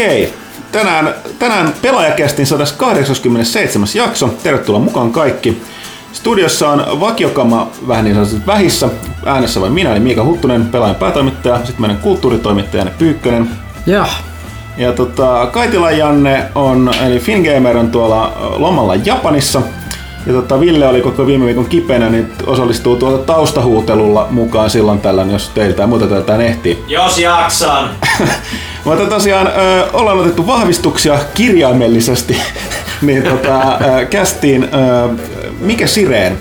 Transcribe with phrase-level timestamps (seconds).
[0.00, 0.34] Okei,
[0.72, 3.88] tänään, tänään pelaajakästin 187.
[3.94, 4.34] jakso.
[4.42, 5.62] Tervetuloa mukaan kaikki.
[6.12, 8.88] Studiossa on vakiokama vähän niin sanotusti vähissä.
[9.26, 11.56] Äänessä vain minä, eli Miika Huttunen, pelaajan päätoimittaja.
[11.56, 13.50] Sitten meidän kulttuuritoimittaja Janne Pyykkönen.
[13.86, 14.06] Ja,
[14.76, 19.62] Ja tota, Kaitila Janne on, eli Fingamer on tuolla lomalla Japanissa.
[20.26, 25.30] Ja tota, Ville oli koko viime viikon kipeänä, niin osallistuu tuolta taustahuutelulla mukaan silloin tällöin,
[25.30, 26.84] jos teiltä ja muuta tätä ehtii.
[26.88, 27.90] Jos jaksan.
[28.90, 29.50] Mutta tosiaan ö,
[29.92, 32.36] ollaan otettu vahvistuksia kirjaimellisesti
[33.02, 35.08] niin tota, ö, kästiin ö,
[35.60, 36.38] Mike Sireen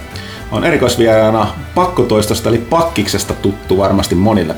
[0.52, 4.56] on erikoisvieraana pakkotoistosta eli pakkiksesta tuttu varmasti monille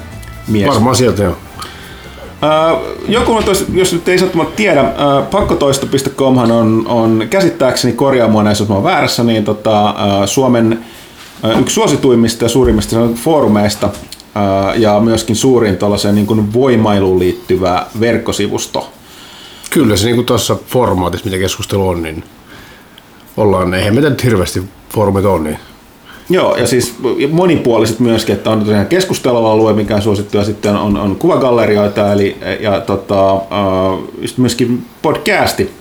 [0.48, 0.70] mies.
[0.70, 1.38] varmaan sieltä jo.
[3.08, 4.84] Joku, on tos, jos nyt ei sattumalta tiedä,
[5.32, 10.80] pakkotoisto.comhan on, on käsittääkseni korjaamoina, jos mä oon väärässä, niin tota, Suomen
[11.60, 13.90] yksi suosituimmista ja suurimmista foorumeista
[14.76, 18.90] ja myöskin suurin tuollaiseen niin kuin voimailuun liittyvä verkkosivusto.
[19.70, 22.24] Kyllä se niin tuossa formaatissa, mitä keskustelu on, niin
[23.38, 25.58] ollaan, eihän meitä nyt hirveästi foorumit on, niin
[26.30, 26.96] Joo, ja siis
[27.32, 32.12] monipuoliset myöskin, että on tosiaan keskusteleva alue, mikä on suosittu, ja sitten on, on kuvagallerioita,
[32.12, 33.42] eli ja tota,
[34.22, 35.72] just myöskin podcasti.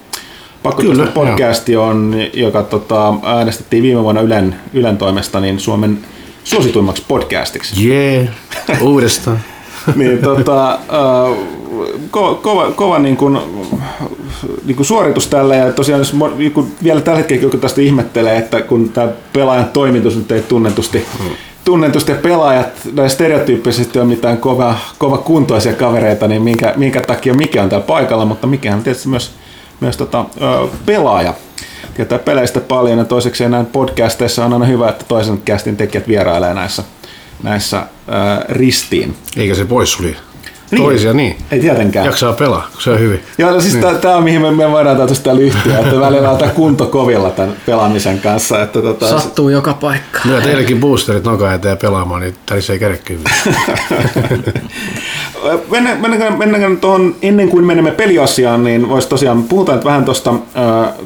[0.63, 5.99] Pakko Kyllä, Kyllä, podcasti on, joka tota, äänestettiin viime vuonna Ylen, Ylen toimesta niin Suomen
[6.51, 7.89] suosituimmaksi podcastiksi.
[7.89, 8.29] jee,
[8.81, 9.41] uudestaan.
[9.97, 10.79] niin, tota,
[12.11, 13.39] ko, kova, kova niin kuin,
[14.65, 18.37] niin kuin suoritus tällä ja tosiaan jos niin kuin vielä tällä hetkellä joku tästä ihmettelee,
[18.37, 21.07] että kun tämä pelaajan toimitus nyt ei tunnetusti,
[21.65, 27.35] tunnetusti ja pelaajat näin stereotyyppisesti on mitään kova, kova kuntoisia kavereita, niin minkä, minkä takia
[27.35, 29.33] mikä on täällä paikalla, mutta mikä on tietysti myös,
[29.81, 31.35] myös tota, ö, pelaaja.
[32.01, 36.55] Tietää peleistä paljon ja toiseksi näin podcasteissa on aina hyvä, että toisen kästin tekijät vierailee
[36.55, 36.83] näissä,
[37.43, 37.83] näissä ö,
[38.49, 39.17] ristiin.
[39.37, 40.17] Eikä se pois suli.
[40.71, 40.83] Niin.
[40.83, 41.37] Toisia niin.
[41.51, 42.07] Ei tietenkään.
[42.07, 43.21] Jaksaa pelaa, kun se on hyvin.
[43.39, 43.97] Joo, no siis niin.
[43.97, 47.31] tämä on mihin me, me voidaan tästä täällä yhtyä, että välillä on tää kunto kovilla
[47.31, 48.63] tämän pelaamisen kanssa.
[48.63, 50.21] Että tota, Sattuu joka paikka.
[50.25, 53.31] Myö teillekin boosterit nokaan eteen pelaamaan, niin tärissä ei käydä kyllä.
[55.71, 60.35] mennään, mennäänkö, mennäänkö tuohon, ennen kuin menemme peliasiaan, niin voisi tosiaan, puhutaan nyt vähän tuosta,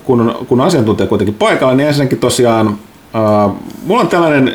[0.05, 2.79] kun, kun asiantuntija kuitenkin paikalla, niin ensinnäkin tosiaan,
[3.87, 4.55] mulla on tällainen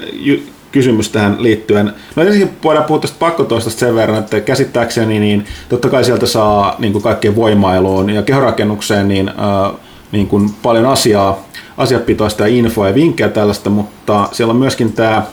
[0.71, 1.93] kysymys tähän liittyen.
[2.15, 6.75] No ensin voidaan puhua tästä pakkotoistosta sen verran, että käsittääkseni niin totta kai sieltä saa
[6.79, 9.79] niin kuin kaikkeen voimailuun ja kehorakennukseen niin, äh,
[10.11, 11.39] niin kuin paljon asiaa,
[11.77, 15.23] asiapitoista ja infoa ja vinkkejä tällaista, mutta siellä on myöskin tämä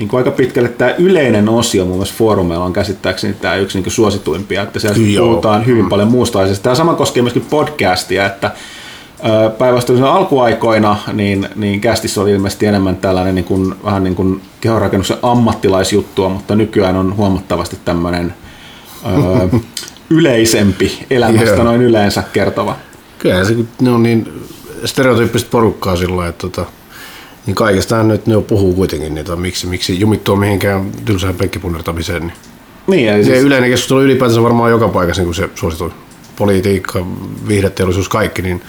[0.00, 3.84] niin kuin aika pitkälle tämä yleinen osio muun muassa foorumeilla on käsittääkseni tämä yksi niin
[3.84, 5.28] kuin suosituimpia, että siellä Joo.
[5.28, 6.62] puhutaan hyvin paljon muusta asiasta.
[6.62, 8.50] Tämä sama koskee myöskin podcastia, että
[9.24, 14.40] ö, päinvastoin alkuaikoina niin, niin kästissä oli ilmeisesti enemmän tällainen niin kuin, vähän niin kuin
[14.60, 18.34] kehonrakennuksen ammattilaisjuttua, mutta nykyään on huomattavasti tämmöinen
[19.06, 19.58] ö,
[20.10, 21.64] yleisempi elämästä Joo.
[21.64, 22.76] noin yleensä kertova.
[23.18, 24.32] Kyllähän se, ne on niin
[24.84, 26.64] stereotyyppistä porukkaa sillä että tota,
[27.46, 32.22] niin kaikestaan nyt ne puhuu kuitenkin, tota, miksi, miksi jumittua mihinkään tylsään penkkipunnertamiseen.
[32.22, 32.32] Niin.
[32.86, 35.90] Niin, Se siis, yleinen keskustelu ylipäätänsä varmaan joka paikassa, niin kuin se suositui
[36.36, 37.06] politiikka,
[37.48, 38.62] viihdeteollisuus, kaikki, niin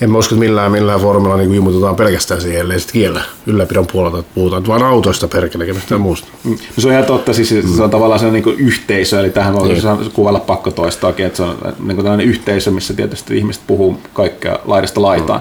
[0.00, 3.86] en mä usko, että millään, millään foorumilla niin jumututaan pelkästään siihen, ellei sitten kiellä ylläpidon
[3.86, 6.28] puolelta, että puhutaan vaan autoista perkele, eikä mistään muusta.
[6.44, 9.68] No se on ihan totta, siis se on tavallaan sellainen niin yhteisö, eli tähän voi
[9.68, 9.82] Niin.
[10.00, 10.10] niin.
[10.10, 15.40] kuvailla pakkotoistoakin, että se on niin tällainen yhteisö, missä tietysti ihmiset puhuu kaikkea laidasta laitaan.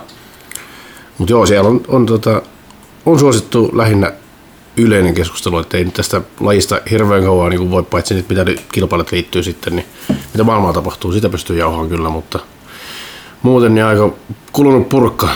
[1.18, 2.42] Mutta joo, siellä on, on, tota,
[3.06, 4.14] on suosittu lähinnä
[4.78, 9.12] yleinen keskustelu, että ei nyt tästä lajista hirveän kauan niin voi, paitsi nyt mitä kilpailut
[9.12, 9.86] liittyy sitten, niin
[10.34, 12.40] mitä maailmalla tapahtuu, sitä pystyy jauhaan kyllä, mutta
[13.42, 14.14] muuten niin aika
[14.52, 15.30] kulunut purkka.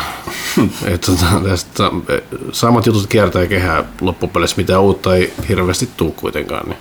[0.86, 2.22] että tota, tästä eh,
[2.52, 6.70] samat jutut kiertää kehää loppupeleissä, mitä uutta ei hirveästi tuu kuitenkaan.
[6.70, 6.78] Niin.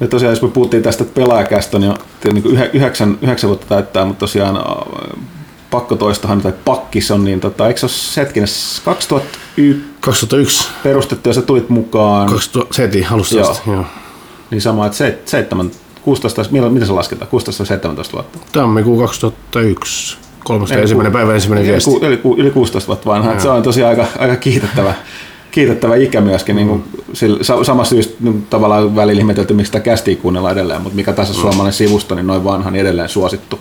[0.00, 1.94] Ja tosiaan, jos me puhuttiin tästä pelaajakästä, niin,
[2.32, 5.22] niin yhdeksän, yhdeksän vuotta täyttää, mutta tosiaan äh,
[5.70, 8.48] pakkotoistohan tai pakkis on, niin tota, eikö se ole hetkinen,
[8.84, 13.50] 2001 2001, perustettu ja sä tulit mukaan, 2000, se heti alusta Joo.
[13.50, 13.84] asti, joo.
[14.50, 15.70] niin sama, että se, seitsemän,
[16.02, 18.38] 16, milloin, miten se lasketaan, 16-17 vuotta?
[18.52, 21.90] Tammikuu 2001, kolmesta ensimmäinen ku- päivä ensimmäinen viesti.
[22.02, 24.94] yli, ku- yli 16 vuotta vanha, se on tosiaan aika, aika kiitettävä,
[25.50, 26.56] kiitettävä ikä myöskin.
[26.56, 30.82] Niin kuin, sillä, sa- samassa syystä niin tavallaan välillä ihmetelty, miksi sitä kästiä kuunnellaan edelleen,
[30.82, 33.58] mutta mikä tässä suomalainen sivusto, niin noin vanha, niin edelleen suosittu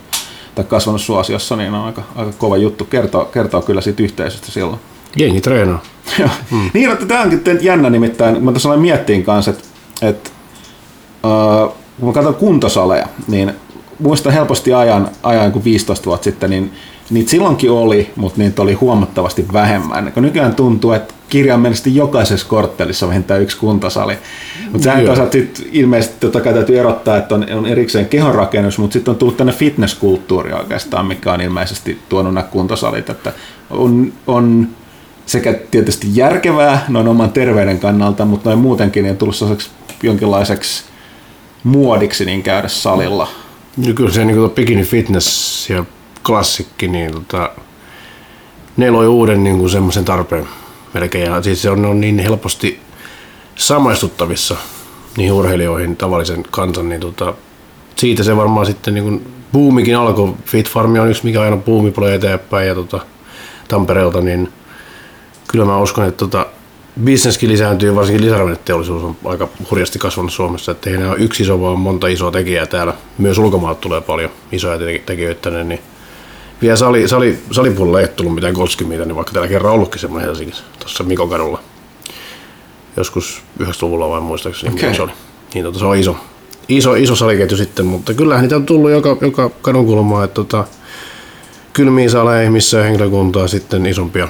[0.55, 2.85] tai kasvanut suosiossa, niin on aika, aika kova juttu.
[2.85, 4.79] Kertoo, kertoo kyllä siitä yhteisöstä silloin.
[5.15, 5.81] Jengi treenaa.
[6.19, 6.29] Joo.
[6.73, 8.43] Niin, että tämä onkin jännä nimittäin.
[8.43, 9.63] Mä tuossa miettiin kanssa, että,
[10.01, 10.29] että
[11.23, 13.53] uh, kun mä katson kuntosaleja, niin
[13.99, 16.71] muistan helposti ajan, ajan kuin 15 vuotta sitten, niin
[17.09, 20.11] niitä silloinkin oli, mutta niitä oli huomattavasti vähemmän.
[20.13, 24.17] Kun nykyään tuntuu, että kirjaimellisesti jokaisessa korttelissa on vähintään yksi kuntasali.
[24.71, 28.93] Mutta sehän toisaalta sit ilmeisesti totta kai täytyy erottaa, että on, on erikseen kehonrakennus, mutta
[28.93, 33.09] sitten on tullut tänne fitnesskulttuuri oikeastaan, mikä on ilmeisesti tuonut nämä kuntosalit.
[33.09, 33.33] Että
[33.69, 34.67] on, on
[35.25, 39.71] sekä tietysti järkevää noin oman terveyden kannalta, mutta noin muutenkin niin on tullut sellaiseksi
[40.03, 40.90] jonkinlaiseksi
[41.63, 43.27] muodiksi niin käydä salilla.
[43.95, 45.85] Kyllä se niin bikini fitness ja
[46.25, 47.49] klassikki, niin tota,
[48.77, 50.47] ne loi uuden niin kuin semmoisen tarpeen
[50.93, 51.25] melkein.
[51.25, 52.79] Ja siis se on, on niin helposti
[53.55, 54.55] samaistuttavissa
[55.17, 57.33] niihin urheilijoihin, tavallisen kansan, niin tota,
[57.95, 60.33] siitä se varmaan sitten niin kuin boomikin alkoi.
[60.45, 62.99] Fit Farmi on yksi, mikä aina buumi paljon eteenpäin ja tota,
[63.67, 64.53] Tampereelta, niin
[65.47, 66.45] kyllä mä uskon, että tota,
[66.99, 71.61] bisneskin lisääntyy, varsinkin lisäravinneteollisuus on aika hurjasti kasvanut Suomessa, että ei enää ole yksi iso,
[71.61, 72.93] vaan monta isoa tekijää täällä.
[73.17, 75.79] Myös ulkomaat tulee paljon isoja tekijöitä tänne, niin
[76.61, 80.63] vielä sali, sali, salipuolella ei tullut mitään golskimiitä, niin vaikka täällä kerran ollutkin semmoinen Helsingissä,
[80.79, 81.59] tuossa Mikon kadulla.
[82.97, 84.95] Joskus 90-luvulla vai muistaakseni, okay.
[84.95, 85.11] se oli.
[85.53, 86.15] Niin tota, se on iso,
[86.67, 90.65] iso, iso saliketju sitten, mutta kyllähän niitä on tullut joka, joka kadun kulmaa, että tota,
[91.73, 94.27] kylmiä saleja, missä henkilökuntaa sitten isompia,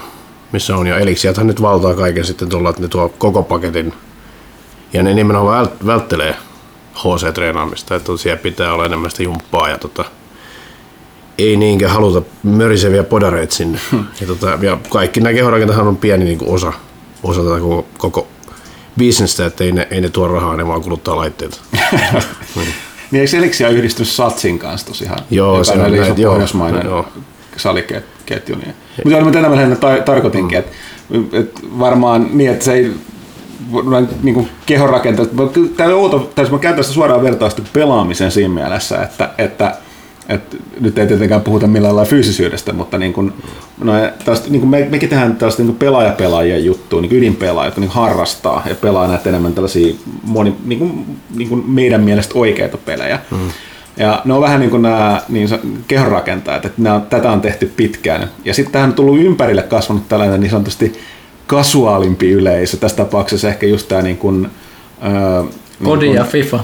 [0.51, 0.87] missä on.
[0.87, 3.93] Ja eliksiäthän nyt valtaa kaiken sitten tuolla, että ne tuo koko paketin.
[4.93, 6.35] Ja ne nimenomaan välttelee
[6.95, 10.05] HC-treenaamista, että siellä pitää olla enemmän sitä jumppaa ja tota,
[11.37, 13.79] ei niinkään haluta möriseviä podareita sinne.
[13.91, 14.05] Hmm.
[14.21, 16.73] Ja, tota, ja kaikki nämä kehorakentahan on pieni niin kuin osa,
[17.23, 18.27] osa tätä koko, koko
[18.97, 21.57] bisnestä, että ei ne, ei ne tuo rahaa, ne vaan kuluttaa laitteita.
[23.11, 25.19] niin eikö Elixia yhdistynyt Satsin kanssa tosiaan?
[25.29, 26.39] Joo, se on näin, joo,
[26.83, 27.07] joo.
[27.57, 28.55] Saliketju.
[28.55, 28.73] Niin.
[29.03, 30.57] Mutta joo, mä tänään tar- tarkoitinkin,
[31.09, 31.23] mm.
[31.23, 32.91] että et varmaan niin, että se ei
[34.23, 35.31] niin kuin kehonrakentajat,
[35.77, 39.75] tämä on outo, tai mä käytän sitä suoraan vertausta pelaamisen siinä mielessä, että, että
[40.29, 43.33] et nyt ei tietenkään puhuta millään lailla fyysisyydestä, mutta niin kuin,
[43.83, 43.93] no,
[44.25, 48.63] tästä, niin kuin me, mekin tehdään tällaista niin pelaaja-pelaajien juttua, niin ydinpelaajia, jotka niin harrastaa
[48.69, 51.05] ja pelaa näitä enemmän tällaisia moni, niin kuin,
[51.35, 53.19] niin kuin meidän mielestä oikeita pelejä.
[53.31, 53.37] Mm.
[53.97, 55.49] Ja ne on vähän niin kuin nämä niin
[55.87, 58.29] kehonrakentajat, että nämä, tätä on tehty pitkään.
[58.45, 60.93] Ja sitten tähän on tullut ympärille kasvanut tällainen niin sanotusti
[61.47, 62.77] kasuaalimpi yleisö.
[62.77, 64.47] Tässä tapauksessa ehkä just tämä niin kuin,
[65.83, 66.59] Kodi niin ja FIFA.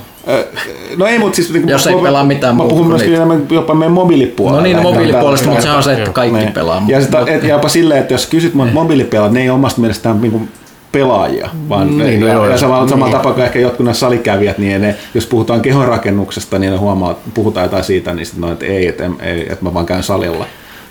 [0.97, 1.53] No ei, mutta siis...
[1.53, 4.57] Niin, Jos mä, ei pelaa mitään Mä puhun myöskin enemmän jopa meidän mobiilipuolella.
[4.57, 6.53] No niin, no mobiilipuolesta, mutta se on se, että kaikki niin.
[6.53, 6.83] pelaa.
[6.87, 10.49] Ja, sitä, et, jopa silleen, että jos kysyt mun mobiilipelaat, ne ei omasta mielestään niin
[10.97, 12.89] pelaajia, vaan niin, no ja, ja samalla, niin.
[12.89, 17.11] samalla tapaa kuin ehkä jotkut nämä salikävijät, niin ne, jos puhutaan kehonrakennuksesta, niin ne huomaa,
[17.11, 20.03] että puhutaan jotain siitä, niin sitten no, että ei, että, ei, että mä vaan käyn
[20.03, 20.45] salilla.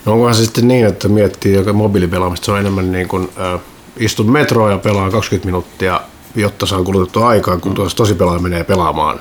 [0.05, 3.59] No onkohan se sitten niin, että miettii joka mobiilipelaamista, se on enemmän niin kuin, äh,
[3.97, 6.01] istun metroa ja pelaan 20 minuuttia
[6.35, 9.19] jotta saan kulutettua aikaa, kun tuossa tosi pelaaja menee pelaamaan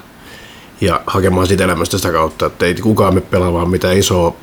[0.81, 4.37] ja hakemaan siitä elämästä sitä kautta, että ei kukaan me pelaamaan mitään isoa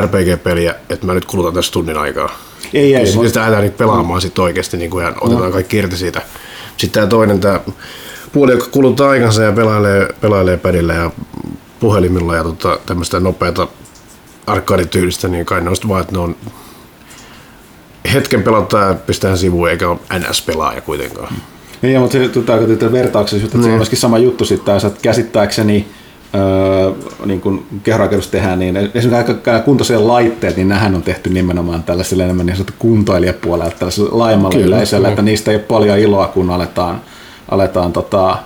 [0.00, 2.30] RPG-peliä, että mä nyt kulutan tässä tunnin aikaa.
[2.74, 3.06] Ei, ei.
[3.06, 5.50] Sitten sitä lähdetään niitä pelaamaan sitten oikeasti niin kuin otetaan no.
[5.50, 6.22] kaikki irti siitä.
[6.76, 7.60] Sitten tämä toinen, tämä
[8.32, 11.10] puoli, joka kuluttaa aikansa ja pelailee, pelailee pädillä ja
[11.80, 13.68] puhelimilla ja tota, tämmöistä nopeata
[14.46, 16.36] arkkaadityylistä, niin kai ne on vaan, että ne on
[18.12, 21.34] hetken pelottaa ja pistää sivuun eikä ole NS-pelaaja kuitenkaan.
[21.82, 23.62] Niin, mutta se tarkoitti vertauksessa, että mm.
[23.62, 23.78] se on niin.
[23.78, 25.86] myöskin sama juttu sitten, että käsittääkseni
[26.34, 26.92] öö,
[27.26, 29.34] niin kun kehonrakennus tehdään, niin esimerkiksi
[29.64, 35.08] kuntoisia laitteet, niin nämähän on tehty nimenomaan tällaiselle enemmän niin sanottu kuntoilijapuolella, tällaisella laajemmalla yleisöllä,
[35.08, 37.00] että niistä ei ole paljon iloa, kun aletaan,
[37.50, 38.38] aletaan tota,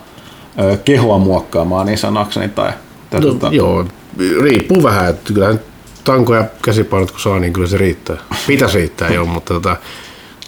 [0.84, 2.48] kehoa muokkaamaan niin sanakseni.
[2.48, 2.72] Tai,
[3.10, 3.48] tai no, tota...
[3.52, 3.84] Joo,
[4.42, 5.56] riippuu vähän, että kyllä
[6.04, 8.16] tankoja käsipainot kun saa, niin kyllä se riittää.
[8.46, 9.76] Pitäisi riittää jo, mutta tota,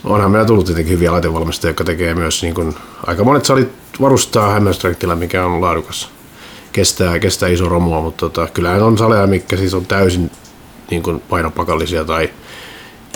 [0.05, 2.75] onhan meillä tullut tietenkin hyviä laitevalmistajia, jotka tekee myös niin kuin,
[3.07, 3.69] aika monet salit
[4.01, 6.18] varustaa Hammerstrengthillä, mikä on laadukas.
[6.79, 10.31] Kestää, kestää iso romua, mutta tota, kyllähän on saleja, mikä siis on täysin
[10.91, 12.31] niin kuin painopakallisia tai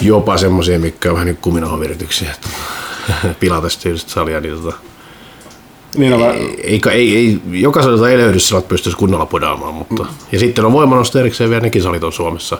[0.00, 2.34] jopa semmoisia, mikä on vähän niin kuminahovirityksiä.
[3.40, 4.76] Pilates-tyylistä salia, niin tota,
[5.96, 10.02] niin on ei, ei, ei, ei, jokaiselta ei löydy että pystyisi kunnolla podaamaan, mutta...
[10.02, 10.08] Mm.
[10.32, 12.58] Ja sitten on voimanosto erikseen vielä nekin salit on Suomessa.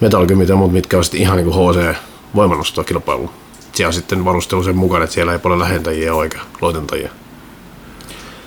[0.00, 1.96] Metallgymit ja muut, mitkä on sitten ihan niin kuin HC
[2.34, 3.30] voimannostoa kilpailuun.
[3.72, 7.10] Siellä on sitten varustelu sen mukaan, että siellä ei paljon lähentäjiä oikein loitentajia.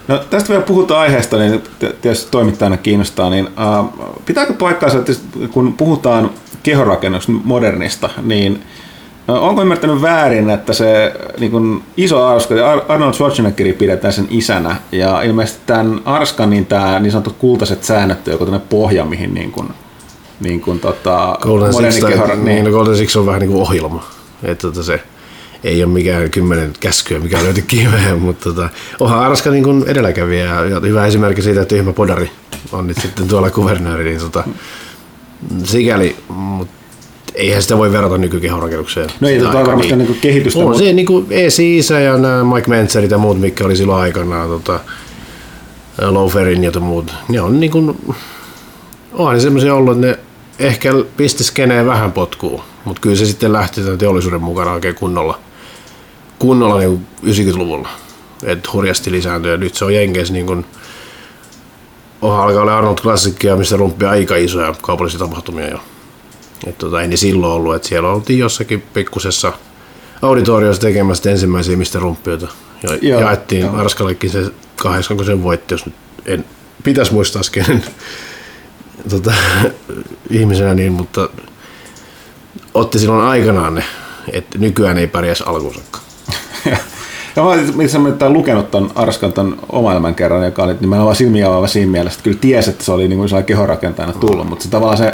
[0.09, 1.63] No, tästä vielä puhutaan aiheesta, niin
[2.01, 5.11] tietysti toimittajana kiinnostaa, niin uh, pitääkö paikkaansa, että
[5.51, 6.29] kun puhutaan
[6.63, 8.63] kehonrakennuksesta modernista, niin
[9.29, 12.55] uh, onko ymmärtänyt väärin, että se niin kun iso arska,
[12.87, 18.27] Arnold Schwarzeneggeri pidetään sen isänä, ja ilmeisesti tämän arskan niin tämä niin sanotut kultaiset säännöt,
[18.27, 19.73] joku pohja, mihin niin kun
[20.39, 24.03] niin kuin tota, Golden Six, tai, niin, niin, Golden Six on vähän niin kuin ohjelma.
[24.43, 25.03] Että tota se,
[25.63, 30.45] ei ole mikään kymmenen käskyä, mikä löytyi kiveen, mutta tota, onhan Arska niin kuin edelläkävijä.
[30.45, 32.31] Ja, ja hyvä esimerkki siitä, että tyhmä podari
[32.71, 34.43] on nyt sitten tuolla kuvernööri, niin tota,
[35.63, 36.79] sikäli, mutta
[37.35, 39.09] eihän sitä voi verrata nykykehonrakennukseen.
[39.19, 40.07] No ei, aikaa, varmasti niin.
[40.07, 43.39] kuin kehitystä, on mutta se niin kuin Eesi Isä ja nämä Mike Menzerit ja muut,
[43.39, 44.79] mitkä oli silloin aikanaan, tota,
[46.09, 48.15] Loferin ja muut, ne on niin kuin,
[49.13, 50.19] onhan ne semmoisia ollut, että ne
[50.59, 55.39] ehkä pisti skeneen vähän potkuu, mutta kyllä se sitten lähti tämän teollisuuden mukana oikein kunnolla,
[56.39, 57.89] kunnolla niin 90-luvulla.
[58.43, 60.65] Et hurjasti lisääntyi ja nyt se on Jenkeissä niin kuin,
[62.21, 65.79] onhan alkaa olla Arnold Classicia, missä rumppia aika isoja kaupallisia tapahtumia jo.
[66.67, 69.53] Et tota, ei ne silloin ollut, että siellä oltiin jossakin pikkusessa
[70.21, 72.47] auditoriossa tekemässä ensimmäisiä mistä rumppioita.
[72.83, 73.75] Ja Joo, jaettiin joo.
[73.75, 76.45] Arskallekin se kahdeksan, kun sen voitti, jos nyt en
[76.83, 77.83] pitäisi muistaa kenen
[79.09, 79.33] tota,
[80.29, 81.29] ihmisenä niin, mutta
[82.73, 83.83] otti silloin aikanaan ne,
[84.33, 86.08] että nykyään ei pärjäisi alkuunsakaan.
[86.65, 86.77] Ja
[87.43, 91.67] mä olen semmoinen lukenut ton Arskan ton oma elämän kerran, joka oli nimenomaan silmiä avaava
[91.67, 94.97] siinä mielessä, että kyllä tiesi, että se oli niin kuin kehorakentajana tullut, mutta se tavallaan
[94.97, 95.13] se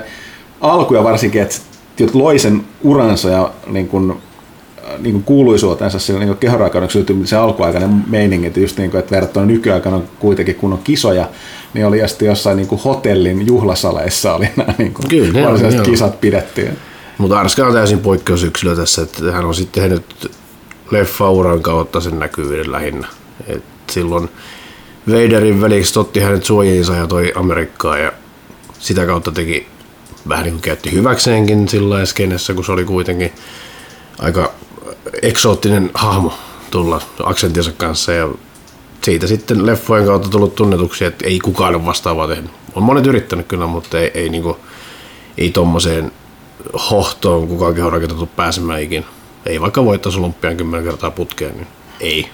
[0.62, 1.56] alku ja varsinkin, että
[2.14, 4.14] loi sen uransa ja niin kuin,
[5.00, 9.46] niin kuin kuuluisuutensa sillä niin kehorakennuksen se alkuaikainen meininki, että just niin kuin, että verrattuna
[9.46, 11.30] nykyaikana kuitenkin kun on kisoja,
[11.74, 15.86] niin oli sitten jossain niin kuin hotellin juhlasaleissa oli nämä niin kuin Kyllä, varsinaiset joo.
[15.86, 16.70] kisat pidetty.
[17.18, 20.32] Mutta Arska on täysin poikkeusyksilö tässä, että hän on sitten tehnyt
[20.92, 23.08] leffauran kautta sen näkyvyyden lähinnä.
[23.48, 24.30] Et silloin
[25.08, 28.14] Vaderin väliksi otti hänet suojiinsa ja toi Amerikkaan ja
[28.80, 29.68] sitä kautta teki
[30.30, 33.34] vähän niin kuin käytti hyväkseenkin sillä skenessä, kun se oli kuitenkin
[34.20, 34.52] aika
[35.22, 36.34] eksoottinen hahmo
[36.72, 38.30] tulla aksentinsa kanssa ja
[39.02, 42.52] siitä sitten leffojen kautta tullut tunnetuksi, että ei kukaan ole vastaavaa tehnyt.
[42.76, 44.58] On monet yrittänyt kyllä, mutta ei, ei, kuin,
[45.38, 46.12] ei tommoseen
[46.92, 49.06] hohtoon kukaan kehorakentettu pääsemään ikinä.
[49.46, 51.68] Ei vaikka voittaisi olympian kymmenen kertaa putkeen, niin
[52.00, 52.30] ei.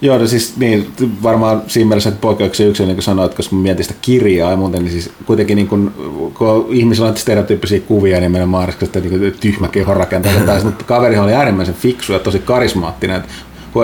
[0.00, 0.92] Joo, no siis niin,
[1.22, 4.56] varmaan siinä mielessä että poikkeuksia yksilö, niin kuin sanoit, koska mä mietin sitä kirjaa ja
[4.56, 5.92] muuten, niin siis kuitenkin niin kun,
[6.34, 11.34] kun ihmisillä on stereotyyppisiä kuvia, niin meidän Marskasta niin tyhmä kehon rakentaja, mutta kaveri oli
[11.34, 13.24] äärimmäisen fiksu ja tosi karismaattinen.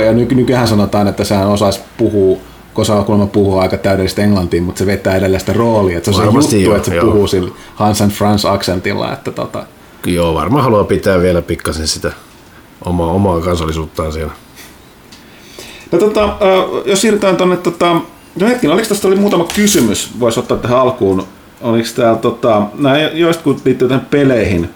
[0.04, 2.38] Ja nyky, nykyään sanotaan, että sehän osaisi puhua
[2.75, 5.96] kun osaa kuulemma puhua aika täydellistä englantia, mutta se vetää edelleen sitä roolia.
[5.96, 7.04] Että se on se Varmasti juttu, joo, että se joo.
[7.04, 9.12] puhuu sillä Hans and Franz aksentilla.
[9.12, 9.66] Että tota,
[10.06, 12.12] Joo, varmaan haluaa pitää vielä pikkasen sitä
[12.84, 14.32] omaa, omaa kansallisuuttaan siellä.
[15.92, 16.37] No tota,
[16.84, 18.00] jos siirrytään tuonne, tota,
[18.40, 21.25] no hetken, oliko tästä oli muutama kysymys, voisi ottaa tähän alkuun.
[21.60, 24.70] Oliko täällä, tota, nämä joistkut liittyy tähän peleihin.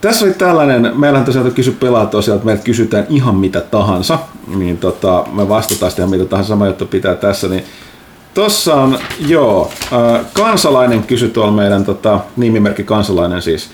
[0.00, 4.18] Tässä oli tällainen, meillähän tosiaan kysy pelaa tosiaan, että meiltä kysytään ihan mitä tahansa,
[4.56, 7.64] niin tota, me vastataan sitten mitä tahansa, sama juttu pitää tässä, niin
[8.34, 9.70] Tossa on, joo,
[10.32, 13.70] kansalainen kysyi tuolla meidän, tota, nimimerkki kansalainen siis,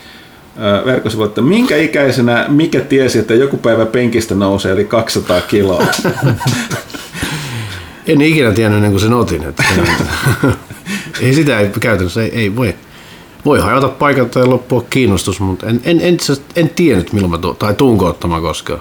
[0.85, 5.87] verkkosivu, että minkä ikäisenä mikä tiesi, että joku päivä penkistä nousee eli 200 kiloa?
[8.07, 9.45] En ikinä tiennyt ennen kuin sen otin.
[9.45, 9.64] Että,
[11.21, 12.75] ei sitä ei, käytännössä ei, ei voi.
[13.45, 16.19] Voi hajota paikalta ja loppua kiinnostus, mutta en, en, en, en,
[16.57, 18.81] en tiennyt milloin mä tu, tai tuunko ottamaan koskaan.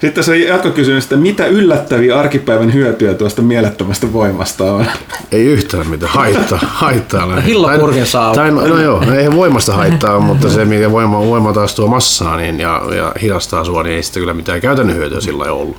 [0.00, 4.86] Sitten se jatkokysymys, että mitä yllättäviä arkipäivän hyötyjä tuosta mielettömästä voimasta on?
[5.32, 6.12] Ei yhtään mitään.
[6.12, 6.58] Haittaa.
[6.62, 7.42] haittaa lähinnä.
[7.42, 11.52] Hillapurkin saa Tai, no, no joo, no eihän voimasta haittaa, mutta se mikä voima, voima
[11.52, 15.20] taas tuo massaa niin, ja, ja hidastaa sua, niin ei sitä kyllä mitään käytännön hyötyä
[15.20, 15.76] sillä ei ollut.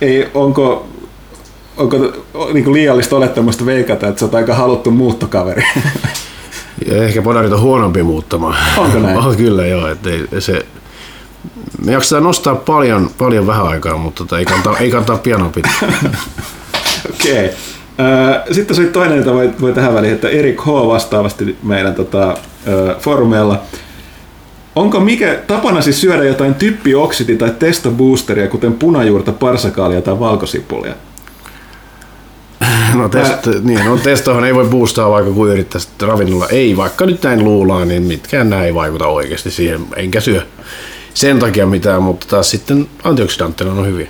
[0.00, 0.88] Ei, onko,
[1.76, 1.96] onko
[2.52, 5.62] niin kuin liiallista olettamusta veikata, että sä oot aika haluttu muuttokaveri?
[6.86, 8.56] Ja ehkä podarit on huonompi muuttamaan.
[8.76, 9.18] Onko näin?
[9.18, 10.66] on kyllä joo, että ei, se,
[11.84, 15.72] me jaksetaan nostaa paljon, paljon vähän aikaa, mutta tota, ei, kannata, ei kannata pianoa pitää.
[17.14, 17.44] Okei.
[17.44, 18.54] Okay.
[18.54, 20.66] Sitten se toinen, jota voi, voi tähän väliin, että Erik H.
[20.66, 22.36] vastaavasti meidän tota,
[22.98, 23.62] foorumeilla.
[24.76, 30.94] Onko mikä tapana siis syödä jotain typpioksidi- tai testoboosteria, kuten punajuurta, parsakaalia tai valkosipulia?
[32.94, 36.48] No, test, niin, no testohan ei voi boostaa vaikka kuin yrittäisi ravinnolla.
[36.48, 40.42] Ei, vaikka nyt näin luullaan, niin mitkään näin ei vaikuta oikeasti siihen, enkä syö
[41.14, 44.08] sen takia mitään, mutta taas sitten antioksidantteina on hyviä.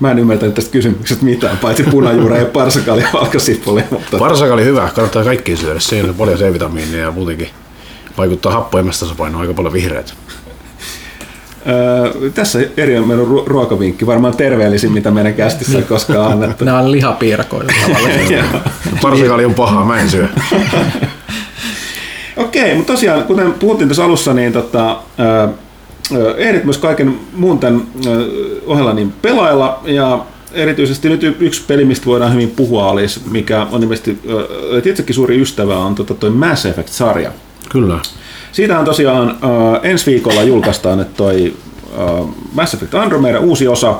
[0.00, 3.84] Mä en ymmärtänyt tästä kysymyksestä mitään, paitsi punajuura ja parsakaalia ja valkosipulia.
[3.90, 4.18] Mutta...
[4.18, 5.80] Parsaka oli hyvä, kannattaa kaikki syödä.
[5.80, 7.48] Siinä on paljon C-vitamiinia ja muutenkin
[8.18, 10.14] vaikuttaa happoimastasapainoon aika paljon vihreät.
[11.68, 16.64] Öö, tässä eri on meidän ruo- ruokavinkki, varmaan terveellisin, mitä meidän kästissä on koskaan annettu.
[16.64, 18.62] Nämä on lihapiirakoita tavallaan.
[19.02, 20.28] Parsakali on pahaa, mä en syö.
[22.36, 25.00] Okei, mutta tosiaan, kuten puhuttiin tuossa alussa, niin tota,
[26.36, 27.82] ehdit myös kaiken muun tämän
[28.66, 33.92] ohella niin pelailla, ja erityisesti nyt yksi peli, mistä voidaan hyvin puhua, olisi, mikä on
[33.92, 37.30] että itsekin suuri ystävä on tota, toi Mass Effect-sarja.
[37.68, 37.98] Kyllä.
[38.52, 39.38] Siitä on tosiaan
[39.82, 41.54] ensi viikolla julkaistaan, että toi
[42.52, 43.94] Mass Effect Andromeda, uusi osa.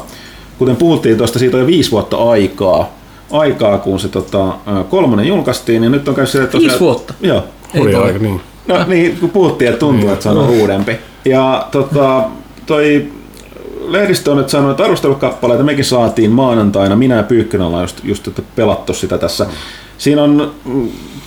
[0.59, 2.89] Kuten puhuttiin tuosta, siitä on jo viisi vuotta aikaa,
[3.31, 4.55] aikaa kun se tota,
[4.89, 7.15] kolmonen julkaistiin, ja nyt on käynyt että Viisi vuotta?
[7.21, 7.45] Joo.
[7.75, 8.41] Ei Hurja aika, niin.
[8.69, 10.97] No niin, kun puhuttiin, että tuntuu, että se on uudempi.
[11.25, 12.25] Ja tota,
[12.67, 13.09] toi
[13.89, 16.97] lehdistö on nyt sanonut, että arvostelukappaleita mekin saatiin maanantaina.
[16.97, 19.47] Minä ja Pyykkönen ollaan just, just että pelattu sitä tässä.
[19.99, 20.53] Siinä on,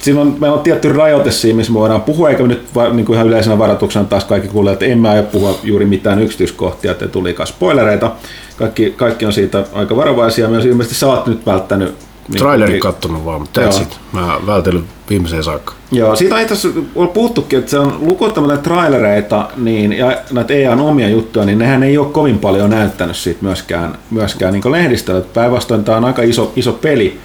[0.01, 3.05] siinä on, meillä on tietty rajoite siinä, missä me voidaan puhua, eikä nyt va, niin
[3.05, 6.91] kuin ihan yleisenä varoituksena taas kaikki kuulee, että en mä aio puhua juuri mitään yksityiskohtia,
[6.91, 8.12] että tulikaan spoilereita.
[8.57, 10.48] Kaikki, kaikki on siitä aika varovaisia.
[10.48, 11.95] Myös ilmeisesti sä oot nyt välttänyt
[12.28, 14.00] niin Trailerin kuin- kattonut vaan, mutta that's it.
[14.12, 15.74] Mä vältellyt viimeiseen saakka.
[15.92, 20.18] Joo, siitä on itse asiassa on puhuttukin, että se on lukuottamatta näitä trailereita niin, ja
[20.32, 24.72] näitä EAN omia juttuja, niin nehän ei ole kovin paljon näyttänyt siitä myöskään, myöskään niin
[24.72, 25.22] lehdistöllä.
[25.34, 27.20] Päinvastoin tämä on aika iso, iso peli.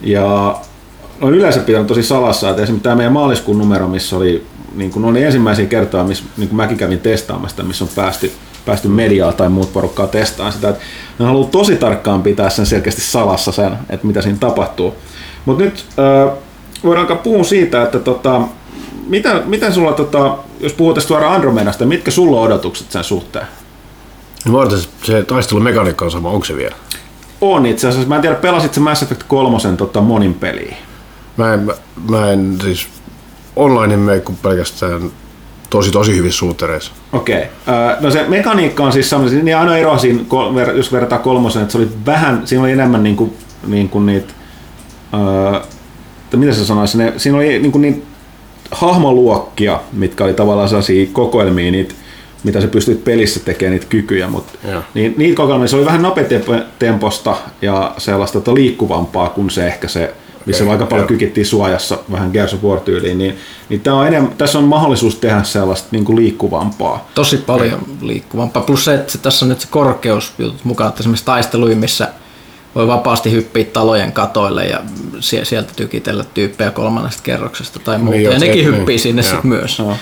[0.00, 0.56] Ja
[1.20, 5.04] on yleensä pitänyt tosi salassa, että esimerkiksi tämä meidän maaliskuun numero, missä oli, niin kuin
[5.04, 8.32] oli ensimmäisiä kertoja, missä niin kuin mäkin kävin testaamasta, missä on päästy,
[8.68, 10.82] päästy mediaa tai muut porukkaa testaamaan sitä, että
[11.18, 14.94] ne haluaa tosi tarkkaan pitää sen selkeästi salassa sen, että mitä siinä tapahtuu.
[15.44, 16.36] Mutta nyt äh,
[16.84, 18.40] voidaan alkaa puhua siitä, että tota,
[19.06, 23.46] mitä, miten sulla, tota, jos puhutaan suoraan Andromedasta, mitkä sulla on odotukset sen suhteen?
[24.44, 26.76] Niin Mä odotan, se taistelumekaniikka on sama, onko se vielä?
[27.40, 30.76] On itse asiassa, mä en tiedä, pelasit se Mass Effect 3 tota, monin peliin.
[31.36, 31.72] Mä en, mä,
[32.08, 32.88] mä en siis
[33.56, 35.10] online kuin pelkästään
[35.70, 36.92] tosi tosi hyvissä suutereissa.
[37.12, 37.42] Okei.
[37.42, 37.96] Okay.
[38.00, 40.20] No se mekaniikka on siis sellainen, niin ainoa ero siinä,
[40.76, 43.32] jos verrataan kolmosen, että se oli vähän, siinä oli enemmän niin kuin,
[43.66, 44.32] niin kuin niitä,
[45.14, 45.60] öö,
[46.24, 48.06] että mitä se sanoisi, ne, siinä oli niin kuin niitä
[48.70, 51.94] hahmoluokkia, mitkä oli tavallaan sellaisia kokoelmia, niitä,
[52.44, 54.58] mitä se pystyt pelissä tekemään niitä kykyjä, mutta
[54.94, 60.14] niin, niitä kokoelmia, se oli vähän nopeatemposta ja sellaista tota, liikkuvampaa kuin se ehkä se,
[60.48, 61.08] missä okay, aika paljon joo.
[61.08, 65.16] kykittiin suojassa vähän Gears of War tyyliin, niin, niin tää on enemmän, tässä on mahdollisuus
[65.16, 67.08] tehdä sellaista niin kuin liikkuvampaa.
[67.14, 68.62] Tosi paljon liikkuvampaa.
[68.62, 72.08] Plus se, että se, tässä on nyt se korkeusjutut mukaan, että esimerkiksi taisteluihin, missä
[72.74, 74.80] voi vapaasti hyppiä talojen katoille ja
[75.20, 78.18] sie- sieltä tykitellä tyyppejä kolmannesta kerroksesta tai muuta.
[78.18, 79.30] Niin, ja nekin niin, hyppii sinne joo.
[79.30, 79.78] sitten myös.
[79.78, 79.96] Joo.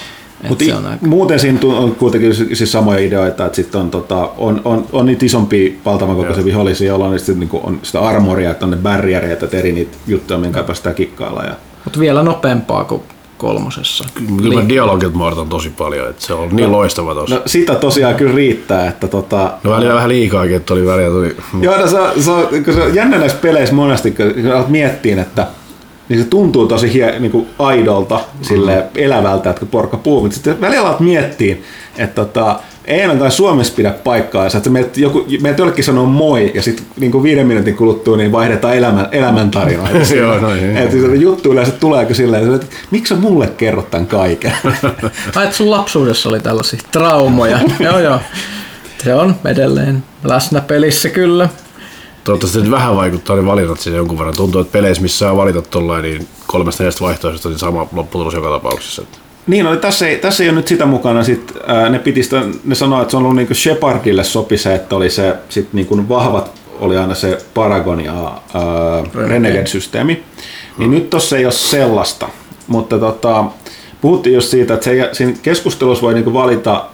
[0.59, 1.07] Se on aika...
[1.07, 5.07] muuten siinä tu- on kuitenkin siis samoja ideoita, että sitten on, tota, on, on, on
[5.07, 8.77] niitä isompia valtavan kokoisia vihollisia, joilla on, sitten, niinku, on sitä armoria, että on ne
[8.77, 11.43] barriereita, että eri niitä juttuja, minkä päästään kikkailla.
[11.43, 11.55] Ja...
[11.85, 13.03] Mutta vielä nopeampaa kuin
[13.39, 14.05] kolmosessa.
[14.43, 17.35] Kyllä mä dialogit mä odotan tosi paljon, että se on niin loistava tossa.
[17.35, 21.37] No sitä tosiaan kyllä riittää, että tota, No välillä vähän liikaakin, että oli väliä tuli...
[21.61, 24.53] Joo, no se, on- se, on- kun se on jännä näissä peleissä monesti, kun kun
[24.53, 25.47] alat miettiin, että
[26.09, 30.35] niin se tuntuu tosi hie, niin kuin aidolta, sille elävältä, että kun porukka puhuu, mutta
[30.35, 31.65] sitten välillä alat miettiin,
[31.99, 36.63] että tota, ei ainakaan Suomessa pidä paikkaansa, että meiltä, joku, meiltä jollekin sanoo moi, ja
[36.63, 40.15] sitten niin kuin viiden minuutin kuluttua niin vaihdetaan elämän, elämäntarinoita.
[40.15, 40.77] Joo, noin, niin.
[40.77, 44.53] että se juttu yleensä tuleeko silleen, että miksi sä mulle kerrot tämän kaiken?
[45.35, 47.59] Ai, että sun lapsuudessa oli tällaisia traumoja.
[47.81, 48.21] joo, joo.
[49.05, 51.49] Se on edelleen läsnä pelissä kyllä.
[52.27, 54.37] Toivottavasti nyt vähän vaikuttaa ne valinnat sinne jonkun verran.
[54.37, 58.51] Tuntuu, että peleissä, missä saa valita tollain, niin kolmesta neljästä vaihtoehdosta, niin sama lopputulos joka
[58.51, 59.03] tapauksessa.
[59.47, 61.25] Niin, no, tässä, ei, tässä ei ole nyt sitä mukana.
[61.25, 64.75] Sit, ää, ne, piti sitä, ne sanoi, että se on ollut niin Shepardille sopi se,
[64.75, 68.15] että oli se sit niin kuin vahvat oli aina se Paragon ja
[68.55, 70.23] ää, Renegade-systeemi.
[70.79, 72.29] Niin nyt tossa ei ole sellaista.
[72.67, 73.45] Mutta tota,
[74.01, 76.85] puhuttiin just siitä, että se, siinä keskustelussa voi niin kuin valita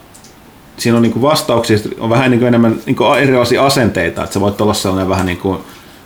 [0.76, 4.74] siinä on niinku vastauksia, on vähän niinku enemmän niinku erilaisia asenteita, että sä voit olla
[4.74, 5.60] sellainen vähän niinku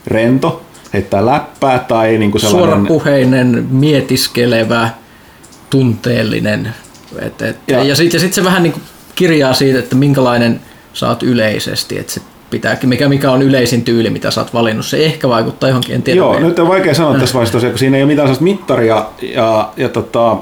[0.06, 2.70] rento, heittää läppää tai niinku sellainen...
[2.70, 4.90] Suorapuheinen, mietiskelevä,
[5.70, 6.74] tunteellinen.
[7.18, 8.74] Et, et, Ja- ja ja sitten sit se vähän niin
[9.14, 10.60] kirjaa siitä, että minkälainen
[10.92, 11.98] sä oot yleisesti.
[11.98, 14.86] Että se pitääkin, mikä, mikä on yleisin tyyli, mitä sä oot valinnut.
[14.86, 16.46] Se ehkä vaikuttaa johonkin, en tiedä Joo, vielä.
[16.46, 19.72] nyt on vaikea sanoa tässä vaiheessa tosiaan, kun siinä ei ole mitään sellaista mittaria ja,
[19.76, 20.36] ja tota,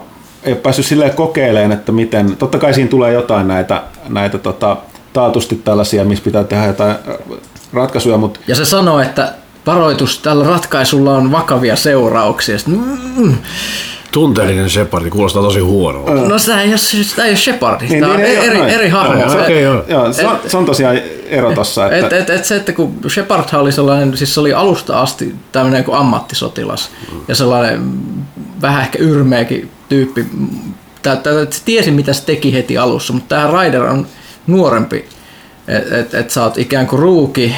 [0.44, 4.76] ei ole päässyt silleen kokeilemaan, että miten, totta kai siinä tulee jotain näitä, näitä tota,
[5.12, 7.38] taatusti tällaisia, missä pitää tehdä jotain äh,
[7.72, 9.33] ratkaisuja, mutta Ja se sanoo, että
[9.66, 12.59] varoitus, tällä ratkaisulla on vakavia seurauksia.
[12.59, 12.85] Sitten,
[13.16, 13.35] mm,
[14.12, 16.12] tunteellinen Shepardi kuulostaa tosi huonolta.
[16.12, 18.88] no sitä ei ole, sitä ei ole Shepardi, Niin, tämä on niin, ei eri, eri
[18.88, 19.20] hahmo.
[19.20, 19.85] Joo, Se- okei, joo.
[19.88, 22.94] joo, se, on, se on tosiaan ero tossa, että, Et, et, et se, että kun
[23.09, 26.90] Shepardhan oli sellainen, siis se oli alusta asti tämmöinen kuin ammattisotilas
[27.28, 27.92] ja sellainen
[28.62, 30.26] vähän ehkä yrmeäkin tyyppi.
[31.02, 34.06] Tää, tää, et se tiesi mitä se teki heti alussa, mutta tämä Ryder on
[34.46, 35.04] nuorempi.
[35.68, 37.54] Että et, et sä oot ikään kuin ruuki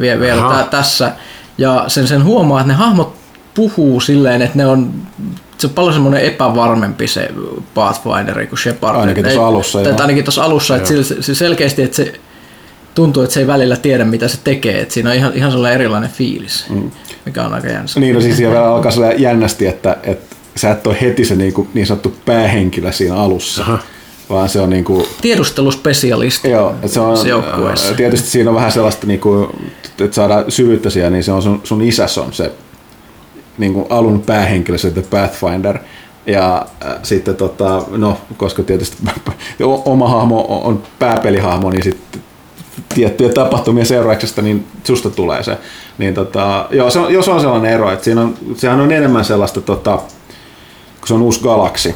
[0.00, 0.62] vie, vielä Aha.
[0.62, 1.12] tä, tässä
[1.58, 3.14] ja sen, sen huomaa, että ne hahmot
[3.54, 4.92] puhuu silleen, että ne on
[5.58, 7.28] se on paljon semmoinen epävarmempi se
[7.74, 8.96] Pathfinderi kuin Shepard.
[8.96, 9.92] Ainakin tuossa alussa, tai.
[9.92, 12.12] Ainakin tuossa alussa, että sillä- se selkeästi, että se
[12.94, 14.80] tuntuu, että se ei välillä tiedä, mitä se tekee.
[14.80, 16.90] Että siinä on ihan, ihan sellainen erilainen fiilis, mm.
[17.24, 18.00] mikä on aika jänsä.
[18.00, 20.27] niin no siis siellä vielä alkaa sellainen jännästi, että, että
[20.58, 23.62] sä et ole heti se niin, kuin, niin sanottu päähenkilö siinä alussa.
[23.62, 23.78] Aha.
[24.30, 27.94] vaan se on niin kuin, Tiedusteluspesialisti Joo, että se on, joukkueessa.
[27.94, 29.48] tietysti siinä on vähän sellaista, niin kuin,
[30.00, 32.52] että saadaan syvyyttä siihen, niin se on sun, sun isäs on se
[33.58, 35.78] niin kuin alun päähenkilö, se The Pathfinder.
[36.26, 38.96] Ja äh, sitten tota, no, koska tietysti
[39.84, 42.20] oma hahmo on- on pääpelihahmo, niin sitten
[42.94, 45.58] tiettyjä tapahtumia seurauksesta, niin susta tulee se.
[45.98, 49.24] Niin tota, joo, se on, jos on sellainen ero, että siinä on, sehän on enemmän
[49.24, 49.98] sellaista, tota,
[51.08, 51.94] kun se on uusi galaksi,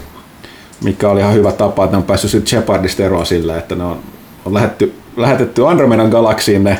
[0.84, 3.84] mikä oli ihan hyvä tapa, että ne on päässyt siitä Shepardista eroon sillä, että ne
[3.84, 3.98] on,
[4.44, 6.78] on lähetty, lähetetty Andromedan galaksiin ne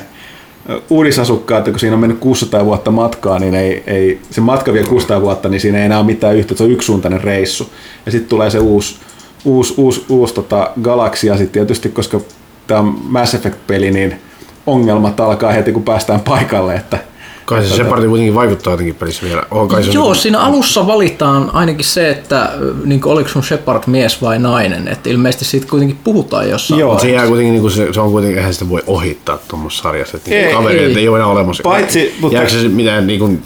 [0.90, 5.20] uudisasukkaat, kun siinä on mennyt 600 vuotta matkaa, niin ei, ei, se matka vie 600
[5.20, 7.70] vuotta, niin siinä ei enää ole mitään yhtä, se on yksisuuntainen reissu.
[8.06, 8.96] Ja sitten tulee se uusi,
[9.44, 12.20] uusi, uusi, uusi tota, galaksi, ja sitten tietysti, koska
[12.66, 14.20] tämä Mass Effect-peli, niin
[14.66, 16.98] ongelmat alkaa heti, kun päästään paikalle, että
[17.44, 19.42] Kai se Shepard kuitenkin vaikuttaa jotenkin pelissä vielä.
[19.50, 22.52] On kai se Joo, siinä alussa valitaan ainakin se, että
[22.84, 24.88] niin kuin, oliko sun Shepard mies vai nainen.
[24.88, 26.98] Että ilmeisesti siitä kuitenkin puhutaan jossain Joo.
[26.98, 30.16] Se, jää kuitenkin, niin kuin se, se, on kuitenkin, eihän sitä voi ohittaa tuommoisessa sarjassa.
[30.16, 31.02] Että Ei, ei, kavereita ei.
[31.02, 31.08] ei.
[31.08, 31.62] ole enää olemassa.
[31.62, 33.42] Paitsi- mutta- Jääkö se mitään niin kuin,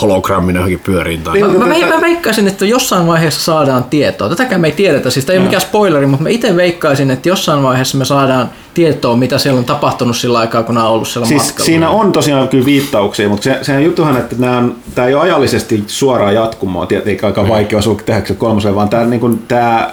[0.00, 1.34] hologrammina johonkin pyöriin tai...
[1.34, 4.28] Niin, Mä, mä, mä veikkaisin, että jossain vaiheessa saadaan tietoa.
[4.28, 7.28] Tätäkään me ei tiedetä, siis tämä ei ole mikään spoileri, mutta mä itse veikkaisin, että
[7.28, 11.08] jossain vaiheessa me saadaan tietoa, mitä siellä on tapahtunut sillä aikaa, kun nämä on ollut
[11.08, 11.66] siellä Siis matkalla.
[11.66, 15.22] siinä on tosiaan kyllä viittauksia, mutta se, sehän juttuhan, että nämä on, tämä ei ole
[15.22, 19.90] ajallisesti suoraan jatkumoa, tietenkin aika vaikea osua tehdä se kolmoseen, vaan tämä, niin kuin, tämä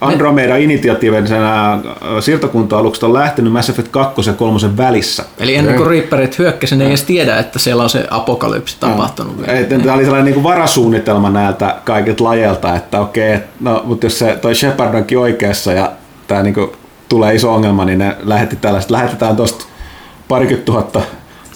[0.00, 1.80] Andromeda initiatiivisena
[2.20, 5.24] siirtokunta-alukset on lähtenyt Mass Effect 2 ja 3 välissä.
[5.38, 9.38] Eli ennen kuin Reaperit hyökkäsi, ne ei edes tiedä, että siellä on se apokalypsi tapahtunut
[9.38, 9.52] vielä.
[9.52, 14.38] Et, Tämä oli sellainen niin varasuunnitelma näiltä kaikilta lajeilta, että okei, no, mutta jos se
[14.40, 15.92] toi Shepard onkin oikeassa ja
[16.26, 16.70] tämä niin kuin,
[17.08, 19.64] tulee iso ongelma, niin ne lähetti tällaista, lähetetään tuosta
[20.28, 21.00] parikymmentä tuhatta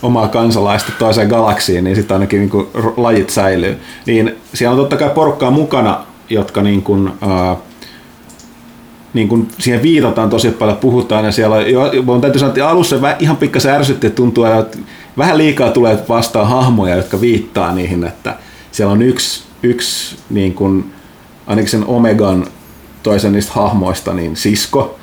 [0.02, 2.66] omaa kansalaista toiseen galaksiin, niin sitten ainakin niin kuin,
[2.96, 3.78] lajit säilyy.
[4.06, 7.56] Niin siellä on totta kai porukkaa mukana, jotka niin kuin, ää,
[9.14, 12.68] niin kun siihen viitataan tosi paljon, puhutaan ja siellä on, jo, mun täytyy sanoa, että
[12.68, 14.78] alussa ihan pikkasen ärsytti, että tuntuu, että
[15.18, 18.34] vähän liikaa tulee vastaan hahmoja, jotka viittaa niihin, että
[18.72, 20.84] siellä on yksi, yksi niin kun,
[21.46, 22.46] ainakin sen Omegan
[23.02, 24.98] toisen niistä hahmoista, niin sisko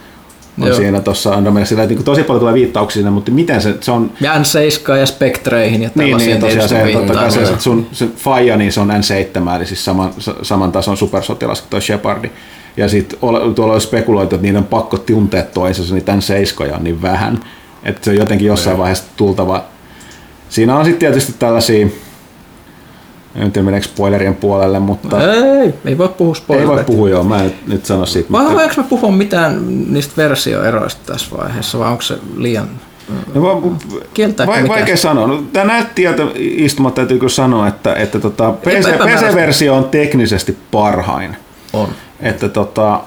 [0.62, 0.78] on Joo.
[0.78, 4.34] siinä tuossa Andromedassa, niin tosi paljon tulee viittauksia sinne, mutta miten se, se on, Ja
[4.34, 8.58] N7 ja Spektreihin ja niin, niin tosiaan se, totta kai se, että sun se Faija,
[8.58, 12.30] niin se on N7, eli siis saman, sa- saman tason supersotilas kuin toi Shepardi.
[12.78, 13.20] Ja sitten
[13.56, 17.40] tuolla on spekuloitu, että niiden on pakko tuntea toisensa, niin tämän seiskoja on niin vähän,
[17.84, 19.64] että se on jotenkin jossain vaiheessa tultava.
[20.50, 21.88] Siinä on sitten tietysti tällaisia,
[23.36, 26.76] en tiedä meneekö spoilerien puolelle, mutta Ei, ei voi puhua ei spoilereita.
[26.76, 28.32] voi puhua joo, mä en nyt, nyt sano siitä.
[28.32, 29.62] Vai mutta- voinko mä puhua mitään
[29.94, 32.70] niistä versioeroista tässä vaiheessa, vai onko se liian...
[33.34, 33.62] No, va-
[34.14, 34.80] Kieltääkö vai, mikään?
[34.80, 35.28] vaikea sanoa.
[35.28, 38.88] No, tämä näyttiöltä istumat täytyy sanoa, että, että tota, PC.
[38.98, 41.36] PC-versio on teknisesti parhain.
[41.74, 41.88] On.
[42.24, 43.02] Että tota,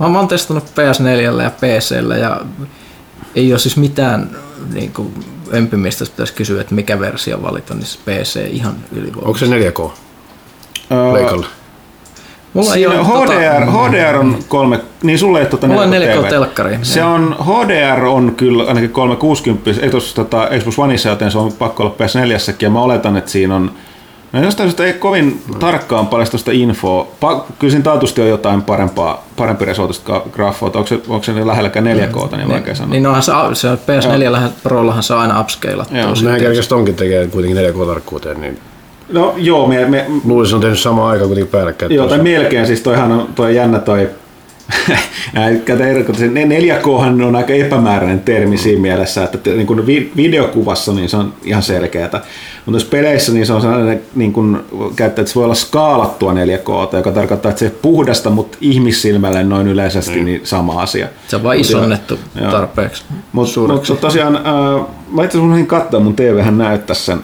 [0.00, 2.40] Mä, mä oon testannut PS4 ja PCllä ja
[3.34, 4.30] ei ole siis mitään
[4.72, 5.14] niin kuin,
[5.54, 9.24] ömpimistä, jos pitäisi kysyä, että mikä versio valita, niin se PC ihan ylivoimaisesti.
[9.26, 9.90] Onko se 4K?
[10.92, 11.46] öö, Leikalla.
[12.52, 16.24] Mulla ei ole HDR, tota, HDR on kolme, niin sulle ei tota Mulla on 4K
[16.24, 21.30] 4K telkkari, Se on, HDR on kyllä ainakin 360, ei tuossa tota, Xbox Oneissa, joten
[21.30, 23.72] se on pakko olla PS4 ja mä oletan, että siinä on
[24.34, 27.06] No jostain syystä ei kovin tarkkaan paljon tuosta infoa.
[27.24, 30.70] Pa- kyllä siinä taatusti on jotain parempaa, parempi resoluutista graffoa.
[30.74, 32.90] Onko se, onko se niin lähelläkään 4K, niin vaikea sanoa.
[32.90, 35.96] Niin onhan se, se on PS4 Prollahan se on aina upscalattu.
[35.96, 36.12] Joo.
[36.22, 38.58] Nehän kerkeästi tonkin tekee kuitenkin 4K-tarkkuuteen, niin
[39.12, 41.92] No joo, me, me, luulisin, että on tehnyt samaan aikaan kuitenkin päällekkäin.
[41.92, 44.08] Joo, tai melkein, siis toihan on toi jännä toi,
[45.32, 46.86] Näitä eri- se 4K
[47.26, 51.62] on aika epämääräinen termi siinä mielessä, että niin kuin vi- videokuvassa niin se on ihan
[51.62, 52.20] selkeätä.
[52.66, 54.58] Mutta jos peleissä niin se on sellainen, niin kuin,
[54.96, 59.44] käyttää, että se voi olla skaalattua 4K, joka tarkoittaa, että se ei puhdasta, mutta ihmissilmälle
[59.44, 61.08] noin yleisesti niin sama asia.
[61.28, 62.50] Se on vain Mut isonnettu Joo.
[62.50, 63.92] tarpeeksi Mutta suureksi.
[63.92, 67.18] mut tosiaan, äh, mä itse asiassa katsoa, mun TV-hän näyttää sen.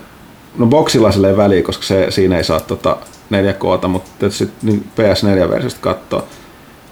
[0.58, 2.96] No boxilla silleen väliin, koska se, siinä ei saa tota
[3.30, 6.22] 4K, mutta tietysti niin PS4-versiosta katsoa.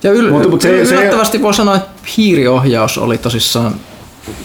[0.02, 3.74] Ja yl- Mutta- mutta se- se- yllättävästi voi sanoa, että hiiriohjaus oli tosissaan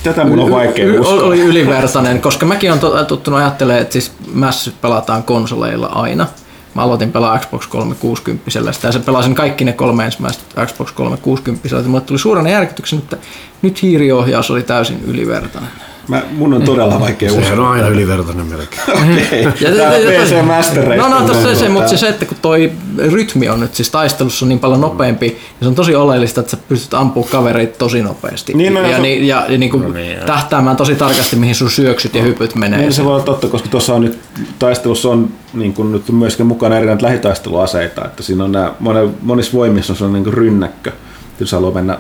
[0.04, 1.24] Tätä mun on vaikea y- uskoa.
[1.24, 6.28] oli ylivertainen, koska mäkin on to- tottunut ajattelemaan, että siis Mass pelataan konsoleilla aina.
[6.74, 11.68] Mä aloitin pelaa Xbox 360 sitä ja se pelasin kaikki ne kolme ensimmäistä Xbox 360
[11.76, 13.18] ja mulle tuli suurena järkytyksen, että
[13.62, 15.72] nyt hiiriohjaus oli täysin ylivertainen.
[16.08, 17.44] Mä, mun on todella vaikea uskoa.
[17.44, 18.82] Sehän on aina ylivertainen melkein.
[19.04, 19.74] Okei.
[19.78, 21.10] Tää PC Mastereista.
[21.10, 22.72] No, no tossa se, mutta se, se, että kun toi
[23.12, 26.58] rytmi on nyt siis taistelussa niin paljon nopeampi, ja se on tosi oleellista, että sä
[26.70, 28.54] pystyt ampumaan kavereita tosi nopeasti.
[28.54, 29.94] Niin, no, ja, ja se- niin, ja, ja niin kuin
[30.26, 32.80] tähtäämään tosi tarkasti, mihin sun syöksyt ja hypyt menee.
[32.80, 34.20] Niin se voi olla totta, koska tuossa on nyt
[34.60, 39.10] taistelussa on niin kuin nyt myöskin mukana eri näitä lähitaisteluaseita, että siinä on nämä, monen,
[39.22, 40.92] monissa voimissa on sellainen niin rynnäkkö,
[41.40, 41.98] jos haluaa mennä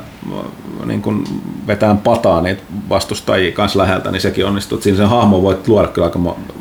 [0.85, 1.23] niin kuin
[1.67, 4.81] vetään pataa niitä vastustajia kanssa läheltä, niin sekin onnistuu.
[4.81, 6.53] Siinä sen hahmo voit luoda kyllä aika mo-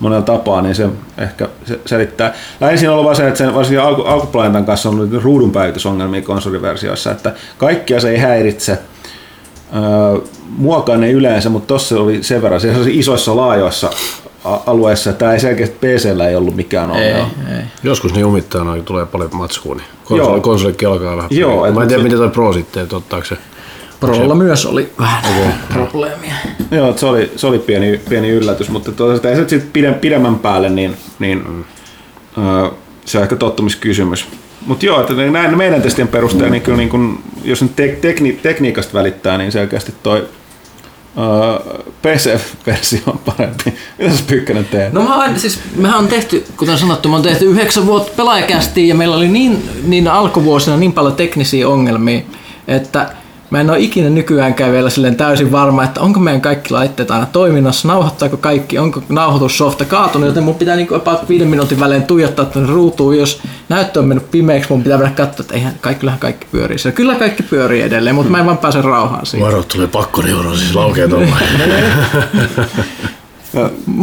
[0.00, 0.88] monella tapaa, niin se
[1.18, 2.34] ehkä se selittää.
[2.60, 5.50] Lähin siinä on ollut vaan se, että sen varsinkin alku, alkuplaneetan kanssa on ollut ruudun
[5.52, 8.78] päivitysongelmia konsoliversioissa, että kaikkia se ei häiritse,
[9.76, 10.20] Öö,
[10.58, 13.90] muakaan ei yleensä, mutta tuossa oli sen verran, se oli isoissa laajoissa
[14.54, 17.30] a- alueissa, tämä ei selkeästi PCllä ei ollut mikään Ei, ongelma.
[17.56, 17.62] ei.
[17.82, 20.40] Joskus ne jumittaa noin, tulee paljon matskua, niin konsoli, Joo.
[20.40, 21.30] konsoli kelkaa vähän.
[21.32, 23.36] Joo, Mä en tiedä, miten toi Pro sitten, että ottaako se.
[24.00, 25.22] Prolla myös oli vähän
[25.72, 26.34] probleemia.
[26.70, 30.38] Joo, se oli, se oli pieni, pieni yllätys, mutta toisaalta ei se sitten pide, pidemmän
[30.38, 31.64] päälle, niin, niin mm.
[32.44, 32.70] öö,
[33.04, 34.26] se on ehkä tottumiskysymys.
[34.66, 38.32] Mutta joo, että näin meidän testien perusteella, niin kyllä niin kun, jos nyt tek, tekni,
[38.32, 40.28] tekniikasta välittää, niin selkeästi toi
[41.18, 43.74] öö, PC-versio on parempi.
[43.98, 44.92] Mitä sä Pyykkönen teet?
[44.92, 48.88] No mä oon, siis mehän on tehty, kuten sanottu, me on tehty yhdeksän vuotta pelaajakästiin
[48.88, 52.20] ja meillä oli niin, niin alkuvuosina niin paljon teknisiä ongelmia,
[52.68, 53.10] että
[53.50, 57.26] mä en ole ikinä nykyäänkään vielä silleen täysin varma, että onko meidän kaikki laitteet aina
[57.26, 62.44] toiminnassa, nauhoittaako kaikki, onko nauhoitussofta kaatunut, joten mun pitää niin about viiden minuutin välein tuijottaa
[62.44, 66.20] tuonne ruutuun, jos näyttö on mennyt pimeäksi, mun pitää vielä katsoa, että eihän kaikki, kyllähän
[66.20, 66.78] kaikki pyörii.
[66.78, 66.96] siellä.
[66.96, 69.46] Kyllä kaikki pyörii edelleen, mutta mä en vaan pääse rauhaan siitä.
[69.46, 71.36] Varo tulee pakkoneuro, siis laukee tuolla.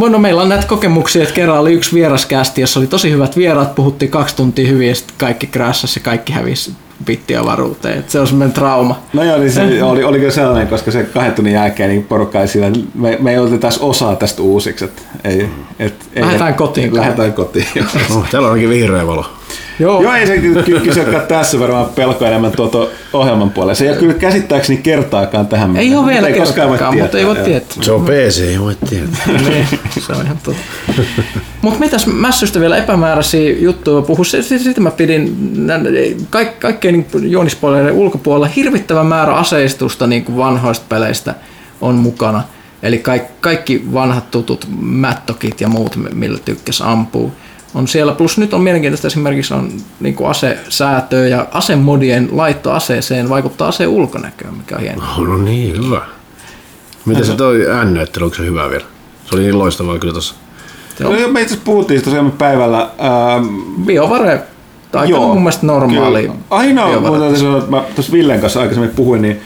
[0.09, 3.75] No meillä on näitä kokemuksia, että kerran oli yksi vieraskästi, jossa oli tosi hyvät vieraat,
[3.75, 6.73] puhuttiin kaksi tuntia hyvin ja sitten kaikki krässäsi ja kaikki hävisi
[7.05, 7.99] bittiavaruuteen.
[7.99, 9.03] Et se on semmoinen trauma.
[9.13, 12.41] No joo, niin se oli, oli kyllä sellainen, koska se kahden tunnin jälkeen niin porukka
[12.41, 14.85] ei sillä, me, me ei oteta osaa tästä uusiksi.
[14.85, 16.95] Et, ei, et, ei, Lähdetään kotiin.
[16.95, 17.67] Lähdetään kotiin.
[18.15, 19.25] Oh, täällä on ainakin vihreä valo.
[19.79, 23.75] Joo, Joo, ei se ky- ky- kysyäkään tässä varmaan pelko enemmän tuota ohjelman puolella.
[23.75, 27.17] Se ei ole kyllä käsittääkseni kertaakaan tähän ei ole vielä ei koskaan voi kertaakaan, mutta
[27.17, 27.83] ei voi tietää.
[27.83, 29.25] Se on PC, ei voi tietää.
[29.49, 29.67] Niin,
[30.07, 30.61] se on ihan totta.
[31.61, 34.23] Mutta mitäs mässystä vielä epämääräisiä juttuja puhu?
[34.23, 35.37] Sitä mä pidin
[36.29, 41.35] kaik, kaikkein niin juonispoileiden ulkopuolella hirvittävä määrä aseistusta niin kuin vanhoista peleistä
[41.81, 42.43] on mukana.
[42.83, 47.33] Eli kaikki, kaikki vanhat tutut mättokit ja muut, millä tykkäs ampuu,
[47.73, 48.11] on siellä.
[48.13, 53.89] Plus nyt on mielenkiintoista esimerkiksi on niin kuin asesäätöä ja asemodien laitto aseeseen vaikuttaa aseen
[53.89, 55.07] ulkonäköön, mikä on hienoa.
[55.17, 56.01] Oh, no niin, hyvä.
[57.05, 58.85] Miten se toi ääninäyttely, onko se hyvä vielä?
[59.25, 60.35] Se oli niin loistavaa kyllä tossa.
[60.97, 62.81] Se No, on me itse asiassa puhuttiin tosiaan päivällä.
[62.81, 63.45] Ähm,
[63.85, 64.41] biovare,
[64.93, 66.21] aika mun mielestä normaali.
[66.21, 66.33] Kyllä.
[66.49, 69.41] Ainoa, mutta sanoa, että mä tuossa Villen kanssa aikaisemmin puhuin, niin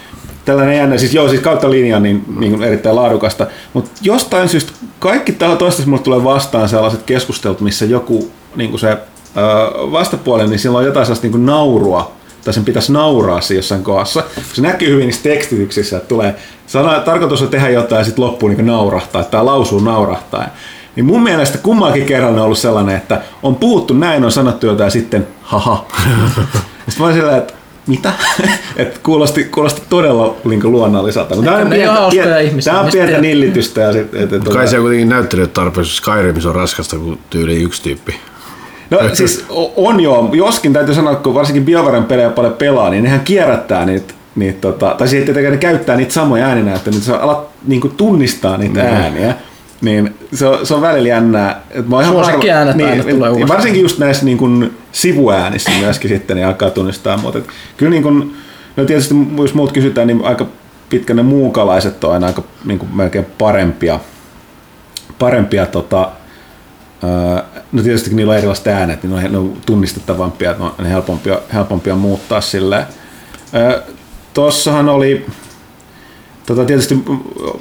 [0.48, 4.72] tällainen jännä, siis joo, siis kautta linjan niin, niin kuin erittäin laadukasta, mutta jostain syystä
[5.00, 8.98] kaikki täällä toistaiseksi mulle tulee vastaan sellaiset keskustelut, missä joku niin kuin se ö,
[9.92, 12.12] vastapuoli, niin sillä on jotain sellaista niin kuin naurua,
[12.44, 14.24] tai sen pitäisi nauraa siinä jossain kohdassa.
[14.54, 16.36] Se näkyy hyvin niissä tekstityksissä, että tulee,
[16.68, 20.48] sana, tarkoitus on tehdä jotain ja sitten loppuun niin naurahtaa, tämä lausuu naurahtaa.
[20.96, 24.88] Niin mun mielestä kummallakin kerralla on ollut sellainen, että on puhuttu näin, on sanottu jotain
[24.88, 25.86] ja sitten haha.
[26.90, 27.54] Sitten mä olin sillä, että
[27.88, 28.12] mitä?
[28.78, 31.36] Et kuulosti, kuulosti todella niin luonnolliselta.
[31.36, 31.64] Mutta Tämä
[32.00, 33.82] on pientä, ihmisiä, tämä on pientä nillitystä.
[33.82, 35.96] Ja sit, et, et, Kai se on kuitenkin näyttelyt tarpeeksi.
[35.96, 38.16] Skyrimissä on raskasta kuin tyyli yksi tyyppi.
[38.90, 39.46] No siis
[39.76, 44.14] on joo, joskin täytyy sanoa, kun varsinkin BioVaren pelejä paljon pelaa, niin nehän kierrättää niitä,
[44.36, 47.94] niitä tota, tai sitten tietenkään ne käyttää niitä samoja ääninäyttöjä, niin sä alat niin kuin
[47.98, 48.88] tunnistaa niitä Mm.
[48.88, 49.36] ääniä.
[49.82, 51.62] Niin se on, se on välillä jännää.
[51.70, 53.58] Että mä oon ihan Suosikkiäänet varma- aina tulee uudestaan.
[53.58, 57.18] varsinkin just näissä niin kuin sivuäänissä myöskin sitten niin alkaa tunnistaa.
[57.18, 58.36] Mutta et kyllä niin kuin,
[58.76, 60.46] no tietysti jos muut kysytään, niin aika
[60.90, 64.00] pitkä ne muukalaiset on aina aika niin kuin melkein parempia,
[65.20, 66.12] parempia tota,
[67.04, 71.40] Öö, no tietysti kun niillä on erilaiset äänet, niin ne on, tunnistettavampia, ne on helpompia,
[71.54, 72.86] helpompia muuttaa silleen.
[73.56, 73.82] Öö,
[74.34, 75.26] tossahan oli,
[76.48, 77.04] tota tietysti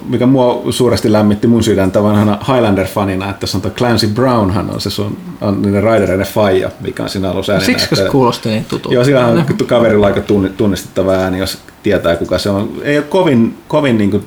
[0.09, 5.17] mikä mua suuresti lämmitti mun sydäntä vanhana Highlander-fanina, että tuo Clancy Brownhan on se sun,
[5.41, 8.95] on niiden Raidereiden faija, mikä on siinä alussa Siksi se kuulosti niin tutulta.
[8.95, 12.71] Joo, sillä on kaverilla aika tunni- tunnistettava ääni, jos tietää kuka se on.
[12.83, 14.25] Ei ole kovin, kovin niin kuin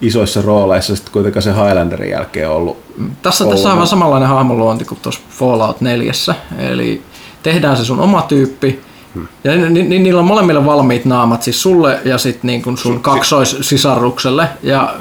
[0.00, 2.76] isoissa rooleissa sitten kuitenkaan se Highlanderin jälkeen ollut.
[3.22, 3.54] Tässä, ollut.
[3.56, 6.12] tässä on aivan samanlainen hahmoluonti kuin tuossa Fallout 4.
[6.58, 7.02] Eli
[7.42, 8.80] tehdään se sun oma tyyppi,
[9.44, 12.78] ja ni, ni, ni, niillä on molemmilla valmiit naamat, siis sulle ja sitten niin kun
[12.78, 14.48] sun kaksoissisarrukselle.
[14.62, 14.94] Ja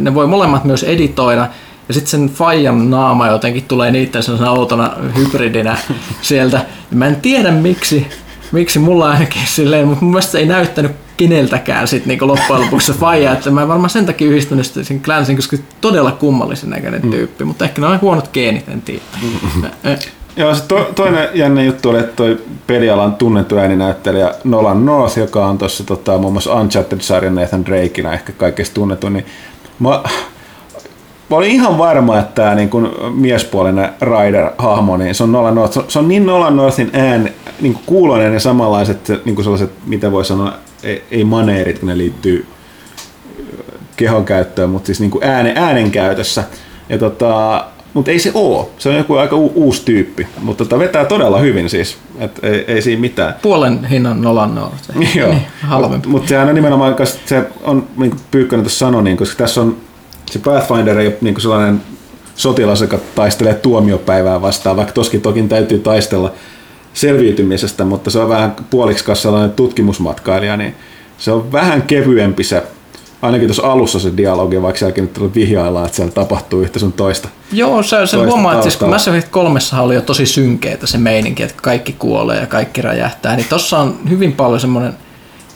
[0.00, 1.48] ne voi molemmat myös editoida.
[1.88, 5.76] Ja sitten sen Fajan naama jotenkin tulee niiden sellaisena outona hybridinä
[6.22, 6.56] sieltä.
[6.90, 8.06] Ja mä en tiedä miksi,
[8.52, 12.92] miksi mulla ainakin silleen, mutta mun mielestä se ei näyttänyt keneltäkään sit niinku loppujen lopuksi
[12.92, 16.70] se faija, että mä en varmaan sen takia yhdistänyt sen Clansin, koska se todella kummallisen
[16.70, 19.02] näköinen tyyppi, mutta ehkä ne on huonot geenit, en tiedä.
[20.36, 25.46] Joo, se to, toinen jännä juttu oli, että toi pelialan tunnettu ääninäyttelijä Nolan North, joka
[25.46, 29.26] on tuossa tota, muun muassa Uncharted-sarjan Nathan Drakeina ehkä kaikkein tunnettu, niin
[29.78, 29.88] mä,
[31.30, 35.78] mä olin ihan varma, että tämä niin kun miespuolinen Ryder-hahmo, niin se on Nolan North.
[35.88, 40.24] Se on- niin Nolan Northin ään, niin kuuloinen ja samanlaiset niin kuin sellaiset, mitä voi
[40.24, 42.46] sanoa, ei, ei maneerit, kun ne liittyy
[43.96, 46.44] kehon käyttöön, mutta siis niin kuin äänen, äänen käytössä.
[46.88, 47.64] Ja tota,
[47.94, 48.70] mutta ei se oo.
[48.78, 51.96] Se on joku aika u- uusi tyyppi, mutta tota vetää todella hyvin siis.
[52.18, 53.34] Et ei, ei siinä mitään.
[53.42, 54.74] Puolen hinnan nolan nolla.
[55.14, 55.92] Joo, Niin, halvempi.
[55.94, 56.94] mutta mut sehän on nimenomaan,
[57.26, 59.76] se on, niin kuin Pyykkönen tuossa sanoi, niin, koska tässä on,
[60.30, 61.82] se Pathfinder ei ole niin kuin sellainen
[62.36, 66.32] sotilas, joka taistelee tuomiopäivää vastaan, vaikka toskin toki täytyy taistella
[66.94, 70.74] selviytymisestä, mutta se on vähän puoliksi sellainen tutkimusmatkailija, niin
[71.18, 72.62] se on vähän kevyempi se,
[73.22, 77.28] ainakin tuossa alussa se dialogi, vaikka sielläkin nyt vihjaillaan, että siellä tapahtuu yhtä sun toista.
[77.52, 78.88] Joo, se, se Toista huomaa, että siis kun.
[78.88, 83.36] Mass Effect 3 oli jo tosi synkeitä se meininki, että kaikki kuolee ja kaikki räjähtää,
[83.36, 84.92] niin tossa on hyvin paljon semmoinen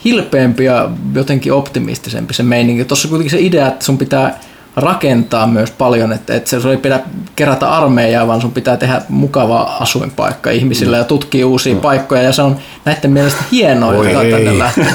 [0.05, 2.85] hilpeämpi ja jotenkin optimistisempi se meininki.
[2.85, 4.41] Tuossa on kuitenkin se idea, että sun pitää
[4.77, 7.01] rakentaa myös paljon, että, että se ei pidä
[7.37, 12.43] kerätä armeijaa, vaan sun pitää tehdä mukava asuinpaikka ihmisille ja tutkia uusia paikkoja, ja se
[12.43, 14.33] on näiden mielestä hienoa, Oi jota ei.
[14.33, 14.87] tänne lähtee.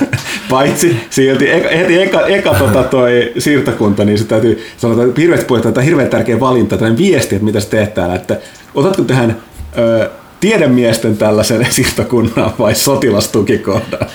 [0.49, 5.45] Paitsi silti eka, heti eka, eka tota toi siirtokunta, niin se täytyy sanoa, että hirveästi
[5.45, 8.37] puhutaan, että hirveän tärkeä valinta, tällainen viesti, että mitä sä teet täällä, että
[8.75, 9.37] otatko tähän
[9.77, 10.09] ö,
[10.41, 13.99] tiedemiesten tällaisen siirtokunnan vai sotilastukikohdan?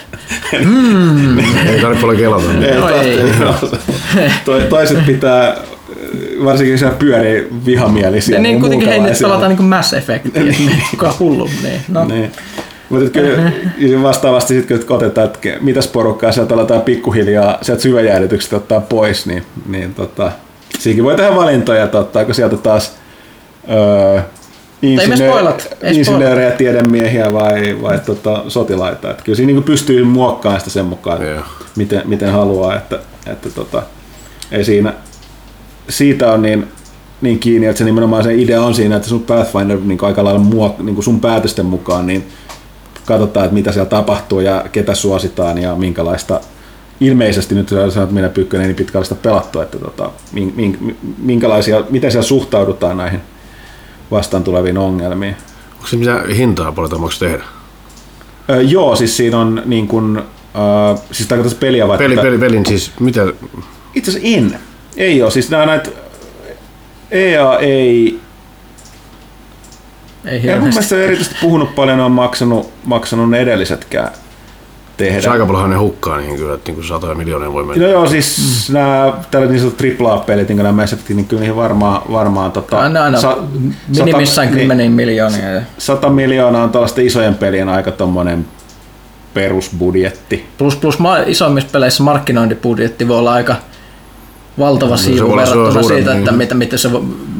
[1.69, 2.45] Ei tarvitse paljon kelata.
[2.67, 3.19] Ei, No ei.
[4.45, 5.57] Toi- Toiset pitää,
[6.45, 8.37] varsinkin siellä pyörii vihamielisiä.
[8.37, 10.73] Ja niin kuitenkin hei, nyt pelataan niin kuin Mass Effectia, niin.
[10.91, 11.51] kuka hullu.
[11.63, 11.81] Niin.
[11.89, 12.05] No.
[12.05, 12.33] Niin.
[12.89, 13.53] Mutta kyllä
[14.09, 19.43] vastaavasti sitten kun otetaan, että mitäs porukkaa sieltä aletaan pikkuhiljaa sieltä syväjäädytyksestä ottaa pois, niin,
[19.67, 20.33] niin tota,
[20.79, 22.97] siinäkin voi tehdä valintoja, että ottaako sieltä taas
[23.71, 24.21] öö,
[25.17, 25.77] Spoilat.
[25.93, 29.11] insinöörejä, tiedemiehiä vai, vai tota, sotilaita.
[29.11, 31.43] Että kyllä siinä niin pystyy muokkaamaan sitä sen mukaan, Joo.
[31.77, 33.83] miten, miten haluaa, että, että tota,
[34.53, 34.93] ei siinä,
[35.89, 36.69] siitä on niin,
[37.21, 40.41] niin kiinni, että se nimenomaan se idea on siinä, että sun Pathfinder niin aika lailla
[40.41, 42.27] muok, niin sun päätösten mukaan, niin
[43.07, 46.41] katsotaan, että mitä siellä tapahtuu ja ketä suositaan ja minkälaista
[47.01, 51.85] ilmeisesti nyt sä sanot, minä Pyykkönen niin pitkälle sitä pelattu, että tota, min- min- minkälaisia,
[51.91, 53.21] miten siellä suhtaudutaan näihin
[54.11, 55.37] vastaan tuleviin ongelmiin.
[55.75, 57.45] Onko se mitään hintaa paljon maksaa tehdä?
[58.51, 60.25] Öö, joo, siis siinä on niin kuin, öö,
[61.13, 61.99] siis tarkoitus peliä vai?
[61.99, 63.27] Peli, peli, pelin siis, mitä,
[63.95, 64.59] Itse asiassa en.
[64.97, 65.31] Ei ole.
[65.31, 65.91] Siis nämä näitä
[67.11, 67.69] EA ei,
[70.25, 70.69] Ei ei mun hirveästi.
[70.71, 74.11] mielestä erityisesti puhunut paljon, ne on maksanut, maksanut ne edellisetkään
[74.97, 75.21] tehdä.
[75.21, 77.87] se aika paljon ne hukkaa niihin kyllä, että niin kuin satoja miljoonia voi mennä.
[77.87, 78.75] No joo, siis mm.
[78.75, 82.53] nämä tällaiset niin sanotut AAA-pelit, niin kuin nämä Mass Effect, niin kyllä niihin varmaan, varmaan
[82.53, 83.39] tota, Aina, aina sa-
[83.99, 85.51] minimissään niin, kymmeniin miljoonia.
[85.51, 88.47] Ja 100 miljoonaa on tällaisten isojen pelien aika tommonen
[89.35, 90.47] perusbudjetti.
[90.59, 93.57] plus, plus isommissa peleissä markkinointibudjetti voi olla aika
[94.59, 96.39] valtava siivu verrattuna siitä, että niin.
[96.39, 96.91] mitä, mitä, se,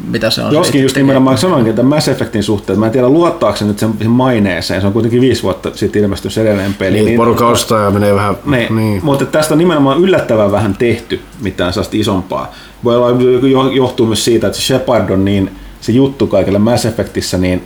[0.07, 0.53] mitä se on.
[0.53, 3.79] Joskin se just nimenomaan sanoinkin, että Mass Effectin suhteen, mä en tiedä luottaako se nyt
[3.79, 7.01] sen maineeseen, se on kuitenkin viisi vuotta sitten ilmestynyt se edelleen peli.
[7.01, 8.37] Niin, porukka ostaa ja menee vähän...
[8.45, 8.99] Niin, niin.
[9.05, 12.53] mutta tästä on nimenomaan yllättävän vähän tehty mitään sellaista isompaa.
[12.83, 15.51] Voi olla jo- johtuu myös siitä, että se Shepard on niin
[15.81, 17.63] se juttu kaikille Mass Effectissä, niin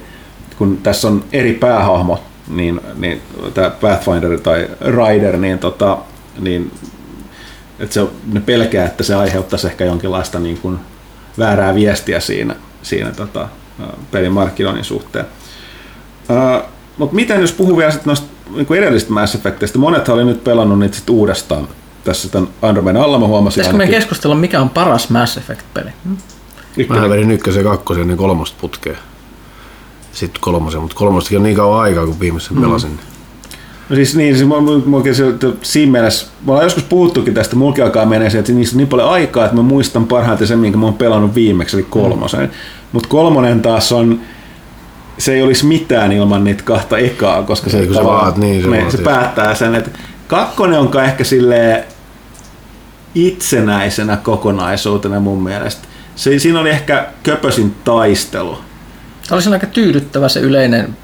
[0.58, 3.22] kun tässä on eri päähahmo, niin, niin
[3.54, 5.98] tämä Pathfinder tai Rider, niin, tota,
[6.40, 6.72] niin
[7.82, 10.80] että se, ne pelkää, että se aiheuttaisi ehkä jonkinlaista niin kuin
[11.38, 13.48] väärää viestiä siinä, siinä tota,
[14.12, 15.26] pelin markkinoinnin suhteen.
[16.98, 20.80] Mutta miten jos puhuu vielä sit noista niin edellisistä Mass Effectista, monethan oli nyt pelannut
[20.80, 21.68] niitä sit uudestaan
[22.04, 23.96] tässä tämän Andromedan alla, mä huomasin Pitäisikö ainakin.
[23.96, 25.90] keskustella, mikä on paras Mass Effect-peli?
[26.06, 26.18] Hmm?
[26.90, 28.98] Mä vedin ykkösen ja kakkosen niin kolmosta putkea.
[30.12, 32.98] Sitten kolmosen, mutta kolmostakin on niin kauan aikaa, kun viimeisen Mm.
[33.92, 37.56] No siis niin, siis mulla, mulla, se, että siinä mielessä, me ollaan joskus puhuttukin tästä,
[37.56, 40.60] mulkin alkaa menee se, että niissä on niin paljon aikaa, että mä muistan parhaiten sen,
[40.60, 42.42] minkä mä oon pelannut viimeksi, eli kolmosen.
[42.42, 42.50] Mm.
[42.92, 44.22] Mutta kolmonen taas on,
[45.18, 48.62] se ei olisi mitään ilman niitä kahta ekaa, koska se, Ei, kun se vaat- niin,
[48.62, 49.90] se ne, se päättää sen, että
[50.28, 51.84] kakkonen on ehkä silleen
[53.16, 55.88] itsenäisenä kokonaisuutena mun mielestä.
[56.16, 58.58] Se, siinä oli ehkä köpösin taistelu.
[59.32, 60.98] Olisi aika tyydyttävä se yleinen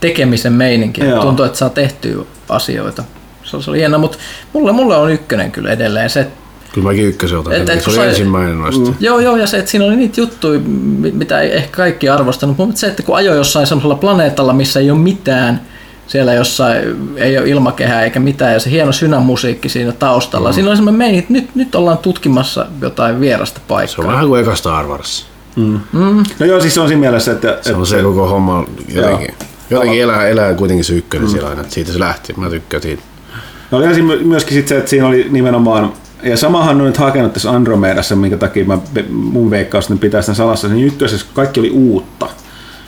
[0.00, 1.04] tekemisen meininki.
[1.04, 1.22] Joo.
[1.22, 2.16] Tuntuu, että saa tehtyä
[2.48, 3.04] asioita.
[3.44, 4.18] Se oli- se oli hienoa, mutta
[4.52, 6.38] mulle, mulle on ykkönen kyllä edelleen se, että
[6.72, 7.52] Kyllä mäkin ykkösen otan.
[7.52, 8.80] Et- Et, se oli sai- ensimmäinen noista.
[8.90, 8.94] Mm.
[9.00, 12.58] Joo, joo, ja se, että siinä oli niitä juttuja, mi- mitä ei ehkä kaikki arvostanut,
[12.58, 15.60] mutta se, että kun ajoi jossain sellaisella planeetalla, missä ei ole mitään,
[16.06, 20.48] siellä jossain ei ole ilmakehää eikä mitään, ja se hieno synämusiikki siinä taustalla.
[20.48, 20.54] Mm.
[20.54, 24.04] Siinä oli semmoinen meininki, että nyt, nyt ollaan tutkimassa jotain vierasta Se paikkaa.
[24.04, 25.26] on vähän kuin eka Star Wars.
[26.38, 29.34] No joo, siis se on siinä mielessä, että, Se on se koko homma jotenkin.
[29.70, 31.30] Jotenkin elää, elää kuitenkin se ykkönen mm.
[31.32, 31.60] siellä aina.
[31.60, 32.34] että Siitä se lähti.
[32.36, 33.02] Mä tykkään siitä.
[33.70, 35.92] No oli myöskin sit se, että siinä oli nimenomaan,
[36.22, 38.78] ja samahan on nyt hakenut tässä Andromedassa, minkä takia mä,
[39.10, 42.26] mun veikkaus, että ne pitää sitä salassa, niin ykkösessä kaikki oli uutta.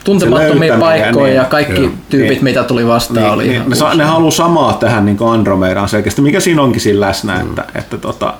[0.03, 1.35] Tuntemattomia paikkoja niin.
[1.35, 1.91] ja kaikki Joo.
[2.09, 2.43] tyypit, Niin.
[2.43, 6.21] mitä tuli vastaan, Niin, oli niin, ihan ne, ne haluaa samaa tähän niin Andromedaan selkeästi,
[6.21, 7.49] mikä siinä onkin siinä läsnä, mm.
[7.49, 8.33] että, että tota,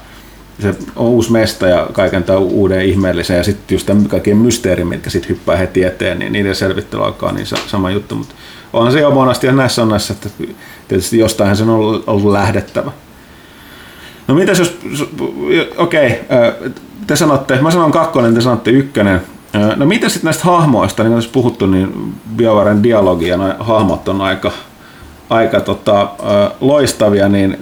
[0.59, 4.87] se on uusi mesta ja kaiken tämän uuden ihmeellisen ja sitten just tämän kaikkien mysteerin,
[4.87, 8.35] mitkä sitten hyppää heti eteen, niin niiden selvittely alkaa niin sa- sama juttu, mutta
[8.73, 10.29] onhan se jo monesti ja näissä on näissä, että
[10.87, 12.91] tietysti jostain sen on ollut, lähdettävä.
[14.27, 14.79] No mitäs jos,
[15.77, 16.71] okei, okay,
[17.07, 19.21] te sanotte, mä sanon kakkonen, te sanotte ykkönen.
[19.75, 24.07] No mitä sitten näistä hahmoista, niin kuin tässä puhuttu, niin BioVaren dialogi ja nuo hahmot
[24.07, 24.51] on aika,
[25.29, 26.09] aika tota,
[26.61, 27.57] loistavia, niin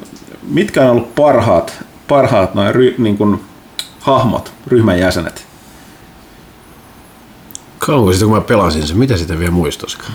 [0.49, 3.39] mitkä on ollut parhaat, parhaat noin ry, niin kuin,
[3.99, 5.45] hahmot, ryhmän jäsenet?
[7.79, 10.13] Kauan sitten kun mä pelasin sen, mitä sitä vielä muistaisikaan?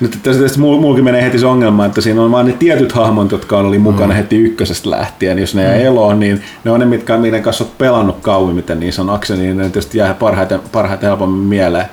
[0.00, 2.92] Nyt tässä tietysti mul- mulkin menee heti se ongelma, että siinä on vain ne tietyt
[2.92, 4.16] hahmot, jotka oli mukana mm.
[4.16, 5.38] heti ykkösestä lähtien.
[5.38, 5.80] Jos ne jää mm.
[5.80, 9.36] eloon, niin ne on ne, mitkä, niiden kanssa olet pelannut kauemmin, miten niissä on akse,
[9.36, 11.86] niin ne tietysti jää parhaiten, parhaiten helpommin mieleen.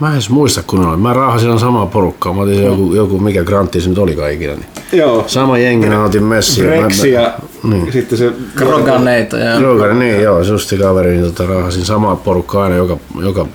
[0.00, 0.96] Mä en edes muista kunnolla.
[0.96, 2.32] Mä raahasin silloin samaa porukkaa.
[2.32, 4.52] Mä otin joku, joku mikä grantti se nyt olikaan ikinä.
[4.54, 4.66] Niin.
[4.92, 5.24] Joo.
[5.26, 6.70] Sama jengi, mä otin messiä.
[6.70, 7.92] Rexi ja Niin.
[7.92, 8.32] sitten se...
[8.54, 13.46] Kroganeita ja Joo, niin joo, susti kaveri, niin tota, raahasin samaa porukkaa aina joka, joka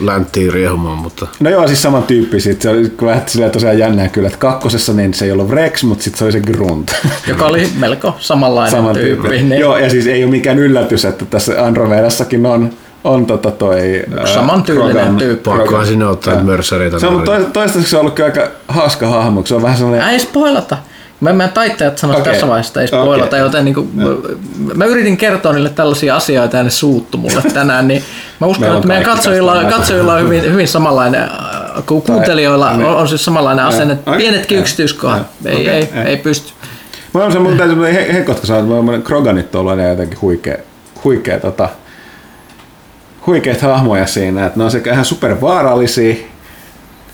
[0.00, 2.40] länttiin riehumaan, mutta No joo, siis saman tyyppi.
[2.40, 5.82] Sit se oli vähän silleen tosiaan jännää kyllä, että kakkosessa niin se ei ollut Rex,
[5.82, 6.92] mutta sitten se oli se Grunt.
[7.28, 9.28] joka oli melko samanlainen Saman tyyppi.
[9.28, 9.48] tyyppi.
[9.48, 9.60] Niin.
[9.60, 12.70] Joo, ja siis ei ole mikään yllätys, että tässä Andromedassakin on,
[13.04, 14.02] on tota toi...
[14.18, 15.50] ää, Saman tyylinen Krogan- tyyppi.
[15.50, 16.98] pakkohan sinne ottaa mörsäreitä.
[16.98, 20.08] Se on tois- toistaiseksi ollut kyllä aika hauska hahmo, kun se on vähän sellainen...
[20.08, 20.76] Ei spoilata.
[21.20, 22.32] Mä, mä taittajat sanois Okei.
[22.32, 23.38] tässä vaiheessa, että ei spoilata, Okei.
[23.40, 23.90] joten niin kuin,
[24.74, 28.02] mä yritin kertoa niille tällaisia asioita ja ne suuttu mulle tänään, niin
[28.40, 31.30] mä uskon, että meidän katsojilla, katsojilla on hyvin, hyvin samanlainen, äh,
[31.86, 34.22] kuin kuuntelijoilla on, on siis samanlainen asenne, että Okei.
[34.22, 34.60] pienetkin Joo.
[34.62, 35.54] yksityiskohdat, Joo.
[35.54, 35.68] ei, Okei.
[35.74, 36.02] ei, Ei.
[36.06, 36.52] ei pysty.
[37.14, 40.20] Mä on se mun täytyy he- henkot, kun sanoa, että Kroganit on ollut aina jotenkin
[40.20, 40.56] huikea,
[41.04, 41.68] huikea tota,
[43.30, 46.14] huikeat hahmoja siinä, että ne on sekä ihan supervaarallisia,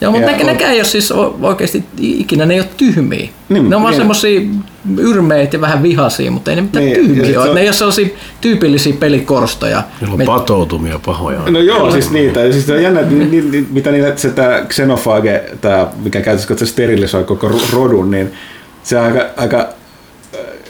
[0.01, 1.13] Joo, mutta Ja ne, on- nekään ei ole siis
[1.43, 3.29] oikeasti ikinä, ne ei ole tyhmiä.
[3.49, 4.01] Niin, ne on vaan niin.
[4.01, 4.41] semmosia
[4.99, 7.33] yrmeitä ja vähän vihaisia, mutta ei ne mitään Niin, tyhmiä ole.
[7.33, 8.09] se on- Ne ei ole sellaisia
[8.41, 9.83] tyypillisiä pelikorstoja.
[10.01, 11.39] Niillä on Me- patoutumia pahoja.
[11.51, 12.41] No joo, siis niitä.
[12.41, 16.23] Ja siis on jännä, että ni, ni, ni, mitä niitä, se tää xenofage, tää, mikä
[16.57, 18.33] se sterilisoi koko rodun, niin
[18.83, 19.69] se on aika, aika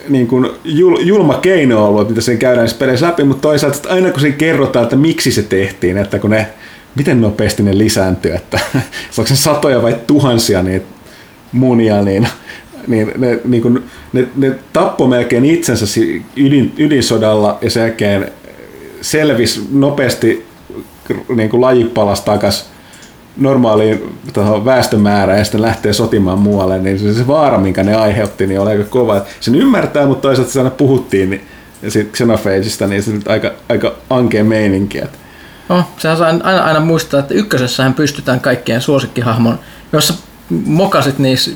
[0.09, 3.77] niin kuin jul, julma keino ollut, että mitä sen käydään niissä peleissä läpi, mutta toisaalta
[3.77, 6.47] että aina kun siinä kerrotaan, että miksi se tehtiin, että kun ne,
[6.95, 8.61] miten nopeasti ne lisääntyy, että
[9.19, 10.87] onko se satoja vai tuhansia niitä
[11.53, 12.29] munia, niin,
[12.87, 13.83] niin ne, niin kuin,
[14.13, 16.01] ne, ne tappoi melkein itsensä
[16.37, 18.33] ydin, ydinsodalla ja sen jälkeen
[19.01, 20.47] selvisi nopeasti
[21.37, 22.71] niin kuin laji palasi takas
[23.37, 28.47] normaaliin tuohon väestömäärään ja sitten lähtee sotimaan muualle, niin se, se vaara, minkä ne aiheutti,
[28.47, 29.23] niin oli aika kova.
[29.41, 31.47] Sen ymmärtää, mutta toisaalta se aina puhuttiin niin,
[31.83, 34.99] ja sit Xenophageista, niin se nyt aika, aika ankea meininki.
[34.99, 35.19] Että
[35.69, 39.59] No, sehän saa aina, aina muistaa, että ykkösessähän pystytään kaikkien suosikkihahmon,
[39.93, 40.15] jos sä
[40.67, 41.51] mokasit niissä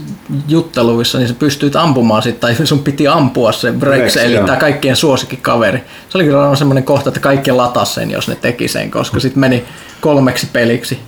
[0.48, 4.56] jutteluissa, niin sä pystyit ampumaan sit, tai sun piti ampua se Brex, Rex, eli tämä
[4.56, 5.82] kaikkien suosikkikaveri.
[6.08, 9.40] Se oli kyllä semmoinen kohta, että kaikki latas sen, jos ne teki sen, koska sitten
[9.40, 9.64] meni
[10.00, 10.98] kolmeksi peliksi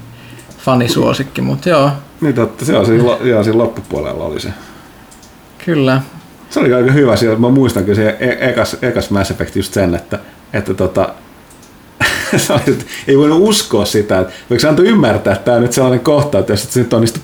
[0.65, 1.91] fanisuosikki, mutta joo,
[2.21, 4.49] niin totta, se on siinä, joo, siinä loppupuolella oli se.
[5.65, 6.03] kyllä.
[6.51, 7.39] Se oli aika hyvä siellä.
[7.39, 10.19] Mä muistan kyllä se e- ekas, ekas Mass Effect just sen, että,
[10.53, 11.09] että tota,
[13.09, 16.39] ei voinut uskoa sitä, että voiko se antoi ymmärtää, että tämä on nyt sellainen kohta,
[16.39, 17.21] että jos et nyt onnistu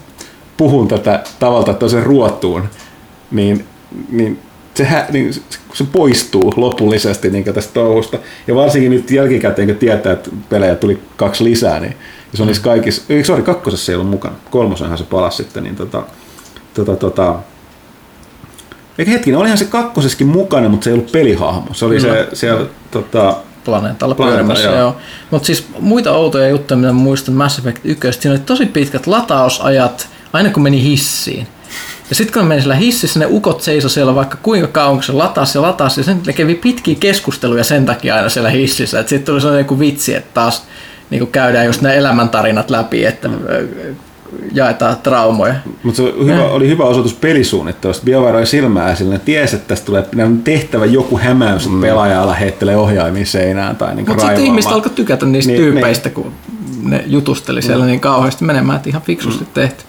[0.56, 2.68] puhun tätä tavalta toisen ruotuun,
[3.30, 3.64] niin,
[4.10, 4.38] niin
[4.74, 5.34] se, hä, niin
[5.72, 8.18] se poistuu lopullisesti niin tästä touhusta.
[8.46, 11.96] Ja varsinkin nyt jälkikäteen, kun tietää, että pelejä tuli kaksi lisää, niin
[12.34, 15.76] se on niissä kaikissa, ei sorry, kakkosessa ei ollut mukana, kolmosenhan se palasi sitten, niin
[15.76, 16.02] tota,
[16.74, 17.34] tota, tota,
[18.98, 21.74] eikä hetkinen, olihan se kakkoseskin mukana, mutta se ei ollut pelihahmo.
[21.74, 24.78] Se oli se siellä, tota, planeetalla pyörimässä, joo.
[24.78, 24.96] joo.
[25.30, 30.08] Mutta siis muita outoja juttuja, mitä muistan Mass Effect 1, siinä oli tosi pitkät latausajat,
[30.32, 31.48] aina kun meni hissiin.
[32.10, 35.12] Ja sitten kun meni siellä hississä, ne ukot seisoi siellä vaikka kuinka kauan, kun se
[35.12, 39.00] latasi ja latasi, ja sen ne kävi pitkiä keskusteluja sen takia aina siellä hississä.
[39.00, 40.66] Sitten tuli sellainen joku vitsi, että taas
[41.10, 43.66] niin käydään just ne elämäntarinat läpi, että ö,
[44.52, 45.54] jaetaan traumoja.
[45.82, 48.04] Mutta se oli hyvä, oli hyvä osoitus pelisuunnittelusta.
[48.04, 52.34] BioWare oli silmää sillä ne tiesi, että tästä tulee on tehtävä joku hämäys, että pelaajalla
[52.34, 56.32] heittelee ohjaimia seinään tai niin Mutta sitten ihmiset alkoi tykätä niistä niin, tyypeistä, kun
[56.82, 59.84] ne jutusteli siellä niin kauheasti menemään, että ihan fiksusti tehty.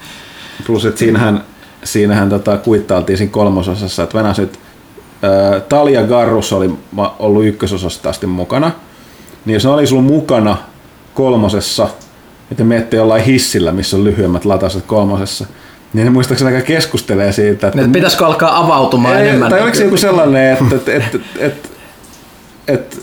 [0.68, 1.44] Plus, että siinähän,
[1.84, 4.60] siinähän tota, kuittailtiin siinä kolmososassa, että Venäsyt,
[5.22, 6.74] ää, Talia Garrus oli
[7.20, 8.72] ollut ykkösosasta asti mukana,
[9.46, 10.58] niin jos ne oli sulla mukana
[11.20, 11.88] kolmosessa,
[12.52, 15.46] että menette jollain hissillä, missä on lyhyemmät lataukset kolmosessa,
[15.94, 19.50] niin ne muistaakseni aika keskustelee siitä, että Että pitäisikö alkaa avautumaan Ei, enemmän?
[19.50, 21.70] Tai oliko se joku sellainen, että, että, että, että,
[22.68, 22.98] että,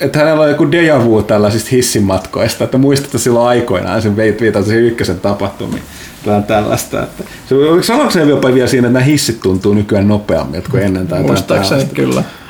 [0.00, 4.84] että hänellä on joku deja vu tällaisista hissimatkoista, että muistatte silloin aikoinaan sen viitan siihen
[4.84, 5.82] ykkösen tapahtumiin.
[6.26, 7.02] Jotain tällaista.
[7.02, 11.06] Että, se, sanoiko se jopa vielä siinä, että nämä hissit tuntuu nykyään nopeammin kuin ennen
[11.06, 12.43] tai Muistaakseni tällaista?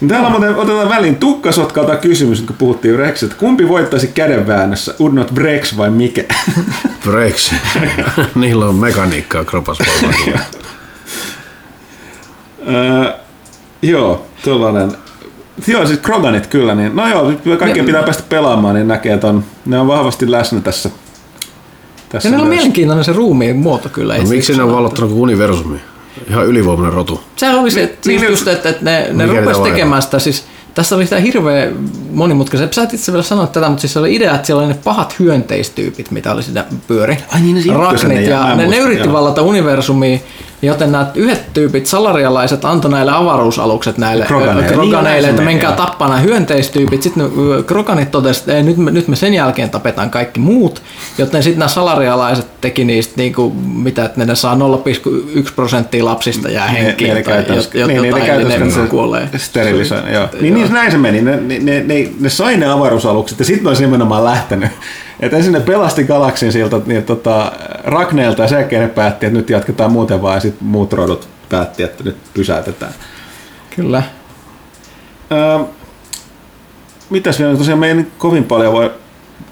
[0.00, 3.34] No Täällä muuten otetaan väliin tukkasotkalta kysymys, kun puhuttiin Brexit.
[3.34, 6.22] Kumpi voittaisi kädenväännössä, Udnot Brex vai mikä?
[7.04, 7.54] Breaks.
[8.34, 9.78] Niillä on mekaniikkaa kropas.
[12.68, 13.12] Öö,
[13.82, 14.92] joo, tuollainen.
[15.66, 19.44] Joo, siis Kroganit kyllä, niin no joo, kaikkien Ne- pitää päästä pelaamaan, niin näkee ton,
[19.66, 20.90] ne on vahvasti läsnä tässä.
[22.08, 24.14] tässä Ja niillä on mielenkiintoinen se ruumiin muoto kyllä.
[24.14, 25.78] No, itse miksi ne on vallottanut kuin universumi?
[26.30, 27.20] Ihan ylivoimainen rotu.
[27.36, 30.02] Sehän oli se, Niin, että, siis just, että, että ne, ne Mikä rupesi niitä tekemään
[30.02, 30.44] sitä, siis
[30.74, 31.70] tässä oli sitä hirveä
[32.10, 32.72] monimutkainen.
[32.72, 34.78] Sä et itse vielä sanoa tätä, mutta siis se oli idea, että siellä oli ne
[34.84, 37.18] pahat hyönteistyypit, mitä oli siinä pyöri.
[37.28, 37.54] Ai niin,
[38.08, 39.12] ne ja mä ne, ne yritti joo.
[39.12, 40.18] vallata universumia,
[40.66, 44.62] joten nämä yhdet tyypit, salarialaiset, antoi näille avaruusalukset näille Kroganeille.
[44.72, 45.76] kroganeille, Niin, että menkää joo.
[45.76, 47.02] tappaa nämä hyönteistyypit.
[47.02, 50.40] Sitten ne, ö, kroganit totesivat, että ei, nyt, me, nyt me sen jälkeen tapetaan kaikki
[50.40, 50.82] muut,
[51.18, 56.66] joten sitten nämä salarialaiset teki niistä, niinku, mitä, että ne saa 0,1 prosenttia lapsista jää
[56.68, 59.28] henkiin, ne, ne tai käytännössä, jot- niin, jotain, ne käytännössä ne kuolee.
[59.36, 60.28] sterilisoin, joo.
[60.40, 61.22] Niin, niin näin se meni.
[61.22, 64.70] Ne, ne, ne, ne, ne sai ne avaruusalukset ja sitten ne olisi nimenomaan lähtenyt.
[65.20, 67.52] Että ensin ne pelasti galaksin siltä niin, tota,
[67.84, 71.28] Ragneelta ja sen jälkeen ne päätti, että nyt jatketaan muuten vaan ja sitten muut rodut
[71.48, 72.92] päätti, että nyt pysäytetään.
[73.76, 74.02] Kyllä.
[75.32, 75.58] Öö,
[77.10, 77.56] mitäs vielä?
[77.56, 78.90] Tosiaan me ei nyt kovin paljon voi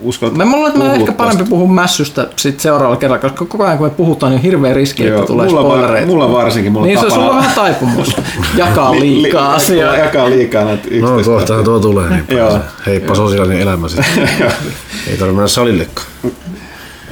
[0.02, 1.50] uskaltaa Mä luulen, että mä ehkä parempi tästä.
[1.50, 5.04] puhua mässystä sit seuraavalla kerralla, koska koko ajan kun me puhutaan, niin on hirveä riski,
[5.04, 6.06] Joo, että tulee mulla, var, spoilereita.
[6.06, 6.72] mulla varsinkin.
[6.72, 8.16] Mulla niin se on tapana- sulla vähän taipumus
[8.56, 9.96] jakaa li- li- liikaa asiaa.
[9.96, 12.08] Jakaa liikaa näitä No kohtahan tuo tulee.
[12.10, 12.58] Niin Joo.
[12.86, 14.28] Heippa sosiaalinen elämä sitten.
[14.28, 16.06] Ei tarvitse mennä salillekaan.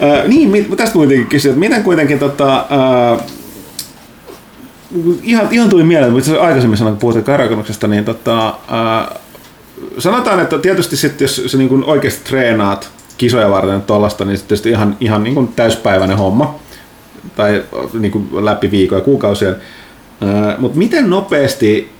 [0.02, 3.18] Öö, niin, tästä kuitenkin kysyä, että miten kuitenkin tota, öö,
[5.22, 9.16] ihan, ihan tuli mieleen, mutta aikaisemmin sanoin, kun puhuttiin karakonuksesta, niin tota, öö,
[9.98, 14.48] sanotaan, että tietysti sitten, jos sä niin kuin oikeasti treenaat kisoja varten tuollaista, niin sitten
[14.48, 16.54] tietysti ihan, ihan niin kuin täyspäiväinen homma,
[17.36, 17.64] tai
[17.98, 19.56] niin kuin läpi viikon ja kuukausien.
[20.22, 21.92] Öö, mutta miten nopeasti,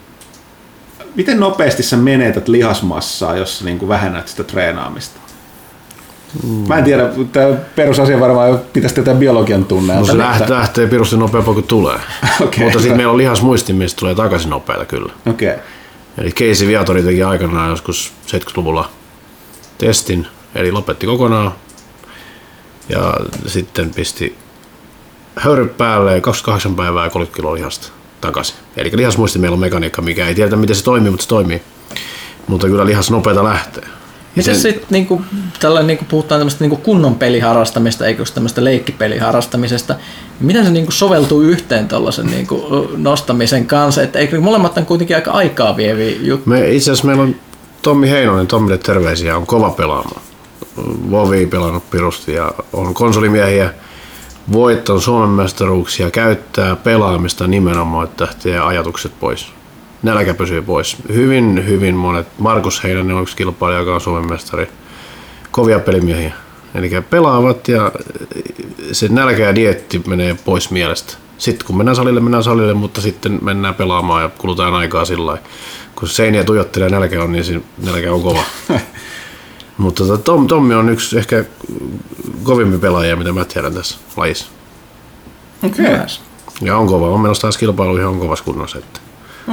[1.15, 5.21] miten nopeasti sä menetät lihasmassaa, jos sä niin kuin vähennät sitä treenaamista?
[6.69, 9.95] Mä en tiedä, tämä perusasia varmaan pitäisi tätä biologian tunne.
[9.95, 11.97] No se lähtee, lähtee pirusti nopeampaa kuin tulee.
[12.41, 12.65] Okei.
[12.65, 15.13] Mutta sitten meillä on lihasmuisti, mistä tulee takaisin nopeita kyllä.
[15.27, 15.55] Okei.
[16.19, 18.91] Eli Casey Viatori teki aikanaan joskus 70-luvulla
[19.79, 21.53] testin, eli lopetti kokonaan.
[22.89, 23.15] Ja
[23.47, 24.37] sitten pisti
[25.37, 27.89] höyryt päälle ja 28 päivää ja 30 kiloa lihasta
[28.21, 28.57] takaisin.
[28.77, 31.63] Eli lihasmuisti meillä on mekaniikka, mikä ei tiedä miten se toimii, mutta se toimii.
[32.47, 33.85] Mutta kyllä lihas nopeita lähtee.
[34.37, 35.23] Miten sitten niinku,
[35.61, 39.95] tällä niinku puhutaan tämmöistä niinku kunnon peliharrastamista, just tämmöistä leikkipeliharrastamisesta,
[40.41, 44.03] miten se niinku soveltuu yhteen tuollaisen niinku nostamisen kanssa?
[44.03, 46.61] Et eikö molemmat on kuitenkin aika aikaa vieviä juttuja?
[46.61, 47.37] Me, itse asiassa meillä on
[47.83, 50.23] Tommi Heinonen, Tommille terveisiä, on kova pelaamaan.
[51.11, 53.75] Vovi pelannut pirusti ja on konsolimiehiä,
[54.53, 59.53] voittanut Suomen mestaruuksia, käyttää pelaamista nimenomaan, että lähtee ajatukset pois.
[60.03, 60.97] Nälkä pysyy pois.
[61.13, 62.27] Hyvin, hyvin monet.
[62.39, 64.69] Markus Heinonen on yksi kilpailija, joka on Suomen mestari.
[65.51, 66.33] Kovia pelimiehiä.
[66.75, 67.93] Eli pelaavat ja
[68.93, 71.15] se nälkä ja dietti menee pois mielestä.
[71.39, 75.45] Sitten kun mennään salille, mennään salille, mutta sitten mennään pelaamaan ja kulutaan aikaa sillä lailla.
[75.95, 78.43] Kun seiniä tuijottelee ja nälkä on, niin se nälkä on kova.
[79.79, 81.45] mutta tota, Tom, Tommi on yksi ehkä
[82.43, 84.47] kovimpi pelaaja, mitä mä tiedän tässä lajissa.
[85.63, 85.85] Okei.
[85.85, 86.21] Yes.
[86.61, 88.79] Ja on kova, on menossa taas kilpailuihin, on kovassa kunnossa.
[88.79, 89.01] Että.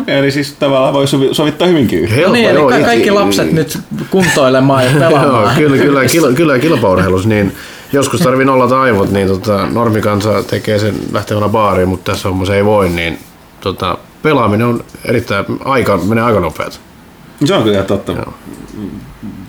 [0.02, 2.22] Okei, eli siis tavallaan voi sovi- sovittaa hyvinkin yhteen.
[2.24, 3.80] No niin, eli joo, itse- kaikki lapset nyt
[4.10, 5.56] kuntoilemaan ja Joo, pelaamaan.
[5.56, 7.56] kyllä, kyllä, kil, kyllä kilpaurheilussa, niin
[7.94, 12.66] joskus tarvii nollata aivot, niin tota, normikansa tekee sen lähtevänä baariin, mutta tässä hommassa ei
[12.66, 13.20] voi, niin
[13.62, 16.80] tota, pelaaminen on erittäin, aika, menee aika nopeasti.
[17.46, 18.12] Se on kyllä totta.
[18.12, 18.34] Joo.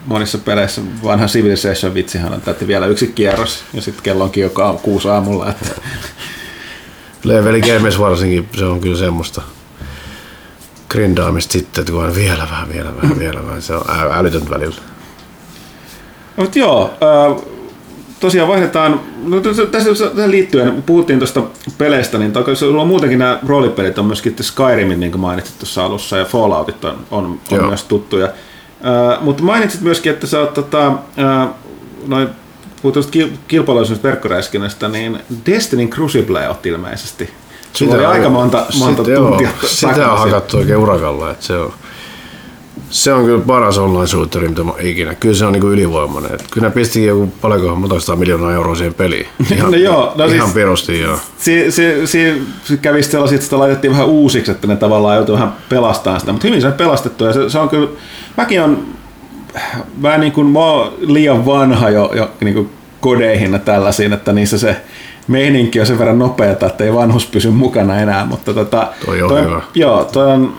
[0.06, 4.50] Monissa peleissä vanha Civilization vitsihän on, että vielä yksi kierros ja sitten kello onkin jo
[4.50, 5.50] ka- kuusi aamulla.
[5.50, 5.70] Että...
[7.24, 9.42] Leveli Games varsinkin, se on kyllä semmoista
[10.88, 13.82] grindaamista sitten, että kun vielä vähän, vielä vähän, vielä vähän, se on
[14.12, 14.76] älytöntä välillä.
[16.36, 16.94] Mut joo,
[18.20, 21.42] tosiaan vaihdetaan, no tässä, tähän liittyen, puhuttiin tuosta
[21.78, 25.84] peleistä, niin toki sulla on muutenkin nämä roolipelit, on myöskin Skyrimin, niin kuin mainitsit tuossa
[25.84, 28.26] alussa, ja Falloutit on, on, on myös tuttuja.
[28.26, 31.48] Äh, mutta mainitsit myöskin, että sä oot tota, äh,
[32.06, 32.28] noin,
[32.82, 37.30] puhut tuosta kil- kilpailuisuudesta verkkoräiskinnästä, niin Destiny Crucible oot ilmeisesti.
[37.72, 41.44] Sulla oli on- aika monta, monta sitä, tuntia joo, Sitä on hakattu oikein urakalla, että
[41.46, 41.72] se on
[42.90, 45.14] Se on kyllä paras online-suutteri, mitä mä ikinä.
[45.14, 46.34] Kyllä se on niinku ylivoimainen.
[46.34, 49.26] Et kyllä ne pistikin joku paljonkohan monta miljoonaa euroa siihen peliin.
[49.56, 51.16] Ihan, No joo, no ihan siis- pirusti joo.
[51.38, 55.34] Si, si, si, si kävi sellaisia, että sitä laitettiin vähän uusiksi, että ne tavallaan joutui
[55.34, 57.88] vähän pelastamaan sitä, mutta hyvin se on pelastettu ja se, se on kyllä,
[58.36, 58.86] mäkin on
[60.02, 64.32] vähän niin kuin, mä oon liian vanha jo, jo niin kuin kodeihin ja tällaisiin, että
[64.32, 64.76] niissä se
[65.28, 69.44] meininki on sen verran nopeata, että ei vanhus pysy mukana enää, mutta tota, Toi on
[69.44, 69.62] hyvä.
[69.74, 70.54] Joo, toi on,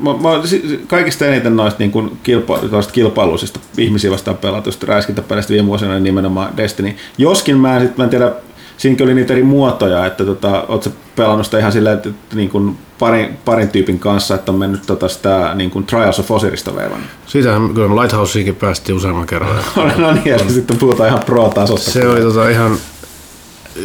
[0.00, 0.42] mä, mä,
[0.86, 2.58] kaikista eniten noista niin kuin kilpa,
[2.92, 6.96] kilpailuisista ihmisiä vastaan pelatuista räiskintäpeleistä viime vuosina niin nimenomaan Destiny.
[7.18, 8.32] Joskin mä en, sit, mä en tiedä,
[8.76, 12.36] siinäkin oli niitä eri muotoja, että tota, oot sä pelannut sitä ihan silleen, että, että
[12.36, 16.30] niin kuin parin, parin tyypin kanssa, että on mennyt tota sitä niin kuin Trials of
[16.30, 17.10] Osirista veivannut.
[17.26, 19.56] Siitähän kyllä Lighthouseinkin päästiin useamman kerran.
[19.96, 21.90] no niin, ja sitten puhutaan ihan pro-tasosta.
[21.90, 22.76] Se oli tota ihan...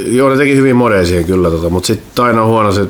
[0.05, 2.87] Joo, ne teki hyvin modeja siihen kyllä, tota, mutta sitten aina on huono se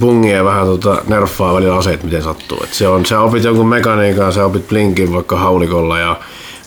[0.00, 2.58] bungien vähän tota, nerfaa välillä aseet, miten sattuu.
[2.64, 6.16] Et se on, sä opit jonkun mekaniikan, sä opit blinkin vaikka haulikolla ja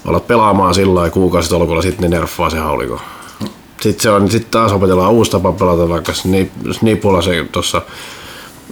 [0.05, 3.01] alat pelaamaan sillä lailla kuukausitolkulla, sitten ne nerfaa se hauliko.
[3.81, 7.81] Sitten se on, sit taas opetellaan uusi tapa pelata vaikka snip- snipulla se tuossa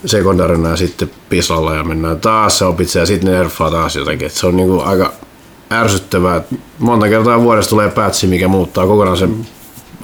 [0.06, 3.96] sekundarina ja sitten pislalla ja mennään taas se opit se ja sitten ne nerfaa taas
[3.96, 4.26] jotenkin.
[4.26, 5.14] Et se on niinku aika
[5.72, 6.42] ärsyttävää.
[6.80, 9.46] Monta kertaa vuodessa tulee patchi, mikä muuttaa kokonaan sen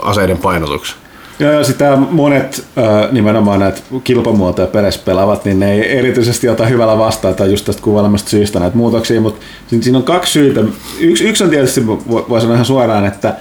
[0.02, 0.98] aseiden painotuksen.
[1.40, 2.66] Joo, ja sitä monet
[3.12, 7.82] nimenomaan näitä kilpamuotoja peleissä pelaavat, niin ne ei erityisesti ota hyvällä vastaan tai just tästä
[7.82, 9.46] kuvailemasta syystä näitä muutoksia, mutta
[9.82, 10.62] siinä, on kaksi syytä.
[11.00, 13.36] Yksi, yksi on tietysti, vo- voi sanoa ihan suoraan, että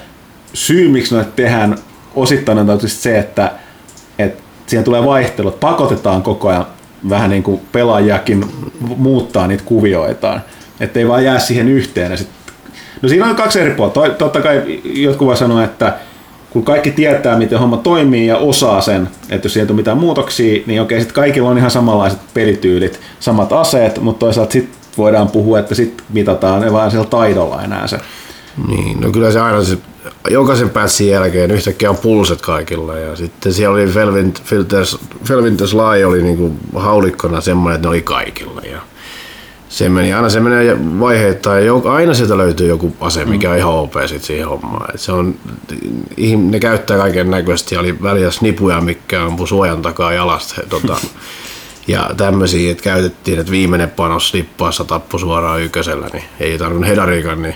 [0.52, 1.78] syy miksi noita tehdään
[2.14, 3.52] osittain on tietysti se, että,
[4.18, 6.66] että siihen tulee vaihtelut, pakotetaan koko ajan
[7.08, 8.44] vähän niin kuin pelaajakin
[8.80, 10.42] muuttaa niitä kuvioitaan,
[10.80, 12.10] ettei vaan jää siihen yhteen.
[12.10, 12.28] Ja sit,
[13.02, 14.00] no siinä on kaksi eri puolta.
[14.10, 15.94] Totta kai jotkut voi sanoa, että
[16.50, 20.62] kun kaikki tietää, miten homma toimii ja osaa sen, että jos sieltä on mitään muutoksia,
[20.66, 25.58] niin okei, sitten kaikilla on ihan samanlaiset pelityylit, samat aseet, mutta toisaalta sitten voidaan puhua,
[25.58, 27.98] että sitten mitataan ne vaan sillä taidolla enää se.
[28.68, 29.78] Niin, no kyllä se aina se,
[30.30, 33.86] jokaisen patchin jälkeen yhtäkkiä on pulset kaikilla ja sitten siellä oli
[35.24, 38.80] Felvinters Lai oli niinku haulikkona semmoinen, että ne oli kaikilla ja
[39.68, 43.72] se meni, aina se menee vaiheittain, ja aina sieltä löytyy joku ase, mikä on ihan
[43.72, 44.94] OP sit siihen hommaan.
[44.94, 45.34] Et se on,
[46.36, 50.54] ne käyttää kaiken näköisesti, oli väliä snipuja, mikä ampui suojan takaa jalasta.
[50.68, 50.96] Tota,
[51.88, 57.42] ja tämmöisiä, että käytettiin, että viimeinen panos snippaassa tappoi suoraan ykkösellä, niin ei tarvinnut hedarikan,
[57.42, 57.54] niin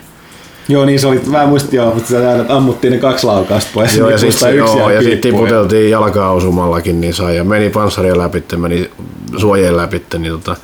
[0.69, 3.97] Joo, niin se oli, mä muistin joo, mutta sä että ammuttiin ne kaksi laukausta pois.
[3.97, 5.35] Joo, ja nipusta sitten yksi joo, ja sit piippuun.
[5.35, 8.91] tiputeltiin jalkaa osumallakin, niin sai, ja meni panssaria läpi, meni
[9.37, 10.57] suojien läpi, niin tota,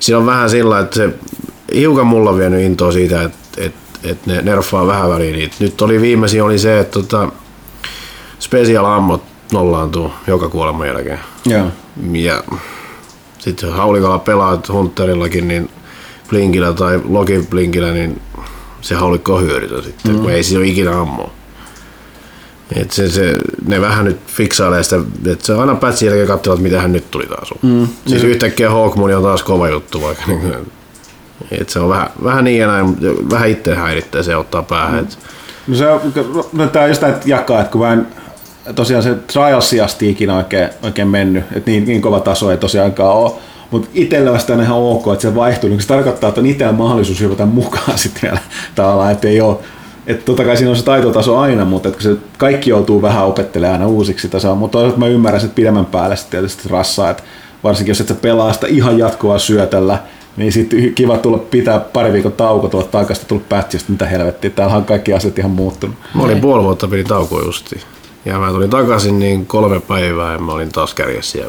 [0.00, 1.10] siinä on vähän sillä, että se
[1.74, 3.74] hiukan mulla on vienyt intoa siitä, että et,
[4.04, 5.56] et ne nerfaa vähän väliin niitä.
[5.60, 7.28] Nyt oli viimeisin oli se, että tota,
[8.38, 9.22] special ammot
[9.52, 11.20] nollaantuu joka kuoleman jälkeen.
[11.46, 11.66] Joo.
[12.12, 12.44] Ja
[13.38, 15.70] sitten jos haulikolla pelaat Hunterillakin, niin
[16.28, 18.20] Blinkillä tai Login Blinkillä, niin
[18.80, 20.20] se haulikko on hyödytön sitten, mm.
[20.20, 21.30] kun ei siinä ole ikinä ammua.
[22.74, 23.32] Et se, se,
[23.66, 24.96] ne vähän nyt fiksailee sitä,
[25.26, 27.48] että se aina patchin jälkeen katsovat, mitä hän nyt tuli taas.
[27.62, 27.88] Mm.
[28.06, 30.24] Siis yhtäkkiä Hawkmoon on taas kova juttu vaikka.
[30.26, 30.66] Niin,
[31.60, 32.96] et se on vähän, vähän niin ja näin,
[33.30, 34.94] vähän itse häiritsee se ottaa päähän.
[34.94, 35.00] Mm.
[35.00, 35.18] Et,
[35.66, 36.00] No se on,
[36.52, 38.06] no on just näitä jakaa, että kun mä en
[38.74, 43.16] tosiaan se Trialsi asti ikinä oikein, oikein mennyt, että niin, niin kova taso ei tosiaankaan
[43.16, 43.32] ole,
[43.70, 46.72] mutta itsellä vasta on ihan ok, että se vaihtuu, niin se tarkoittaa, että on itsellä
[46.72, 48.38] mahdollisuus hypätä mukaan sitten vielä
[48.74, 49.56] tavallaan, että ei ole
[50.06, 53.80] että totta kai siinä on se taitotaso aina, mutta että se kaikki joutuu vähän opettelemaan
[53.80, 57.22] aina uusiksi sitä saa, mutta toisaalta mä ymmärrän että pidemmän päälle sitten tietysti rassaa, että
[57.64, 59.98] varsinkin jos et sä pelaa sitä ihan jatkuvaa syötellä,
[60.36, 64.76] niin sitten kiva tulla pitää pari viikon tauko tuolla takaisin, tulla patchista, mitä helvettiä, täällä
[64.76, 65.96] on kaikki asiat ihan muuttunut.
[66.14, 67.82] mä olin puoli vuotta pidin taukoa justiin.
[68.24, 71.38] Ja mä tulin takaisin niin kolme päivää ja mä olin taas kärjessä.
[71.38, 71.46] Ja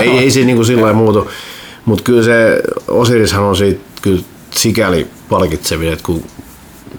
[0.00, 1.30] ei, ei, ei se niin kuin sillä muutu.
[1.84, 6.22] Mutta kyllä se Osirishan on siitä kyllä sikäli palkitsevin, että kun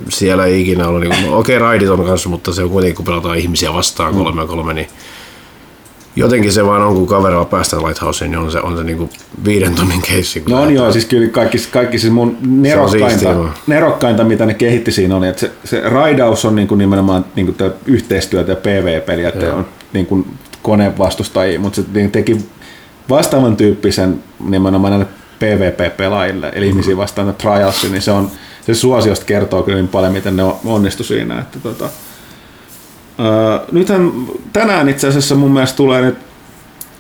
[0.10, 2.96] siellä ei ikinä ollut, niin no, okei okay, raidit on kanssa, mutta se on kuitenkin
[2.96, 4.88] kun pelataan ihmisiä vastaan kolme ja kolme, niin
[6.16, 9.10] jotenkin se vaan on, kun kaverilla päästään Lighthouseen, niin on se, on se niin kuin
[9.46, 10.44] viiden tunnin keissi.
[10.50, 10.76] No on lähdetään.
[10.84, 13.36] joo, siis kyllä kaikki, kaikki siis mun nerokkainta,
[13.68, 17.46] nerokkainta, mitä ne kehitti siinä oli, että se, se raidaus on niin kuin nimenomaan niin
[17.46, 20.28] kuin yhteistyötä ja PvP-peliä, että on niin kuin
[20.62, 22.38] konevastustajia, mutta se niin teki
[23.10, 25.08] vastaavan tyyppisen nimenomaan näille
[25.40, 28.32] PvP-pelaajille, eli ihmisiä vastaan ne trialsi, niin se on
[28.66, 31.40] se suosiosta kertoo kyllä niin paljon, miten ne on- onnistu siinä.
[31.40, 31.90] Että tota,
[33.20, 34.12] Öö, nythän
[34.54, 36.16] tänään itse asiassa mun mielestä tulee nyt,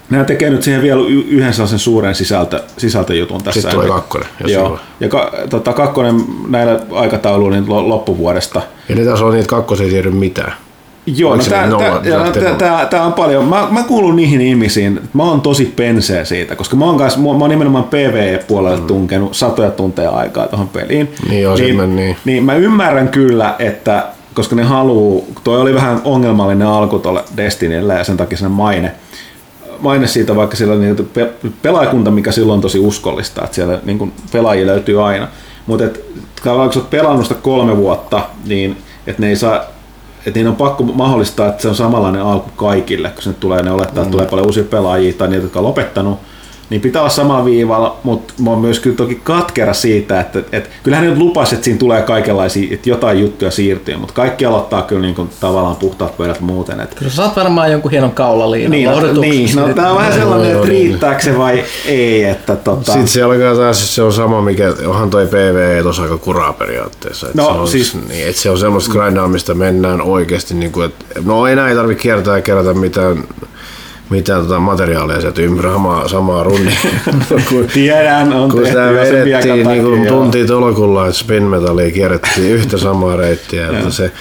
[0.09, 3.61] nämä tekee nyt siihen vielä yhden sellaisen suuren sisältö, sisältöjutun tässä.
[3.61, 4.69] Sitten tulee kakkonen, jos Joo.
[4.69, 4.79] hyvä.
[4.99, 6.15] Ja ka, tota, kakkonen
[6.47, 8.61] näillä aikatauluilla niin lo- loppuvuodesta.
[8.89, 10.53] Ja ne taas on niitä kakkosia ei tiedä mitään.
[11.05, 11.43] Joo, no
[12.57, 13.45] tää, tää on paljon.
[13.45, 17.27] Mä, mä kuulun niihin ihmisiin, mä oon tosi penseä siitä, koska mä oon, kanssa, mä
[17.29, 21.09] oon nimenomaan PvE-puolelle tunkenut satoja tunteja aikaa tuohon peliin.
[21.23, 21.29] Mm.
[21.29, 22.17] Niin joo, se meni niin.
[22.25, 27.93] niin mä ymmärrän kyllä, että koska ne haluu, toi oli vähän ongelmallinen alku tuolle Destinylle
[27.93, 28.91] ja sen takia sen maine,
[29.79, 33.79] maine siitä, vaikka siellä on niin pe- pelaajakunta, mikä silloin on tosi uskollista, että siellä
[33.83, 35.27] niin kuin pelaajia löytyy aina.
[35.65, 35.83] Mutta
[36.43, 38.77] kun sä oot pelannut sitä kolme vuotta, niin
[39.07, 39.74] että ne ei saa
[40.25, 43.71] että niin on pakko mahdollistaa, että se on samanlainen alku kaikille, kun sinne tulee, ne
[43.71, 46.19] olettaa, että tulee paljon uusia pelaajia tai niitä, jotka on lopettanut,
[46.69, 50.69] niin pitää olla samalla viivalla, mutta mä oon myös kyllä toki katkera siitä, että, että
[50.83, 54.81] kyllähän ne nyt lupasi, että siinä tulee kaikenlaisia, että jotain juttuja siirtyy, mutta kaikki aloittaa
[54.81, 56.79] kyllä niin kuin tavallaan puhtaat pöydät muuten.
[56.79, 60.13] Että Kyllä sä saat varmaan jonkun hienon kaulaliinan niin, no, niin, no tää on vähän
[60.13, 64.13] sellainen, Joo, että riittääkö se vai ei, että tota, Sitten se alkaa taas, se on
[64.13, 67.27] sama, mikä onhan toi PvE tuossa aika kuraa periaatteessa.
[67.29, 70.85] Et No, se on, siis- niin, et se on semmoista grindaamista, mennään oikeasti, niin kuin,
[70.85, 73.23] että no enää ei tarvitse kiertää ja kerätä mitään,
[74.09, 76.77] mitään tota materiaalia sieltä ympäri samaa, samaa runnia.
[77.49, 80.15] kun, tiedän, on kun sitä vedettiin niin kuin joo.
[80.15, 83.67] tuntia tolkulla, että spin metallia kierrettiin yhtä samaa reittiä.
[83.69, 84.11] että se,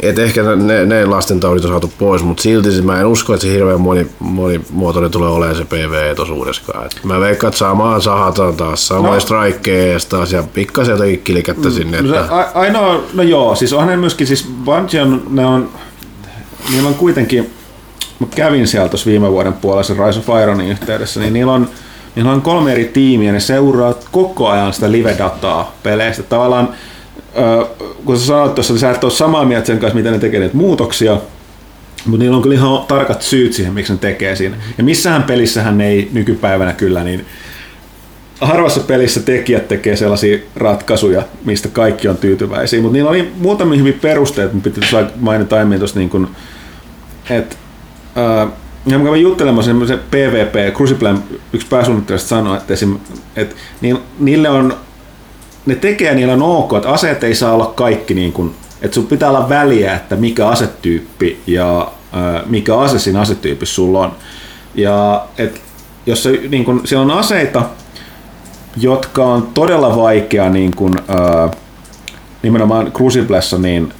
[0.00, 3.52] et ehkä ne, ne lastentaudit on saatu pois, mutta silti mä en usko, että se
[3.52, 6.86] hirveän moni, monimuotoinen tulee olemaan se PvE tuossa uudeskaan.
[6.86, 9.20] Et mä veikkaan, että samaan sahataan taas, samoja No.
[9.20, 12.02] strikeja taas ja pikkasen jotakin kilikättä sinne.
[12.02, 15.46] No, se, Että, a- ainoa, no joo, siis onhan ne myöskin, siis Bungie on, ne
[15.46, 15.68] on,
[16.70, 17.50] niillä on kuitenkin,
[18.20, 21.68] mä kävin siellä tuossa viime vuoden puolella sen Rise of Ironin yhteydessä, niin niillä on,
[22.16, 26.22] niillä on kolme eri tiimiä, ne seuraa koko ajan sitä live-dataa peleistä.
[26.22, 26.68] Tavallaan,
[27.38, 27.66] ö,
[28.04, 30.40] kun sä sanoit tuossa, niin sä et ole samaa mieltä sen kanssa, miten ne tekee
[30.40, 31.20] niitä muutoksia,
[32.06, 34.56] mutta niillä on kyllä ihan tarkat syyt siihen, miksi ne tekee siinä.
[34.78, 37.26] Ja missähän pelissähän ne ei nykypäivänä kyllä niin
[38.40, 43.92] harvassa pelissä tekijät tekee sellaisia ratkaisuja, mistä kaikki on tyytyväisiä, mutta niillä oli muutamia hyviä
[44.00, 44.86] perusteita, mutta piti
[45.16, 46.28] mainita aiemmin tuossa niin
[47.30, 47.56] että
[48.16, 48.46] ää,
[48.86, 51.18] ja mä kävin juttelemaan semmoisen PvP, Cruciblen
[51.52, 52.98] yksi pääsuunnittelijasta sanoi, että, esim,
[53.36, 54.76] että niillä, niille on,
[55.66, 59.06] ne tekee, niillä on ok, että aseet ei saa olla kaikki niin kuin, että sun
[59.06, 64.12] pitää olla väliä, että mikä asetyyppi ja ää, mikä ase siinä asetyypissä sulla on.
[64.74, 65.62] Ja et,
[66.06, 67.62] jos se, niin kun, siellä on aseita,
[68.76, 71.50] jotka on todella vaikea niin kun, ää,
[72.42, 73.94] nimenomaan Cruciblessa niin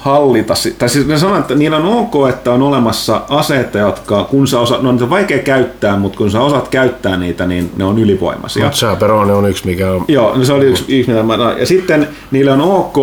[0.00, 0.54] hallita.
[0.78, 4.60] Tai siis ne sanoo, että niillä on ok, että on olemassa aseita, jotka kun sä
[4.60, 7.98] osaat, no niitä on vaikea käyttää, mutta kun sä osaat käyttää niitä, niin ne on
[7.98, 8.64] ylivoimaisia.
[8.64, 10.04] Mutta Chaperone on yksi, mikä on...
[10.08, 12.96] Joo, no se oli yksi, yksi mitä mä, ja sitten niille on ok,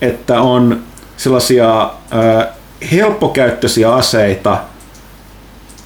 [0.00, 0.78] että on
[1.16, 2.46] sellaisia äh,
[2.92, 4.58] helppokäyttöisiä aseita,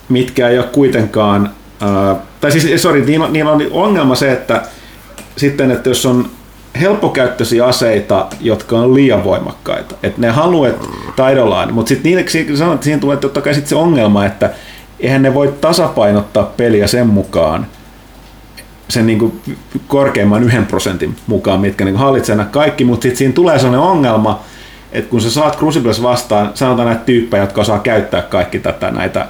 [0.08, 1.50] mitkä ei ole kuitenkaan,
[1.82, 4.62] äh, tai siis, sorry, niillä, niillä on ongelma se, että
[5.36, 6.26] sitten, että jos on
[6.80, 12.98] helppokäyttöisiä aseita, jotka on liian voimakkaita, että ne haluat taidollaan, mutta sitten niille sanon, että
[13.00, 14.50] tulee totta kai sit se ongelma, että
[15.00, 17.66] eihän ne voi tasapainottaa peliä sen mukaan,
[18.88, 19.40] sen niin kuin
[19.88, 24.40] korkeimman yhden prosentin mukaan, mitkä niin hallitsee kaikki, mutta sitten siinä tulee sellainen ongelma,
[24.92, 29.26] että kun sä saat Crucibles vastaan, sanotaan näitä tyyppejä, jotka osaa käyttää kaikki tätä näitä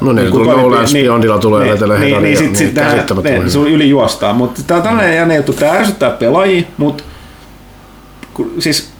[0.00, 3.50] No niin, kun No Last Beyondilla tulee vetelee niin, niin, sit, niin sit ne, hyvin.
[3.50, 7.04] se yli juostaa, mutta tää on tällainen jännä juttu, tää ärsyttää pelaajia, mutta
[8.58, 8.90] siis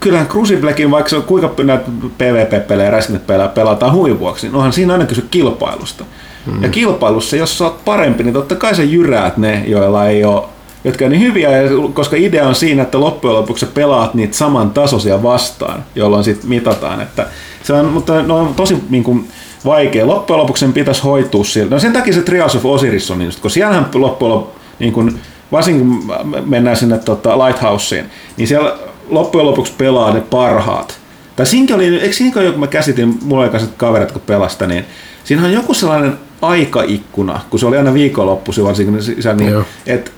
[0.00, 1.84] kyllähän Cruciblekin, vaikka se on kuinka näitä
[2.18, 6.04] PvP-pelejä ja räiskintäpelejä pelataan huivin vuoksi, niin onhan siinä aina kyse kilpailusta.
[6.46, 6.62] Mm.
[6.62, 10.44] Ja kilpailussa, jos sä oot parempi, niin totta kai sä jyräät ne, joilla ei ole
[10.84, 11.50] jotka on niin hyviä,
[11.94, 17.00] koska idea on siinä, että loppujen lopuksi pelaat niitä saman tasoisia vastaan, jolloin sitten mitataan.
[17.00, 17.26] Että
[17.62, 19.28] se on, mutta ne on tosi niin kuin,
[19.64, 20.06] vaikea.
[20.06, 21.70] Loppujen lopuksi sen pitäisi hoitua sillä.
[21.70, 25.20] No sen takia se Trials of Osiris on niin, kun siellähän loppujen lopuksi, niin kuin,
[25.52, 28.76] varsinkin kun mennään sinne tota, Lighthouseen, niin siellä
[29.08, 30.98] loppujen lopuksi pelaa ne parhaat.
[31.36, 34.84] Tai siinäkin oli, eikö siinäkin kun mä käsitin, mulla oli kanssa kaverit, kun pelasta, niin
[35.24, 40.10] siinä on joku sellainen aikaikkuna, kun se oli aina viikonloppuisin varsinkin, niin, niin että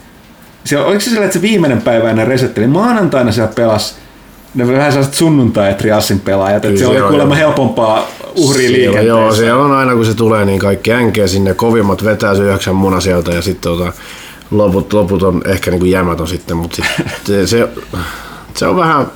[0.65, 3.97] siellä, oliko se sellainen, että se viimeinen päivä ennen resetteli, maanantaina siellä pelas
[4.57, 7.49] ne vähän sellaiset sunnuntai triassin pelaajat, että se oli on, kuulemma joo.
[7.49, 12.05] helpompaa uhria Siellä, joo, siellä on aina kun se tulee, niin kaikki änkee sinne, kovimmat
[12.05, 13.93] vetää se yhdeksän muna sieltä ja sitten tota,
[14.51, 16.87] loput, loput on ehkä niin kuin jämätön sitten, mutta sit,
[17.27, 17.69] se, se,
[18.55, 19.07] se, on vähän,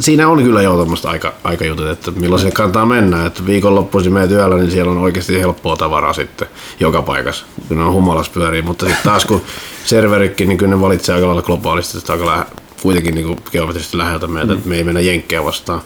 [0.00, 4.12] siinä on kyllä jo tämmöistä aika, aika jutut, että milloin se kannattaa mennä, että viikonloppuisin
[4.12, 6.48] meet yöllä, niin siellä on oikeasti helppoa tavaraa sitten
[6.80, 9.42] joka paikassa, kun ne on humalas pyörii, mutta sitten taas kun
[9.84, 12.46] serverikin, niin kyllä ne valitsee aika lailla globaalisti, että aika
[12.84, 14.58] kuitenkin niin geometrisesti läheltä meitä, mm.
[14.58, 15.80] että me ei mennä jenkkejä vastaan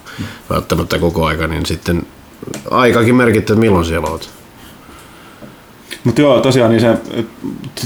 [0.51, 2.03] välttämättä koko aika, niin sitten
[2.71, 4.31] aikakin merkittää, että milloin siellä olet.
[6.05, 6.97] Mutta joo, tosiaan niin se,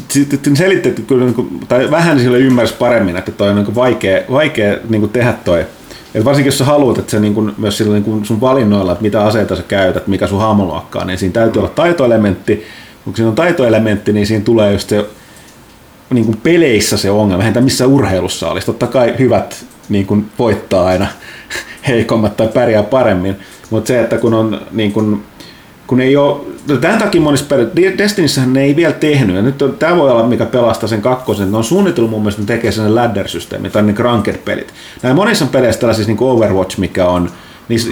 [0.09, 3.75] sitten selitti kyllä, niin kuin, tai vähän sille ymmärsi paremmin, että toi on niin kuin
[3.75, 5.67] vaikea, vaikea niin kuin tehdä toi
[6.15, 8.93] Et varsinkin jos sä haluat, että se niin kun, myös sillä niin kun sun valinnoilla,
[8.93, 12.67] että mitä aseita sä käytät, mikä sun hahmoluokka on, niin siinä täytyy olla taitoelementti.
[13.05, 15.07] Kun siinä on taitoelementti, niin siinä tulee just se
[16.15, 18.67] niin kuin peleissä se ongelma, eihän missä urheilussa olisi.
[18.67, 21.07] Totta kai hyvät niin kuin voittaa aina
[21.89, 23.37] heikommat tai pärjää paremmin,
[23.71, 25.23] mutta se, että kun on niin kuin,
[25.87, 29.63] kun ei ole, no tämän takia monissa peleissä, Destinissähän ne ei vielä tehnyt, ja nyt
[29.63, 32.73] on, tämä voi olla mikä pelastaa sen kakkosen, ne on suunnitellut mun mielestä, ne tekee
[32.73, 34.73] sen ladder-systeemi, tai ne ranked-pelit.
[35.03, 37.31] Näin monissa peleissä tällaisissa niin Overwatch, mikä on,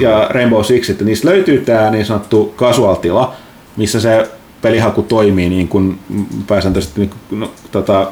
[0.00, 3.34] ja Rainbow Six, että niissä löytyy tämä niin sanottu casual-tila,
[3.76, 4.30] missä se
[4.62, 5.98] pelihaku toimii niin kuin
[6.46, 8.10] pääsääntöisesti niin kuin, no, tota,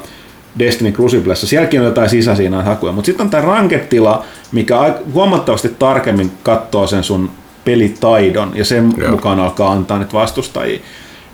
[0.59, 1.47] Destiny Cruciblessa.
[1.47, 7.05] Sielläkin on jotain sisäisiä hakuja, mutta sitten on tämä ranketila, mikä huomattavasti tarkemmin katsoo sen
[7.05, 7.31] sun
[7.65, 9.11] pelitaidon ja sen Joo.
[9.11, 10.81] mukaan alkaa antaa niitä vastustajia.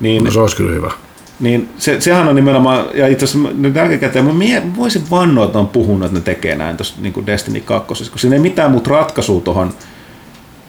[0.01, 0.93] Niin, no, se olisi kyllä hyvä.
[1.41, 5.59] Niin se, sehän on nimenomaan, ja itse asiassa nyt jälkikäteen, mä mie, voisin vannoa, että
[5.59, 8.91] on puhunut, että ne tekee näin tuossa niin Destiny 2, koska siinä ei mitään muuta
[8.91, 9.75] ratkaisua tuohon,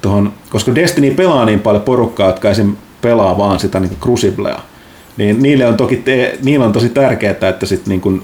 [0.02, 2.76] tohon, koska Destiny pelaa niin paljon porukkaa, jotka esim.
[3.06, 4.60] Pelaa vaan sitä niin Cruciblea,
[5.18, 8.22] niin niille on toki, te, niille on tosi tärkeää, että sit niin kuin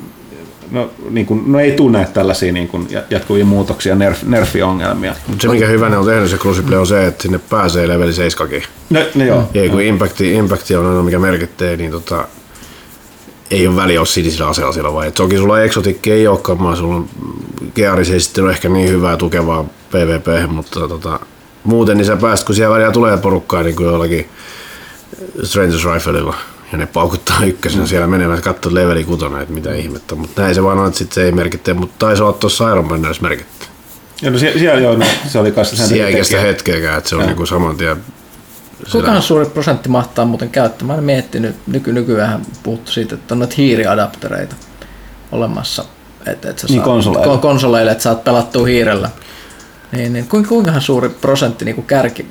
[0.71, 5.15] no, niin kuin, no ei tunne tällaisia niin kuin jatkuvia muutoksia, nerf, nerfi-ongelmia.
[5.39, 8.49] Se mikä hyvä ne on tehnyt se Crucible on se, että sinne pääsee leveli 7
[8.89, 9.49] No, no joo.
[9.53, 12.27] Ja kun impacti, impacti on aina mikä merkittää, niin tota,
[13.51, 15.11] ei ole väliä, jos sinisillä aseella siellä vai.
[15.11, 17.09] Toki sulla exotikki ei olekaan, vaan sulla on
[17.75, 21.19] Gearis ei sitten ole ehkä niin hyvää tukevaa PvP, mutta tota,
[21.63, 24.29] muuten niin sä pääst, kun siellä väliä tulee porukkaa niin kuin jollakin
[25.43, 26.35] Stranger's Rifleilla
[26.71, 27.87] ja ne paukuttaa ykkösenä mm.
[27.87, 30.15] siellä menevät katsoa leveli kutona, että mitä ihmettä.
[30.15, 32.87] Mutta näin se vaan on, että sit se ei merkitte, mutta taisi olla tuossa Iron
[32.87, 33.65] Banners merkitty.
[34.21, 37.09] Ja no siellä, siellä joo, no, se oli kanssa sen Siellä ei kestä hetkeäkään, että
[37.09, 37.97] se on niinku saman tien
[38.91, 40.87] Kuinka suuri prosentti mahtaa muuten käyttää?
[40.87, 44.55] Mä olen miettinyt, nyky, nykyään puhuttu siitä, että on noita hiiriadaptereita
[45.31, 45.85] olemassa.
[46.25, 47.37] Että, että niin konsoleille.
[47.37, 49.09] konsoleille, että saat pelattua hiirellä.
[49.91, 52.25] Niin, niin kuinka suuri prosentti niin kuin kärki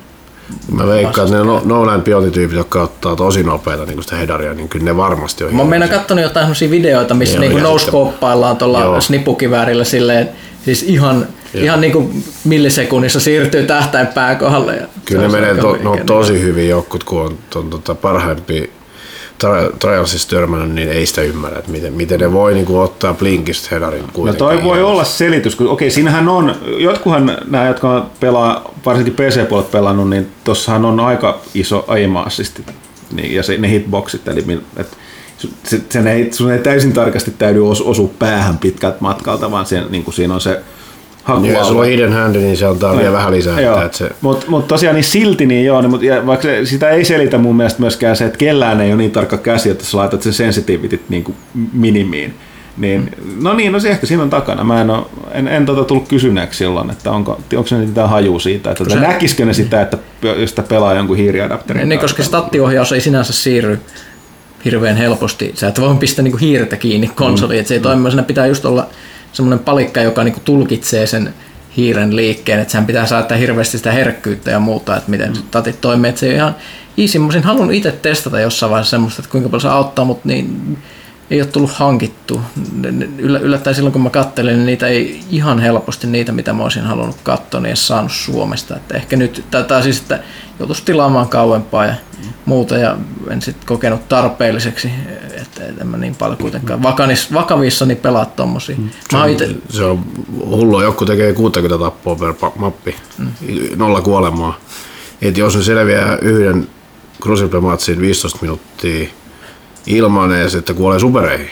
[0.73, 4.69] Mä veikkaan, että ne no, Nolan piotityypit, jotka ottaa tosi nopeita niin sitä hedaria, niin
[4.69, 5.55] kyllä ne varmasti on.
[5.55, 10.29] Mä oon katsonut jotain sellaisia videoita, missä niin, niin nouskooppaillaan tuolla snipukiväärillä silleen,
[10.65, 14.77] siis ihan, ihan niin kuin millisekunnissa siirtyy tähtäinpään kohdalle.
[14.77, 18.71] Ja kyllä ne menee to, no, tosi hyvin jotkut, kun on, on tota, parhaimpi
[19.79, 23.69] Trialsissa törmännyt, niin ei sitä ymmärrä, että miten, miten ne voi niin kuin, ottaa Blinkistä
[23.71, 24.45] hedarin kuitenkin.
[24.45, 29.71] No toi voi olla selitys, kun okei, siinähän on, jotkuhan nämä, jotka pelaa, varsinkin PC-puolet
[29.71, 32.61] pelannut, niin tossahan on aika iso aim assist,
[33.13, 34.45] niin, ja se, ne hitboxit, eli
[34.77, 34.97] että
[35.65, 40.05] se, sen ei, sun ei täysin tarkasti täydy osua päähän pitkältä matkalta, vaan sen, niin
[40.05, 40.61] kuin siinä on se
[41.31, 41.49] hakualue.
[41.49, 43.61] Niin, jos sulla on hidden hand, niin se antaa vielä vähän lisää.
[43.61, 43.83] Joo.
[43.83, 44.11] Että se...
[44.21, 47.39] Mutta mut tosiaan niin silti, niin joo, niin, mut, ja vaikka se, sitä ei selitä
[47.39, 50.33] mun mielestä myöskään se, että kellään ei ole niin tarkka käsi, että sä laitat sen
[50.33, 51.37] sensitivitit niin kuin
[51.73, 52.35] minimiin.
[52.77, 53.45] Niin, mm.
[53.45, 54.65] No niin, no se ehkä siinä on takana.
[54.65, 58.39] Mä en, ole, en, en tota tullut kysyneeksi silloin, että onko, onko se mitään haju
[58.39, 61.89] siitä, että se, näkisikö ne sitä, että jos sitä pelaa jonkun hiiriadapterin.
[61.89, 63.81] Niin, koska stattiohjaus ei sinänsä siirry
[64.65, 65.53] hirveän helposti.
[65.55, 67.61] Sä et voi pistää niinku hiirtä kiinni konsoliin, mm.
[67.61, 68.11] että se ei toimi.
[68.11, 68.87] Siinä pitää just olla
[69.33, 71.35] semmoinen palikka, joka niinku tulkitsee sen
[71.77, 75.43] hiiren liikkeen, että sehän pitää saada hirveästi sitä herkkyyttä ja muuta, että miten mm.
[75.51, 76.09] tatit toimii.
[76.09, 76.57] Että se on ihan
[76.99, 77.19] easy.
[77.19, 80.79] Mä olisin halunnut itse testata jossain vaiheessa semmoista, että kuinka paljon se auttaa, mutta niin
[81.31, 82.41] ei ole tullut hankittu.
[83.19, 87.17] Yllättäen silloin, kun mä kattelin, niin niitä ei ihan helposti niitä, mitä mä olisin halunnut
[87.23, 88.77] katsoa, niin edes saanut Suomesta.
[88.77, 90.19] Että ehkä nyt, tai siis, että
[90.61, 91.95] joutuisi tilaamaan kauempaa ja
[92.45, 92.97] muuta, ja
[93.31, 94.91] en sitten kokenut tarpeelliseksi,
[95.43, 98.77] että en mä niin paljon kuitenkaan vakanis, vakavissani pelaa tommosia.
[98.79, 98.91] Mm.
[99.11, 99.49] Se, on, ite...
[99.69, 100.05] se on
[100.47, 103.29] hullua, joku tekee 60 tappoa per mappi, mm.
[103.77, 104.59] nolla kuolemaa.
[105.23, 106.69] Et jos se selviää yhden
[107.23, 109.09] Crucible-matsin 15 minuuttia
[109.87, 111.51] ilman edes, että kuolee supereihin.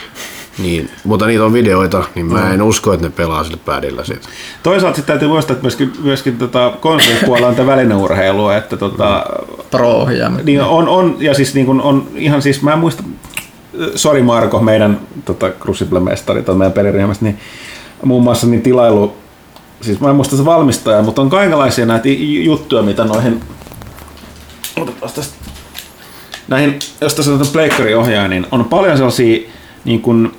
[0.58, 4.28] Niin, mutta niitä on videoita, niin mä en usko, että ne pelaa sille pädillä siitä.
[4.62, 9.26] Toisaalta sitten täytyy muistaa, että myöskin, myöskin tota, konsolipuolella on tämä välineurheilua, että tota,
[9.70, 10.06] pro
[10.44, 13.02] niin on, on, ja siis niin kuin on ihan siis, mä en muista,
[13.94, 17.38] sori Marko, meidän tota, Crucible-mestari tai meidän peliryhmästä, niin
[18.04, 19.16] muun muassa niin tilailu,
[19.80, 22.08] siis mä en muista se valmistaja, mutta on kaikenlaisia näitä
[22.42, 23.40] juttuja, mitä noihin,
[24.76, 25.34] otetaan tästä.
[26.48, 27.92] Näihin, jos tässä on pleikkari
[28.28, 29.48] niin on paljon sellaisia
[29.84, 30.32] niin kuin,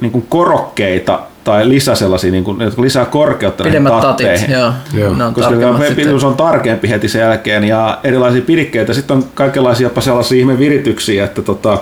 [0.00, 4.72] niin kuin korokkeita tai lisää sellaisia, niin kuin, jotka lisää korkeutta Pidemmät tatit, joo.
[4.94, 5.14] joo.
[5.14, 5.50] Ne on Koska
[5.96, 8.94] pituus on tarkempi heti sen jälkeen ja erilaisia pidikkeitä.
[8.94, 11.78] Sitten on kaikenlaisia jopa sellaisia ihme virityksiä, että tota,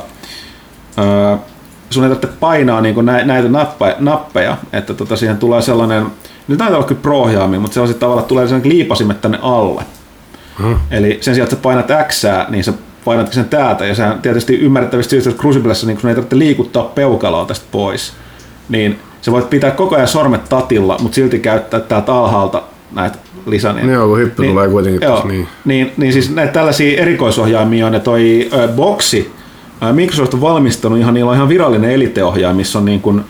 [0.96, 1.38] ää,
[1.90, 6.06] sun ei tarvitse painaa niin kuin näitä nappeja, nappeja että tota, siihen tulee sellainen,
[6.48, 7.28] nyt näitä olla kyllä pro
[7.60, 9.82] mutta sellaiset tavalla tulee sellainen liipasimet tänne alle.
[10.58, 10.76] Hmm.
[10.90, 12.72] Eli sen sijaan, että sä painat X, niin sä
[13.04, 17.44] painat sen täältä, ja sehän tietysti ymmärrettävästi syystä, että Cruciblessa niin ei tarvitse liikuttaa peukaloa
[17.44, 18.12] tästä pois,
[18.68, 23.72] niin sä voit pitää koko ajan sormet tatilla, mutta silti käyttää täältä alhaalta näitä lisä.
[23.72, 25.48] Niin, joo, kun hyppy tulee kuitenkin joo, tässä, niin.
[25.64, 25.92] niin.
[25.96, 29.32] Niin, siis näitä tällaisia erikoisohjaimia on, ja toi ö, boksi,
[29.82, 33.24] ö, Microsoft on valmistanut ihan, niillä on ihan virallinen eliteohjain, missä on niin kuin,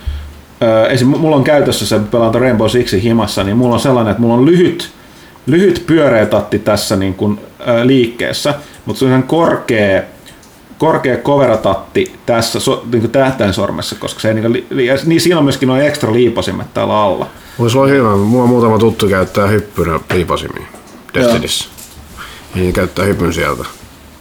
[0.63, 1.09] ö, esim.
[1.09, 4.47] mulla on käytössä se pelaan Rainbow Sixin himassa, niin mulla on sellainen, että mulla on
[4.47, 4.91] lyhyt,
[5.47, 8.55] lyhyt pyöreä tatti tässä niin kuin, ö, liikkeessä,
[8.87, 10.03] mutta se on ihan korkea,
[10.79, 14.67] korkea coveratatti tässä so, niin kuin tähtäinsormessa, koska se ei, niin, li,
[15.05, 17.27] niin siinä on myöskin noin ekstra liipasimet täällä alla.
[17.59, 18.17] Voisi olla hyvä.
[18.17, 20.67] Mulla muutama tuttu käyttää hyppynä liipasimia
[21.15, 21.69] Destinissä.
[22.55, 23.65] Ja ne käyttää hypyn sieltä.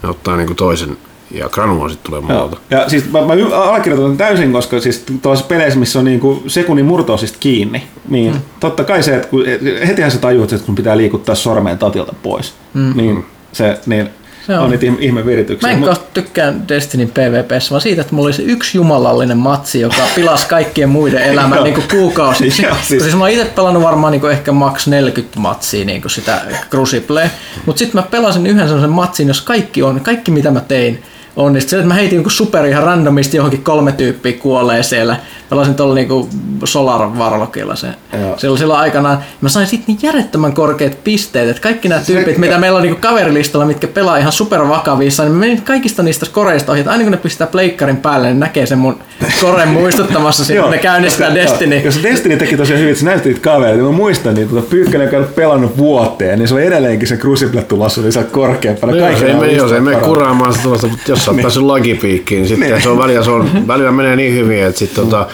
[0.03, 0.97] Ne ottaa niinku toisen
[1.31, 2.57] ja granua sitten tulee muualta.
[2.69, 7.37] Ja siis mä, mä allekirjoitan täysin, koska siis tuollaisissa peleissä, missä on niinku sekunnin murtoosista
[7.39, 8.39] kiinni, niin mm.
[8.59, 12.13] totta kai se, että kun, et- hetihän sä tajuut, että kun pitää liikuttaa sormeen tatilta
[12.23, 12.93] pois, mm.
[12.95, 14.09] niin se, niin
[14.47, 14.69] Se on.
[14.69, 15.69] niitä ihme- ihmevirityksiä.
[15.69, 19.79] Mä en Mut- tykkään Destinin PvPssä, vaan siitä, että mulla oli se yksi jumalallinen matsi,
[19.81, 22.63] joka pilasi kaikkien muiden elämän niin kuin kuukausiksi.
[22.65, 23.03] Joo, siis.
[23.03, 27.29] siis- mä oon itse pelannut varmaan niin ehkä max 40 matsia niin sitä Cruciblea,
[27.65, 31.03] mutta sitten mä pelasin yhden sellaisen matsin, jos kaikki on, kaikki mitä mä tein,
[31.35, 31.69] onnistui.
[31.69, 35.15] Se, että mä heitin niin super ihan randomisti johonkin kolme tyyppiä kuolee siellä.
[35.49, 36.29] Pelasin tuolla niinku
[36.65, 37.87] Solar Warlockilla se.
[38.21, 38.37] Joo.
[38.37, 39.19] Silloin, silloin aikanaan.
[39.41, 42.99] Mä sain sitten niin järjettömän korkeat pisteet, että kaikki nämä tyypit, mitä meillä on niinku
[43.01, 47.03] kaverilistalla, mitkä pelaa ihan super vakavissa, niin mä menin kaikista niistä koreista ohi, että aina
[47.03, 48.99] kun ne pistää pleikkarin päälle, niin näkee sen mun
[49.41, 51.75] koren muistuttamassa siinä, kun ne käynnistää koska- Destiny.
[51.75, 53.83] Joo, Koska Destiny teki tosiaan hyvin, että sä näytit niitä kavereita.
[53.83, 57.63] Mä muistan niitä, tuota Pyykkönen, joka on pelannut vuoteen, niin se on edelleenkin se Crucible
[57.63, 58.91] tulossa lisää korkeampana.
[58.93, 62.41] No joo, se ei, mene, se kuraamaan sitä tuosta, mutta jos sä oot päässyt lagipiikkiin,
[62.41, 65.27] niin sitten se on välillä, se on, välillä menee niin hyvin, että sitten tota,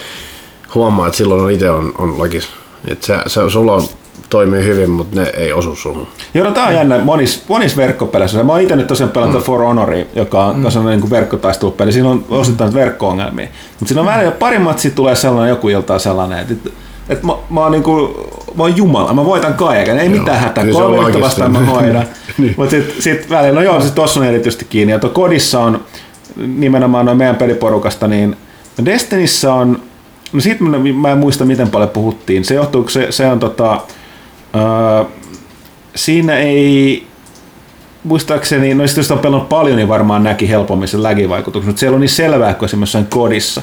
[0.75, 2.49] huomaa, että silloin itse on, on lagis.
[2.87, 3.83] Että se, se, sulla on,
[4.29, 6.07] toimii hyvin, mutta ne ei osu suhun.
[6.33, 8.43] Joo, no tää on jännä monis, monis verkkopeleissä.
[8.43, 9.45] Mä oon itse nyt tosiaan pelannut mm.
[9.45, 10.65] For Honoria, joka on, mm.
[10.65, 11.91] on niin kuin verkkotaistelupeli.
[11.91, 13.47] Siinä on osittain verkko-ongelmia.
[13.69, 16.69] Mutta siinä on välillä pari matsia tulee sellainen joku ilta sellainen, että,
[17.09, 18.13] että mä, mä, oon niin kuin,
[18.55, 21.21] mä oon jumala, mä voitan kaiken, ei Joo, mitään hätää, lagista.
[21.21, 22.05] vastaan mä hoidan.
[22.37, 22.53] Niin.
[22.57, 24.93] Mutta sitten sit välillä, no joo, se tossa on erityisesti kiinni.
[24.93, 25.81] Ja kodissa on
[26.35, 28.37] nimenomaan noin meidän peliporukasta, niin
[28.85, 29.81] Destinissä on,
[30.33, 32.45] no siitä mä, mä en muista miten paljon puhuttiin.
[32.45, 33.81] Se johtuu, se, se on tota,
[34.55, 35.03] öö,
[35.95, 37.07] siinä ei,
[38.03, 41.95] muistaakseni, no sit jos on pelannut paljon, niin varmaan näki helpommin sen lägivaikutuksen, mutta siellä
[41.95, 43.61] on niin selvää kuin esimerkiksi kodissa.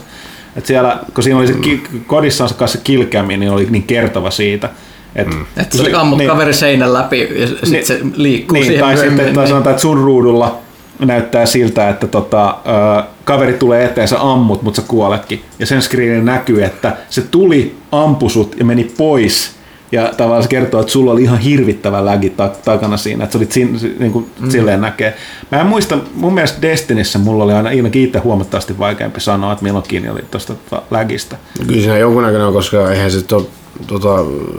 [0.57, 3.83] Et siellä, kun siinä oli se, ki, kodissa on se kanssa kilkämi, niin oli niin
[3.83, 4.69] kertova siitä.
[5.17, 5.47] Et, Mm.
[5.57, 7.87] Että sä ammut niin, kaveri seinän läpi ja sitten Niin.
[7.87, 10.59] se liikkuu niin, siihen tai sitten myöhemmin, tai niin- sanotaan, että sun ruudulla
[10.99, 12.59] näyttää siltä, että tota,
[12.99, 15.43] ö, kaveri tulee eteen, sä ammut, mutta sä kuoletkin.
[15.59, 19.51] Ja sen screenin näkyy, että se tuli, ampui sut ja meni pois.
[19.93, 23.39] Ja tavallaan se kertoo, että sulla oli ihan hirvittävä lägi ta- takana siinä, että sä
[23.39, 24.51] olit sin, niin kuin mm.
[24.51, 25.17] silleen näkee.
[25.51, 29.65] Mä en muista, mun mielestä Destinissä mulla oli aina ainakin itse huomattavasti vaikeampi sanoa, että
[29.65, 30.55] milloin kiinni oli tuosta
[30.91, 31.37] lägistä.
[31.67, 33.51] Kyllä siinä jonkunnäköinen on, koska eihän se to,
[33.87, 34.09] tota,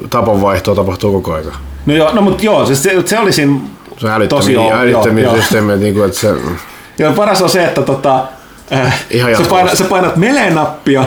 [0.10, 1.54] taponvaihtoa tapahtuu koko ajan.
[1.86, 3.60] No joo, no mutta joo, se, se, se oli siinä
[3.98, 5.42] Se on tosi joo, älyttömiä joo, joo.
[5.42, 6.34] systeemejä, niin kuin, että se,
[6.98, 8.24] Ja paras on se, että tota,
[8.74, 11.06] äh, Ihan sä, painat, sä painat melee-nappia,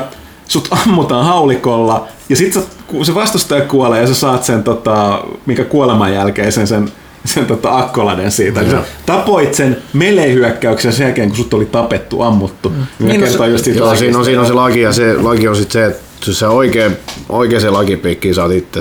[0.48, 2.60] sut ammutaan haulikolla, ja sit sä,
[3.03, 6.93] se vastustaja kuolee ja sä saat sen, tota, mikä kuoleman jälkeen sen, sen,
[7.24, 8.62] sen tota, akkoladen siitä.
[8.62, 12.68] Niin tapoit sen melee-hyökkäyksen sen jälkeen, kun sut oli tapettu, ammuttu.
[12.68, 12.86] Mm.
[12.99, 15.22] Niin, no kertoo se- just siitä Joo, siinä on, siinä on se laki ja se
[15.22, 16.97] laki on sitten se, että jos sä oikein,
[17.28, 18.80] oikein se lakipiikkiin saat itse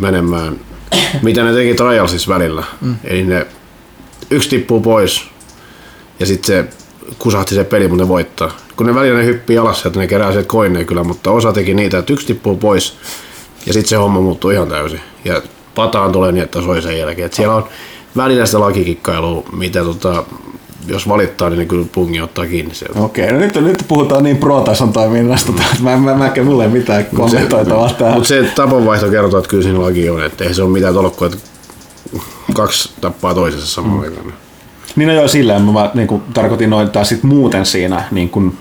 [0.00, 0.60] menemään,
[1.22, 2.64] mitä ne teki Trialsissa välillä.
[2.80, 2.96] Mm.
[3.04, 3.46] Eli ne
[4.30, 5.24] yksi tippuu pois
[6.20, 6.64] ja sitten se
[7.18, 8.56] kusahti se peli, mutta ne voittaa.
[8.76, 11.74] Kun ne välillä ne hyppii alas, että ne kerää sieltä koineja kyllä, mutta osa teki
[11.74, 12.96] niitä, että yksi tippuu pois
[13.66, 15.00] ja sitten se homma muuttuu ihan täysin.
[15.24, 15.42] Ja
[15.74, 17.26] pataan tulee niin, että soi sen jälkeen.
[17.26, 17.64] Et siellä on
[18.16, 20.24] välillä sitä lakikikkailua, mitä tota,
[20.86, 23.00] jos valittaa, niin kyllä pungi ottaa kiinni sieltä.
[23.00, 26.70] Okei, no nyt, nyt puhutaan niin pro-tason toiminnasta, että mä, mä, mä, mä mulle ei
[26.70, 28.14] mitään kommentoitavaa tähän.
[28.14, 31.26] Mutta se taponvaihto kertoo, että kyllä siinä laki on, että ei se ole mitään tolkkua,
[31.26, 31.38] että
[32.54, 34.02] kaksi tappaa toisessa samaan mm.
[34.02, 34.32] aikaan.
[34.96, 38.58] Niin no joo, silleen mä niin kuin, tarkoitin noin taas sit muuten siinä, niin kuin,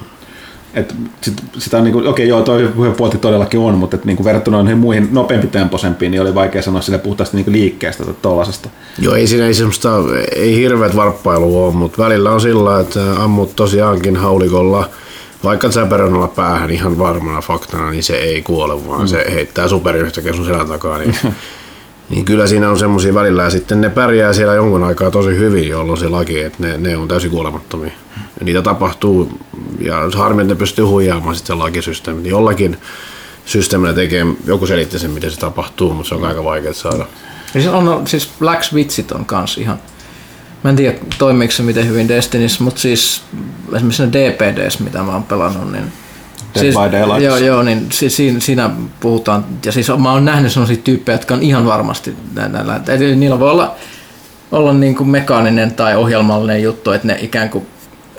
[0.76, 4.18] että sit, sitä on niin kuin, okei joo, toi puolti todellakin on, mutta että niin
[4.18, 8.14] kuin verrattuna noihin muihin nopeampitempoisempiin, niin oli vaikea sanoa sille puhtaasti niin kuin liikkeestä tai
[8.22, 8.70] tollasesta.
[9.00, 9.90] Joo, ei siinä ei semmoista,
[10.36, 14.90] ei hirveät varppailua ole, mutta välillä on sillä, että ammut tosiaankin haulikolla,
[15.44, 19.08] vaikka säperönalla päähän ihan varmana faktana, niin se ei kuole, vaan mm.
[19.08, 20.98] se heittää superyhtäkkiä sun selän takaa.
[20.98, 21.16] Niin,
[22.10, 25.68] niin kyllä siinä on semmoisia välillä ja sitten ne pärjää siellä jonkun aikaa tosi hyvin,
[25.68, 27.92] jolloin se laki, että ne, ne on täysin kuolemattomia.
[28.40, 29.40] Ja niitä tapahtuu
[29.80, 32.24] ja harmi, että ne pystyy huijaamaan sitten sen lakisysteemin.
[32.24, 32.78] Niin Jollakin
[33.46, 37.06] systeemillä tekee, joku selitti sen, miten se tapahtuu, mutta se on aika vaikea saada.
[37.54, 39.80] Ja siis, on, siis Black Switchit on kans ihan,
[40.64, 43.22] mä en tiedä toimiiko se miten hyvin Destinissä, mutta siis
[43.74, 45.94] esimerkiksi ne DPDs, mitä mä oon pelannut, niin
[46.56, 47.22] Dead siis, by Daylight.
[47.22, 51.34] Joo, joo, niin si, siinä, siinä puhutaan, ja siis mä oon nähnyt sellaisia tyyppejä, jotka
[51.34, 53.76] on ihan varmasti näillä, eli niillä voi olla,
[54.52, 57.68] olla niin kuin mekaaninen tai ohjelmallinen juttu, että ne ikään kuin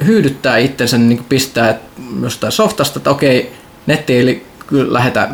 [0.07, 1.78] hyydyttää itsensä, niin kuin pistää
[2.22, 3.53] jostain softasta, että okei,
[3.87, 5.28] netti ei kyllä lähetä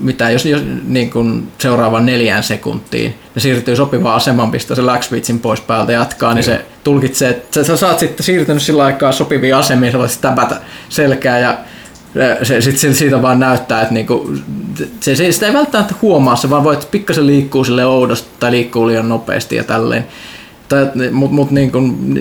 [0.00, 5.40] mitään, jos, jos niin kuin seuraavan neljään sekuntiin ne siirtyy sopivaan asemaan, pistää se switchin
[5.40, 9.92] pois päältä jatkaa, niin se tulkitsee, että sä saat sitten siirtynyt sillä aikaa sopiviin asemiin,
[9.92, 11.58] sä voit täpätä selkää ja
[12.42, 14.32] se, sit, se, siitä vaan näyttää, että niinku,
[15.00, 18.86] se, se, sitä ei välttämättä huomaa, se vaan voit pikkasen liikkuu sille oudosti tai liikkuu
[18.86, 20.06] liian nopeasti ja tälleen.
[21.12, 21.72] Mutta mut niin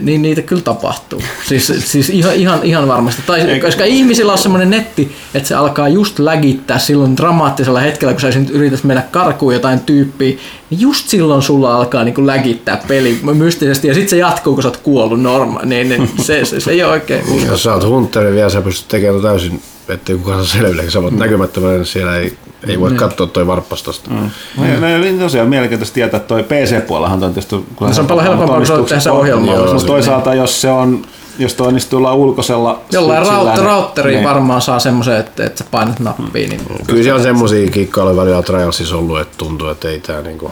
[0.02, 1.22] niin niitä kyllä tapahtuu.
[1.48, 3.22] Siis, siis ihan, ihan, ihan varmasti.
[3.26, 8.22] Tai, koska ihmisillä on semmoinen netti, että se alkaa just lägittää silloin dramaattisella hetkellä, kun
[8.22, 10.38] sä yrität mennä karkuun jotain tyyppiä,
[10.70, 14.70] niin just silloin sulla alkaa niin lägittää peli mystisesti ja sitten se jatkuu, kun sä
[14.70, 15.66] oot kuollut normaali.
[15.66, 17.24] Niin, niin se, se, se, ei ole oikein.
[17.48, 21.14] Jos sä oot hunteri vielä, sä pystyt tekemään täysin ettei kukaan saa selville, sä voit
[21.14, 21.20] mm.
[21.20, 22.96] näkymättömänä, niin siellä ei, ei voi mm.
[22.96, 24.10] katsoa toi varppas tosta.
[24.10, 24.18] Mm.
[24.18, 24.82] Mm.
[24.82, 27.56] No, no, tosiaan mielenkiintoista tietää, että toi PC-puolellahan on tietysti...
[27.80, 29.74] No, se on paljon helpompaa, kun sä tehdä ohjelmaa.
[29.74, 31.06] Mutta toisaalta, jos se on
[31.40, 34.30] jos toi onnistuu olla ulkoisella Jollain raut- routteriin niin.
[34.30, 36.48] varmaan saa semmoisen, että, että sä painat nappia.
[36.48, 40.52] Niin Kyllä se on semmosia kikkailuja välillä Trialsissa ollut, että tuntuu, että ei tää niinku...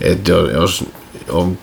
[0.00, 0.84] että jos
[1.28, 1.58] on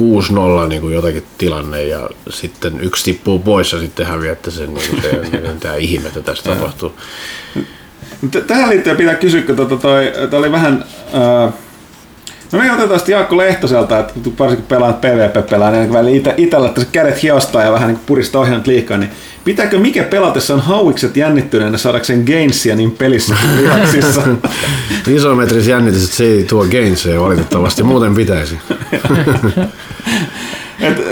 [0.00, 5.02] 6-0 niin kuin jotakin tilanne ja sitten yksi tippuu pois ja sitten häviätte sen, niin
[5.02, 6.92] se, niin tämä ihme, että tässä tapahtuu.
[8.46, 10.84] Tähän liittyen pitää kysyä, kun tuota toi, toi oli vähän...
[11.12, 11.52] Ää,
[12.52, 16.30] No me otetaan sitten Jaakko Lehtoselta, että varsinkin pelaat PvP-pelaa, niin välillä
[16.68, 19.10] että kädet hiostaa ja vähän niin puristaa ohjelmat liikaa, niin
[19.44, 24.22] pitääkö mikä pelatessaan hauikset jännittyneenä saadakseen gainsia niin pelissä kuin lihaksissa?
[25.16, 28.58] Isometris jännitys, että se ei tuo gainsia valitettavasti, muuten pitäisi.
[30.80, 31.02] Et,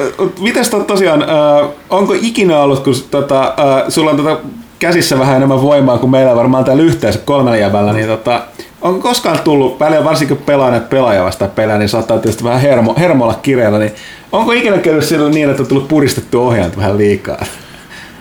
[0.41, 4.37] mites to, tosiaan, äh, onko ikinä ollut, kun tota, äh, sulla on tota
[4.79, 8.43] käsissä vähän enemmän voimaa kuin meillä varmaan täällä yhteensä kolmella jäbällä, niin tota,
[8.81, 13.35] onko koskaan tullut, välillä varsinkin pelaaneet pelaaja vasta pelaa, niin saattaa tietysti vähän hermo, hermolla
[13.43, 13.93] kireellä, niin
[14.33, 17.45] onko ikinä käynyt niin, että on tullut puristettu ohjelmat vähän liikaa?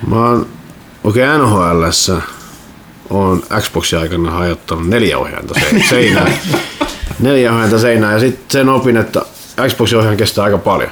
[0.08, 0.48] Mä oon,
[1.04, 1.84] okei okay, NHL
[3.10, 6.34] on Xboxin aikana hajottanut neljä ohjainta seinään.
[7.20, 9.22] neljä ohjainta seinään ja sitten sen opin, että
[9.68, 10.92] Xboxin ohjaan kestää aika paljon.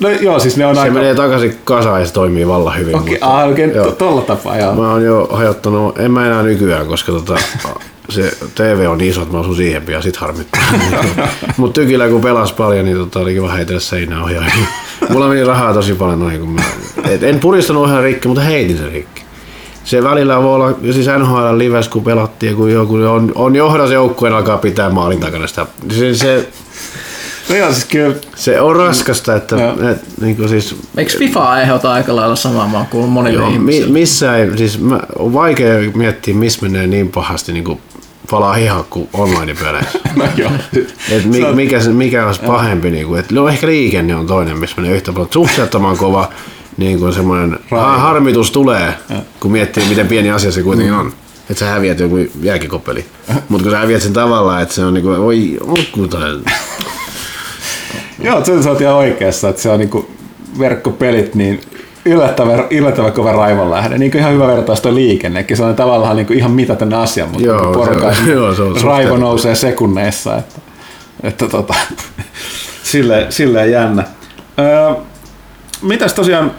[0.00, 0.94] No joo, siis ne on se aika...
[0.94, 2.96] menee takaisin kasaan ja se toimii vallan hyvin.
[2.96, 4.74] Okei, okay, ah, okay, to, tolla tapaa, joo.
[4.74, 7.36] Mä oon jo hajottanut, en mä enää nykyään, koska tota,
[8.08, 10.62] se TV on niin iso, että mä asun siihen pian, sit harmittaa.
[11.56, 14.44] Mutta tykillä kun pelas paljon, niin tota, oli kiva heitellä seinää ohjaa.
[15.08, 16.62] Mulla meni rahaa tosi paljon noihin, kun mä,
[17.08, 19.22] et en puristanut ohjaan rikki, mutta heitin sen rikki.
[19.84, 24.34] Se välillä voi olla, siis NHL lives kun pelattiin, kun joku on, on johdas joukkueen
[24.34, 25.66] alkaa pitää maalin takana sitä.
[25.90, 26.48] Se, se
[27.50, 28.14] No joo, siis kyllä.
[28.36, 29.56] Se on raskasta, että
[29.90, 33.86] et, niin kuin siis, Eikö FIFA aiheuta aika lailla samaa, mä oon monille joo, mi,
[33.86, 37.80] missä ei, siis mä, on vaikea miettiä, missä menee niin pahasti niin kuin
[38.30, 39.98] palaa hihakku online-peleissä.
[40.16, 40.50] no joo.
[41.10, 44.80] Et mi, mikä, mikä olisi pahempi, niin kuin, et, no ehkä liikenne on toinen, missä
[44.80, 45.32] menee yhtä paljon.
[45.32, 46.28] Suhteettoman kova
[46.76, 49.16] niin kuin semmoinen ha, harmitus tulee, ja.
[49.40, 51.12] kun miettii, miten pieni asia se kuitenkin on.
[51.50, 53.04] Että sä häviät joku jääkikopeli.
[53.48, 56.08] Mutta kun sä häviät sen tavallaan, että se on niinku, oi, on
[58.22, 60.10] Joo, sen sä oot ihan oikeassa, että se on niinku
[60.58, 61.60] verkkopelit, niin
[62.04, 63.98] yllättävän, yllättävän kova raivon lähde.
[63.98, 65.56] Niin ihan hyvä vertaus tuo liikennekin.
[65.56, 69.16] Se on tavallaan niin ihan mitätön asia, mutta joo, porukka se, joo, se on raivo
[69.16, 70.36] nousee sekunneissa.
[70.36, 70.60] Että,
[71.22, 71.74] että tota,
[72.82, 74.04] silleen, silleen jännä.
[74.58, 74.94] Öö,
[75.82, 76.50] mitäs tosiaan,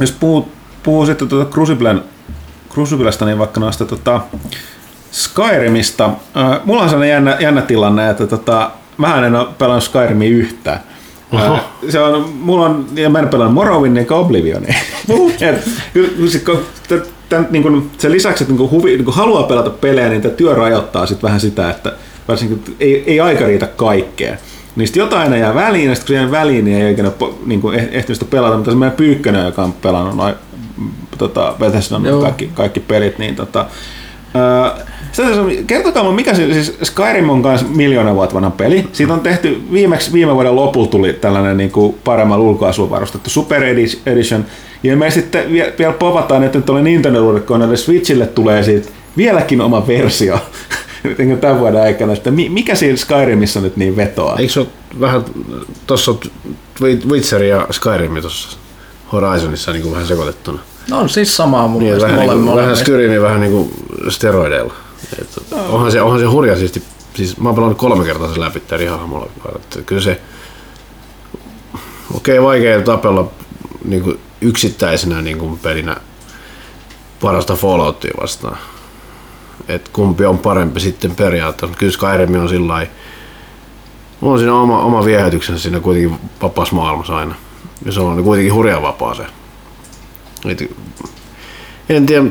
[0.00, 0.48] jos puhuu,
[0.82, 2.02] puhuu sitten tuota Cruciblen,
[2.70, 4.20] Cruciblesta, niin vaikka noista tota
[5.12, 6.10] Skyrimista.
[6.36, 10.80] Öö, mulla on sellainen jännä, jännä tilanne, että tota, Mä en ole pelannut Skyrimia yhtään.
[11.32, 11.58] Oho.
[11.88, 14.74] Se on, mulla on, ja mä en pelannut Morrowind eikä Oblivionia.
[17.28, 20.34] tämän, niin kuin, sen lisäksi, että niin huvi, niin kuin haluaa pelata pelejä, niin tämä
[20.34, 21.92] työ rajoittaa sit vähän sitä, että
[22.28, 24.38] varsinkin ei, ei aika riitä kaikkeen.
[24.84, 27.10] Sitten jotain jää väliin, ja sitten kun jää väliin, niin ei oikein
[27.46, 30.34] niin kuin, eh, ehtinyt sitä pelata, mutta se meidän Pyykkönen, joka on pelannut noin
[31.18, 33.66] tota, Bethesda kaikki, kaikki pelit, niin tota,
[34.34, 34.92] ää,
[35.66, 38.88] Kertokaa mikä se, siis Skyrim on myös miljoona vuotta vanha peli.
[38.92, 43.64] Siitä on tehty, viimeksi viime vuoden lopulla tuli tällainen niin kuin paremmalla ulkoasulla varustettu Super
[44.06, 44.44] Edition.
[44.82, 50.38] Ja me sitten vielä povataan, että nyt oli Nintendo-koneelle Switchille tulee siitä vieläkin oma versio
[51.18, 54.38] niin tämän vuoden aikana, että mikä siinä Skyrimissa nyt niin vetoaa?
[54.38, 54.68] Eikö se ole
[55.00, 55.24] vähän,
[55.86, 56.14] tuossa
[57.10, 58.58] Witcher ja Skyrim tuossa
[59.12, 60.58] Horizonissa niin kuin vähän sekoitettuna?
[60.90, 63.70] No on siis samaa mun niin, vähän, mole, niin, vähän Skyrimi vähän niin kuin
[64.08, 64.74] steroideilla.
[65.20, 65.28] Et,
[65.68, 66.82] onhan, se, onhan se hurja siisti.
[67.14, 69.26] Siis mä oon pelannut kolme kertaa sen läpi eri hahmolla.
[69.86, 70.20] Kyllä se,
[72.14, 73.30] okei okay, vaikea tapella
[73.84, 75.96] niin kuin yksittäisenä niin kuin pelinä
[77.20, 78.56] parasta Falloutia vastaan.
[79.68, 81.78] Et kumpi on parempi sitten periaatteessa.
[81.78, 82.92] Kyllä Skyrim on sillä lailla-
[84.20, 87.34] Mulla on siinä oma, oma viehätyksensä siinä kuitenkin vapaassa maailmassa aina.
[87.84, 89.22] Ja se on kuitenkin hurja vapaa se.
[90.50, 90.70] Et,
[91.88, 92.24] en tiedä,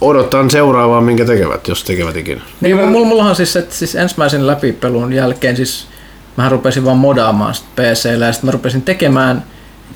[0.00, 2.40] odotan seuraavaa, minkä tekevät, jos tekevät ikinä.
[2.60, 5.86] Niin, mulla, mullahan siis, että siis ensimmäisen läpipelun jälkeen siis
[6.36, 9.44] mä rupesin vaan modaamaan sit PCllä ja sitten mä rupesin tekemään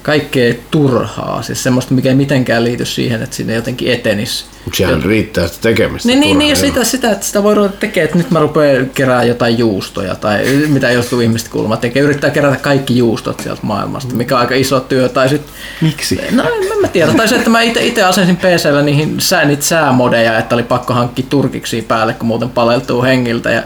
[0.03, 4.45] kaikkea turhaa, siis semmoista, mikä ei mitenkään liity siihen, että sinne jotenkin etenisi.
[4.65, 6.09] Mutta siellä riittää sitä tekemistä.
[6.09, 8.41] Niin, niin, niin ja turhaa, sitä, sitä, että sitä voi ruveta tekemään, että nyt mä
[8.41, 12.03] rupean kerää jotain juustoja tai mitä jostain ihmistä kuulemma tekee.
[12.03, 15.09] Yrittää kerätä kaikki juustot sieltä maailmasta, mikä on aika iso työ.
[15.09, 15.43] Tai sit,
[15.81, 16.21] Miksi?
[16.31, 17.13] no en, mä tiedä.
[17.13, 21.27] Tai se, että mä itse asensin PCllä niihin sää, niitä säämodeja, että oli pakko hankkia
[21.29, 23.63] turkiksi päälle, kun muuten paleltuu hengiltä ja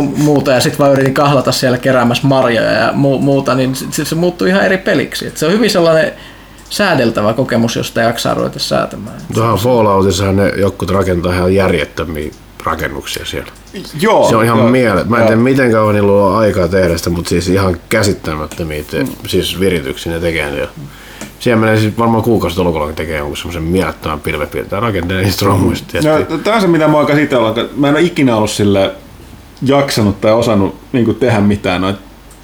[0.00, 0.52] muuta.
[0.52, 4.48] Ja sitten vaan yritin kahlata siellä keräämässä marjoja ja mu- muuta, niin se, se muuttui
[4.48, 5.26] ihan eri peliksi.
[5.26, 6.12] Et se on hyvin sellainen
[6.70, 9.16] säädeltävä kokemus, josta jaksaa ruveta säätämään.
[9.34, 12.30] Tuohon Falloutissahan ne jotkut rakentaa ihan järjettömiä
[12.64, 13.52] rakennuksia siellä.
[14.00, 14.28] Joo.
[14.28, 15.08] Se on ihan joo, mielet.
[15.08, 19.06] Mä en tiedä miten kauan niillä on aikaa tehdä sitä, mutta siis ihan käsittämättömiä te,
[19.26, 20.58] siis virityksiä ne tekee.
[20.58, 20.68] Ja
[21.40, 25.96] siellä menee siis varmaan kuukausi tolkulla, kun tekee jonkun semmoisen mielettömän pilvepiirtäjän rakenteen niistä romuista.
[25.96, 27.54] Ja No, tämä on se, mitä mä oon käsitellä.
[27.76, 28.90] Mä en ole ikinä ollut sille
[29.62, 31.96] jaksanut tai osannut niin kuin, tehdä mitään noit,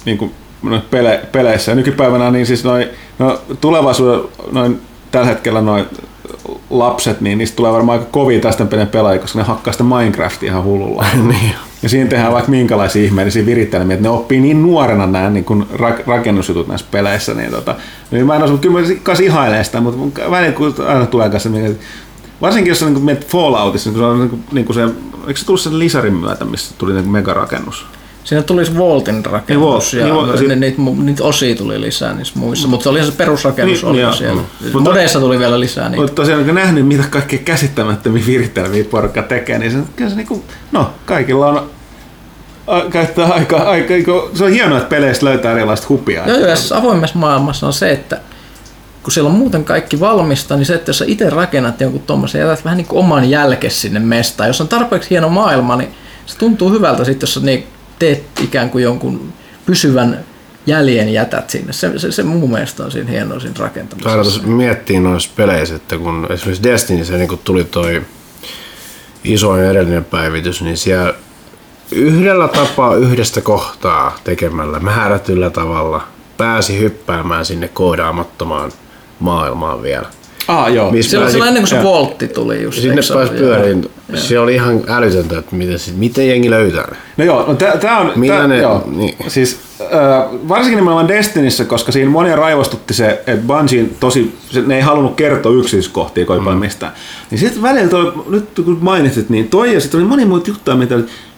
[0.05, 0.31] niin kuin,
[0.63, 1.71] noit pele, peleissä.
[1.71, 2.87] Ja nykypäivänä niin siis noin,
[3.19, 4.81] no, tulevaisuuden noin,
[5.11, 5.85] tällä hetkellä noin
[6.69, 10.51] lapset, niin niistä tulee varmaan aika kovia tästä pelin pelaajia, koska ne hakkaa sitä Minecraftia
[10.51, 11.05] ihan hullulla.
[11.27, 11.55] niin.
[11.83, 15.65] Ja siinä tehdään vaikka minkälaisia ihmeellisiä virittelmiä, että ne oppii niin nuorena nämä niin kuin
[15.73, 17.33] rak- rakennusjutut näissä peleissä.
[17.33, 17.75] Niin, tota,
[18.11, 21.49] niin mä en osaa, kyllä mä kas ihailen sitä, mutta välillä kun aina tulee kanssa,
[21.49, 21.79] niin,
[22.41, 24.83] varsinkin jos sä niin menet Falloutissa, niin kun se on niin kuin, niin kuin se,
[25.27, 27.85] eikö se tullut sen lisarin myötä, missä tuli niin megarakennus?
[28.23, 32.67] Siinä tulisi Voltin rakennus Niin, ja niin, ni- niitä, niitä osia tuli lisää niissä muissa,
[32.67, 34.41] mutta se oli se perusrakennus Niin, oli siellä.
[34.73, 34.81] Mm.
[34.81, 36.01] Modeissa tuli vielä lisää niitä.
[36.01, 40.27] Mutta tosiaan kun nähnyt, mitä kaikkea käsittämättömiä virittelmiä porukka tekee, niin se, kyllä se, niin
[40.27, 41.69] kuin, no, kaikilla on
[42.67, 43.93] a, käyttää aikaa, aika,
[44.33, 46.27] se on hienoa, että peleissä löytää erilaista hupia.
[46.27, 48.21] Joo, joo, siis avoimessa maailmassa on se, että
[49.03, 52.41] kun siellä on muuten kaikki valmista, niin se, että jos sä itse rakennat jonkun tommosen,
[52.41, 54.49] jätät vähän niin kuin oman jälkes sinne mestaan.
[54.49, 55.89] Jos on tarpeeksi hieno maailma, niin
[56.25, 57.67] se tuntuu hyvältä sitten, jos sä niin
[57.99, 59.33] teet ikään kuin jonkun
[59.65, 60.25] pysyvän
[60.65, 61.73] jäljen jätät sinne.
[61.73, 64.21] Se, se, se mun mielestä on siinä hienoa siinä rakentamisessa.
[64.21, 68.01] tuossa miettii noissa peleissä, että kun esimerkiksi Destinyssä niin tuli toi
[69.23, 71.13] isoin edellinen päivitys, niin siellä
[71.91, 76.07] yhdellä tapaa yhdestä kohtaa tekemällä määrätyllä tavalla
[76.37, 78.71] pääsi hyppäämään sinne koodaamattomaan
[79.19, 80.05] maailmaan vielä.
[80.47, 80.91] Ah, joo.
[80.91, 82.79] Missä Silloin, pääsi- silloin ennen kuin se voltti tuli just.
[82.81, 83.89] Sinne pääsi pyöriin.
[84.15, 86.97] Se oli ihan älytöntä, että miten, miten jengi löytää ne.
[87.17, 88.11] No joo, no tää, tää on...
[88.15, 89.15] Millä tää, ne- joo, niin.
[89.27, 89.87] Siis äh,
[90.49, 95.15] varsinkin nimenomaan Destinissä, koska siinä monia raivostutti se, että Bungie tosi, se, ne ei halunnut
[95.15, 96.91] kertoa yksityiskohtia kovin paljon mistään.
[97.31, 100.77] Niin sitten välillä toi, nyt kun mainitsit, niin toi ja sitten oli moni muita juttuja,
[100.77, 100.95] mitä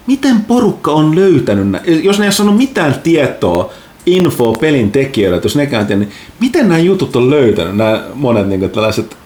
[0.08, 3.74] miten porukka on löytänyt nä- Jos ne ei ole saanut mitään tietoa,
[4.06, 8.48] info pelin tekijöille, että jos nekään tiedä, niin miten nämä jutut on löytänyt, nämä monet
[8.48, 9.18] niin kuin, tällaiset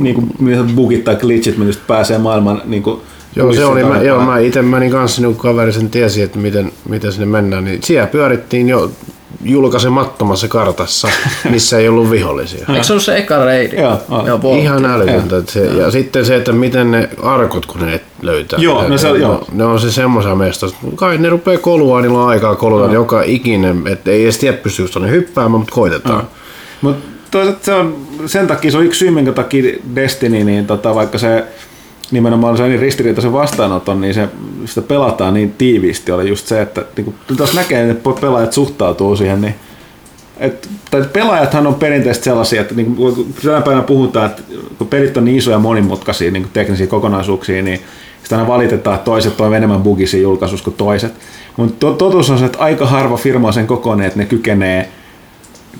[0.00, 0.28] niin kuin,
[0.74, 3.00] bugit tai glitchit, just pääsee maailman niin kuin,
[3.36, 6.38] Joo, se oli, mä, joo, mä itse menin kanssa, niin kun kaveri sen tiesi, että
[6.38, 8.90] miten, miten sinne mennään, niin siellä pyörittiin jo
[9.44, 11.08] julkaisemattomassa kartassa,
[11.50, 12.66] missä ei ollut vihollisia.
[12.68, 13.76] Eikö se ollut se eka reidi?
[13.76, 14.56] Joo.
[14.58, 15.36] Ihan älytöntä.
[15.36, 18.58] että Se, ja sitten se, että miten ne arkot, kun ne löytää.
[18.58, 19.44] Joo, no se ne, joo.
[19.52, 20.66] ne on se semmoisen mestä.
[20.94, 23.82] Kai ne rupeaa kolua, niillä on aikaa koluta joka ikinen.
[23.86, 26.28] Että ei edes tiedä pystyykö tuonne hyppäämään, mutta koitetaan.
[26.80, 27.96] Mutta toisaalta se on,
[28.26, 31.44] sen takia se on yksi syy, minkä takia Destiny, niin tota, vaikka se
[32.10, 34.28] nimenomaan se on niin ristiriitaisen vastaanoton, niin se,
[34.64, 39.16] sitä pelataan niin tiiviisti, oli just se, että niin kun tuossa näkee, että pelaajat suhtautuu
[39.16, 39.54] siihen, niin
[40.38, 44.42] et, tai pelaajathan on perinteisesti sellaisia, että niin kun tänä päivänä puhutaan, että
[44.78, 47.80] kun pelit on niin isoja ja monimutkaisia niin teknisiä kokonaisuuksia, niin
[48.22, 51.12] sitä aina valitetaan, että toiset toimivat enemmän bugisia julkaisussa kuin toiset.
[51.56, 54.88] Mutta totuus on se, että aika harva firma on sen kokoinen, että ne kykenee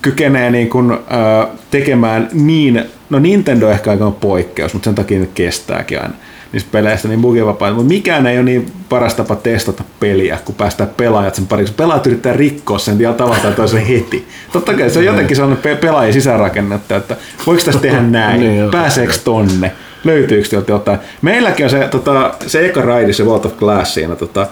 [0.02, 5.18] kykenee niin kuin, äh, tekemään niin, no Nintendo ehkä aika on poikkeus, mutta sen takia
[5.18, 6.14] nyt kestääkin aina
[6.52, 10.90] niistä peleistä niin bugivapaita, mutta mikään ei ole niin paras tapa testata peliä, kun päästään
[10.96, 11.74] pelaajat sen pariksi.
[11.74, 14.26] Pelaajat yrittää rikkoa sen vielä tavalla tai toisella heti.
[14.52, 17.16] Totta kai se on jotenkin sellainen pe- pelaajien sisäänrakennetta, että
[17.46, 19.72] voiko tässä tehdä näin, Niin, pääseekö tonne,
[20.04, 20.98] löytyykö sieltä jotain.
[21.22, 24.46] Meilläkin on se, tota, se eka raidi, se World of Glass siinä, tota,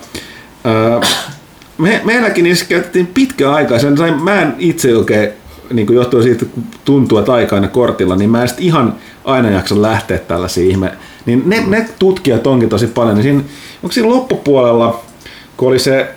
[0.66, 1.28] äh,
[1.78, 3.78] me, meilläkin niissä käytettiin pitkä aikaa.
[3.78, 5.30] Sen sain, mä en itse oikein,
[5.72, 8.94] niin kuin johtuen siitä, kun tuntuu, että aika aina kortilla, niin mä en sit ihan
[9.24, 10.92] aina jaksa lähteä tällaisiin ihme.
[11.26, 13.14] Niin ne, ne tutkijat onkin tosi paljon.
[13.14, 13.40] Niin siinä,
[13.82, 15.00] onko siinä loppupuolella,
[15.56, 16.08] kun oli se,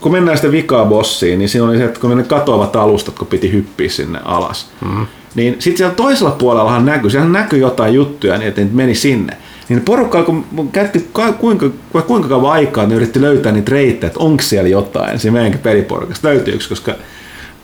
[0.00, 3.26] kun mennään sitten vikaa bossiin, niin siinä oli se, että kun ne katoavat alustat, kun
[3.26, 4.70] piti hyppiä sinne alas.
[4.84, 5.06] Mm.
[5.34, 9.36] Niin sitten siellä toisella puolellahan näkyy, siellä näkyy jotain juttuja, niin että meni sinne.
[9.68, 10.42] niin porukka alkoi,
[10.72, 11.66] käytti ka- kuinka,
[12.06, 16.28] kuinka kauan aikaa, ne yritti löytää niitä reittejä, että onko siellä jotain siinä meidänkin peliporukasta,
[16.28, 16.94] löytyykö, koska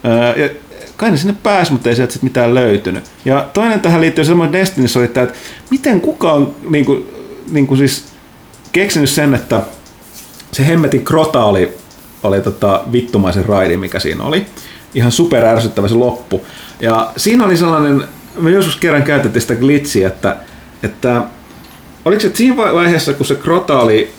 [0.05, 0.49] ää, ja
[0.97, 3.05] kai ne sinne pääsi, mutta ei sieltä sit mitään löytynyt.
[3.25, 5.35] Ja toinen tähän liittyy semmoinen Destinissä oli, että että
[5.71, 7.07] miten kukaan niin kuin,
[7.51, 8.05] niin kuin siis
[8.73, 9.63] keksinyt sen, että
[10.53, 11.73] se hemmetin krota oli,
[12.23, 14.47] oli tota vittumaisen raidi, mikä siinä oli.
[14.95, 16.47] Ihan super ärsyttävä se loppu.
[16.81, 18.05] Ja siinä oli sellainen,
[18.39, 20.37] me joskus kerran käytettiin sitä glitchiä, että,
[20.83, 21.23] että
[22.05, 24.13] oliko se siinä vaiheessa, kun se krota oli,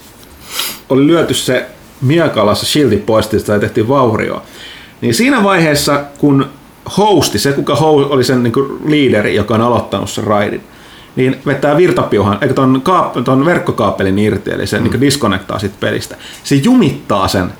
[0.90, 1.66] oli lyöty se
[2.02, 4.44] miekalla se shieldit pois, tai tehtiin vaurio,
[5.02, 6.50] niin siinä vaiheessa, kun
[6.98, 8.54] hosti, se kuka oli sen niin
[8.86, 10.64] liideri, joka on aloittanut sen raidin,
[11.16, 14.84] niin vetää virtapiuhan, eikö ton, kaap- ton verkkokaapelin irti, eli se mm.
[14.84, 16.16] niin disconnectaa sit pelistä.
[16.44, 17.54] Se jumittaa sen,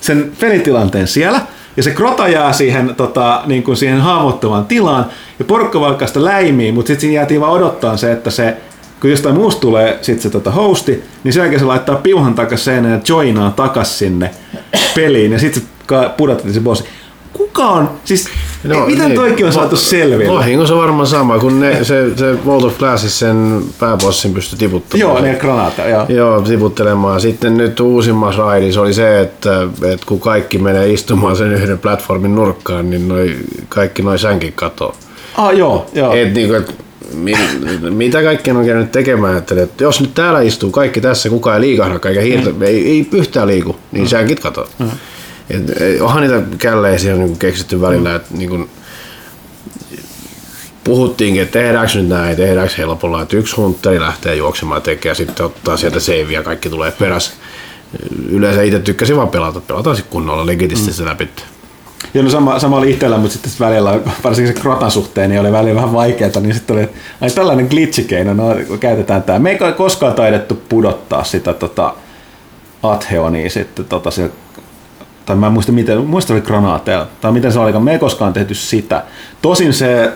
[0.00, 1.40] sen pelitilanteen siellä,
[1.76, 5.06] ja se krota jää siihen, tota, niin kuin siihen haavoittuvaan tilaan,
[5.38, 8.56] ja porukka vaikka sitä läimii, mutta sitten siinä jäätiin vaan odottaa se, että se,
[9.00, 12.84] kun jostain muusta tulee sit se tota hosti, niin sen jälkeen se laittaa piuhan takaisin
[12.84, 14.30] ja joinaa takas sinne
[14.94, 15.68] peliin, ja sitten se
[16.16, 16.84] pudotettiin se bossi
[17.32, 18.28] kuka on, siis
[18.64, 20.34] no, miten niin, toikin on saatu selville?
[20.34, 25.00] Vahingossa varmaan sama, kun ne, se, se World of Classis sen pääbossin pystyi tiputtamaan.
[25.00, 26.06] Joo, ne granaata, joo.
[26.08, 27.20] Joo, tiputtelemaan.
[27.20, 29.62] Sitten nyt uusimmassa raidissa oli se, että,
[29.92, 33.36] että kun kaikki menee istumaan sen yhden platformin nurkkaan, niin noi,
[33.68, 34.94] kaikki noin sänkin katoo.
[35.36, 36.14] Ah, joo, joo.
[36.14, 36.64] Et, niin kuin,
[37.94, 41.60] mitä kaikkea on käynyt tekemään, että, että jos nyt täällä istuu kaikki tässä, kukaan ei
[41.60, 42.62] liikahda, eikä hiirtä, mm.
[42.62, 44.08] ei, ei yhtään liiku, niin mm.
[44.08, 44.66] sänkit katoo.
[44.78, 44.90] Mm.
[45.50, 48.70] Et, onhan niitä källeisiä niin keksitty välillä, että niin kuin,
[50.84, 55.76] puhuttiinkin, että tehdäänkö nyt näin, tehdäänkö helpolla, että yksi huntteri lähtee juoksemaan tekemään, sitten ottaa
[55.76, 57.32] sieltä save ja kaikki tulee perässä.
[58.28, 61.08] Yleensä itse tykkäsin vaan pelata, pelataan sitten kunnolla legitisti mm.
[61.08, 61.28] läpi.
[62.14, 65.52] Joo, no sama, sama oli itsellä, mutta sitten välillä, varsinkin se krotan suhteen, niin oli
[65.52, 66.88] välillä vähän vaikeaa, niin sitten oli
[67.20, 68.44] ai tällainen glitchikeino, no
[68.80, 69.38] käytetään tämä.
[69.38, 71.94] Me ei koskaan taidettu pudottaa sitä tota,
[72.82, 74.30] Atheonia sitten tota, se
[75.30, 78.32] tai mä en muista miten, muista oli granaateja, tai miten se oli, me ei koskaan
[78.32, 79.02] tehty sitä.
[79.42, 80.12] Tosin se,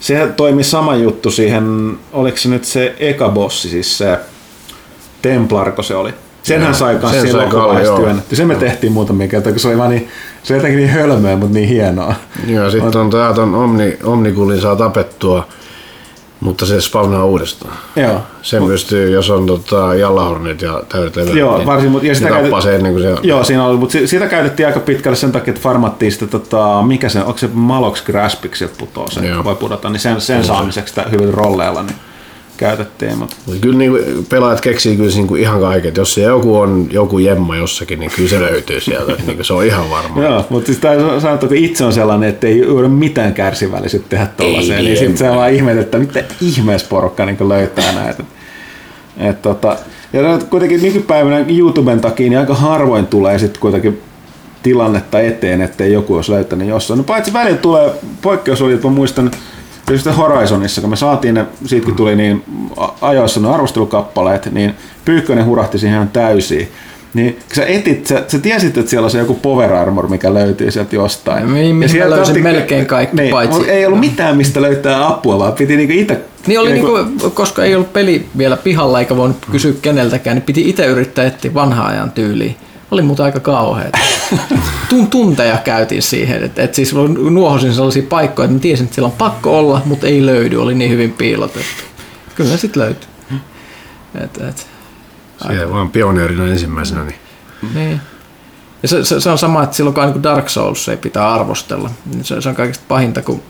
[0.00, 4.18] se toimi sama juttu siihen, oliko se nyt se eka bossi, siis se
[5.22, 6.14] Templarko se oli.
[6.42, 8.36] Senhän sai kanssa siinä loppuvaiheessa työnnetty.
[8.36, 10.08] Sen me tehtiin muutamia kertaa, kun se oli vaan niin,
[10.42, 12.14] se oli jotenkin niin hölmöä, mutta niin hienoa.
[12.46, 13.28] Joo, sitten on tämä
[13.62, 15.46] Omni, Omnikulin saa tapettua
[16.40, 17.76] mutta se spawnaa uudestaan.
[17.96, 18.20] Joo.
[18.42, 22.28] Se pystyy, jos on tota, jallahornit ja täydet leveät, Joo, niin varsin, mutta, ja sitä
[22.28, 22.62] käytet...
[22.62, 25.62] se ennen kuin se Joo, siinä oli, mutta sitä käytettiin aika pitkälle sen takia, että
[25.62, 29.44] farmattiin sitä, tota, mikä se, onko se Malox Graspix, putoo sen, Joo.
[29.44, 31.96] voi pudota, niin sen, sen saamiseksi hyvin rolleilla, niin
[32.60, 33.18] käytettiin.
[33.18, 33.36] Mutta...
[33.60, 33.92] Kyllä niin
[34.28, 35.96] pelaajat keksii kyllä niin kuin ihan kaiket.
[35.96, 39.12] Jos se joku on joku jemma jossakin, niin kyllä se löytyy sieltä.
[39.26, 40.22] niin kuin se on ihan varma.
[40.22, 44.26] Joo, mutta siis tämä sanottu, että itse on sellainen, että ei ole mitään kärsivällisyyttä tehdä
[44.26, 44.84] tuollaiseen.
[44.84, 48.24] Niin sitten se on vaan ihme, että mitä ihmeessä porukka niin löytää näitä.
[49.16, 49.76] Et, tota,
[50.12, 54.02] ja kuitenkin nykypäivänä YouTuben takia niin aika harvoin tulee sitten kuitenkin
[54.62, 56.98] tilannetta eteen, ettei joku olisi löytänyt jossain.
[56.98, 57.90] No paitsi välillä tulee
[58.22, 59.30] poikkeus oli, että mä muistan,
[59.90, 62.44] Tietysti Horizonissa, kun me saatiin ne, siitäkin tuli niin
[63.00, 66.68] ajoissa ne arvostelukappaleet, niin Pyykkönen hurahti siihen ihan täysiin.
[67.14, 70.70] Niin sä etit, sä, sä tiesit, että siellä on se joku power armor, mikä löytyy
[70.70, 71.54] sieltä jostain.
[71.54, 73.70] Niin, ja sieltä löysin otti, melkein kaikki niin, paitsi.
[73.70, 76.20] Ei ollut mitään, mistä löytää apua, vaan piti niinku itse...
[76.46, 80.44] Niin oli niinku, niinku, koska ei ollut peli vielä pihalla eikä voinut kysyä keneltäkään, niin
[80.44, 82.56] piti itse yrittää etsiä vanhaa ajan tyyliin
[82.90, 83.90] oli muuten aika kauheaa.
[85.10, 86.94] Tunteja käytiin siihen, että, että siis
[87.30, 90.74] nuohosin sellaisia paikkoja, että mä tiesin, että siellä on pakko olla, mutta ei löydy, oli
[90.74, 91.82] niin hyvin piilotettu.
[92.34, 93.08] Kyllä sitten löytyi.
[94.14, 94.66] Et, et,
[95.46, 97.04] Siellä vaan pioneerina ensimmäisenä.
[97.04, 97.14] Niin.
[97.74, 98.00] niin.
[98.82, 101.90] Ja se, se, se, on sama, että silloin kun Dark Souls ei pitää arvostella.
[102.06, 103.42] Niin se, se on kaikista pahinta, kun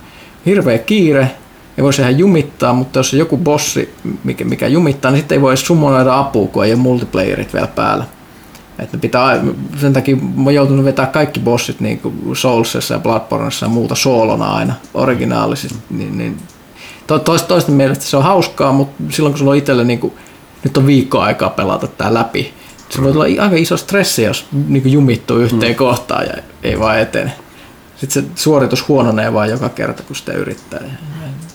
[0.47, 1.31] hirveä kiire,
[1.79, 3.95] ei voi sehän jumittaa, mutta jos on joku bossi,
[4.25, 8.05] mikä, mikä jumittaa, niin sitten ei voi summonoida apua, kun ei ole multiplayerit vielä päällä.
[8.83, 9.41] Että pitää,
[9.81, 14.47] sen takia mä joutunut vetää kaikki bossit niin kuin Soulsissa ja Bloodborneissa ja muuta soolona
[14.47, 15.79] aina originaalisesti.
[15.91, 16.39] Niin, niin,
[17.07, 20.13] toista, toisten mielestä se on hauskaa, mutta silloin kun sulla on itselle niin kuin,
[20.65, 22.55] nyt on viikko aikaa pelata tämä läpi,
[22.91, 25.77] se voi tulla aika iso stressi, jos niin jumittuu yhteen mm.
[25.77, 27.33] kohtaan ja ei vaan etene.
[27.97, 30.81] Sitten se suoritus huononee vaan joka kerta, kun sitä yrittää.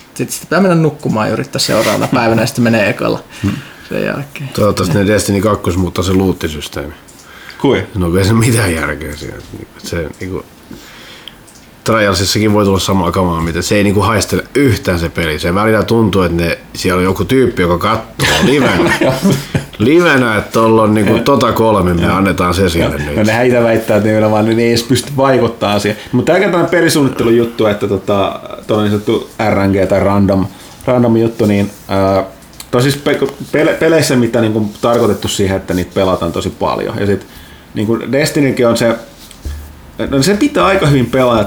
[0.06, 3.52] Sitten sitä pitää mennä nukkumaan ja yrittää seuraavana päivänä ja sitten menee ekalla mm.
[3.90, 4.50] sen jälkeen.
[4.54, 6.94] Toivottavasti ne Destiny 2 muuttaa se luuttisysteemi.
[7.66, 7.84] Kui?
[7.96, 9.36] No ei se mitään järkeä siinä.
[9.78, 10.46] Se, niinku,
[11.84, 15.40] Trialsissakin voi tulla samaa kamaa, mitä se ei niinku haistele yhtään se peli.
[15.40, 18.94] Se välillä tuntuu, että ne, siellä on joku tyyppi, joka katsoo livenä.
[19.78, 23.16] livenä, että tuolla on niinku tota kolme, me annetaan se siellä nyt.
[23.16, 26.02] No nehän itse väittää, että nimenomaan ne ei edes pysty vaikuttamaan siihen.
[26.12, 30.46] Mutta tämä on tämmöinen juttu, että tota, tuo niin sanottu RNG tai random,
[30.86, 32.26] random juttu, niin äh,
[32.72, 33.20] tai siis pe-
[33.52, 37.00] pele- peleissä, mitä niin kuin tarkoitettu siihen, että niitä pelataan tosi paljon.
[37.00, 37.30] Ja sitten
[37.76, 38.96] niin kuin Destinykin on se,
[40.10, 41.46] no se pitää aika hyvin pelaa,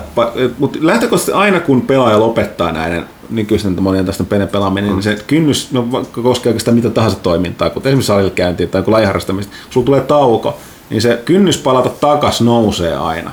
[0.58, 4.94] mutta lähtökohtaisesti aina kun pelaaja lopettaa näiden nykyisten monien tästä pelien pelaaminen, mm.
[4.94, 5.88] niin se kynnys no,
[6.22, 10.56] koskee oikeastaan mitä tahansa toimintaa, kuten esimerkiksi salilla tai kun lajiharrastamista, sulla tulee tauko,
[10.90, 13.30] niin se kynnys palata takas nousee aina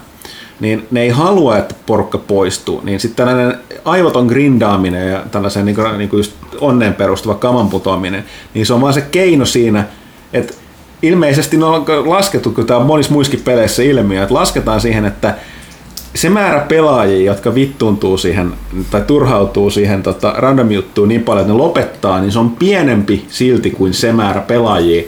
[0.59, 2.81] niin ne ei halua, että porukka poistuu.
[2.83, 6.31] Niin sitten tällainen aivoton grindaaminen ja tällaisen niin kuin, niin kuin just
[6.61, 9.85] onneen perustuva kaman putoaminen, niin se on vaan se keino siinä,
[10.33, 10.53] että
[11.07, 15.35] ilmeisesti ne on laskettu, kun tämä on monissa muissakin peleissä ilmiö, että lasketaan siihen, että
[16.15, 18.53] se määrä pelaajia, jotka vittuuntuu siihen
[18.91, 23.25] tai turhautuu siihen tota, random juttuun niin paljon, että ne lopettaa, niin se on pienempi
[23.29, 25.03] silti kuin se määrä pelaajia,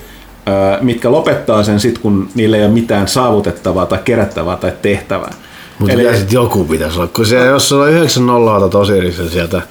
[0.82, 5.34] mitkä lopettaa sen sitten, kun niillä ei ole mitään saavutettavaa tai kerättävää tai tehtävää.
[5.80, 6.18] Mutta Eli...
[6.18, 9.62] sitten joku pitäisi olla, kun se, jos sulla on 9 nollaa tosirisen sieltä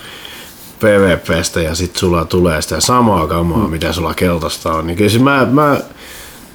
[0.79, 3.71] PvPstä ja sitten sulla tulee sitä samaa kamaa, mm.
[3.71, 5.81] mitä sulla keltaista on, niin kyllä mä, mä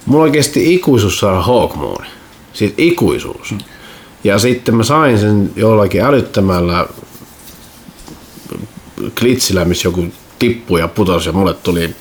[0.06, 2.06] mulla kesti ikuisuus saada Hawkmoon.
[2.53, 3.52] Siis ikuisuus.
[3.52, 3.57] Mm.
[4.23, 6.88] Ja sitten mä sain sen jollakin älyttämällä
[9.19, 10.06] klitsillä, missä joku
[10.40, 11.95] tippui ja putosi ja mulle tuli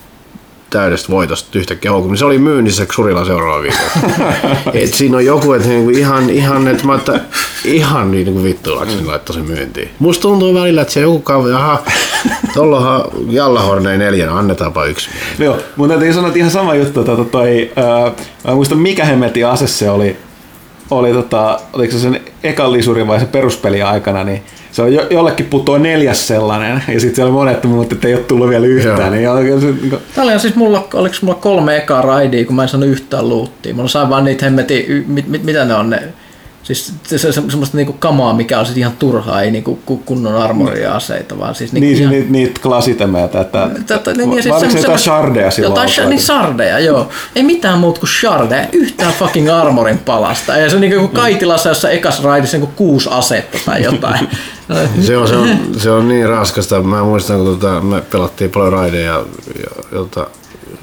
[0.71, 2.19] täydestä voitosta yhtäkkiä houkutin.
[2.19, 4.33] Se oli myynnissä Xurilla seuraava viikolla.
[4.83, 7.21] et siinä on joku, että niinku ihan, ihan, että mä että
[7.65, 9.07] ihan niin kuin vittuilaksi mm.
[9.07, 9.91] laittoi sen myyntiin.
[9.99, 11.83] Musta tuntuu välillä, että se joku kaveri, aha,
[12.55, 15.11] tuollahan Jallahornei neljän, annetaanpa yksi.
[15.39, 18.13] Joo, mutta täytyy sanoa, että ihan sama juttu, tota, toi, äh,
[18.45, 20.17] mä muistan mikä hemmetin ase se oli,
[20.91, 24.43] oli tota, oliko se sen ekan lisurin vai se peruspeli aikana, niin
[24.73, 28.23] se on jo, jollekin putoo neljäs sellainen, ja sitten siellä monet mutta että ei ole
[28.23, 29.12] tullut vielä yhtään.
[29.12, 30.03] Niin se, niin kuin...
[30.15, 33.75] Tämä oli siis mulla, oliko mulla kolme ekaa raidia, kun mä en saanut yhtään luuttia.
[33.75, 36.03] Mulla sain vaan niitä hemmeti, mit, mit, mitä ne on ne,
[36.62, 40.93] Siis se, se, se semmoista niinku kamaa, mikä on ihan turhaa, ei niinku kunnon armoria
[40.93, 41.73] aseita, vaan siis...
[41.73, 42.12] Niinku niin, ihan...
[42.12, 43.70] niitä, niitä klasitemeitä, että...
[43.87, 45.89] Tätä, niin, ja siis se, jotain shardeja silloin?
[45.89, 47.09] Jotain, niin shardeja, joo.
[47.37, 50.57] Ei mitään muuta kuin shardeja, yhtään fucking armorin palasta.
[50.57, 54.28] Ja se on niinku joku kaitilassa, jossa ekas raidissa niinku kuusi asetta tai jotain.
[55.07, 56.82] se, on, se, on, se on niin raskasta.
[56.82, 59.24] Mä muistan, kun tota, me pelattiin paljon raideja ja,
[59.62, 60.27] ja jota,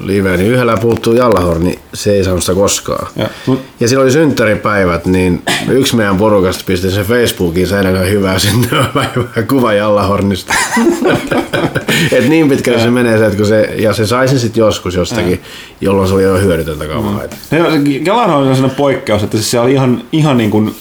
[0.00, 3.06] liveä, niin yhdellä puuttuu Jallahor, niin se ei saanut sitä koskaan.
[3.16, 3.60] Ja, mut...
[3.80, 9.72] ja silloin oli synttäripäivät, niin yksi meidän porukasta pisti sen Facebookiin seinällä hyvää syntymäpäivää kuva
[9.72, 10.54] Jallahornista.
[12.12, 14.94] Et niin pitkälle se menee se, että kun se, ja se sai sen sitten joskus
[14.94, 15.38] jostakin, ja.
[15.80, 17.20] jolloin se oli jo hyödytöntä kamaa.
[17.50, 18.06] Mm.
[18.06, 20.74] Jallahor on sellainen poikkeus, että se oli ihan, ihan niin kuin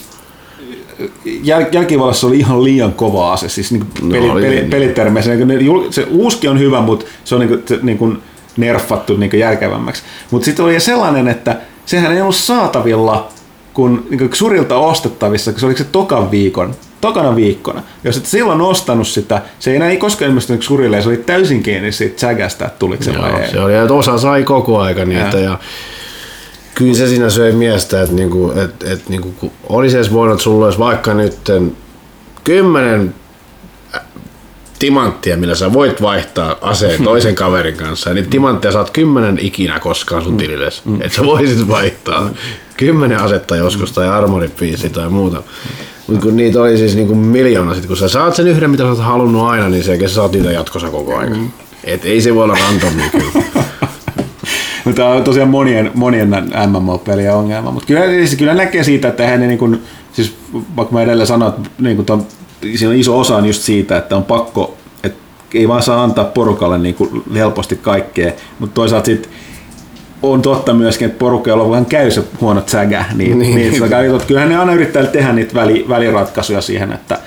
[1.43, 5.31] jäl, jälkivallassa oli ihan liian kova ase, siis niin peli, no, peli, pelitermeissä.
[5.89, 8.17] Se uuski on hyvä, mutta se on niin kuin, se, niin kuin
[8.57, 10.03] nerfattu niin järkevämmäksi.
[10.31, 11.55] Mutta sitten oli sellainen, että
[11.85, 13.29] sehän ei ollut saatavilla
[13.73, 17.83] kun niin Xurilta ostettavissa, kun se oli se tokan viikon, tokana viikkona.
[18.03, 21.63] Jos et silloin ostanut sitä, se ei enää ei koskaan ilmestynyt Xurille, se oli täysin
[21.63, 23.51] kiinni siitä sägästä, että tuliko se vai ei.
[23.51, 25.57] Se oli, että osa sai koko aika niitä ja, ja
[26.75, 30.65] kyllä se siinä söi miestä, että, niinku, että, että niinku, olisi edes voinut, että sulla
[30.65, 31.37] olisi vaikka nyt
[32.43, 33.15] kymmenen
[34.79, 38.13] timanttia, millä sä voit vaihtaa aseen toisen kaverin kanssa.
[38.13, 41.01] Niin timanttia saat kymmenen ikinä koskaan sun tilille, mm.
[41.01, 42.29] että sä voisit vaihtaa
[42.77, 45.43] kymmenen asetta joskus tai armoripiisi tai muuta.
[46.07, 48.89] Mutta kun niitä oli siis niinku miljoona, sit kun sä saat sen yhden, mitä sä
[48.89, 51.37] oot halunnut aina, niin se sä saat niitä jatkossa koko ajan.
[51.37, 51.51] Mm.
[51.83, 53.45] Et ei se voi olla randomi kyllä.
[54.95, 56.29] Tämä on tosiaan monien, monien
[56.67, 59.81] MMO-pelien ongelma, mutta kyllä, siis kyllä näkee siitä, että eihän ne niin kuin,
[60.13, 60.35] siis
[60.75, 62.25] vaikka mä edelleen sanon, että niin kuin ton
[62.61, 65.19] siinä on iso osa on just siitä, että on pakko, että
[65.53, 69.31] ei vaan saa antaa porukalle niin kuin helposti kaikkea, mutta toisaalta sitten
[70.23, 73.55] on totta myöskin, että porukka, jolla vähän käy se huono sägä, niin, niin.
[73.55, 73.83] niin
[74.15, 77.19] että kyllähän ne aina yrittää tehdä niitä väli, väliratkaisuja siihen, että,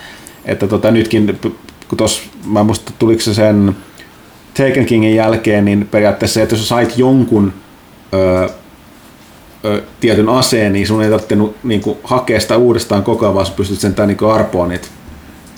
[0.44, 1.39] että tota, nytkin,
[1.89, 3.77] kun tuossa, mä muista tuliko se sen
[4.55, 7.52] Taken Kingin jälkeen, niin periaatteessa se, että jos sait jonkun
[8.15, 8.48] öö,
[9.65, 13.47] ö, tietyn aseen, niin sun ei tarvitse niin kuin, hakea sitä uudestaan koko ajan, vaan
[13.57, 14.89] pystyt sentään niin arpoa niitä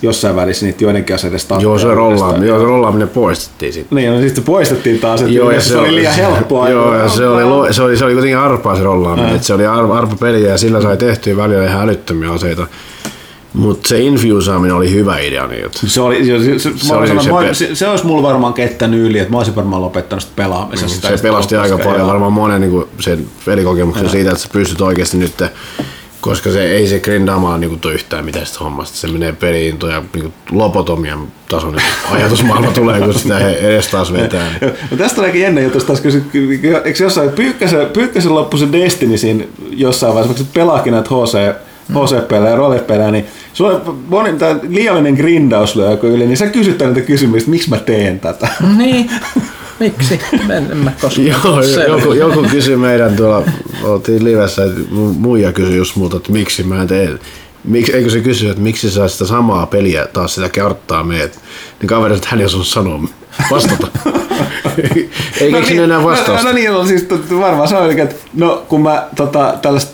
[0.03, 3.97] jossain välissä niitä joidenkin aseiden Joo, se rollaaminen, joo, se rollaaminen poistettiin sitten.
[3.97, 6.69] Niin, no sitten se poistettiin taas, että joo, ja se, se, oli liian helppoa.
[6.69, 9.67] Joo, ja se oli, se oli, se oli kuitenkin arpaa se rollaaminen, että se oli
[9.67, 12.67] arpa peliä ja sillä sai tehtyä välillä ihan älyttömiä aseita.
[13.53, 15.47] Mutta se infusaaminen oli hyvä idea.
[15.47, 18.55] Niin se, oli, se, se, se, oli sanon, se, mä, se, se, olisi mulla varmaan
[18.55, 21.09] kettänyt yli, että mä olisin varmaan lopettanut sitä pelaamisesta.
[21.09, 25.17] Mm, se pelasti aika paljon varmaan monen niin sen pelikokemuksen siitä, että sä pystyt oikeasti
[25.17, 25.43] nyt
[26.23, 28.97] koska se ei se grindaamaan niin tuo yhtään mitään sitä hommasta.
[28.97, 31.77] Se menee peliin ja niin lopotomian tason
[32.11, 34.49] ajatusmaailma tulee, kun sitä edes taas vetää.
[34.61, 34.73] Niin.
[34.91, 36.23] no tästä tuleekin jännä juttu, taas kysy,
[36.85, 41.57] eikö jossain, pyykkäsen, pyykkäsen loppu se Destiny siinä jossain vaiheessa, kun pelaakin näitä HC,
[41.93, 43.81] HC-pelejä ja roolipelejä, niin sulla
[44.11, 48.21] on tämä liiallinen grindaus lyö yli, niin sä kysyt näitä kysymyksiä, että miksi mä teen
[48.21, 48.49] tätä.
[48.77, 49.11] Niin.
[49.83, 50.21] Miksi?
[50.51, 51.27] En, en mä koskaan.
[51.27, 53.43] Joo, joku, joku kysyi meidän tuolla,
[53.83, 57.19] oltiin livessä, että mu- muija kysyi just multa, että miksi mä en tee.
[57.65, 61.39] Miksi, eikö se kysy, että miksi sä sitä samaa peliä taas sitä karttaa meet,
[61.81, 63.01] niin kaveri, että hän ei osannut sanoa
[63.51, 63.87] vastata.
[65.41, 66.45] ei No keksinyt enää vastausta.
[66.45, 67.07] No, no niin, no, siis
[67.39, 69.93] varmaan se oli, että no kun mä tota, tällaista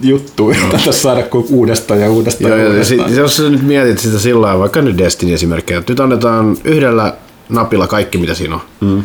[0.00, 3.08] juttua yritän saada kuin uudestaan ja uudestaan Joo, ja ja uudestaan.
[3.08, 6.56] sit, jos sä nyt mietit sitä sillä lailla, vaikka nyt Destiny esimerkkiä, että nyt annetaan
[6.64, 7.14] yhdellä
[7.50, 9.02] napilla kaikki mitä siinä on, mm.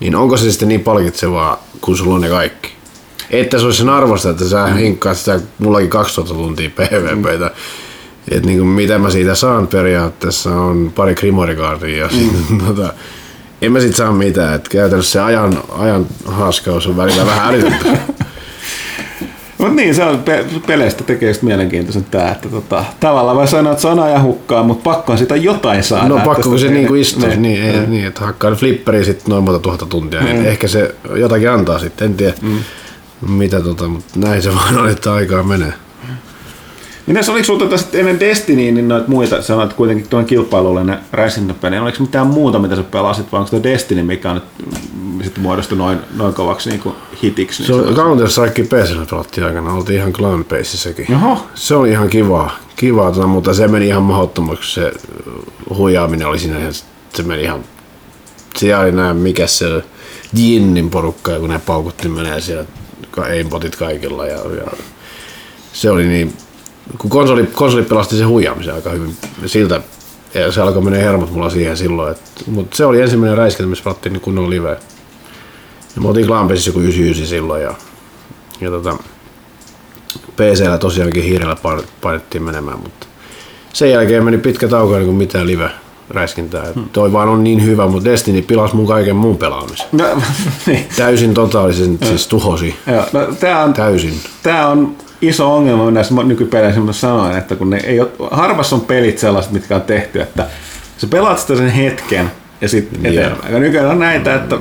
[0.00, 2.68] niin onko se sitten niin palkitsevaa, kun sulla on ne kaikki?
[3.30, 7.46] Että se olisi sen arvosta, että sä hinkkaat sitä mullakin 12 tuntia PvPtä.
[7.46, 7.50] Mm.
[8.30, 12.10] Että niin kuin, mitä mä siitä saan periaatteessa on pari Grimorikaardia ja
[12.50, 12.58] mm.
[12.66, 12.92] tota,
[13.62, 14.54] en mä sit saa mitään.
[14.54, 17.98] Et käytännössä se ajan, ajan haaskaus on välillä vähän älytöntä.
[19.58, 23.72] Mutta niin, se on pe- peleistä tekee just mielenkiintoisen tää, että tota, tavallaan voi sanoa,
[23.72, 26.08] että se on ajan hukkaa, mutta pakko sitä jotain saada.
[26.08, 28.06] No pakko, kun se niinku istuu, niin, niin, niin, niin.
[28.06, 32.14] että hakkaa flipperiä sitten noin monta tuhatta tuntia, niin ehkä se jotakin antaa sitten, en
[32.14, 32.58] tiedä mm.
[33.28, 35.72] mitä tota, mutta näin se vaan on, että aikaa menee.
[37.08, 41.82] Mitäs oliko sulta tästä ennen Destinyin, niin noita muita, sanoit kuitenkin tuon kilpailullinen räisintäpeli, niin
[41.82, 44.44] oliko mitään muuta, mitä sä pelasit, vai onko tuo Destiny, mikä on nyt
[45.02, 47.64] mm, sitten muodostui noin, noin kovaksi niin kuin hitiksi?
[47.64, 51.14] Se Niin on Counter Strike PCllä pelattiin aikana, oltiin ihan clan sekin.
[51.14, 51.46] Oho.
[51.54, 54.92] Se oli ihan kivaa, kivaa tota, mutta se meni ihan mahdottomaksi, se
[55.74, 56.72] huijaaminen oli siinä, ihan,
[57.14, 57.64] se meni ihan,
[58.56, 59.82] siellä oli näin, mikä se
[60.34, 62.64] Jinnin porukka, kun ne paukutti menee siellä,
[63.16, 64.72] aimbotit kaikilla, ja, ja
[65.72, 66.32] se oli niin,
[66.98, 69.16] kun konsoli, konsoli pelasti sen huijaamisen aika hyvin,
[69.46, 69.80] siltä,
[70.34, 72.16] ja se alkoi mennä hermot mulla siihen silloin,
[72.46, 74.70] mutta se oli ensimmäinen räiskintä, missä pelattiin niin kunnon live.
[75.96, 77.74] Ja me oltiin Clampesissa joku 99 silloin, ja,
[78.60, 78.96] ja tota,
[80.36, 83.06] PCllä tosiaankin hiirellä pain- painettiin menemään, mutta
[83.72, 85.70] sen jälkeen meni pitkä tauko niin kuin mitään live
[86.10, 86.64] räiskintää.
[86.74, 86.88] Hmm.
[86.88, 89.86] Toi vaan on niin hyvä, mutta Destiny pilasi mun kaiken muun pelaamisen.
[89.92, 90.04] No,
[90.66, 90.86] niin.
[90.96, 92.76] Täysin totaalisen, siis tuhosi.
[92.86, 94.20] Joo, no, tää on, Täysin.
[94.42, 98.82] Tämä on iso ongelma näissä nykypeleissä, mitä sanoin, että kun ne ei ole, harvassa on
[98.82, 100.46] pelit sellaiset, mitkä on tehty, että
[100.98, 102.30] sä pelaat sitä sen hetken
[102.60, 103.54] ja sitten eteenpäin.
[103.54, 104.58] Ja nykyään on näitä, että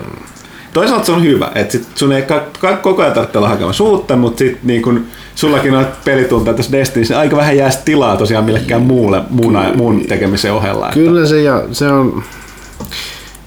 [0.73, 3.83] toisaalta se on hyvä, että sit sun ei ka- ka- koko ajan tarvitse olla hakemassa
[3.83, 5.05] uutta, mutta sitten niin kun
[5.35, 10.05] sullakin on pelitunteja tässä Destinissä, niin aika vähän jää tilaa tosiaan millekään muulle, muun, muun
[10.07, 10.85] tekemisen ohella.
[10.85, 12.23] Että, Kyllä se, ja se on...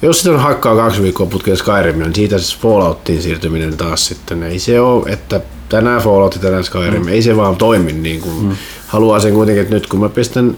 [0.03, 4.43] Jos sitä on hakkaa kaksi viikkoa putkeen Skyrimia, niin siitä siis Falloutiin siirtyminen taas sitten.
[4.43, 7.09] Ei se ole, että tänään Fallout ja tänään Skyrim, mm.
[7.09, 8.56] ei se vaan toimi niin kuin mm.
[8.86, 10.56] haluaa sen kuitenkin, että nyt kun mä pistän,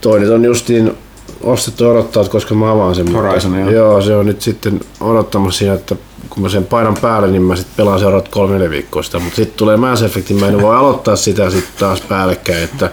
[0.00, 0.92] toinen on justiin
[1.40, 3.12] ostettu odottaa, että koska mä avaan sen.
[3.12, 3.90] Horizon, mutta, joo.
[3.90, 4.02] joo.
[4.02, 5.96] se on nyt sitten odottamassa siinä, että
[6.30, 9.36] kun mä sen painan päälle, niin mä sitten pelaan seuraavat kolme neljä viikkoa sitä, mutta
[9.36, 12.90] sitten tulee Mass Effect, mä en voi aloittaa sitä sitten taas päällekkäin, että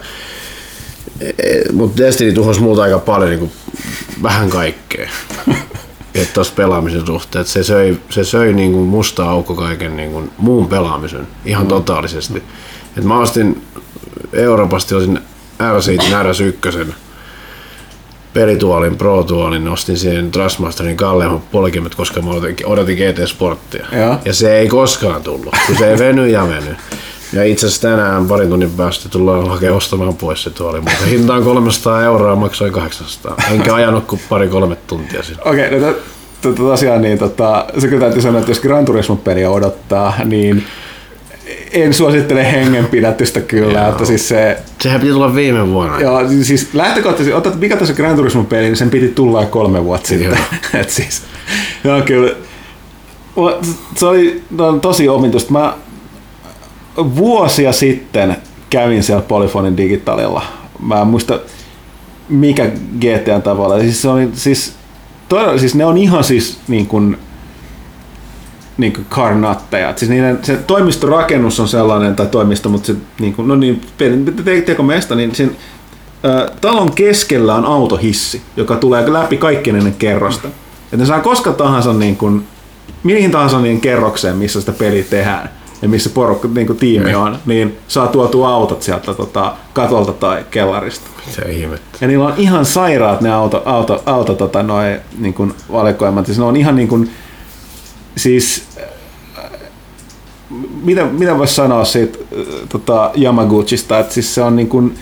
[1.72, 3.52] mutta Destiny tuhosi muuta aika paljon niin kuin,
[4.22, 5.08] vähän kaikkea.
[6.14, 10.12] että tuossa pelaamisen suhteen, että se söi, se söi niin kuin musta aukko kaiken niin
[10.12, 12.42] kuin muun pelaamisen ihan totaalisesti.
[12.96, 13.62] Et mä ostin
[14.32, 15.18] Euroopasta osin
[15.76, 16.92] R-Seatin RS1
[18.34, 23.86] pelituolin, Pro-tuolin, ostin siihen Trustmasterin kalleimmat polkimet, koska mä odotin, odotin GT Sporttia.
[23.92, 24.16] Joo.
[24.24, 26.76] Ja se ei koskaan tullut, kun se ei veny ja veny.
[27.34, 31.34] Ja itse asiassa tänään parin tunnin päästä tullaan hakemaan ostamaan pois se tuoli, mutta hinta
[31.34, 33.34] on 300 euroa, maksoin 800.
[33.52, 35.42] Enkä ajanut kuin pari-kolme tuntia sinne.
[35.44, 35.98] Okei, no to-
[36.42, 40.14] to- to- tosiaan niin tota, se kyllä täytyy sanoa, että jos Gran Turismo peliä odottaa,
[40.24, 40.64] niin
[41.72, 43.88] en suosittele hengenpidätystä kyllä, Joo.
[43.90, 46.00] että siis se, Sehän piti tulla viime vuonna.
[46.00, 49.84] joo, siis lähtökohtaisesti, otat mikä tässä Gran Turismo peli, niin sen piti tulla jo kolme
[49.84, 50.38] vuotta sitten.
[50.80, 51.22] Et siis,
[51.84, 52.30] joo kyllä,
[53.96, 55.52] se oli no, tosi omituista.
[55.52, 55.74] Mä
[56.96, 58.36] vuosia sitten
[58.70, 60.42] kävin siellä Polyphonin digitalilla.
[60.80, 61.38] Mä en muista
[62.28, 63.80] mikä GTA tavalla.
[63.80, 64.74] Siis, se oli, siis,
[65.28, 67.18] todella, siis ne on ihan siis niin kuin,
[68.78, 69.92] niin kuin karnatteja.
[69.96, 73.80] Siis niiden, se toimistorakennus on sellainen, tai toimisto, mutta se, niin kuin, no niin,
[74.44, 75.56] te- teko meistä, niin sen,
[76.24, 80.48] ä, talon keskellä on autohissi, joka tulee läpi kaikkien ennen kerrosta.
[80.84, 82.44] Että ne saa koska tahansa niin kuin,
[83.02, 85.50] mihin tahansa niin kerrokseen, missä sitä peliä tehdään
[85.82, 90.44] ja missä porukka, niin kuin tiimi on, niin saa tuotua autot sieltä tota, katolta tai
[90.50, 91.06] kellarista.
[91.26, 91.98] Mitä ihmettä.
[92.00, 96.26] Ja niillä on ihan sairaat ne auto, auto, auto tota, noi, niin kuin valikoimat.
[96.26, 97.10] Siis ne on ihan niin kuin,
[98.16, 98.64] siis,
[99.38, 99.50] äh,
[100.82, 104.94] mitä, mitä voisi sanoa siitä äh, tota, Yamaguchista, että siis se on niin kuin,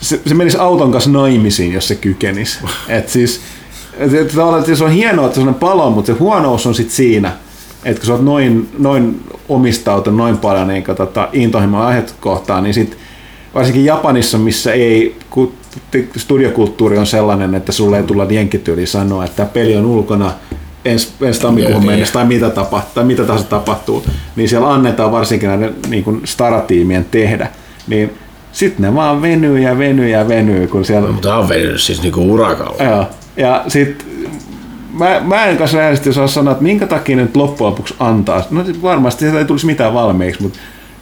[0.00, 2.58] se, se menisi auton kanssa naimisiin, jos se kykenisi.
[2.88, 3.40] Et siis,
[3.98, 6.90] et, et, että se on hienoa, että se on palo, mutta se huonous on sit
[6.90, 7.32] siinä,
[7.86, 12.74] että kun sä oot noin, noin omistautunut noin paljon niin tota, intohimoa aihetta kohtaan, niin
[12.74, 12.96] sit
[13.54, 15.52] varsinkin Japanissa, missä ei, ku-
[16.16, 20.32] studiokulttuuri on sellainen, että sulle ei tulla jenkkityyli sanoa, että peli on ulkona
[20.84, 21.90] ensi, ensi tammikuuhun Niin.
[21.90, 24.04] mennessä tai mitä, tapahtuu, tai mitä tahansa tapahtuu,
[24.36, 27.48] niin siellä annetaan varsinkin näiden niin kuin staratiimien tehdä,
[27.86, 28.12] niin
[28.52, 31.12] sitten ne vaan venyy ja venyy ja venyy, kun siellä...
[31.12, 32.84] Mutta on venynyt siis niinku urakalla.
[32.84, 33.06] Joo.
[33.36, 34.06] Ja sitten
[34.98, 38.42] mä, mä en kanssa rehellisesti osaa sanoa, että minkä takia ne nyt loppujen lopuksi antaa.
[38.50, 40.58] No varmasti sieltä ei tulisi mitään valmiiksi, mutta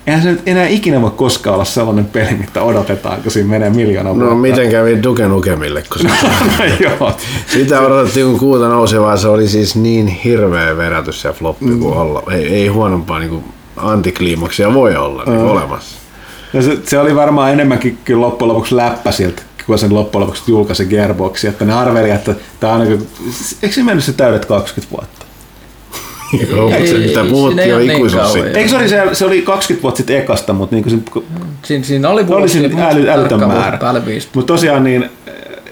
[0.06, 3.70] eihän se nyt enää ikinä voi koskaan olla sellainen peli, mitä odotetaan, kun siinä menee
[3.70, 4.34] miljoona No vuotta.
[4.34, 6.08] miten kävi Duke Nukemille, kun se,
[6.84, 7.12] Joo.
[7.46, 11.80] sitä odotettiin kun kuuta nousevaa, se oli siis niin hirveä verätys ja floppi Mm.
[11.80, 12.22] kuin olla.
[12.30, 13.44] Ei, ei huonompaa niin
[13.76, 15.96] antikliimaksia voi olla niin olemassa.
[16.52, 20.42] Ja se, se, oli varmaan enemmänkin kyllä loppujen lopuksi läppä siltä, kun sen loppujen lopuksi
[20.46, 23.08] julkaisi Gearboxi, että ne arveli, että tämä on niin kuin,
[23.62, 25.24] eikö se mennyt se täydet 20 vuotta?
[26.50, 28.56] Joo, Ei, se, ei, mitä puhuttiin ei jo niin ikuisuus sitten.
[28.56, 31.20] Eikö se, oli, se, se oli 20 vuotta sitten ekasta, mutta niin kuin se,
[31.62, 33.78] Siinä, siinä oli oli vuosi, siinä äly, älytön määrä.
[34.34, 35.10] Mutta tosiaan niin,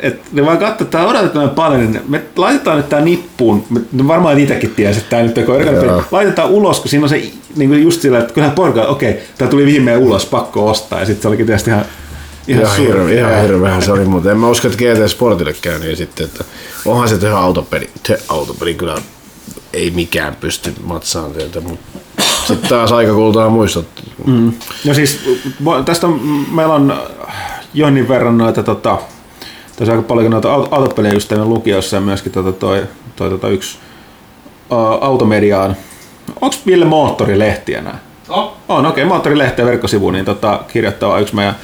[0.02, 3.64] että ne vaan katsoo, että tämä odotetaan paljon, niin me laitetaan nyt tämä nippuun.
[3.70, 6.02] Me, ne varmaan itsekin tiesi, että tämä nyt on erikoinen peli.
[6.10, 7.22] Laitetaan ulos, kun siinä on se
[7.56, 11.00] niin kuin just sillä, että kyllähän porukka, okei, tämä tuli viimein ulos, pakko ostaa.
[11.00, 11.84] Ja sitten se olikin tietysti ihan,
[12.48, 15.78] ihan, Ihan, hirveä, ihan hirveähän se oli, mutta en mä usko, että GT Sportille käy
[15.78, 16.44] niin sitten, että
[16.84, 18.94] onhan se tehdä autopeli, te autopeli kyllä
[19.72, 21.98] ei mikään pysty matsaan sieltä, mutta
[22.46, 23.86] sitten taas aika kultaa muistot.
[24.26, 24.52] Mm.
[24.84, 25.20] No siis
[25.84, 26.20] tästä on,
[26.52, 26.94] meillä on
[27.74, 28.98] jonnin verran noita tota,
[29.76, 32.82] tässä aika paljon noita aut- autopelejä just lukiossa ja myöskin tota toi,
[33.16, 33.78] toi tota yksi
[34.70, 35.76] uh, automediaan.
[36.40, 37.98] Onko Ville Moottorilehti enää?
[38.28, 38.52] Oh.
[38.68, 41.56] On, okei, okay, Moottorilehti ja verkkosivu, niin tota, kirjoittaa yksi meidän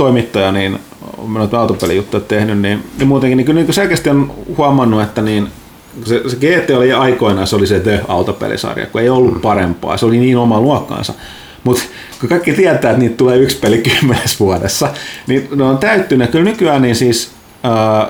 [0.00, 0.78] toimittaja, niin
[1.18, 5.48] on noita autopelijuttuja tehnyt, niin, niin muutenkin niin niin selkeästi on huomannut, että niin,
[6.04, 10.06] se, se GT oli aikoinaan, se oli se The autopelisarja, kun ei ollut parempaa, se
[10.06, 11.14] oli niin oma luokkaansa.
[11.64, 11.82] Mutta
[12.20, 14.88] kun kaikki tietää, että niitä tulee yksi peli kymmenes vuodessa,
[15.26, 16.30] niin ne on täyttynyt.
[16.30, 17.30] Kyllä nykyään niin siis,
[17.62, 18.08] ää,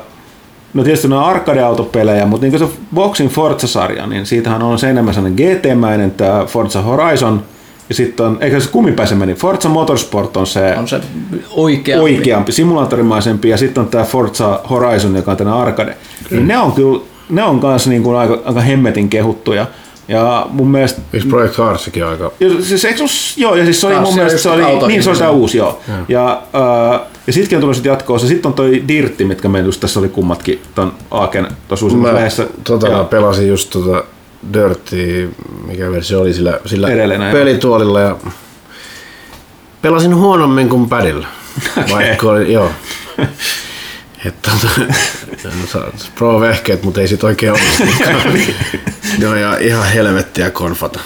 [0.74, 4.90] no tietysti ne on arcade-autopelejä, mutta niin kuin se Boxing Forza-sarja, niin siitähän on se
[4.90, 7.42] enemmän sellainen GT-mäinen tämä Forza Horizon,
[7.90, 11.00] ja sitten on, eikä se kummipäisemmin, niin Forza Motorsport on se, On se
[11.50, 12.00] oikea.
[12.00, 15.96] oikeampi, simulaattorimaisempi, ja sitten on tämä Forza Horizon, joka on tänä arcade.
[16.30, 17.00] Niin ne on kyllä,
[17.30, 19.66] ne on kanssa niin kuin aika, aika hemmetin kehuttuja.
[20.08, 22.32] Ja mun mielestä Eikö Project Carsikin aika...
[22.40, 23.04] ja siis, eikö
[23.36, 25.30] joo, ja siis se oli Taas mun se mielestä se oli, niin se oli tämä
[25.30, 25.80] uusi, joo.
[26.08, 26.42] Ja,
[26.94, 30.00] äh, ja sittenkin on tullut sit jatkoa, sitten on toi Dirtti, mitkä meillä just tässä
[30.00, 34.04] oli kummatkin ton Aaken tuossa uusimmassa Mä, tota, pelasin just tota
[34.52, 35.34] Dirty,
[35.66, 36.88] mikä versio oli sillä, sillä
[37.32, 38.16] pelituolilla ja
[39.82, 41.26] pelasin huonommin kuin padilla.
[41.92, 42.70] Vaikka oli, joo.
[44.26, 44.80] Että tota,
[45.74, 48.20] no, pro-vehkeet, mutta ei sit oikein onnistukaan.
[49.22, 51.00] Joo, ja ihan helvettiä konfata.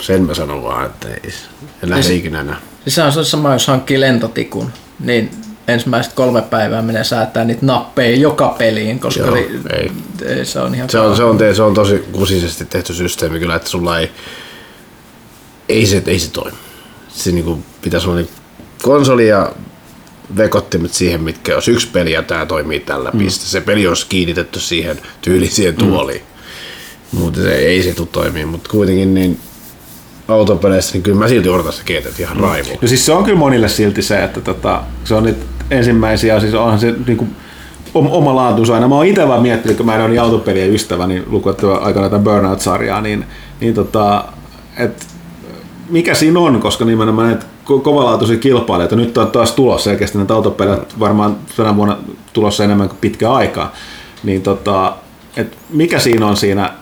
[0.00, 1.34] Sen mä sanon vaan, että ei,
[1.82, 2.56] en lähde ikinä enää.
[2.82, 4.70] Siis se on se sama, jos hankkii lentotikun,
[5.00, 5.30] niin
[5.68, 9.90] ensimmäiset kolme päivää menee säätää niitä nappeja joka peliin, koska Joo, li- ei.
[10.26, 13.38] ei, se on ihan Se on, se, on, te- se on tosi kusisesti tehty systeemi
[13.38, 14.10] kyllä, että sulla ei,
[15.68, 16.58] ei se, ei se toimi.
[17.08, 18.32] Se niinku pitäisi olla niinku
[18.82, 19.52] konsoli ja
[20.36, 23.18] vekottimet siihen, mitkä jos yksi peli ja tämä toimii tällä mm.
[23.18, 23.44] piste.
[23.46, 26.22] Se peli olisi kiinnitetty siihen tyyliin siihen tuoliin.
[27.12, 27.18] Mm.
[27.18, 29.40] Mutta se ei se tule toimii, mutta kuitenkin niin
[30.28, 32.78] autopeleissä, niin kyllä mä silti odotan sitä GT ihan raivoa.
[32.82, 36.54] No siis se on kyllä monille silti se, että tota, se on nyt ensimmäisiä, siis
[36.54, 37.26] onhan se niinku
[37.94, 38.88] om- oma laatuus aina.
[38.88, 42.10] Mä oon itse vaan miettinyt, kun mä en ole niin autopelien ystävä, niin lukuettua aikana
[42.10, 43.24] tätä Burnout-sarjaa, niin,
[43.60, 44.24] niin tota,
[44.76, 45.06] et
[45.88, 50.34] mikä siinä on, koska nimenomaan näitä ko- kovalaatuisia kilpailijoita, nyt on taas tulossa selkeästi näitä
[50.34, 51.98] autopelejä, varmaan tänä vuonna
[52.32, 53.72] tulossa enemmän kuin pitkä aikaa,
[54.24, 54.94] niin tota,
[55.36, 56.72] et mikä siinä on siinä,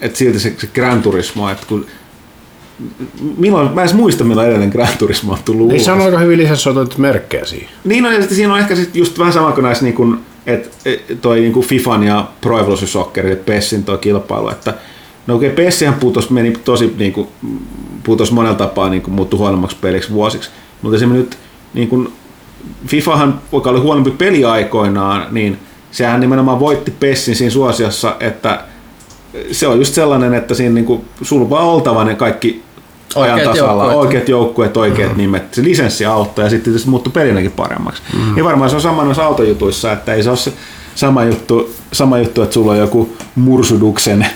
[0.00, 1.86] että silti se, se Gran Turismo, että kun
[3.36, 6.38] milloin, mä en muista milloin edellinen Gran Turismo on tullut Niin se on aika hyvin
[6.38, 7.68] lisäsoitettu merkkejä siihen.
[7.84, 10.18] Niin on, ja sitten siinä on ehkä sit just vähän sama kuin näissä, niin kuin,
[10.46, 10.68] että
[11.20, 14.74] toi niin kuin Fifan ja Pro Evolution Soccer, että PESin toi kilpailu, että
[15.26, 17.28] no okei, okay, PESihän putos, meni tosi niin kuin,
[18.04, 20.50] putos monella tapaa niin kuin, muuttui huonommaksi peliksi vuosiksi,
[20.82, 21.38] mutta esimerkiksi nyt
[21.74, 22.12] niin kuin,
[22.86, 25.58] Fifahan, joka oli huonompi peli aikoinaan, niin
[25.90, 28.64] sehän nimenomaan voitti PESin siinä suosiossa, että
[29.52, 32.62] se on just sellainen, että siinä niinku, sulla vaan oltava ne kaikki
[33.16, 34.06] ajan tasalla, joukkueet.
[34.06, 35.16] oikeat joukkueet, oikeat mm.
[35.18, 38.02] nimet, se lisenssi auttaa ja sitten tietysti muuttui pelinäkin paremmaksi.
[38.14, 38.36] Mm.
[38.36, 40.52] Ja varmaan se on sama noissa autojutuissa, että ei se ole se
[40.94, 44.26] sama juttu, sama juttu että sulla on joku Mursuduksen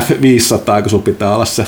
[0.00, 1.64] F500, kun sulla pitää olla se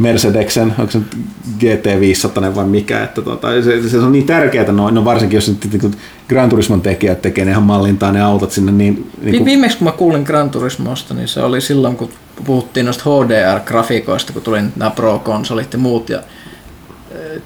[0.00, 1.18] Mercedeksen, onko se nyt
[1.58, 5.82] GT500 vai mikä, että tota, se, se, on niin tärkeää, no, no varsinkin jos nyt
[5.82, 5.94] niin
[6.28, 9.84] Gran Turismon tekijät tekee ne ihan mallintaa ne autot sinne niin, niin kuin, Viimeksi kun
[9.84, 12.10] mä kuulin Gran Turismosta, niin se oli silloin, kun
[12.44, 16.08] puhuttiin noista HDR-grafiikoista, kun tuli nämä Pro-konsolit ja muut.
[16.08, 16.22] Ja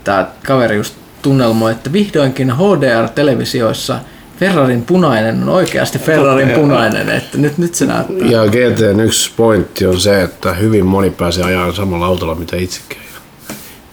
[0.04, 3.98] tämä kaveri just tunnelmoi, että vihdoinkin HDR-televisioissa
[4.38, 8.28] Ferrarin punainen on oikeasti Ferrarin punainen, että nyt, nyt se näyttää.
[8.28, 12.98] Ja GTn yksi pointti on se, että hyvin moni pääsee ajaa samalla autolla, mitä itsekin.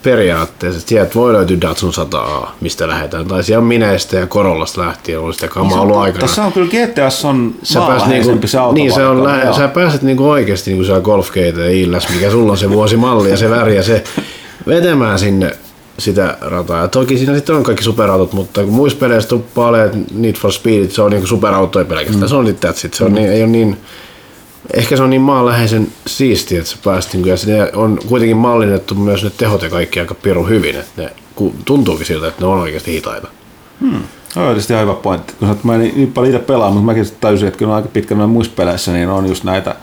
[0.03, 3.25] Periaatteessa sieltä voi löytyä Datsun 100A, mistä lähdetään.
[3.25, 6.27] Tai siellä on Mineistä ja Korollasta lähtien ollut sitä kamaa ollut aikana.
[6.27, 9.67] Tässä on kyllä GTS on Sä pääset niinku, se auto niin, se on lähe, sä
[9.67, 11.29] pääset niinku oikeasti niinku siellä Golf
[11.71, 14.03] illäs, mikä sulla on se vuosimalli ja se väri ja se
[14.67, 15.51] vetämään sinne
[16.01, 16.81] sitä rataa.
[16.81, 19.71] Ja toki siinä sitten on kaikki superautot, mutta kun muissa peleissä tuppaa
[20.13, 22.21] Need for Speed, se on niinku superautoja pelkästään.
[22.21, 22.27] Mm.
[22.27, 22.93] Se on nyt that's it.
[22.93, 23.15] Se on mm.
[23.15, 23.77] niin, ei ole niin,
[24.73, 28.95] ehkä se on niin maanläheisen siistiä, että se päästi, niin ja se on kuitenkin mallinnettu
[28.95, 31.11] myös ne tehot ja kaikki aika pirun hyvin, että ne
[31.65, 33.27] tuntuukin siltä, että ne on oikeasti hitaita.
[33.81, 34.01] Hmm.
[34.35, 35.33] No, on tietysti ihan hyvä pointti.
[35.39, 38.27] Kun mä en niin paljon itse pelaa, mutta mäkin tajusin, että kyllä on aika pitkällä
[38.27, 39.75] muissa peleissä, niin on just näitä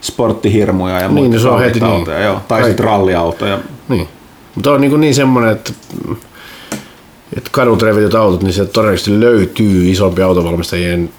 [0.00, 2.06] sporttihirmuja ja niin, se on heti niin.
[2.24, 3.58] joo, tai sitten ralliautoja.
[3.88, 4.08] Niin.
[4.54, 5.72] Mutta on niin, niin semmoinen, että,
[7.36, 11.10] että kadut revityt autot, niin sieltä todennäköisesti löytyy isompi autovalmistajien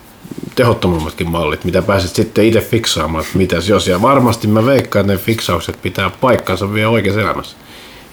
[0.56, 3.88] tehottomammatkin mallit, mitä pääset sitten itse fiksaamaan, että mitäs jos.
[3.88, 7.58] Ja varmasti mä veikkaan, että ne fiksaukset pitää paikkansa vielä oikeassa elämässä.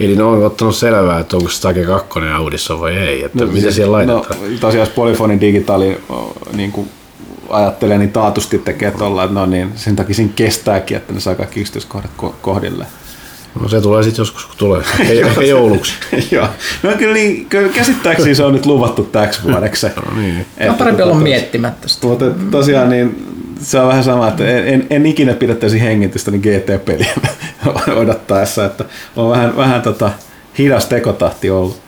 [0.00, 3.60] Eli ne on ottanut selvää, että onko Stage 2 Audissa vai ei, että no, mitä
[3.60, 4.40] siis, siellä laitetaan.
[4.40, 5.98] No, tosiaan Polyfonin digitaali
[6.52, 6.88] niin kuin
[7.48, 11.34] ajattelee, niin taatusti tekee tuolla, että no niin, sen takia siinä kestääkin, että ne saa
[11.34, 12.10] kaikki yksityiskohdat
[12.42, 12.86] kohdille.
[13.60, 14.82] No se tulee sitten joskus, kun tulee.
[15.08, 15.92] Ei, ehkä jouluksi.
[16.30, 16.48] Joo.
[16.82, 19.86] No kyllä, niin, käsittääkseni se on nyt luvattu täksi vuodeksi.
[19.86, 20.46] no niin.
[20.68, 22.06] On parempi olla miettimättä sitä.
[22.06, 26.42] Mutta tosiaan niin se on vähän sama, että en, en, en ikinä pidättäisi hengitystä niin
[26.42, 27.14] GT-peliä
[28.02, 28.84] odottaessa, että
[29.16, 30.10] on vähän, vähän tota,
[30.58, 31.80] hidas tekotahti ollut,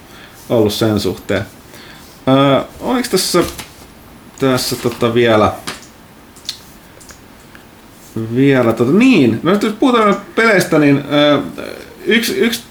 [0.49, 1.43] ollut sen suhteen.
[2.29, 3.39] Öö, oliko tässä,
[4.41, 5.53] tässä tota vielä
[8.35, 11.05] vielä, tota, niin, no jos puhutaan peleistä, niin
[12.07, 12.63] yksi, yksi,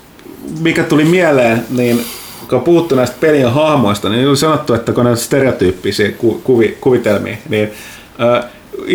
[0.60, 2.06] mikä tuli mieleen, niin
[2.50, 7.38] kun puhuttu näistä pelien hahmoista, niin oli sanottu, että kun on stereotyyppisiä ku, kuvi, kuvitelmia,
[7.50, 7.72] niin
[8.20, 8.44] ö,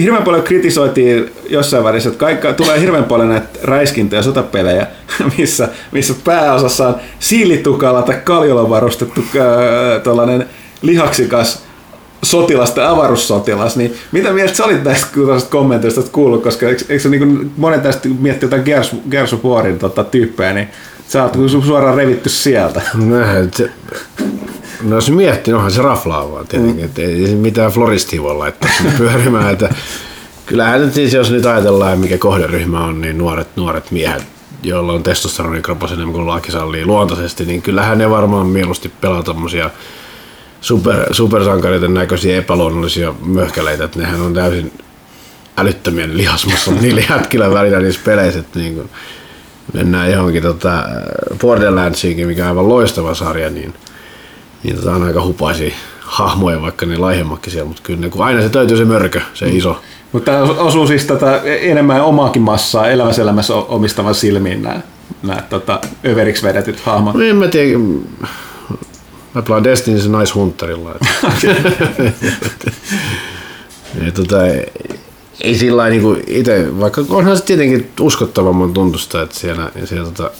[0.00, 4.86] hirveän paljon kritisoitiin jossain välissä, että kaikka, tulee hirveän paljon näitä räiskintä- ja sotapelejä,
[5.38, 10.46] missä, missä pääosassa on siilitukalla tai kaljolla varustettu äh,
[10.82, 11.67] lihaksikas
[12.22, 15.08] sotilas tai avaruussotilas, niin mitä mieltä sä olit näistä
[15.50, 20.68] kommenteista kuullut, koska eikö, eikö niin monet näistä miettii jotain Gers, Gersupuorin tota, tyyppejä, niin
[21.08, 21.32] sä oot
[21.66, 22.82] suoraan revitty sieltä.
[23.10, 23.70] Näin, se,
[24.82, 26.84] no jos miettii, onhan se raflaavaa tietenkin, mm.
[26.84, 29.74] että ei mitään floristia voi laittaa pyörimään, että
[30.46, 34.22] kyllähän nyt siis, jos nyt ajatellaan, mikä kohderyhmä on, niin nuoret, nuoret miehet,
[34.62, 39.70] joilla on testosteronikropas enemmän kuin laki sallii luontaisesti, niin kyllähän ne varmaan mieluusti pelaa tommosia
[40.60, 44.72] super, supersankareiden näköisiä epäluonnollisia möhkäleitä, että nehän on täysin
[45.56, 48.90] älyttömiä lihasmassa niillä jätkillä välillä niissä peleissä, että niin kuin
[49.72, 50.84] mennään johonkin tota
[51.40, 53.74] Borderlandsiinkin, mikä on aivan loistava sarja, niin,
[54.62, 58.42] niin tota on aika hupaisia hahmoja, vaikka ne laihemmakin siellä, mutta kyllä ne, kun aina
[58.42, 59.56] se täytyy se mörkö, se mm.
[59.56, 59.80] iso.
[60.12, 64.80] Mutta tämä osuu siis tätä enemmän omaakin massaa elämässä omistavan silmiin nämä,
[65.22, 67.14] nämä tota, överiksi vedetyt hahmot.
[67.14, 67.78] No en mä tiedä,
[69.34, 70.94] Mä pelaan Destiny Nice Hunterilla.
[74.04, 74.36] ja tota,
[75.40, 80.30] ei sillä niin itse, vaikka onhan se tietenkin uskottavamman tuntusta, että siellä, siellä tota,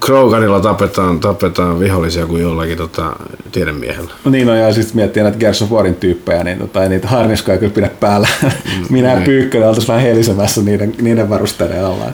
[0.00, 3.16] Kroganilla tapetaan, tapetaan vihollisia kuin jollakin tota,
[3.52, 4.10] tiedemiehellä.
[4.24, 7.08] No niin, no, ja sitten miettii näitä Gears of Warin tyyppejä, niin tota, ei niitä
[7.08, 8.28] harniskoja kyllä pidä päällä.
[8.42, 8.50] Mm,
[8.90, 9.24] Minä ja niin.
[9.24, 12.04] Pyykkönen oltaisiin vähän helisemässä niiden, niiden varusteiden alla.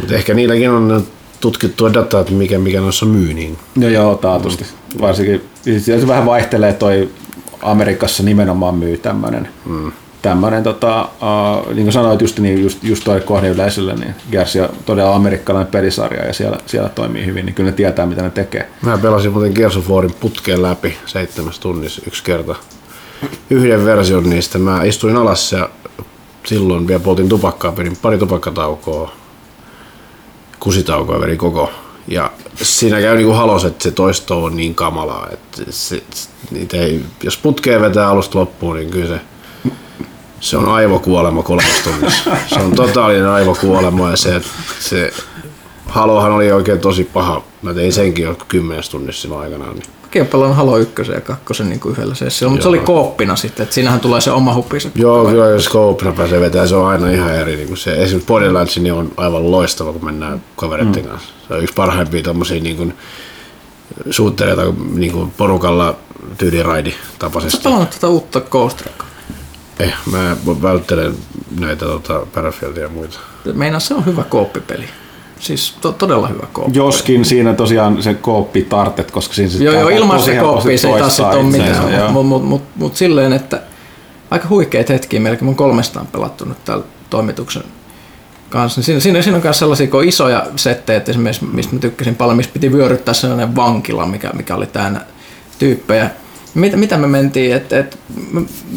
[0.00, 1.06] Mutta ehkä niilläkin on
[1.44, 3.34] tutkittua dataa, että mikä, mikä noissa myy.
[3.34, 3.58] Niin.
[3.74, 4.64] No joo, taatusti.
[4.64, 5.00] Mm.
[5.00, 7.08] Varsinkin, siis se vähän vaihtelee toi
[7.62, 9.92] Amerikassa nimenomaan myy tämmöinen mm.
[10.22, 14.68] tämmöinen, tota, uh, niin kuin sanoit just, niin just, just toi kohdeyleisölle, niin Gears on
[14.86, 18.68] todella amerikkalainen pelisarja ja siellä, siellä toimii hyvin, niin kyllä ne tietää, mitä ne tekee.
[18.82, 22.54] Mä pelasin muuten Gears of Warin putkeen läpi seitsemässä tunnissa yksi kerta.
[23.50, 24.58] Yhden version niistä.
[24.58, 25.68] Mä istuin alas ja
[26.46, 29.23] silloin vielä poltin tupakkaa, pidin pari tupakkataukoa
[30.64, 31.70] kusitaukoa veri koko.
[32.08, 32.30] Ja
[32.62, 36.02] siinä käy niin kuin halos, että se toisto on niin kamalaa, että se,
[36.50, 39.20] niitä ei, jos putkeen vetää alusta loppuun, niin kyllä se,
[40.40, 42.30] se on aivokuolema kolmas tunnissa.
[42.46, 44.40] Se on totaalinen aivokuolema ja se,
[44.80, 45.12] se
[45.86, 47.42] halohan oli oikein tosi paha.
[47.62, 49.74] Mä tein senkin jo kymmenes tunnissa silloin aikanaan.
[49.74, 49.86] Niin
[50.20, 53.62] Mäkin olen Halo 1 ja 2 niin kuin yhdellä sessiolla, mutta se oli kooppina sitten,
[53.62, 54.90] että siinähän tulee se oma hupisa.
[54.94, 57.56] Joo, kyllä jos kooppina pääsee vetämään, se on aina ihan eri.
[57.56, 61.10] Niin kuin se, esimerkiksi Borderlands niin on aivan loistava, kun mennään kavereiden mm.
[61.10, 61.28] kanssa.
[61.48, 62.94] Se on yksi parhaimpia tommosia niin kuin,
[64.10, 64.62] suuttereita
[64.94, 65.96] niin kuin porukalla
[66.38, 67.56] tyyliraidi tapaisesti.
[67.56, 69.08] Sä pelannut tätä uutta Ghost Recon?
[69.78, 71.14] Eh, mä välttelen
[71.60, 73.18] näitä tota, Battlefieldia ja muita.
[73.52, 74.84] Meinaa se on hyvä kooppipeli.
[75.40, 76.78] Siis to, todella hyvä kooppi.
[76.78, 80.98] Joskin siinä tosiaan se kooppi tartet, koska siinä Joo, joo, ilman se kooppi se ei
[80.98, 83.60] taas ole mitään, mutta mut, mut, mut, mut silleen, että
[84.30, 87.62] aika huikeita hetkiä melkein mun kolmestaan pelattu nyt täällä toimituksen
[88.50, 88.82] kanssa.
[88.82, 92.36] Siinä, siinä, siinä on myös sellaisia kun isoja settejä, että esimerkiksi mistä mä tykkäsin paljon,
[92.36, 95.00] missä piti vyöryttää sellainen vankila, mikä, mikä oli täynnä
[95.58, 96.10] tyyppejä.
[96.54, 97.98] Mitä, mitä me mentiin, että et,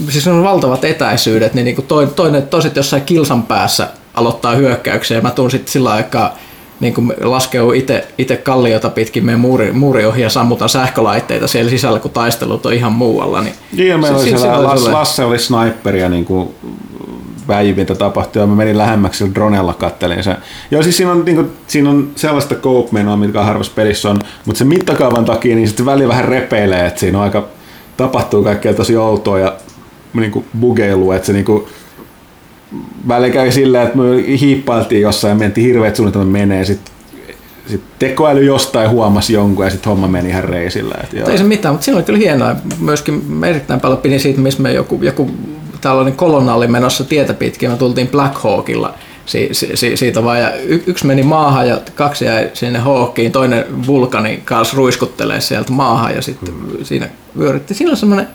[0.09, 5.21] siis on valtavat etäisyydet, niin, niin kuin toinen, toiset jossain kilsan päässä aloittaa hyökkäyksiä ja
[5.21, 6.37] mä tuun sitten sillä aikaa
[6.79, 7.71] niin kuin laskeu
[8.17, 12.73] itse kalliota pitkin meidän muuri, muuri ohi ja sammutan sähkölaitteita siellä sisällä, kun taistelut on
[12.73, 13.41] ihan muualla.
[13.41, 16.49] Niin, niin meillä oli siellä, Lasse, Lasse oli sniperi ja niin kuin
[17.47, 20.37] väivintä tapahtui ja mä menin lähemmäksi sillä dronella kattelin sen.
[20.71, 24.19] Joo, siis siinä on, niin kuin, siinä on sellaista cope menoa, mitkä harvassa pelissä on,
[24.45, 27.47] mutta se mittakaavan takia niin sitten väli vähän repeilee, että siinä on aika,
[27.97, 29.53] tapahtuu kaikkea tosi outoa ja
[30.13, 31.67] niin kuin bugeilua, että se niin kuin,
[33.07, 36.93] välillä kävi silleen, että me hiippailtiin jossain ja mentiin hirveät suunnitelmat menee, sitten
[37.67, 40.95] sit tekoäly jostain huomasi jonkun ja sitten homma meni ihan reisillä.
[41.03, 42.55] Et Ei se mitään, mutta siinä oli kyllä hienoa.
[42.79, 45.31] Myöskin erittäin paljon pidin siitä, missä me joku, joku
[45.81, 48.93] tällainen kolonnaali menossa tietä pitkin, me tultiin Black Hawkilla
[49.27, 53.31] si, si, si, siitä vaan, ja y, yksi meni maahan ja kaksi jäi sinne Hawkiin,
[53.31, 56.83] toinen vulkani kanssa ruiskuttelee sieltä maahan ja sitten mm.
[56.83, 57.73] siinä vyörytti.
[57.73, 58.27] Siinä on semmoinen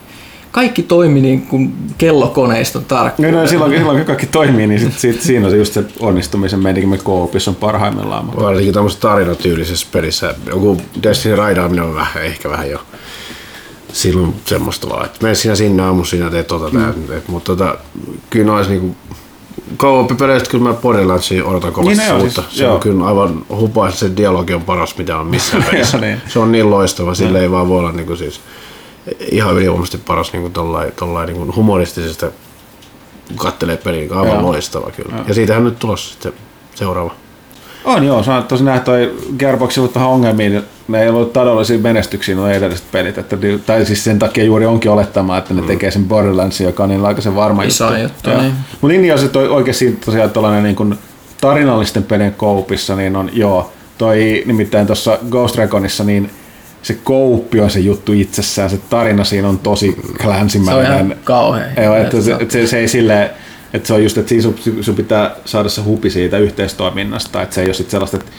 [0.53, 3.33] kaikki toimi niin kuin kellokoneiston tarkkaan.
[3.33, 6.61] No, no, silloin, silloin kun kaikki toimii, niin sit, sit, siinä on just se onnistumisen
[6.61, 8.37] me koopissa on parhaimmillaan.
[8.37, 10.35] Varsinkin tämmöisessä tarinatyylisessä pelissä.
[10.47, 12.81] Joku Destiny raidaaminen on vähän, ehkä vähän jo
[13.93, 16.95] silloin semmoista vaan, että mene sinä sinne aamu sinä teet tota mm.
[17.07, 17.79] teet, mutta tota,
[18.31, 18.97] kyllä olisi niinku
[19.77, 22.43] Kauoppi-peleistä kyllä mä Borderlandsia odotan kovasti niin uutta.
[22.43, 22.75] Siis, se joo.
[22.75, 25.99] on kyllä aivan hupaista, se dialogi on paras mitä on missään pelissä.
[25.99, 26.21] niin.
[26.29, 28.41] Se on niin loistava, sille ei vaan voi olla niinku siis
[29.31, 32.31] ihan ylivoimaisesti paras niinku tollain, tollain niinku humoristisesta
[33.37, 34.43] kattelee peliä, niin aivan joo.
[34.43, 35.17] loistava kyllä.
[35.17, 35.25] Joo.
[35.29, 36.33] Ja siitähän nyt tulossa sitten
[36.75, 37.15] seuraava.
[37.85, 42.35] On joo, se on tosi nähty toi Gearboxilla vähän ongelmia, ne ei ollut taloudellisia menestyksiä
[42.35, 45.67] nuo edelliset pelit, että, tai siis sen takia juuri onkin olettamaan, että ne mm.
[45.67, 48.03] tekee sen Borderlandsin, joka on niin aika varma Iso juttu.
[48.03, 48.53] juttu niin.
[48.81, 50.99] Mun linja on se toi, oikeasti tosiaan tällainen niin kuin
[51.41, 56.31] tarinallisten pelien koupissa, niin on joo, toi nimittäin tuossa Ghost Reconissa, niin
[56.83, 60.87] se kouppi on se juttu itsessään, se tarina siinä on tosi klänsimäinen.
[60.87, 61.85] Se on ihan kauhean.
[61.85, 63.31] Joo, että se, se, se ei silleen,
[63.73, 67.55] että se on just, että siinä sun, sun pitää saada se hupi siitä yhteistoiminnasta, että
[67.55, 68.31] se ei ole sit sellaista, että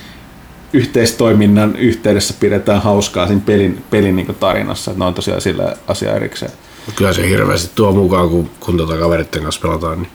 [0.73, 6.15] yhteistoiminnan yhteydessä pidetään hauskaa siinä pelin, pelin niin tarinassa, että ne on tosiaan sillä asia
[6.15, 6.51] erikseen.
[6.95, 10.11] Kyllä se hirveästi tuo mukaan, kun, kun tuota kaveritten kanssa pelataan, niin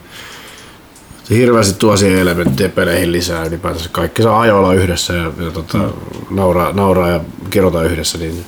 [1.29, 3.89] se hirveästi tuo siihen elementtejä peleihin lisää ylipäätänsä.
[3.93, 5.91] Kaikki saa ajoilla yhdessä ja, ja tota, mm.
[6.31, 8.19] nauraa, nauraa ja kirjoittaa yhdessä.
[8.19, 8.45] Niin...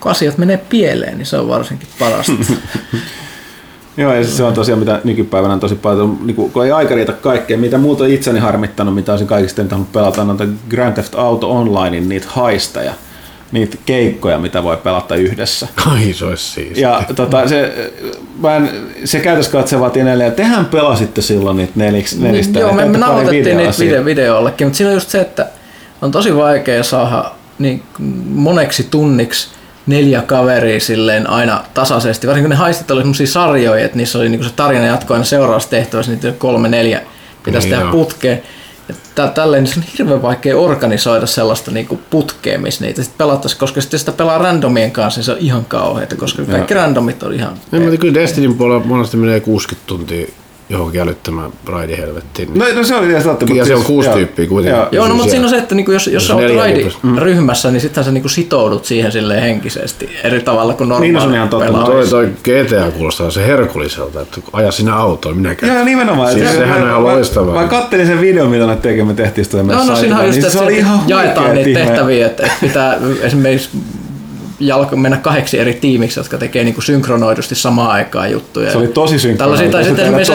[0.00, 2.32] Kun asiat menee pieleen, niin se on varsinkin parasta.
[3.96, 7.12] Joo, ja se on tosiaan mitä nykypäivänä on tosi paljon, niin kun ei aika riitä
[7.12, 11.50] kaikkea, mitä muuta itseni harmittanut, mitä olisin kaikista nyt halunnut pelata, on Grand Theft Auto
[11.50, 12.92] Onlinein niitä haisteja
[13.52, 15.68] niitä keikkoja, mitä voi pelata yhdessä.
[15.86, 16.78] Ai se olisi siis.
[16.78, 17.90] Ja tota, se,
[18.40, 18.70] mä en,
[19.04, 22.52] se käytös katsevat edelleen, tehän pelasitte silloin niitä neliksi, nelistä.
[22.52, 25.46] Niin, joo, me, me nauhoitettiin niitä video, videollekin, mutta siinä on just se, että
[26.02, 27.82] on tosi vaikea saada niin
[28.28, 29.48] moneksi tunniksi
[29.86, 32.26] neljä kaveria silleen aina tasaisesti.
[32.26, 35.70] Varsinkin ne haistit oli sellaisia sarjoja, että niissä oli niinku se tarina jatko aina seuraavassa
[35.70, 37.00] tehtävässä, niitä kolme neljä
[37.44, 38.42] pitäisi niin tehdä putkeen.
[39.34, 43.80] Tälleen niin se on hirveän vaikea organisoida sellaista niinku putkea, missä niitä sitten pelattaisiin, koska
[43.80, 47.54] sitten sitä pelaa randomien kanssa, niin se on ihan kauheita, koska kaikki randomit on ihan...
[47.70, 50.26] No, mutta kyllä Destinyn puolella monesti menee 60 tuntia
[50.68, 52.48] johonkin älyttömään raidihelvettiin.
[52.54, 53.54] No, no se oli ihan totta.
[53.54, 54.78] Ja se on kuusi tyyppiä kuitenkin.
[54.78, 57.80] Joo, joo no, mutta siinä on se, että niinku, jos, jos sä oot raidiryhmässä, niin
[57.80, 61.48] sittenhän sä niinku sitoudut siihen silleen henkisesti eri tavalla kuin normaali Niin, se on ihan
[61.48, 61.72] totta.
[61.72, 65.74] Toi, toi GTA kuulostaa se herkulliselta, että aja sinä autoon, minä käyn.
[65.74, 66.32] Joo, nimenomaan.
[66.32, 67.62] Siis sehän on ihan loistavaa.
[67.62, 69.62] Mä kattelin sen videon, mitä ne tekee, me tehtiin sitä.
[69.62, 73.70] No, no siinä on just, niin että jaetaan niitä tehtäviä, että pitää esimerkiksi
[74.60, 78.72] jalko mennä kahdeksi eri tiimiksi, jotka tekee niin kuin synkronoidusti samaan aikaan juttuja.
[78.72, 79.72] Se oli tosi synkronoidusti.
[79.72, 80.32] Tai sitten esimerkiksi,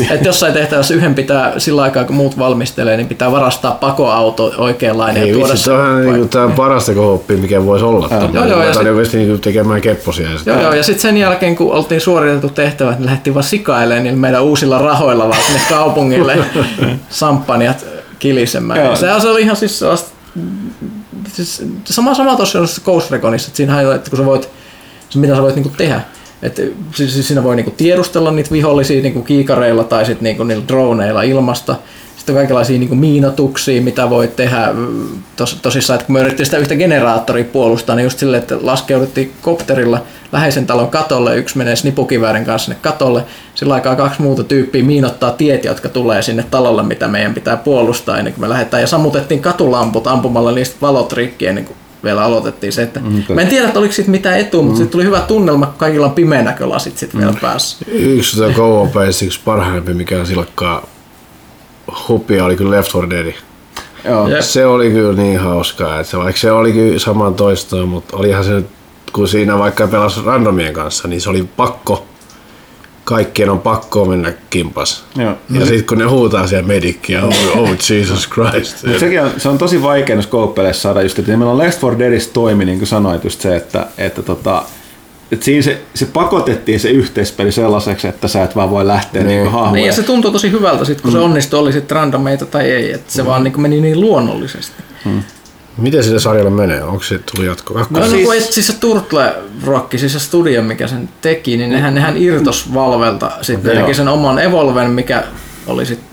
[0.00, 4.52] että, että jossain tehtävässä yhden pitää sillä aikaa, kun muut valmistelee, niin pitää varastaa pakoauto
[4.58, 5.72] oikeanlainen Ei, ja tuoda vitsi, se.
[5.72, 8.08] on niin tämä parasta kohoppi, mikä voisi olla.
[8.10, 10.28] Ja, joo, joo, ja sit, oikeasti niin tekemään kepposia.
[10.30, 14.04] Ja joo, joo, ja sitten sen jälkeen, kun oltiin suoritettu tehtävä, niin lähdettiin vaan sikailemaan
[14.04, 16.38] niin meidän uusilla rahoilla vaan sinne kaupungille
[17.08, 17.86] samppanjat
[18.18, 18.96] kilisemään.
[18.96, 20.16] Se oli ihan siis sellaista
[21.36, 24.48] siis sama, sama tuossa Ghost Reconissa, että siinähän että kun sä voit,
[25.14, 26.00] mitä sä voit niinku tehdä,
[26.42, 26.62] että
[26.94, 31.76] siis siinä voi niinku tiedustella niitä vihollisia niinku kiikareilla tai sitten niinku niillä droneilla ilmasta.
[32.26, 34.68] Sitten on kaikenlaisia niin miinotuksia, mitä voi tehdä
[35.36, 35.94] tos, tosissaan.
[35.94, 40.66] Että kun me yritettiin sitä yhtä generaattoria puolustaa, niin just silleen, että laskeuduttiin kopterilla läheisen
[40.66, 43.24] talon katolle, yksi menee snipukiväärin kanssa sinne katolle,
[43.54, 48.18] sillä aikaa kaksi muuta tyyppiä miinottaa tiet, jotka tulee sinne talolle, mitä meidän pitää puolustaa
[48.18, 48.80] ennen kuin me lähdetään.
[48.80, 53.40] Ja sammutettiin katulamput ampumalla niistä valot rikki ennen kuin vielä aloitettiin se, että mm, mä
[53.40, 54.66] en tiedä, että oliko siitä mitään etua, mm.
[54.66, 57.26] mutta sitten tuli hyvä tunnelma, kun kaikilla on pimeä näkölasit sitten mm.
[57.26, 57.76] vielä päässä.
[57.88, 58.88] Yksi tuota co
[59.24, 60.95] yksi parhaimpi, mikä silkkaa
[62.08, 63.34] hupia oli kyllä Left 4 Dead.
[64.04, 64.28] Joo.
[64.40, 68.44] Se oli kyllä niin hauskaa, että se, vaikka se oli kyllä saman toistoa, mutta olihan
[68.44, 68.62] se,
[69.12, 72.06] kun siinä vaikka pelasi randomien kanssa, niin se oli pakko
[73.06, 75.04] kaikkien on pakko mennä kimpas.
[75.16, 75.34] Joo.
[75.50, 78.76] Ja sitten kun ne huutaa siellä medikkiä, oh, oh Jesus Christ.
[79.00, 81.98] sekin on, se on tosi vaikea noissa kouppeleissä saada just, että meillä on Left 4
[81.98, 84.62] Deadissä toimi, niin kuin sanoit just se, että, että tota,
[85.32, 89.42] et siinä se, se pakotettiin se yhteispeli sellaiseksi, että sä et vaan voi lähteä niin.
[89.42, 89.72] niin hahmoja.
[89.72, 91.12] Niin, ja se tuntuu tosi hyvältä sit, kun mm.
[91.12, 93.28] se onnistui, oli sitten randomeita tai ei, että se mm.
[93.28, 94.82] vaan niin meni niin luonnollisesti.
[95.04, 95.22] Mm.
[95.78, 96.82] Miten sille sarjalle menee?
[96.82, 97.74] Onko se tullut jatko?
[97.74, 98.28] No, no siis...
[98.28, 99.34] No, siis se Turtle
[99.64, 103.94] Rock, siis se studio, mikä sen teki, niin nehän, nehän irtos Valvelta sitten okay, teki
[103.94, 105.24] sen oman Evolven, mikä
[105.66, 106.08] oli sitten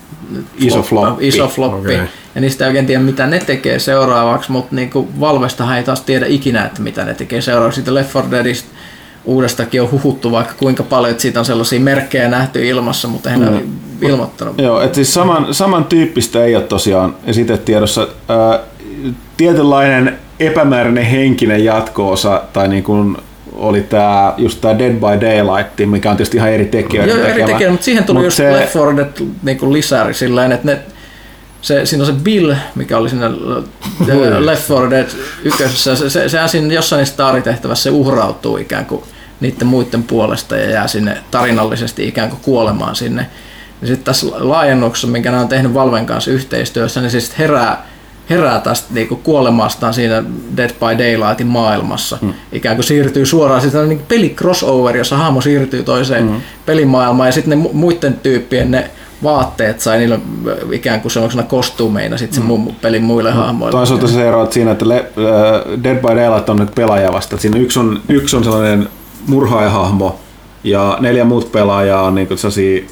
[0.58, 1.28] iso floppi.
[1.28, 1.94] Iso floppi.
[1.94, 2.06] Okay.
[2.34, 6.26] Ja niistä ei oikein tiedä, mitä ne tekee seuraavaksi, mutta niinku Valvestahan ei taas tiedä
[6.26, 7.76] ikinä, että mitä ne tekee seuraavaksi.
[7.76, 8.68] Sitten Left 4 Deadistä
[9.24, 13.36] uudestakin on huhuttu vaikka kuinka paljon, että siitä on sellaisia merkkejä nähty ilmassa, mutta ei
[13.36, 13.72] mm.
[14.02, 14.58] ilmoittanut.
[14.58, 18.08] Joo, että siis saman, samantyyppistä ei ole tosiaan esitetiedossa.
[18.28, 18.60] Ää,
[19.36, 23.16] tietynlainen epämääräinen henkinen jatkoosa tai niin kuin
[23.52, 27.12] oli tämä, just tämä Dead by Daylight, mikä on tietysti ihan eri tekijöitä.
[27.12, 28.52] Joo, eri tekijöitä, mutta siihen tuli Mut just se...
[28.52, 30.78] Left 4 Dead niin lisäri silleen, että ne,
[31.62, 33.30] se, siinä on se Bill, mikä oli siinä
[34.38, 35.06] Left 4 Dead
[35.44, 39.02] ykkösessä, se, se, se siinä jossain staritehtävässä se uhrautuu ikään kuin
[39.44, 43.26] niiden muiden puolesta ja jää sinne tarinallisesti ikään kuin kuolemaan sinne.
[43.80, 47.86] Ja sitten tässä laajennuksessa, minkä nämä on tehnyt Valven kanssa yhteistyössä, niin siis herää
[48.30, 50.24] herää tästä niin kuin kuolemastaan siinä
[50.56, 52.18] Dead by Daylightin maailmassa.
[52.22, 52.34] Mm.
[52.52, 56.40] Ikään kuin siirtyy suoraan, siis niin peli crossover, jossa hahmo siirtyy toiseen mm.
[56.66, 58.90] pelimaailmaan ja sitten ne muiden tyyppien ne
[59.22, 60.18] vaatteet sai niillä
[60.72, 62.48] ikään kuin sellaisena kostuumeina sitten mm.
[62.48, 63.36] sen pelin muille mm.
[63.36, 63.72] hahmoille.
[63.72, 67.36] Toisaalta se ero siinä, että Le, uh, Dead by Daylight on nyt pelaaja vasta.
[67.36, 68.88] Siinä yksi on, yksi on sellainen
[69.26, 70.18] murhaajahahmo
[70.64, 72.82] ja neljä muut pelaajaa on niin sellaisia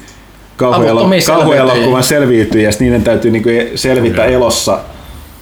[0.57, 4.33] kauhuelokuvan selviytyjiä, ja niiden täytyy niin kuin selvitä okay.
[4.33, 4.79] elossa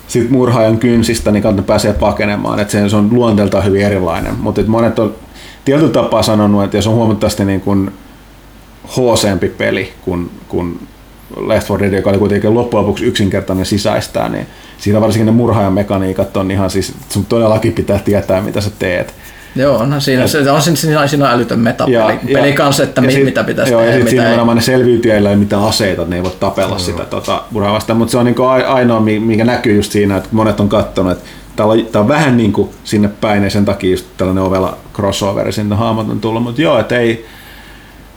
[0.08, 2.60] sit murhaajan kynsistä, niin kannattaa pääsee pakenemaan.
[2.60, 4.34] että se on luonteeltaan hyvin erilainen.
[4.40, 5.16] Mutta monet on
[5.66, 7.92] tietyllä tapaa sanonut, että jos on huomattavasti niin kuin
[8.98, 10.88] hooseempi peli kuin, kuin
[11.48, 14.48] Left 4 Dead, joka oli kuitenkin loppujen lopuksi yksinkertainen sisäistää, niin
[14.78, 19.14] siinä varsinkin ne murhaajan mekaniikat on ihan siis, sun todellakin pitää tietää, mitä sä teet.
[19.56, 23.02] Joo, onhan siinä, se, on siinä, siinä on älytön metapeli ja, peli ja, kanssa, että
[23.02, 23.94] mit, sit, mitä pitäisi joo, tehdä.
[23.98, 26.80] Ja sitten siinä on ne selviytyjillä ei mitään aseita, ne ei voi tapella mm.
[26.80, 30.60] sitä tota, murhaa vastaan, mutta se on niinku ainoa, mikä näkyy just siinä, että monet
[30.60, 34.06] on katsonut, että tämä on, on vähän niin kuin sinne päin, ja sen takia just
[34.18, 37.26] tällainen ovella crossover sinne haamat on tullut, mutta joo, että ei,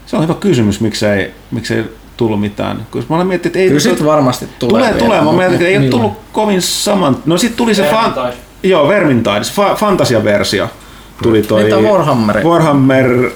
[0.07, 1.85] se on hyvä kysymys, miksei, miksei
[2.17, 2.87] tullut mitään.
[2.91, 3.69] Koska mä olen miettinyt, että ei...
[3.69, 4.71] Kyllä sit varmasti tulee.
[4.71, 5.21] Tulee, vielä, tulee.
[5.21, 7.17] Mä mietin, että ei ole tullut kovin saman...
[7.27, 7.89] No sit tuli se...
[7.91, 8.15] Fan...
[8.63, 10.69] Joo, Vermintide, fa- fantasiaversio
[11.23, 12.45] tuli toi Mitä Warhammer?
[12.45, 13.31] Warhammer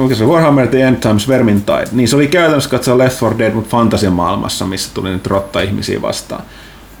[0.00, 1.88] Onko se Warhammer The End Times Vermintide?
[1.92, 6.42] Niin se oli käytännössä katsoa Left 4 Dead, mutta fantasiamaailmassa, missä tuli nyt rotta-ihmisiä vastaan.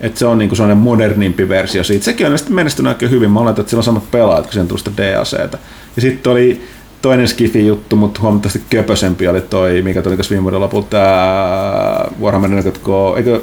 [0.00, 2.04] Et se on niinku sellainen modernimpi versio siitä.
[2.04, 3.30] Sekin on menestynyt oikein hyvin.
[3.30, 5.58] Mä oletan, että sillä on samat pelaajat, kun siihen tuli sitä DACtä.
[5.96, 6.62] Ja sitten oli
[7.02, 13.16] toinen Skifi-juttu, mutta huomattavasti köpösempi oli toi, mikä tuli viime vuoden lopulta, tämä Warhammer 40K,
[13.16, 13.40] eikö,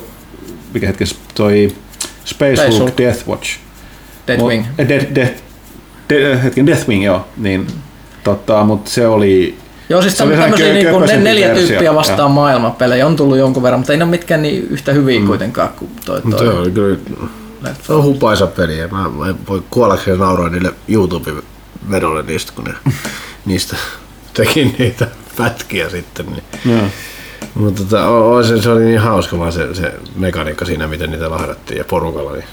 [0.73, 1.71] mikä hetkessä, toi
[2.25, 3.59] Space Hulk Death Watch.
[4.27, 4.65] Deathwing.
[4.77, 5.46] Death, Death,
[6.09, 7.67] de, hetken Deathwing, joo, niin
[8.23, 9.57] tota, mutta se oli
[9.89, 11.67] Joo, siis tämmöisiä niin kuin neljä versio.
[11.67, 15.19] tyyppiä vastaan maailmanpelejä on tullut jonkun verran, mutta ei ne ole mitkään niin yhtä hyviä
[15.19, 15.27] mm.
[15.27, 16.21] kuitenkaan kuin toi.
[16.21, 16.39] toi.
[16.39, 16.97] Se on kyllä
[17.83, 22.73] se on hupaisa peli ja mä, mä voi kuollakseni nauraa niille YouTube-vedolle niistä, kun ne
[23.45, 23.77] niistä
[24.33, 25.07] teki niitä
[25.37, 26.25] pätkiä sitten.
[26.25, 26.43] Niin.
[26.65, 26.91] Yeah.
[27.53, 31.77] Mutta tota, se, se, oli niin hauska vaan se, se mekaniikka siinä, miten niitä lahdattiin
[31.77, 32.31] ja porukalla.
[32.31, 32.43] Niin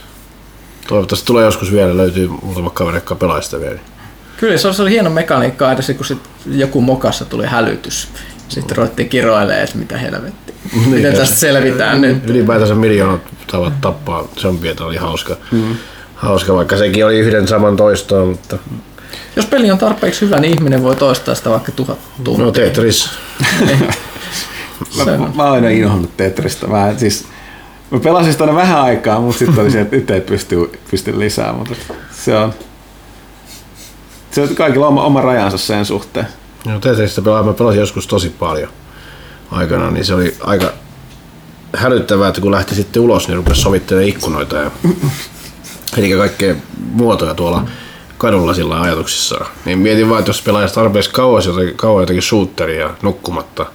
[0.89, 3.79] Toivottavasti tulee joskus vielä, löytyy muutama kaveri, joka pelaa sitä vielä.
[4.37, 8.09] Kyllä, se oli hieno mekaniikka edes, kun sit joku mokassa tuli hälytys.
[8.49, 10.55] Sitten ruvettiin kiroilemaan, että mitä helvetti.
[10.75, 12.31] Niin, Miten tästä selvitään nyt?
[12.31, 15.37] Ylipäätänsä miljoonat tavat tappaa zombia, oli hauska.
[15.53, 15.77] Mm.
[16.15, 18.59] Hauska, vaikka sekin oli yhden saman toistoa, mutta...
[19.37, 22.45] Jos peli on tarpeeksi hyvä, niin ihminen voi toistaa sitä vaikka tuhat tuntia.
[22.45, 23.11] No Tetris.
[24.97, 25.05] mä,
[25.35, 26.67] mä oon aina inhonnut Tetristä.
[26.67, 27.27] Mä, siis,
[27.95, 31.53] Mä pelasin sitä vähän aikaa, mutta sitten oli se, että nyt ei pysty, pysty lisää,
[31.53, 31.75] mutta
[32.13, 32.55] se on,
[34.31, 36.27] se on kaikilla oma, oma rajansa sen suhteen.
[36.67, 38.69] Joo, Tetristä pelaa, mä pelasin joskus tosi paljon
[39.51, 40.73] aikana, niin se oli aika
[41.77, 44.71] hälyttävää, että kun lähti sitten ulos, niin rupesi sovittelemaan ikkunoita ja
[45.97, 46.55] eli kaikkea
[46.91, 47.65] muotoja tuolla
[48.19, 49.47] kadulla sillä ajatuksissaan.
[49.65, 53.67] Niin mietin vaan, että jos pelaisi tarpeeksi kauan jotenkin, kauan jotenkin shooteria nukkumatta,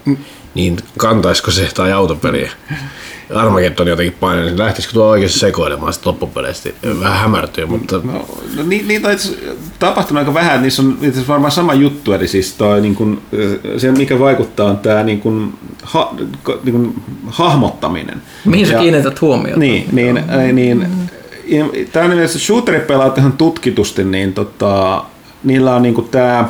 [0.59, 2.51] niin kantaisiko se tai autopeliä.
[3.35, 6.69] Armageddon jotenkin paine, niin lähtisikö tuo oikeasti sekoilemaan sitten loppupeleistä?
[6.99, 8.25] Vähän hämärtyy, mutta No,
[8.55, 9.29] no ni, niitä on itse
[9.79, 13.21] tapahtunut aika vähän, niissä on itse varmaan sama juttu, eli siis toi, niin kun,
[13.77, 15.53] se mikä vaikuttaa on tämä niin kun,
[15.83, 16.13] ha,
[16.63, 16.93] niin kun,
[17.27, 18.21] hahmottaminen.
[18.45, 19.59] Mihin sä Ja- kiinnität huomiota?
[19.59, 20.87] Niin, niin, äh, niin
[21.91, 25.03] tämä on mielessä shooteripelaat ihan tutkitusti, niin tota,
[25.43, 26.45] niillä on niinku tämä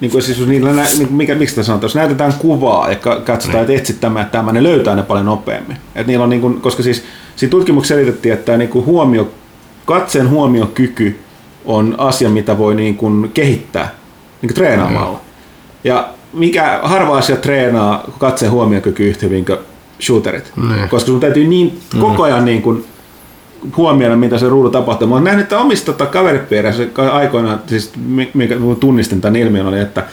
[0.00, 3.20] niin kuin siis niillä niin kuin mikä, miksi tämä sanotaan, jos näytetään kuvaa ja ka-
[3.20, 5.76] katsotaan, että etsit tämä, tämä, ne löytää ne paljon nopeammin.
[5.94, 7.04] Et niillä on niin kuin, koska siis
[7.36, 9.30] siinä tutkimuksessa selitettiin, että niin kuin huomio,
[9.84, 11.20] katseen huomiokyky
[11.64, 13.94] on asia, mitä voi niin kuin kehittää
[14.42, 15.20] niin kuin treenaamalla.
[15.84, 19.58] Ja mikä harva asia treenaa katseen huomiokyky yhtä hyvin kuin
[20.00, 20.52] shooterit.
[20.68, 20.88] Niin.
[20.88, 22.84] Koska sun täytyy niin, koko ajan niin kuin
[23.76, 25.08] huomioida, mitä se ruudu tapahtuu.
[25.08, 26.82] Mä oon nähnyt, että omista tota, kaveripiirissä
[27.12, 30.04] aikoinaan, siis mi- mikä mä tunnistin tämän ilmiön, oli, että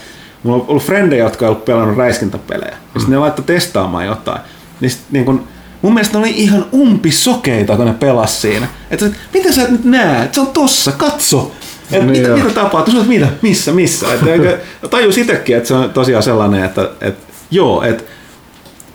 [0.43, 2.75] mulla on ollut frendejä, jotka on ollut pelannut räiskintäpelejä.
[2.93, 4.41] Ja sitten ne laittoi testaamaan jotain.
[4.81, 5.43] Niin, sit, niin kun,
[5.81, 8.67] mun mielestä ne oli ihan umpisokeita, kun ne pelas siinä.
[8.91, 10.33] Että mitä sä et nyt näet?
[10.33, 11.51] Se on tossa, katso!
[11.91, 12.93] Et Niin mitä, mitä tapahtuu?
[12.93, 13.27] Sä oot, mitä?
[13.41, 13.71] Missä?
[13.71, 14.05] Missä?
[14.13, 18.03] Et, tajus itsekin, että se on tosiaan sellainen, että, että joo, että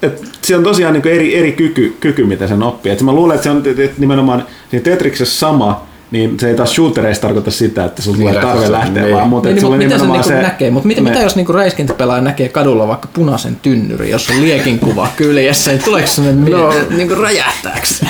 [0.07, 2.93] et se on tosiaan niin eri, eri kyky, kyky, mitä sen oppii.
[2.93, 6.55] Et mä luulen, että se on et, et nimenomaan siinä Tetriksessä sama, niin se ei
[6.55, 9.15] taas shootereissa tarkoita sitä, että sulla tulee Niin, tarve lähtee- lähteä, niin.
[9.17, 10.43] vaan mutta Niin, niin, mutta mitä se, niinku se...
[10.43, 10.71] näkee?
[10.71, 14.79] Mutta mitä, me- mitä jos niinku räiskintäpelaaja näkee kadulla vaikka punaisen tynnyri, jos on liekin
[14.79, 16.59] kuva kyljessä, niin tuleeko sellainen No.
[16.59, 16.73] no.
[16.97, 18.07] niinku räjähtääkö se?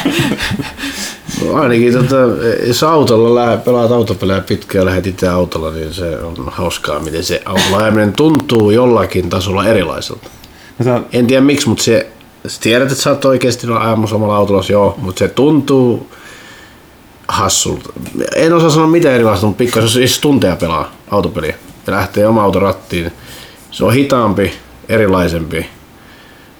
[1.44, 2.16] No ainakin tota,
[2.66, 7.24] jos autolla lähe, pelaat autopelejä pitkään ja lähdet itse autolla, niin se on hauskaa, miten
[7.24, 10.28] se autolla ajaminen tuntuu jollakin tasolla erilaiselta.
[10.85, 12.07] Se on- En tiedä miksi, mutta se,
[12.47, 16.11] sä tiedät, että sä oot oikeasti ajamassa omalla autolla, joo, mutta se tuntuu
[17.28, 17.93] hassulta.
[18.36, 21.55] En osaa sanoa mitä erilaista, mutta pikkasen siis tunteja pelaa autopeliä
[21.86, 23.12] ja lähtee oma auto rattiin.
[23.70, 24.53] Se on hitaampi,
[24.89, 25.66] erilaisempi.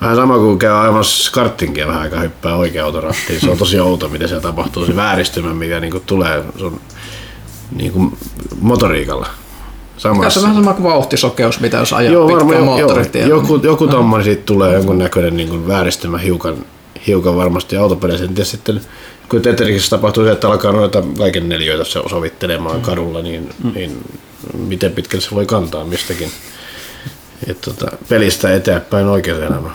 [0.01, 3.41] Vähän sama kuin käy ajamassa karttingia vähän aikaa hyppää oikea auto rattiin.
[3.41, 4.87] Se on tosi outo, mitä siellä tapahtuu.
[4.87, 6.81] Se vääristymä, mikä niinku tulee sun
[7.77, 8.13] niinku
[8.61, 9.27] motoriikalla.
[9.97, 10.43] Tässä on Samassa.
[10.43, 13.29] vähän sama kuin vauhtisokeus, mitä jos ajaa Joo, pitkään moottoritiellä.
[13.29, 16.57] joku, joku tommonen siitä tulee jonkun näköinen niin kuin vääristymä hiukan,
[17.07, 18.25] hiukan varmasti autopeleissä.
[18.25, 18.81] En tiedä sitten,
[19.29, 24.05] kun Tetrixissä tapahtuu se, että alkaa noita kaiken neljöitä se sovittelemaan kadulla, niin, niin
[24.59, 26.31] miten pitkälle se voi kantaa mistäkin
[27.47, 29.75] et, tota, pelistä eteenpäin oikeaan elämään.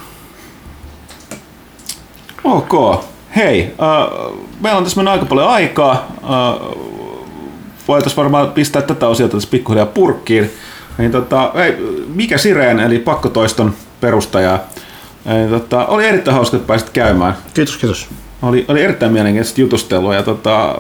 [2.44, 3.02] Ok.
[3.36, 5.94] Hei, äh, meillä on tässä mennyt aika paljon aikaa.
[6.24, 7.01] Äh,
[7.92, 10.52] voitaisiin varmaan pistää tätä osiota tässä pikkuhiljaa purkkiin.
[10.98, 11.78] Niin, tota, hei,
[12.16, 14.60] mikä Sireen, eli pakkotoiston perustaja,
[15.26, 17.34] niin, tota, oli erittäin hauska, että pääsit käymään.
[17.54, 18.08] Kiitos, kiitos.
[18.42, 20.76] Oli, oli erittäin mielenkiintoista jutustelua ja tota,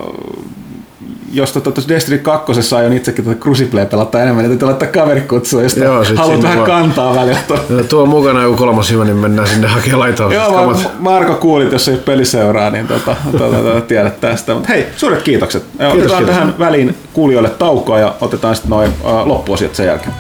[1.34, 5.78] jos tuossa Destiny 2 aion itsekin tuota Crucible pelata enemmän, niin täytyy laittaa kaverikutsua, jos
[5.78, 6.70] Joo, haluat vähän vaan.
[6.70, 7.40] kantaa välillä.
[7.70, 10.34] No, tuo on mukana joku kolmas hyvä, niin mennään sinne hakemaan laitaus.
[10.34, 14.54] Joo, mä, Marko kuulit, jos ei peliseuraa, niin tota, tota, tota, tiedät tästä.
[14.54, 15.64] Mutta hei, suuret kiitokset.
[15.64, 16.36] Kiitos, otetaan kiitos.
[16.36, 20.14] tähän väliin kuulijoille taukoa ja otetaan sitten noin uh, loppuosiot sen jälkeen.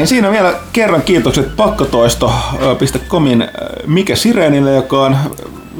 [0.00, 3.48] Näin, siinä vielä kerran kiitokset pakkotoisto.comin
[3.86, 5.16] Mike Sirenille, joka on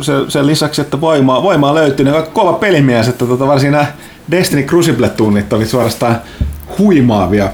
[0.00, 3.86] se, sen lisäksi, että voimaa, voimaa löytyy, niin kova pelimies, että tota, varsin nämä
[4.30, 6.20] Destiny Crucible-tunnit oli suorastaan
[6.78, 7.48] huimaavia.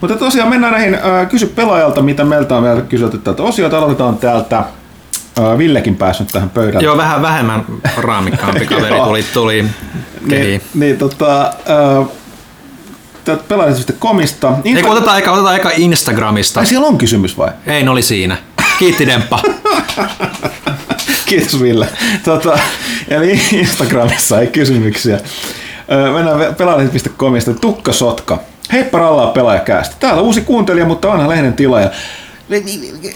[0.00, 3.78] Mutta tosiaan mennään näihin äh, kysy pelaajalta, mitä meiltä on vielä kyselty tältä osiota.
[3.78, 4.58] Aloitetaan täältä.
[4.58, 6.84] Äh, Villekin päässyt tähän pöydälle.
[6.84, 7.64] Joo, vähän vähemmän
[7.96, 9.64] raamikkaampi kaveri tuli, tuli.
[10.26, 12.08] Niin, niin tota, äh,
[13.48, 14.52] pelaajat.comista.
[14.64, 16.60] Ei, kun otetaan aika, otetaan aika Instagramista.
[16.60, 17.50] Ai siellä on kysymys vai?
[17.66, 18.36] Ei, ne oli siinä.
[18.78, 19.40] Kiitti Demppa.
[21.26, 21.88] Kiitos Ville.
[22.24, 22.58] Tota,
[23.08, 25.20] eli Instagramissa ei kysymyksiä.
[26.14, 27.54] Mennään pelaajalehti.comista.
[27.54, 28.38] Tukka Sotka.
[28.72, 29.96] Heippa rallaa pelaajakäästä.
[30.00, 31.90] Täällä uusi kuuntelija, mutta vanha lehden tilaaja.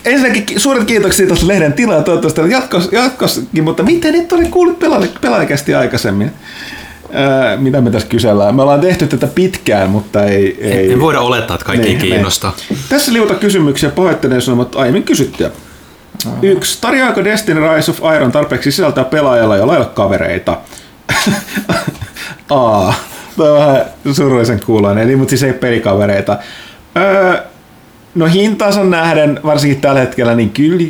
[0.05, 5.19] Ensinnäkin suuret kiitoksia tuosta lehden tilaa, toivottavasti jatkos, jatkoskin, mutta miten et ole kuullut pelaaja-
[5.21, 6.33] pelaajakästi aikaisemmin?
[7.15, 8.55] Öö, mitä me tässä kysellään?
[8.55, 10.59] Me ollaan tehty tätä pitkään, mutta ei...
[10.61, 12.55] ei Ei voida olettaa, että kaikki Niin, kiinnostaa.
[12.71, 12.79] niin.
[12.89, 15.51] Tässä liuta kysymyksiä, pahoittelen on aiemmin kysyttyjä.
[16.43, 16.79] Yksi.
[16.81, 20.59] Tarjoaako Destiny Rise of Iron tarpeeksi sisältää pelaajalla, jolla ei ole kavereita?
[22.51, 22.93] A.
[23.37, 26.39] Tämä on vähän surullisen kuuloinen, eli mutta siis ei pelikavereita.
[26.97, 27.43] Öö,
[28.15, 30.85] no hintaansa nähden, varsinkin tällä hetkellä, niin kyllä...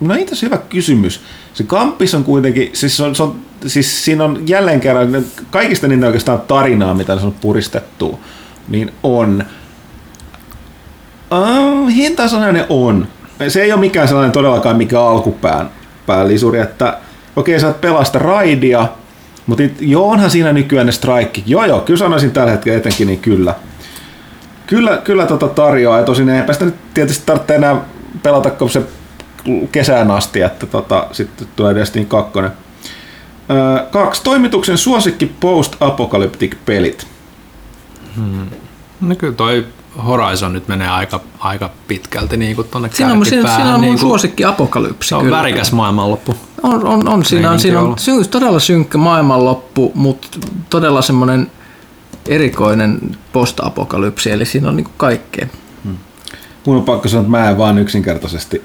[0.00, 1.20] No itse asiassa hyvä kysymys.
[1.54, 3.36] Se kampis on kuitenkin, siis, on, se on,
[3.66, 8.20] siis siinä on jälleen kerran, kaikista niitä oikeastaan tarinaa, mitä se on puristettu,
[8.68, 9.44] niin on.
[11.32, 13.08] Uh, hintaansa nähden on.
[13.48, 15.70] Se ei ole mikään sellainen todellakaan mikä alkupään
[16.06, 16.98] päällisuri, että
[17.36, 18.88] okei okay, sä oot pelasta raidia,
[19.46, 21.42] mutta it, joo, onhan siinä nykyään ne strike.
[21.46, 23.54] Joo, joo, kyllä sanoisin tällä hetkellä etenkin, niin kyllä.
[24.66, 27.76] Kyllä, kyllä tota tarjoaa, ja tosin eipä sitä nyt tietysti tarvitse enää
[28.22, 28.82] pelata, kun se
[29.72, 32.38] kesään asti, että tota, sitten tulee Destiny 2.
[32.38, 32.48] Öö,
[33.90, 34.22] kaksi.
[34.22, 37.06] Toimituksen suosikki post-apocalyptic pelit.
[39.00, 39.66] No kyllä toi
[40.06, 43.80] Horizon nyt menee aika, aika pitkälti niin kuin tonne Siinä on, siinä, siinä on mun
[43.80, 45.08] niin kuin, suosikki apokalypsi.
[45.08, 45.36] Se on kyllä.
[45.36, 46.34] värikäs maailmanloppu.
[46.62, 47.24] On, on, on.
[47.24, 47.96] Siinä, on, Meininki siinä on olla.
[47.96, 50.28] sy- todella synkkä maailmanloppu, mutta
[50.70, 51.50] todella semmoinen
[52.28, 55.46] erikoinen post-apokalypsi, eli siinä on niinku kaikkea.
[56.66, 58.64] Mun on pakko sanoa, että mä en vaan yksinkertaisesti...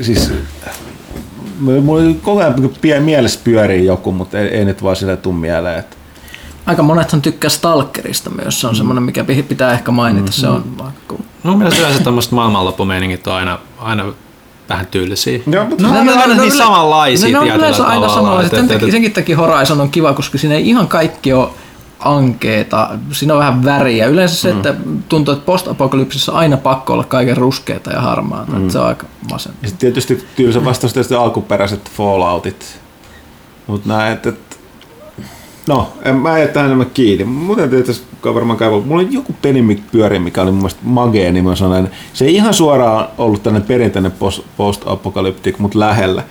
[0.00, 0.32] Siis...
[1.60, 5.78] Mulla koko ajan pie- mielessä pyörii joku, mutta ei, ei nyt vaan sille tuu mieleen.
[5.78, 5.96] Että
[6.66, 10.64] Aika monethan tykkää Stalkerista myös, se on semmoinen, mikä pi- pitää ehkä mainita, se on
[10.78, 11.20] aika cool.
[11.44, 14.04] No mielestäni yleensä tämmöiset maailmanloppumeiningit on aina, aina
[14.68, 15.40] vähän tyylisiä.
[15.46, 18.50] Joo, mutta No, ne on aina niin yle- samanlaisia Ne on tietyllä yleensä aina et-
[18.50, 21.48] Sen takia- Senkin takia Horizon on kiva, koska siinä ei ihan kaikki ole
[22.04, 22.88] ankeeta.
[23.12, 24.06] Siinä on vähän väriä.
[24.06, 24.74] Yleensä se, että
[25.08, 28.52] tuntuu, että post-apokalypsissa on aina pakko olla kaiken ruskeata ja harmaata.
[28.52, 28.70] Mm.
[28.70, 29.58] Se on aika masenta.
[29.62, 32.80] Ja sitten tietysti tylsä vastaus tietysti alkuperäiset Falloutit.
[33.66, 34.28] Mutta näin, että...
[34.28, 34.58] Et,
[35.68, 37.24] no, en mä jätä tähän enemmän kiinni.
[37.24, 38.80] Muuten tietysti varmaan kaivaa.
[38.80, 41.88] Mulla on joku peli pyöri, mikä oli mun mielestä magee niin mä sanon.
[42.12, 46.22] Se ei ihan suoraan ollut tämmöinen perinteinen post- post-apokalyptik, mutta lähellä.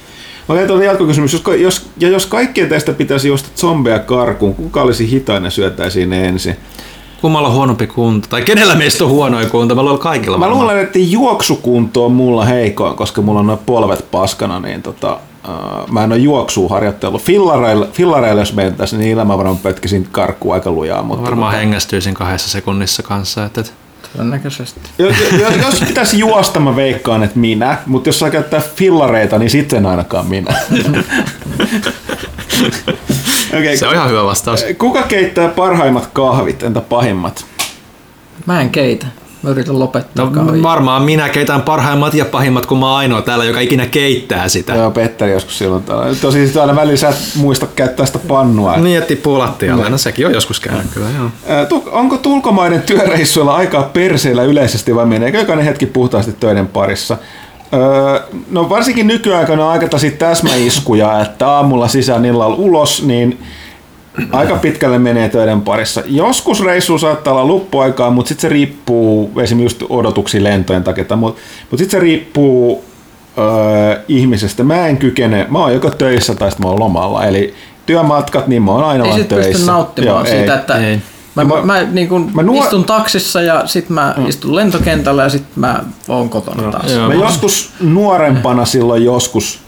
[0.49, 1.33] Okei, tuolla jatkokysymys.
[1.33, 6.09] Jos, jos, ja jos kaikkien teistä pitäisi juosta zombeja karkuun, kuka olisi hitain ja syötäisiin
[6.09, 6.55] ne ensin?
[7.21, 8.27] Kummalla on huonompi kunto?
[8.29, 9.75] Tai kenellä meistä on huonoin kunto?
[9.75, 14.11] Mä luulen kaikilla Mä luulen, että juoksukunto on mulla heikoin, koska mulla on noin polvet
[14.11, 17.21] paskana, niin tota, uh, mä en ole juoksua harjoitellut.
[17.21, 21.03] Fillareilla, fillareilla jos mentäisiin, niin mä varmaan pötkisin karkuun aika lujaa.
[21.03, 23.45] Mutta Varmaan hengästyisin kahdessa sekunnissa kanssa.
[23.45, 23.73] Että, että
[24.13, 24.79] Todennäköisesti.
[24.97, 29.49] jos, jos, jos pitäisi juosta, mä veikkaan, että minä, mutta jos saa käyttää fillareita, niin
[29.49, 30.55] sitten ainakaan minä.
[33.59, 33.77] okay.
[33.77, 34.65] se on ihan hyvä vastaus.
[34.77, 37.45] Kuka keittää parhaimmat kahvit, entä pahimmat?
[38.45, 39.07] Mä en keitä.
[39.41, 40.63] Mä yritän lopettaa No, kahvia.
[40.63, 44.75] varmaan minä keitän parhaimmat ja pahimmat, kun mä oon ainoa täällä, joka ikinä keittää sitä.
[44.75, 46.15] Joo, Petteri joskus silloin täällä.
[46.21, 48.77] Tosi sit aina välillä sä et muista käyttää sitä pannua.
[48.77, 49.89] Niin, että tippuu lattialle.
[49.89, 51.81] No sekin on joskus käynyt kyllä, joo.
[51.91, 57.17] Onko ulkomaiden työreissuilla aikaa perseillä yleisesti vai meneekö jokainen hetki puhtaasti töiden parissa?
[57.73, 58.19] Öö,
[58.51, 59.87] no varsinkin nykyaikana on aika
[60.17, 63.39] täsmäiskuja, että aamulla sisään illalla ulos, niin
[64.31, 66.01] aika pitkälle menee töiden parissa.
[66.05, 71.77] Joskus reissu saattaa olla luppuaikaa, mutta sitten se riippuu esimerkiksi odotuksiin lentojen takia, mutta mut
[71.77, 72.83] sitten se riippuu
[73.37, 74.63] öö, ihmisestä.
[74.63, 77.53] Mä en kykene, mä oon joko töissä tai sitten mä oon lomalla, eli
[77.85, 79.51] työmatkat, niin mä oon aina Ei vaan sit töissä.
[79.51, 80.59] pysty nauttimaan Joo, siitä, ei.
[80.59, 80.99] että ei.
[81.35, 84.27] mä, mä, mä- niin kun mä nuo- istun taksissa ja sit mä mm.
[84.29, 86.91] istun lentokentällä ja sit mä oon kotona taas.
[86.91, 87.07] joo.
[87.07, 89.59] Mä joskus nuorempana silloin joskus,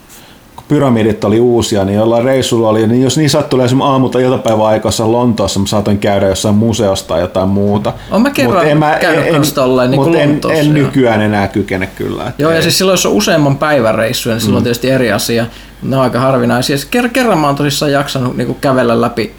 [0.68, 4.66] pyramidit oli uusia, niin jollain reissulla oli, niin jos niin sattui esimerkiksi aamu- tai iltapäivän
[4.66, 7.94] aikaisessa Lontoossa, mä saatoin käydä jossain museosta tai jotain muuta.
[8.12, 8.66] Oon mä kerran
[9.02, 12.32] käynyt kans tolleen niin mut kuin en, Lontoossa, en nykyään enää kykene kyllä.
[12.38, 12.64] Joo, ja ei.
[12.64, 15.46] siis silloin jos on useamman päivän reissuja, niin silloin on tietysti eri asia.
[15.84, 16.78] Ne on aika harvinaisia.
[16.78, 19.36] Siis ker- kerran mä oon tosissaan jaksanut niin kävellä läpi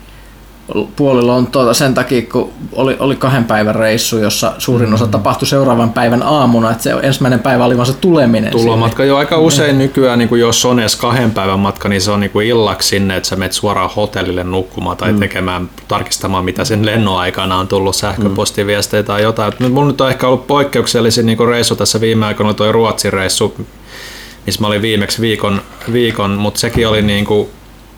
[0.97, 5.93] puoli Lontoota sen takia, kun oli, oli kahden päivän reissu, jossa suurin osa tapahtui seuraavan
[5.93, 8.51] päivän aamuna, että se ensimmäinen päivä oli vaan se tuleminen.
[8.51, 9.05] Tulomatka.
[9.05, 12.21] Jo aika usein nykyään, niin kuin jos on edes kahden päivän matka, niin se on
[12.21, 16.87] niin kuin illaksi sinne, että sä menet suoraan hotellille nukkumaan tai tekemään, tarkistamaan, mitä sen
[16.87, 19.53] lennon aikana on tullut sähköpostiviestejä tai jotain.
[19.59, 23.55] Nyt Mulla nyt on ehkä ollut poikkeuksellisen niin reissu tässä viime aikoina, toi Ruotsin reissu,
[24.47, 25.63] missä mä olin viimeksi viikon,
[25.93, 27.49] viikon mutta sekin oli niin kuin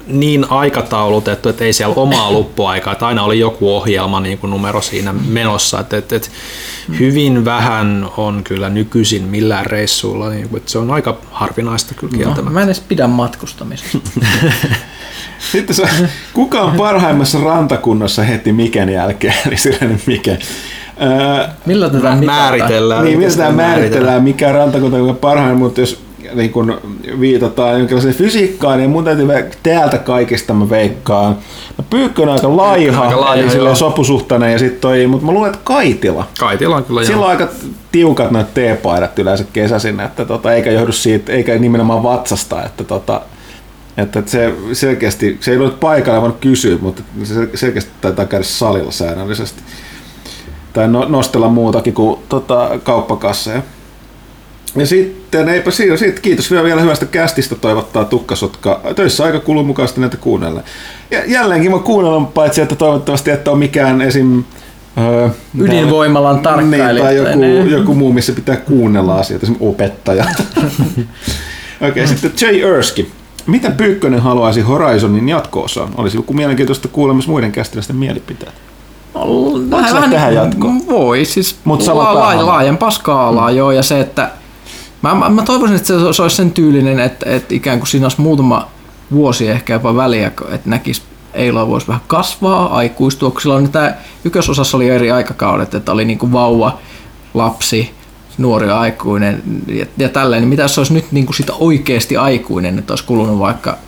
[0.07, 4.81] niin aikataulutettu, että ei siellä omaa luppuaikaa, että aina oli joku ohjelma niin kuin numero
[4.83, 6.29] siinä menossa, että, että, että
[6.99, 12.11] hyvin vähän on kyllä nykyisin millään reissulla, niin kuin, että se on aika harvinaista kyllä
[12.13, 12.51] No, kieltämättä.
[12.51, 13.99] mä en edes pidä matkustamisesta.
[15.53, 15.89] Sitten se,
[16.33, 20.39] kuka on parhaimmassa rantakunnassa heti Miken jälkeen, eli sellainen Mike.
[21.03, 23.05] Öö, Millä tätä määritellään.
[23.05, 26.81] niin, tämä sitä määritellään, mikä rantakunta on parhain, mutta jos niin kun
[27.21, 29.29] viitataan jonkinlaiseen fysiikkaan, niin mun täytyy
[29.63, 31.37] täältä kaikista mä veikkaan.
[31.79, 33.75] No, Pyykkönen on aika laiha, aika laiha, eli silleen joo.
[33.75, 36.29] sopusuhtainen ja sitten toi, mutta mä luulen, että Kaitila.
[36.39, 37.49] Kaitila on kyllä Sillä on aika
[37.93, 43.21] tiukat noita teepaidat yleensä kesäisin, että tota, eikä johdu siitä, eikä nimenomaan vatsasta, että tota,
[43.97, 48.91] että se selkeästi, se ei ole paikalla voinut kysyä, mutta se selkeästi taitaa käydä salilla
[48.91, 49.63] säännöllisesti.
[50.73, 53.63] Tai no, nostella muutakin kuin tota, kauppakasseja.
[54.77, 58.81] Ja sitten, eipä siinä, sitten kiitos vielä, vielä hyvästä kästistä toivottaa Tukkasotka.
[58.97, 60.63] Töissä aika kuluu mukaisesti näitä kuunnella.
[61.11, 64.45] Ja jälleenkin mä kuunnella, paitsi että toivottavasti, että on mikään esim...
[64.99, 65.29] Öö,
[65.59, 67.61] Ydinvoimalan tarkkailija Niin, tai joku, ne.
[67.61, 70.25] joku muu, missä pitää kuunnella asioita, esimerkiksi opettaja.
[71.81, 73.11] Okei, okay, sitten Jay Erski.
[73.47, 75.89] Mitä Pyykkönen haluaisi Horizonin jatko-osaan?
[75.97, 78.53] Olisi joku mielenkiintoista kuulemassa muiden kästiläisten mielipiteet.
[79.71, 80.87] Vähän, sä tähän jatkoon?
[80.87, 83.57] Voi, siis Mut la, la, laajempaa skaalaa mm.
[83.57, 84.31] joo, ja se, että
[85.07, 88.07] mä, mä, mä toivoisin, että se, se olisi sen tyylinen, että, että ikään kuin siinä
[88.07, 88.69] olisi muutama
[89.13, 91.03] vuosi ehkä jopa väliä, että näkisi
[91.35, 96.19] Eiloa voisi vähän kasvaa, aikuistua, kun silloin tämä ykkösosassa oli eri aikakaudet, että oli niin
[96.19, 96.79] kuin vauva,
[97.35, 97.95] lapsi,
[98.39, 102.17] nuori aikuinen ja, ja tälleen, niin mitä jos se olisi nyt niin kuin sitä oikeasti
[102.17, 103.79] aikuinen, että olisi kulunut vaikka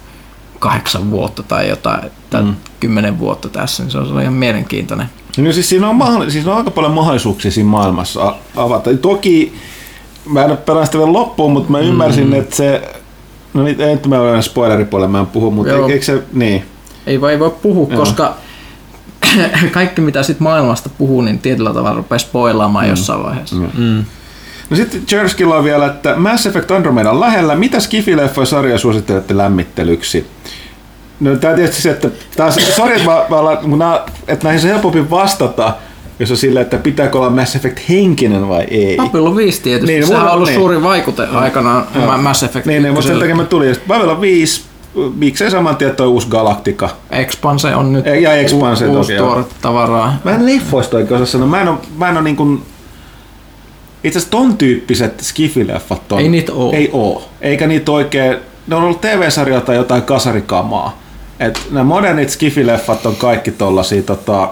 [0.58, 2.54] kahdeksan vuotta tai jotain, tai mm.
[2.80, 5.06] kymmenen vuotta tässä, niin se olisi ihan mielenkiintoinen.
[5.38, 8.96] No siis siinä on, mahdollis- siis on aika paljon mahdollisuuksia siinä maailmassa avata.
[8.96, 9.54] Toki
[10.28, 12.32] mä en ole pelannut sitä vielä loppuun, mutta mä ymmärsin, mm.
[12.32, 12.94] että se...
[13.54, 15.88] No niin, ei nyt mä olen spoileripuolella, mä en puhu, mutta Joo.
[15.88, 16.22] eikö, se...
[16.32, 16.64] Niin.
[17.06, 18.00] Ei voi, ei voi puhua, Joo.
[18.00, 18.34] Koska
[19.72, 22.90] kaikki mitä sit maailmasta puhuu, niin tietyllä tavalla rupeaa spoilaamaan mm.
[22.90, 23.56] jossain vaiheessa.
[23.56, 24.04] Mm.
[24.70, 27.56] No sitten Jerskilla on vielä, että Mass Effect Andromeda on lähellä.
[27.56, 30.26] Mitä Skifi-leffoja sarjaa suosittelette lämmittelyksi?
[31.20, 35.10] No tää tietysti se, että taas, sorry, että, mä, mä ollaan, että näihin se helpompi
[35.10, 35.74] vastata,
[36.18, 38.96] jos on silleen, että pitääkö olla Mass Effect henkinen vai ei.
[38.96, 40.58] Babylon 5 tietysti, Niin, sehän on ollut niin.
[40.58, 42.18] suuri vaikute aikanaan Joo.
[42.18, 42.66] Mass Effect.
[42.66, 43.76] Niin, niin mutta sen takia mä tulin.
[43.88, 44.62] Babylon 5,
[45.16, 46.90] miksei saman tien toi uusi Galactica.
[47.10, 50.16] Expanse on nyt Ja Expanse u- uusi tuoretta tavaraa.
[50.24, 51.48] Mä en leffoista oikein osaa sanoa.
[51.48, 52.62] Mä en oo, mä en oo niin kuin,
[54.04, 56.18] itse asiassa ton tyyppiset skifileffat on.
[56.20, 56.72] Ei niitä oo.
[56.72, 57.28] Ei oo.
[57.40, 58.36] Eikä niitä oikein,
[58.66, 60.98] ne on ollut TV-sarjoja tai jotain kasarikamaa.
[61.40, 64.48] Et nämä modernit skifileffat on kaikki tollasia tota,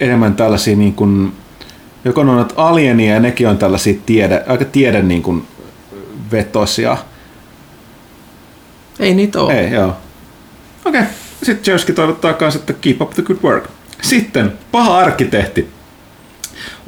[0.00, 1.32] enemmän tällaisia niin kuin,
[2.04, 5.46] joko ne on noita alienia ja nekin on tällaisia tiede, aika tiede niin kuin
[6.32, 6.96] vetoisia.
[9.00, 9.60] Ei niitä ole.
[9.60, 9.96] Ei, joo.
[10.84, 11.00] Okei.
[11.00, 11.12] Okay.
[11.42, 13.64] Sitten Jersky toivottaa kanssa, että keep up the good work.
[14.02, 15.68] Sitten, paha arkkitehti.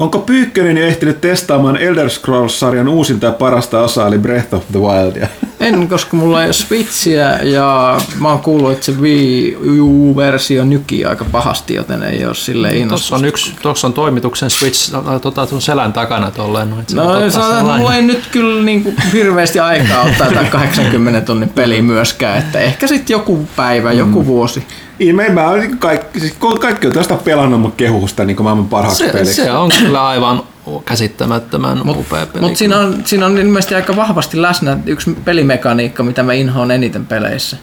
[0.01, 4.79] Onko Pyykkönen jo ehtinyt testaamaan Elder Scrolls-sarjan uusinta ja parasta osaa, eli Breath of the
[4.79, 5.27] Wildia?
[5.61, 11.05] En, koska mulla ei ole Switchiä ja mä oon kuullut, että se Wii U-versio nykii
[11.05, 13.17] aika pahasti, joten ei ole silleen Tuossa innostusta.
[13.17, 16.71] on, yksi, tuossa on toimituksen Switch tota, sun selän takana tolleen.
[16.71, 21.21] Noin, No ottaa sanotaan, mulla ei nyt kyllä niin kuin hirveästi aikaa ottaa tätä 80
[21.21, 24.67] tonnin peliä myöskään, että ehkä sitten joku päivä, joku vuosi.
[25.01, 29.35] Ihme, mä kaikki, siis kaikki on tästä pelannut mun kehusta niin maailman parhaaksi se, peliksi.
[29.35, 30.43] se on kyllä aivan
[30.85, 32.41] käsittämättömän upea peli.
[32.41, 37.07] Mutta siinä on, siinä on ilmeisesti aika vahvasti läsnä yksi pelimekaniikka, mitä mä inhoan eniten
[37.07, 37.57] peleissä.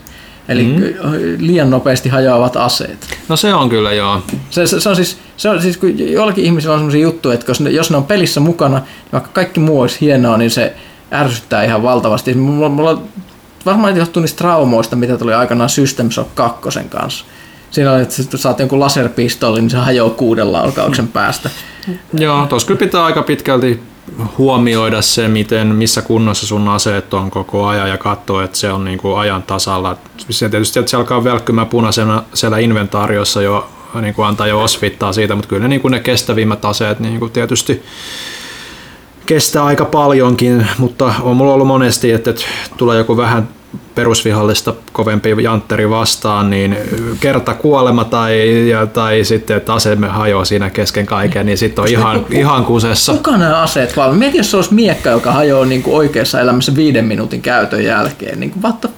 [0.50, 0.82] Eli mm.
[1.40, 3.18] liian nopeasti hajoavat aseet.
[3.30, 4.22] No se on kyllä joo.
[4.50, 7.50] Se, se, se on siis, se on siis kun jollakin ihmisillä on sellaisia juttuja, että
[7.50, 10.76] jos ne, jos ne on pelissä mukana, niin vaikka kaikki muu olisi hienoa, niin se
[11.14, 12.34] ärsyttää ihan valtavasti.
[12.34, 13.02] Mulla, mulla
[13.66, 17.26] varmaan johtuu niistä traumoista, mitä tuli aikanaan System Shock 2 kanssa.
[17.78, 21.50] Siinä oli, että sä saat jonkun laserpistoolin, niin se hajoaa kuuden laukauksen päästä.
[22.14, 23.80] Joo, tuossa kyllä pitää aika pitkälti
[24.38, 28.86] huomioida se, miten, missä kunnossa sun aseet on koko ajan ja katsoa, että se on
[28.86, 29.98] niin kuin ajan tasalla.
[30.30, 33.70] Se tietysti, että se alkaa välkkymään punaisena siellä inventaariossa jo
[34.02, 37.20] niin kuin antaa jo osvittaa siitä, mutta kyllä ne, niin kuin ne kestävimmät aseet niin
[37.20, 37.84] kuin tietysti
[39.26, 42.44] kestää aika paljonkin, mutta on mulla ollut monesti, että, että
[42.78, 43.48] tulee joku vähän
[43.96, 46.78] perusvihallista kovempi jantteri vastaan, niin
[47.20, 51.88] kerta kuolema tai, ja, tai sitten, että asemme hajoaa siinä kesken kaiken, niin sitten on
[51.88, 53.14] ihan, ihan kusessa.
[53.14, 54.20] Kuka nämä aseet valmiin?
[54.20, 58.40] Mieti, jos se olisi miekka, joka hajoaa niin kuin oikeassa elämässä viiden minuutin käytön jälkeen.
[58.40, 58.90] Niin kuin, what the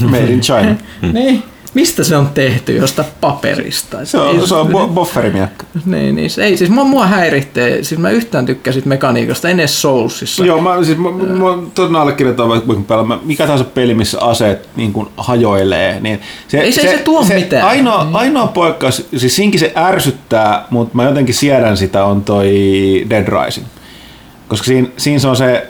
[0.00, 0.74] Made in China.
[1.12, 1.42] niin.
[1.74, 2.76] Mistä se on tehty?
[2.76, 4.04] Josta paperista?
[4.04, 5.66] Se on, se on bo- bofferimiekka.
[5.84, 6.30] Niin, niin.
[6.30, 7.84] se- Ei, siis mua, mua häiritsee.
[7.84, 10.44] Siis mä yhtään tykkään siitä mekaniikasta, en edes Soulsissa.
[10.44, 14.20] Joo, mä, siis, mä, mä, mä todella allekirjoitan vaikka kun pelaa, mikä tahansa peli, missä
[14.20, 16.00] aseet niin kuin hajoilee.
[16.00, 17.66] Niin se, Ei se- ei se tuo mitään.
[17.68, 22.50] Ainoa, ainoa poikkeus, siis siinkin se ärsyttää, mutta mä jotenkin siedän sitä, on toi
[23.10, 23.66] Dead Rising.
[24.48, 25.66] Koska siinä, siinä se on se,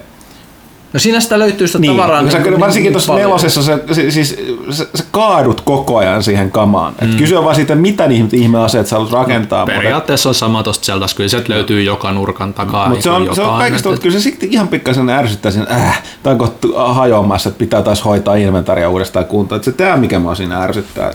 [0.92, 2.22] No siinä sitä löytyy sitä Niin, tavaraa.
[2.22, 4.36] niin, sä, niin, varsinkin niin tuossa nelosessa sä, se, siis,
[4.70, 6.94] sä, sä, kaadut koko ajan siihen kamaan.
[7.02, 7.16] Et Mm.
[7.16, 9.66] kyse on vaan siitä, mitä ihmeaseet sä haluat rakentaa.
[9.66, 12.88] mutta- Periaatteessa on sama tuosta Zeldas, kyllä sieltä löytyy joka nurkan takaa.
[12.88, 15.66] Mutta se on, niin se on kaikesta, mutta kyllä se sitten ihan pikkasen ärsyttää siinä,
[15.70, 16.36] äh, tai
[16.74, 19.56] hajoamassa, että pitää taas hoitaa inventaria uudestaan kuntoon.
[19.56, 21.12] Että se tämä, mikä mua siinä ärsyttää.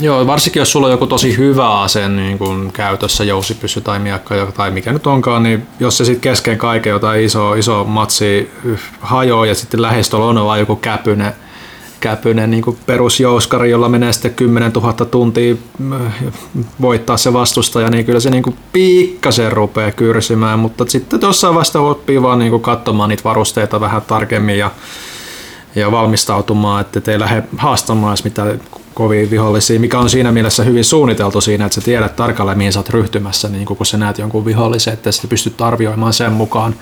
[0.00, 4.46] Joo, varsinkin jos sulla on joku tosi hyvä ase niin kun käytössä, jousipyssy tai miakka
[4.54, 8.50] tai mikä nyt onkaan, niin jos se sitten kesken kaiken jotain iso, iso matsi
[9.00, 11.32] hajoaa ja sitten lähestöllä on vaan joku käpynen,
[12.00, 15.54] käpynen niin perusjouskari, jolla menee sitten 10 000 tuntia
[15.92, 16.12] äh,
[16.80, 22.22] voittaa se vastustaja, niin kyllä se niin pikkasen rupeaa kyrsimään, mutta sitten jossain vasta oppii
[22.22, 24.70] vaan niin katsomaan niitä varusteita vähän tarkemmin ja
[25.74, 28.60] ja valmistautumaan, että ei lähde haastamaan edes mitään
[28.96, 32.78] kovia vihollisia, mikä on siinä mielessä hyvin suunniteltu siinä, että sä tiedät tarkalleen, mihin sä
[32.78, 36.74] oot ryhtymässä, niin kun sä näet jonkun vihollisen, että sä pystyt arvioimaan sen mukaan,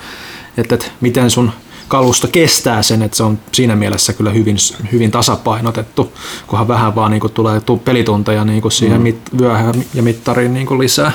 [0.57, 1.51] että, että miten sun
[1.87, 4.57] kalusto kestää sen, että se on siinä mielessä kyllä hyvin,
[4.91, 6.13] hyvin tasapainotettu,
[6.47, 10.53] kunhan vähän vaan niin kuin tulee tu- pelitunteja niin kuin siihen mit, vyöhön ja mittariin
[10.53, 11.11] niin kuin lisää.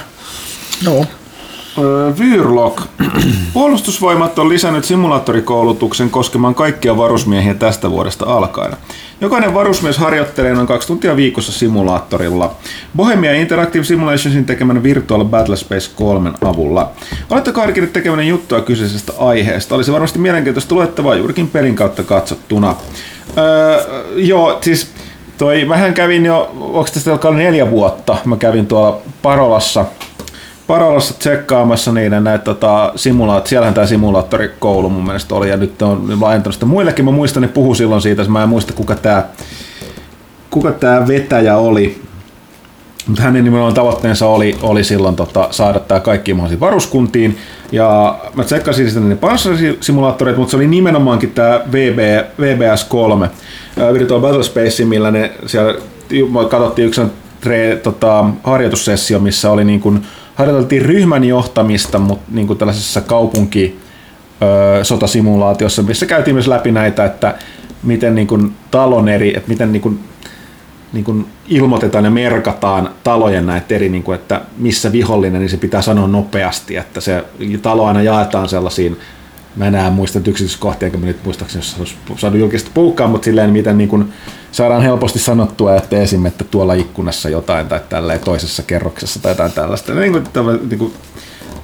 [0.83, 0.99] Joo.
[0.99, 1.20] Öö,
[2.19, 2.83] Vyrlock.
[3.53, 8.77] Puolustusvoimat on lisännyt simulaattorikoulutuksen koskemaan kaikkia varusmiehiä tästä vuodesta alkaen.
[9.21, 12.55] Jokainen varusmies harjoittelee noin kaksi tuntia viikossa simulaattorilla.
[12.97, 16.91] Bohemia Interactive Simulationsin tekemän Virtual Battlespace 3 avulla.
[17.31, 19.75] Oletteko harkinnut tekemään juttua kyseisestä aiheesta?
[19.75, 22.77] Olisi varmasti mielenkiintoista luettavaa juurikin pelin kautta katsottuna.
[23.39, 23.85] Öö,
[24.17, 24.91] joo, siis
[25.39, 29.85] toi, mähän kävin jo, onko tästä alkaa neljä vuotta, mä kävin tuolla Parolassa
[30.71, 36.21] Parolassa tsekkaamassa niiden näitä tota, simulaat, siellähän tämä simulaattorikoulu mun mielestä oli ja nyt on
[36.21, 37.05] laajentanut sitä muillekin.
[37.05, 39.25] Mä muistan, ne puhu silloin siitä, mä en muista kuka tämä
[40.51, 42.03] kuka tää vetäjä oli.
[43.07, 47.39] Mutta hänen nimenomaan tavoitteensa oli, oli silloin tota, saada tämä kaikkiin mahdollisiin varuskuntiin.
[47.73, 51.99] Ja mä tsekkasin sitten ne panssarisimulaattoreita, mutta se oli nimenomaankin tämä VB,
[52.41, 53.29] VBS3,
[53.83, 55.75] ää, Virtual Battlespace, millä ne siellä
[56.51, 57.01] katsottiin yksi
[57.41, 60.07] tre, tota, harjoitussessio, missä oli niin kuin,
[60.41, 63.79] harjoiteltiin ryhmän johtamista, mutta niin kuin tällaisessa kaupunki
[64.83, 67.35] sotasimulaatiossa, missä käytiin myös läpi näitä, että
[67.83, 70.01] miten niin kuin talon eri, että miten niin kuin,
[70.93, 75.57] niin kuin ilmoitetaan ja merkataan talojen näitä eri, niin kuin, että missä vihollinen, niin se
[75.57, 77.25] pitää sanoa nopeasti, että se
[77.63, 78.97] talo aina jaetaan sellaisiin
[79.57, 83.51] Mä en enää muista yksityiskohtia, enkä mä nyt muistaakseni, jos saanut julkista puukkaa, mutta silleen,
[83.51, 84.13] miten niin kuin
[84.53, 86.27] saadaan helposti sanottua, että esim.
[86.27, 89.95] että tuolla ikkunassa jotain tai tälleen toisessa kerroksessa tai jotain tällaista.
[89.95, 90.25] Niin kuin,
[90.71, 90.93] niin kuin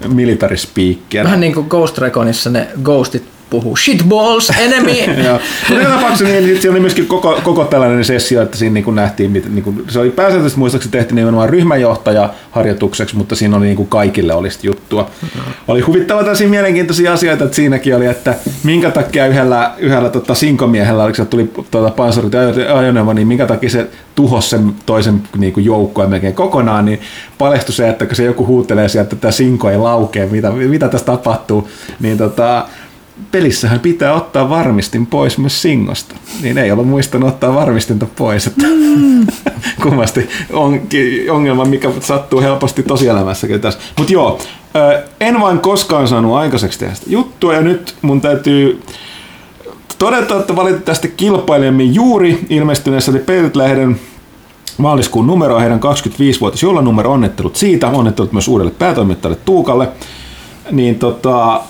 [0.08, 1.24] military speakia.
[1.24, 4.90] Vähän niin kuin Ghost Reconissa ne ghostit puhuu shitballs, enemy.
[5.24, 5.40] Joo.
[5.68, 9.30] Mutta joka tapauksessa niin, siellä oli myöskin koko, koko tällainen sessio, että siinä niin nähtiin,
[9.30, 13.76] miten, niin kuin, se oli pääsääntöisesti muistaakseni tehtiin nimenomaan ryhmänjohtaja harjoitukseksi, mutta siinä oli niin
[13.76, 15.10] kuin kaikille olisi juttua.
[15.68, 21.04] Oli huvittava tosi mielenkiintoisia asioita, että siinäkin oli, että minkä takia yhdellä, yhdellä tota, sinkomiehellä,
[21.04, 21.50] oliko se tuli
[21.96, 26.84] pansarit ja ajoneuvo, niin minkä takia se tuhosi sen toisen niin kuin joukkoa melkein kokonaan,
[26.84, 27.00] niin
[27.38, 30.88] paljastui se, että kun se joku huutelee sieltä, että tämä sinko ei laukea, mitä, mitä
[30.88, 31.68] tässä tapahtuu,
[32.00, 32.66] niin tota,
[33.32, 36.14] pelissähän pitää ottaa varmistin pois myös Singosta.
[36.42, 38.46] Niin ei ollut muistanut ottaa varmistinta pois.
[38.46, 39.26] Että mm.
[39.82, 40.80] kummasti on,
[41.30, 43.80] ongelma, mikä sattuu helposti tosielämässäkin tässä.
[43.98, 44.40] Mutta joo,
[45.20, 48.82] en vain koskaan saanut aikaiseksi tehdä sitä juttua ja nyt mun täytyy
[49.98, 54.00] todeta, että valitettavasti kilpailijamme juuri ilmestyneessä Peilit-lehden
[54.78, 59.88] maaliskuun numero heidän 25-vuotis juhlanumero onnettelut siitä, onnettelut myös uudelle päätoimittajalle Tuukalle
[60.70, 61.60] niin tota,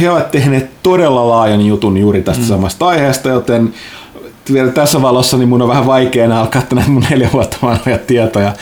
[0.00, 2.48] he ovat tehneet todella laajan jutun juuri tästä mm.
[2.48, 3.74] samasta aiheesta, joten
[4.52, 7.98] vielä tässä valossa niin mun on vähän vaikea enää alkaa näitä mun neljä vuotta vanhoja
[7.98, 8.52] tietoja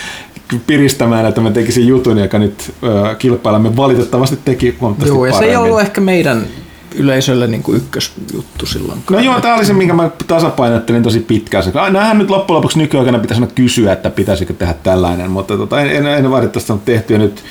[0.66, 2.74] piristämään, että mä tekisin jutun, joka nyt
[3.18, 5.55] kilpailamme valitettavasti teki huomattavasti Joo, ja paremmin.
[5.55, 6.47] se ei ollut ehkä meidän
[6.94, 9.02] yleisölle niin kuin ykkösjuttu silloin.
[9.10, 11.64] No joo, tämä oli se, minkä mä tasapainottelin tosi pitkään.
[11.74, 16.06] Nämähän nyt loppujen lopuksi nykyaikana pitäisi kysyä, että pitäisikö tehdä tällainen, mutta tota, en, en,
[16.06, 17.44] en valitettavasti ole tehty ja nyt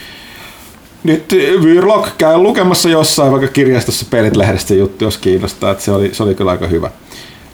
[1.03, 6.23] nyt Vyrlock käy lukemassa jossain vaikka kirjastossa pelit-lehdestä juttu, jos kiinnostaa, että se oli, se
[6.23, 6.91] oli kyllä aika hyvä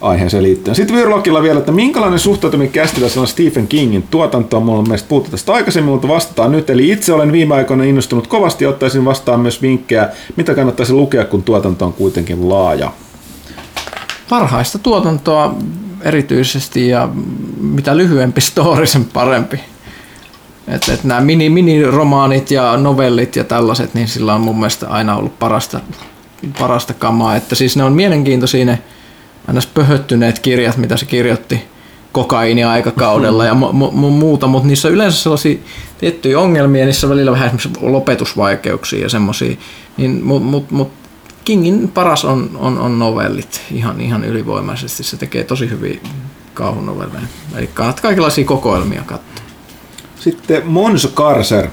[0.01, 0.75] aiheeseen liittyen.
[0.75, 4.63] Sitten Vyrlockilla vielä, että minkälainen suhtautuminen kästilässä on Stephen Kingin tuotantoon.
[4.63, 6.69] Mulla on mielestä puhuttu tästä aikaisemmin, mutta vastataan nyt.
[6.69, 11.25] Eli itse olen viime aikoina innostunut kovasti ja ottaisin vastaan myös vinkkejä, mitä kannattaisi lukea,
[11.25, 12.91] kun tuotanto on kuitenkin laaja.
[14.29, 15.55] Parhaista tuotantoa
[16.01, 17.09] erityisesti ja
[17.59, 19.59] mitä lyhyempi story, sen parempi.
[20.67, 25.15] Että et nämä mini, miniromaanit ja novellit ja tällaiset, niin sillä on mun mielestä aina
[25.15, 25.79] ollut parasta,
[26.59, 27.35] parasta kamaa.
[27.35, 28.79] Että siis ne on mielenkiintoisia ne
[29.47, 31.61] aina pöhöttyneet kirjat, mitä se kirjoitti
[32.11, 35.57] kokaini-aikakaudella ja mu- mu- muuta, mutta niissä on yleensä sellaisia
[35.97, 39.57] tiettyjä ongelmia, niissä on välillä vähän esimerkiksi lopetusvaikeuksia ja semmoisia.
[39.97, 40.91] Niin, mutta mut, mut,
[41.45, 45.03] Kingin paras on, on, on novellit ihan, ihan ylivoimaisesti.
[45.03, 45.99] Se tekee tosi hyviä
[46.53, 47.27] kauhunovelleja.
[47.55, 49.44] Eli kannattaa kaikenlaisia kokoelmia katsoa.
[50.25, 51.67] Sitten Monzo Karser.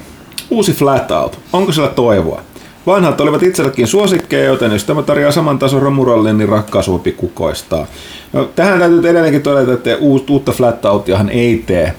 [0.49, 1.39] Uusi Flatout.
[1.53, 2.41] Onko sillä toivoa?
[2.87, 7.87] Vanhat olivat itsellekin suosikkeja, joten jos tämä tarjoaa saman tason romurallin, niin rakkaus voi kukoistaa.
[8.33, 11.93] No, tähän täytyy edelleenkin todeta, että uutta Flatoutiahan ei tee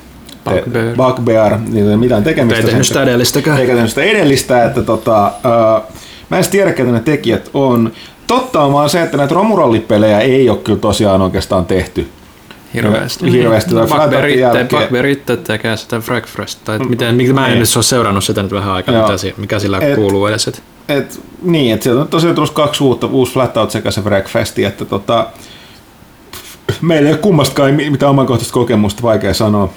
[0.45, 0.97] Bugbear.
[0.97, 2.61] Bugbear, niin ei mitään tekemistä.
[2.61, 3.59] Ei tehnyt sitä edellistäkään.
[3.59, 5.83] Eikä tehnyt sitä edellistä, että tota, ää,
[6.31, 7.93] mä en tiedä, ketä ne tekijät on.
[8.27, 12.09] Totta on vaan se, että näitä romurallipelejä ei ole kyllä tosiaan oikeastaan tehty.
[12.75, 13.33] Hirveästi.
[13.33, 13.71] Hirveästi.
[15.11, 16.59] Itse tekee sitä Fragfrest.
[16.65, 17.61] Tai et miten, miten, mä en Niin.
[17.61, 20.49] nyt ole seurannut sitä nyt vähän aikaa, mitä, si- mikä sillä Et- kuuluu edes.
[20.49, 20.63] Et.
[20.89, 24.85] Et, niin, että sieltä on tosiaan tullut kaksi uutta, uusi Flatout sekä se Breakfasti, että
[24.85, 25.27] tota,
[26.81, 29.69] meillä ei ole kummastakaan mi- mitään omakohtaista kokemusta, vaikea sanoa.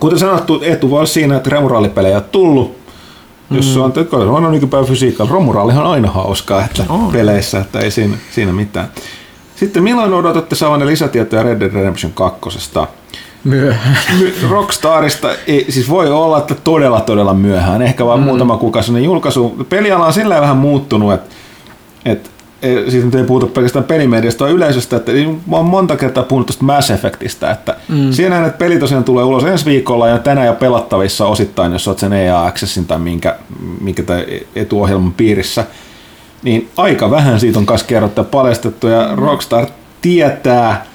[0.00, 2.76] Kuten sanottu, etu voi olla siinä, että remurallipelejä on tullut.
[3.50, 5.30] Jos se on, että on, nykypäivän fysiikalla.
[5.32, 7.12] Romurallihan on aina hauskaa että On.
[7.12, 8.88] peleissä, että ei siinä, siinä mitään.
[9.56, 12.40] Sitten milloin odotatte saavanne lisätietoja Red Dead Redemption 2?
[13.44, 13.98] Myöhään.
[14.18, 18.24] My- Rockstarista ei, siis voi olla, että todella todella myöhään, ehkä vain mm.
[18.24, 19.66] muutama kuukausi ennen julkaisu.
[19.68, 21.34] Peliala on sillä vähän muuttunut, että
[22.04, 22.30] et,
[22.62, 25.12] e, siis nyt ei puhuta pelkästään pelimediasta, vaan yleisöstä, että
[25.46, 28.12] mä oon monta kertaa puhunut tuosta Mass Effectistä, että mm.
[28.12, 31.98] siinähän, että peli tosiaan tulee ulos ensi viikolla ja tänään jo pelattavissa osittain, jos oot
[31.98, 33.36] sen EA Accessin tai minkä,
[33.80, 34.26] minkä tai
[34.56, 35.64] etuohjelman piirissä,
[36.42, 39.66] niin aika vähän siitä on kanssa kerrottu ja paljastettu ja Rockstar
[40.02, 40.86] tietää,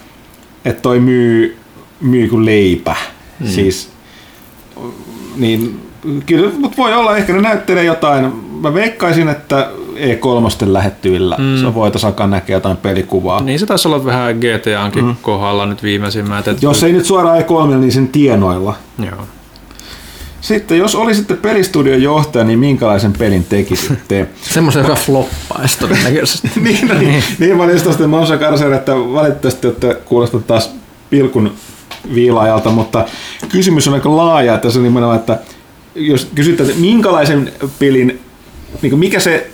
[0.66, 1.58] että toi myy,
[2.02, 2.96] myy kuin leipä.
[3.40, 3.48] Mm.
[3.48, 3.90] Siis,
[5.36, 5.80] niin
[6.26, 8.34] kyllä, mutta voi olla, ehkä ne näyttelee jotain.
[8.62, 11.58] Mä veikkaisin, että E3 lähettyvillä mm.
[11.62, 13.42] se voitaisiin alkaa näkeä jotain pelikuvaa.
[13.44, 15.16] Niin se taisi olla vähän GTAnkin mm.
[15.22, 16.46] kohdalla nyt viimeisimmät.
[16.62, 18.76] Jos ei nyt suoraan E3, niin sen tienoilla.
[19.00, 19.26] Joo.
[20.42, 24.28] Sitten, jos olisitte pelistudion johtaja, niin minkälaisen pelin tekisitte?
[24.42, 26.52] Semmoisen, joka floppaisi todennäköisesti.
[26.62, 30.72] niin, no, niin, niin mä olin Karser, että valitettavasti olette kuulostaa taas
[31.10, 31.54] pilkun
[32.14, 33.06] viilaajalta, mutta
[33.50, 35.40] kysymys on aika laaja, että se on nimenomaan, että
[35.96, 38.20] jos kysytään, että minkälaisen pelin,
[38.82, 39.52] niin mikä se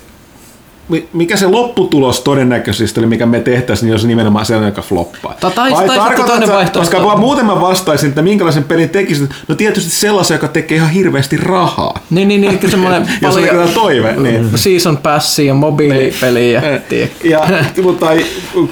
[1.13, 5.35] mikä se lopputulos todennäköisesti oli, mikä me tehtäisiin, niin jos nimenomaan sellainen, joka floppaa.
[5.39, 6.79] Tai- tai- Vai tarkoitatko vaihtoehto.
[6.79, 9.29] Koska vaan muuten mä vastaisin, että minkälaisen pelin tekisit.
[9.47, 11.99] No tietysti sellaisen, joka tekee ihan hirveästi rahaa.
[12.09, 14.49] Niin, niin, niin semmoinen Jos on paljon kyllä toive, niin.
[14.57, 16.61] season passia ja mobiilipeliä.
[16.91, 17.47] Eh, Ja,
[17.83, 18.05] mutta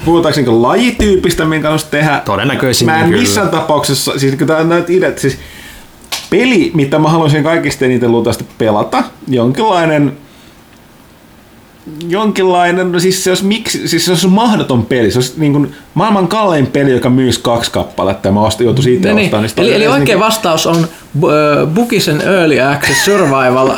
[0.04, 2.22] puhutaanko niin lajityypistä, minkä haluaisi tehdä?
[2.24, 3.20] Todennäköisimmin Mä en kyllä.
[3.22, 5.38] missään tapauksessa, siis kun tää on näitä ideat, siis
[6.30, 10.12] peli, mitä mä haluaisin kaikista eniten luultavasti pelata, jonkinlainen
[12.08, 15.74] jonkinlainen, no siis se olisi, miksi, siis se olisi mahdoton peli, se olisi niin kuin
[15.94, 19.26] maailman kallein peli, joka myisi kaksi kappaletta ja mä ostin, joutuisin itse Niin, niin.
[19.26, 19.48] ostamaan.
[19.48, 21.30] sitä Eli, eli oikea niin vastaus on uh,
[21.74, 23.70] Bukisen Early Access Survival,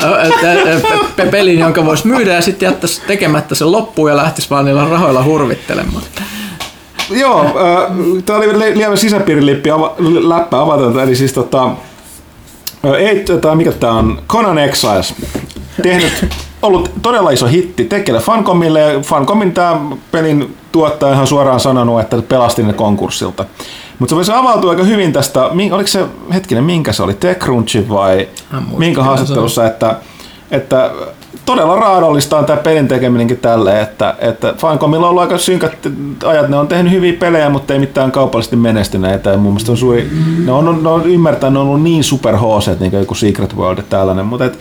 [1.30, 5.24] pelin, jonka voisi myydä ja sitten jättäisi tekemättä sen loppuun ja lähtisi vaan niillä rahoilla
[5.24, 6.02] hurvittelemaan.
[7.10, 9.94] Joo, äh, tämä oli li- lievä sisäpiirilippi ava,
[10.28, 11.70] läppä avata, eli siis tota,
[12.98, 15.14] ei, tota, mikä tämä on, Conan Exiles,
[15.82, 16.26] tehnyt,
[16.62, 19.80] ollut todella iso hitti tekele Fancomille, ja Fancomin tämä
[20.12, 23.44] pelin tuottaja ihan suoraan sanonut, että pelasti ne konkurssilta.
[23.98, 28.28] Mutta se avautui aika hyvin tästä, oliko se, hetkinen, minkä se oli, TechCrunch vai
[28.76, 29.97] minkä haastattelussa, että,
[30.51, 30.90] että
[31.47, 35.72] todella raadollista on tämä pelin tekeminenkin tälle, että, että Fancomilla on ollut aika synkät
[36.24, 39.78] ajat, ne on tehnyt hyviä pelejä, mutta ei mitään kaupallisesti menestyneitä, ja mun mielestä on
[39.78, 40.10] suuri,
[40.44, 43.56] ne on, ne on ymmärtänyt, ne on ollut niin super HC, niin kuin joku Secret
[43.56, 44.59] World ja tällainen, mutta et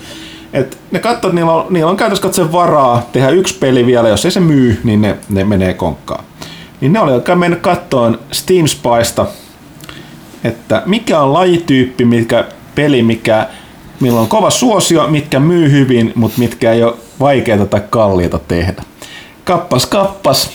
[0.91, 4.31] ne katsoo, niillä on, niillä on käytössä katsoen varaa tehdä yksi peli vielä, jos ei
[4.31, 6.23] se myy, niin ne, ne menee konkkaan.
[6.81, 9.25] Niin ne oli alkaa mennyt kattoon Steam Spysta,
[10.43, 12.45] että mikä on lajityyppi, mikä
[12.75, 13.47] peli, mikä,
[13.99, 18.83] millä on kova suosio, mitkä myy hyvin, mutta mitkä ei ole vaikeita tai kalliita tehdä.
[19.43, 20.49] Kappas, kappas.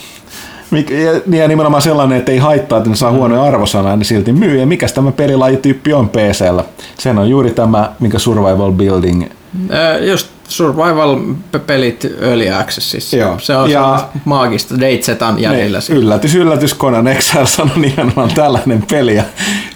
[0.71, 4.33] Mik- Ja, ja nimenomaan sellainen, että ei haittaa, että ne saa huonoja arvosanaa, niin silti
[4.33, 4.61] myy.
[4.61, 6.65] Ja mikä tämä pelilajityyppi on PCllä?
[6.99, 9.25] Sen on juuri tämä, mikä Survival Building.
[9.71, 13.17] Ö, Just survival-pelit Early Accessissa.
[13.17, 13.39] Joo.
[13.39, 15.79] Se on Ja- maagista Deitsetan jäljellä.
[15.89, 19.15] Ne, yllätys, yllätys, Conan Exiles on nimenomaan tällainen peli.
[19.17, 19.23] Ja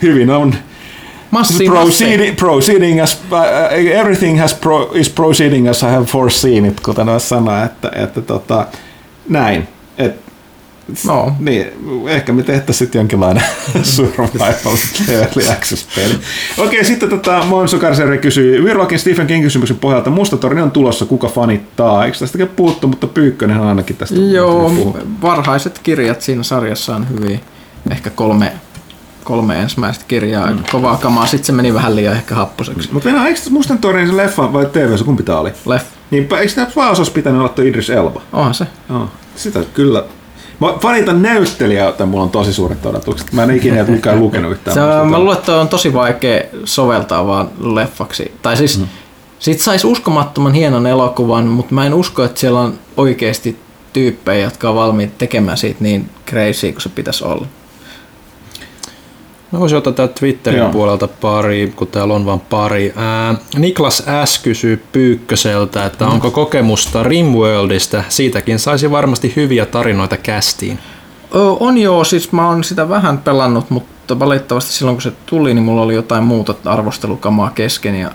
[0.03, 0.55] hyvin on
[1.31, 1.69] Massi, massi.
[1.69, 3.39] proceeding, proceeding as, uh,
[3.99, 8.21] everything has pro, is proceeding as I have foreseen it, kuten voisi sanoa, että, että
[8.21, 8.67] tota,
[9.29, 9.69] näin.
[9.99, 10.26] Et,
[11.07, 11.33] No.
[11.39, 11.67] niin,
[12.09, 13.43] ehkä me tehtäisiin sitten jonkinlainen
[13.83, 14.77] survival
[15.09, 16.19] early access peli.
[16.59, 21.07] Okei, sitten tota, Monsu Karseri kysyy, Virlokin Stephen King kysymyksen pohjalta, Musta torni on tulossa,
[21.07, 22.05] kuka fanittaa?
[22.05, 27.39] Eikö tästäkin puhuttu, mutta Pyykkönen on ainakin tästä Joo, varhaiset kirjat siinä sarjassa on hyviä.
[27.91, 28.53] Ehkä kolme,
[29.25, 30.63] kolme ensimmäistä kirjaa, mm.
[30.73, 31.27] kovaa kamaa.
[31.27, 32.89] Sitten se meni vähän liian ehkä happoseksi.
[32.93, 35.53] Mutta Venä, eikö Mustan torni se leffa vai TV, se kumpi tää oli?
[35.67, 35.87] Left.
[36.11, 38.23] Niin eikö tämä pääosassa pitänyt olla Idris Elba?
[38.33, 38.67] Onhan se.
[38.89, 39.11] Joo.
[39.37, 40.05] Sitä kyllä.
[40.61, 43.33] Mä fanitan näyttelijää, että mulla on tosi suuret odotukset.
[43.33, 44.75] Mä en ikinä mikään lukenut yhtään.
[44.75, 44.81] Se,
[45.11, 48.33] mä luulen, että on tosi vaikea soveltaa vaan leffaksi.
[48.43, 48.87] Tai siis mm.
[49.39, 53.57] sit saisi uskomattoman hienon elokuvan, mutta mä en usko, että siellä on oikeasti
[53.93, 57.47] tyyppejä, jotka on valmiit tekemään siitä niin crazy kuin se pitäisi olla.
[59.57, 60.71] Mä voisin ottaa täältä Twitterin Joo.
[60.73, 62.93] puolelta pari, kun täällä on vain pari.
[62.97, 64.39] Ää, Niklas S.
[64.39, 66.11] kysyy Pyykköseltä, että Mm.
[66.13, 68.05] onko kokemusta Rimworldista.
[68.09, 70.79] Siitäkin saisi varmasti hyviä tarinoita kästiin.
[71.61, 75.65] On joo, siis mä oon sitä vähän pelannut, mutta valitettavasti silloin kun se tuli, niin
[75.65, 78.11] mulla oli jotain muuta arvostelukamaa kesken ja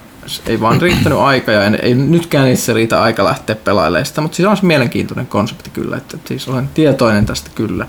[0.47, 4.35] ei vaan riittänyt aika ja en, ei nytkään itse riitä aika lähteä pelailemaan sitä, mutta
[4.35, 7.87] siis on se mielenkiintoinen konsepti kyllä, että siis olen tietoinen tästä kyllä.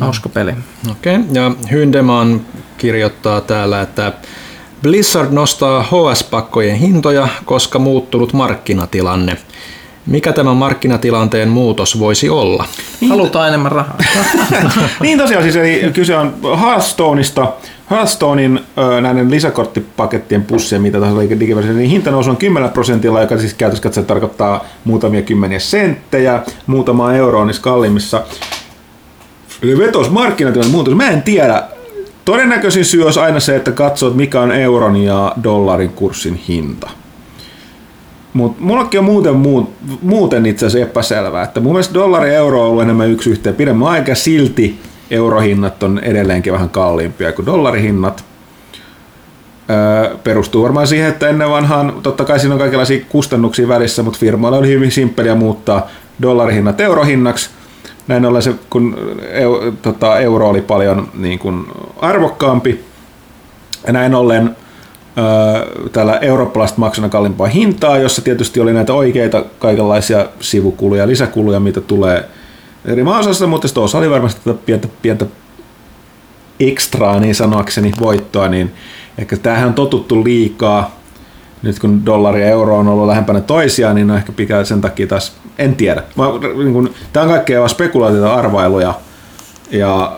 [0.00, 0.52] Hauska peli.
[0.90, 1.26] Okei, okay.
[1.32, 2.40] ja Hyndeman
[2.78, 4.12] kirjoittaa täällä, että
[4.82, 9.36] Blizzard nostaa HS-pakkojen hintoja, koska muuttunut markkinatilanne.
[10.06, 12.64] Mikä tämän markkinatilanteen muutos voisi olla?
[13.08, 13.98] Halutaan enemmän rahaa.
[15.02, 17.52] niin tosiaan siis, eli kyse on Hearthstoneista.
[17.90, 18.60] Hearthstonein
[19.00, 23.54] näiden lisäkorttipakettien pussien, mitä tahansa oli digiversio, niin hinta nousi on 10 prosentilla, joka siis
[23.54, 28.22] käytössä tarkoittaa muutamia kymmeniä senttejä, muutamaa euroa niissä kalliimmissa.
[29.62, 30.94] Vetos markkinatilanne muutos.
[30.94, 31.62] Mä en tiedä.
[32.24, 36.90] Todennäköisin syy olisi aina se, että katsot mikä on euron ja dollarin kurssin hinta.
[38.32, 39.70] Mutta mullakin on muuten, muut,
[40.02, 43.54] muuten itse asiassa epäselvää, että mun mielestä dollari ja euro on ollut enemmän yksi yhteen
[43.54, 44.80] pidemmän aika, silti
[45.10, 48.24] eurohinnat on edelleenkin vähän kalliimpia kuin dollarihinnat.
[49.70, 54.18] Öö, perustuu varmaan siihen, että ennen vanhaan, totta kai siinä on kaikenlaisia kustannuksia välissä, mutta
[54.18, 55.88] firmoilla oli hyvin simppeliä muuttaa
[56.22, 57.50] dollarihinnat eurohinnaksi.
[58.08, 58.96] Näin ollen se, kun
[59.30, 61.64] eu, tota, euro oli paljon niin kuin
[62.00, 62.84] arvokkaampi,
[63.86, 64.56] ja näin ollen
[65.92, 72.28] tällä eurooppalaiset maksuna kalliimpaa hintaa, jossa tietysti oli näitä oikeita kaikenlaisia sivukuluja, lisäkuluja, mitä tulee
[72.84, 75.26] eri maanosassa, mutta sitten osa oli varmasti tätä pientä, pientä
[76.60, 78.72] ekstraa, niin sanoakseni, voittoa, niin
[79.18, 80.96] ehkä tämähän on totuttu liikaa.
[81.62, 85.06] Nyt kun dollari ja euro on ollut lähempänä toisiaan, niin on ehkä pitää sen takia
[85.06, 85.32] taas,
[85.62, 86.02] en tiedä.
[86.16, 86.24] Mä,
[86.56, 88.94] niin kun, tämä on kaikkea vaan spekulaatioita, arvailuja,
[89.70, 90.16] ja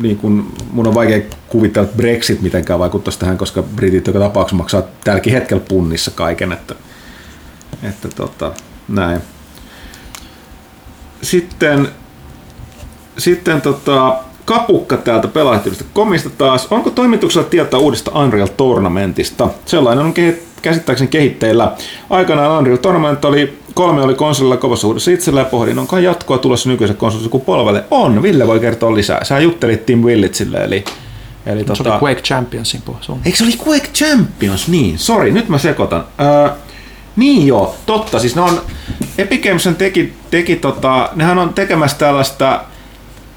[0.00, 4.56] niin kun, mun on vaikea kuvitella, että Brexit mitenkään vaikuttaisi tähän, koska britit joka tapauksessa
[4.56, 6.74] maksaa tälläkin hetkellä punnissa kaiken, että,
[7.82, 8.52] että tota,
[8.88, 9.20] näin.
[11.22, 11.88] Sitten,
[13.18, 16.66] sitten tota, kapukka täältä pelaajatyydestä komista taas.
[16.70, 19.48] Onko toimituksella tietoa uudesta Unreal Tournamentista?
[19.66, 20.14] Sellainen on
[20.62, 21.72] käsittääkseni kehitteillä.
[22.10, 26.68] Aikanaan Unreal Tournament oli, kolme oli konsolilla kovassa uudessa itsellä ja pohdin, onko jatkoa tulossa
[26.68, 27.84] nykyisen konsolisukupolvelle?
[27.90, 29.24] On, Ville voi kertoa lisää.
[29.24, 30.84] Sä juttelit Tim Willitsille, eli,
[31.46, 33.20] eli Se tota, oli Quake Championsin sun.
[33.24, 34.68] Eikö se oli Quake Champions?
[34.68, 36.04] Niin, sori, nyt mä sekoitan.
[36.20, 36.50] Öö,
[37.16, 38.18] niin joo, totta.
[38.18, 38.62] Siis ne on,
[39.18, 42.64] Epic Games teki, teki tota, nehän on tekemässä tällaista,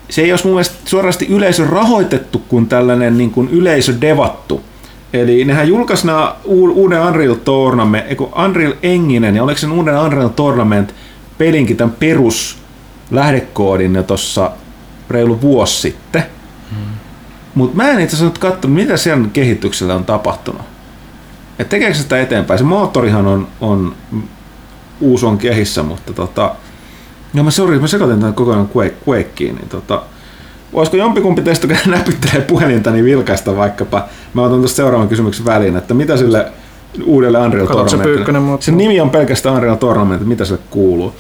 [0.10, 4.62] se ei olisi mun mielestä suorasti yleisö rahoitettu kuin tällainen niin kuin yleisö devattu.
[5.14, 10.30] Eli nehän julkaisi nämä uuden Unreal Tournament, eikö Unreal Enginen, ja oliko sen uuden Unreal
[10.30, 10.96] Tournament
[11.38, 12.58] pelinkin tämän perus
[13.12, 14.52] lähdekoodin jo tuossa
[15.10, 16.24] reilu vuosi sitten.
[17.56, 20.62] Mutta mä en itse asiassa nyt katsonut, mitä siellä kehityksellä on tapahtunut.
[21.60, 22.58] Et tekeekö sitä eteenpäin?
[22.58, 23.96] Se moottorihan on, on
[25.02, 26.56] uusi on kehissä, mutta tota...
[27.34, 30.04] Joo, mä sori, mä sekoitin tämän kokonaan Quake, Quakeen, niin tota...
[30.74, 35.78] Voisiko jompikumpi teistä, joka näpyttelee puhelinta, niin vilkaista vaikkapa, mä otan tuosta seuraavan kysymyksen väliin,
[35.78, 36.46] että mitä sille
[37.06, 38.40] uudelle Unreal se Tournamentille?
[38.40, 38.58] mua?
[38.60, 41.16] Sen nimi on pelkästään Unreal Tournament, mitä sille kuuluu?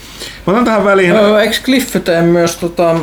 [0.47, 2.95] Mä otan tähän väliin, Öö, Eikö Cliff tee myös tota,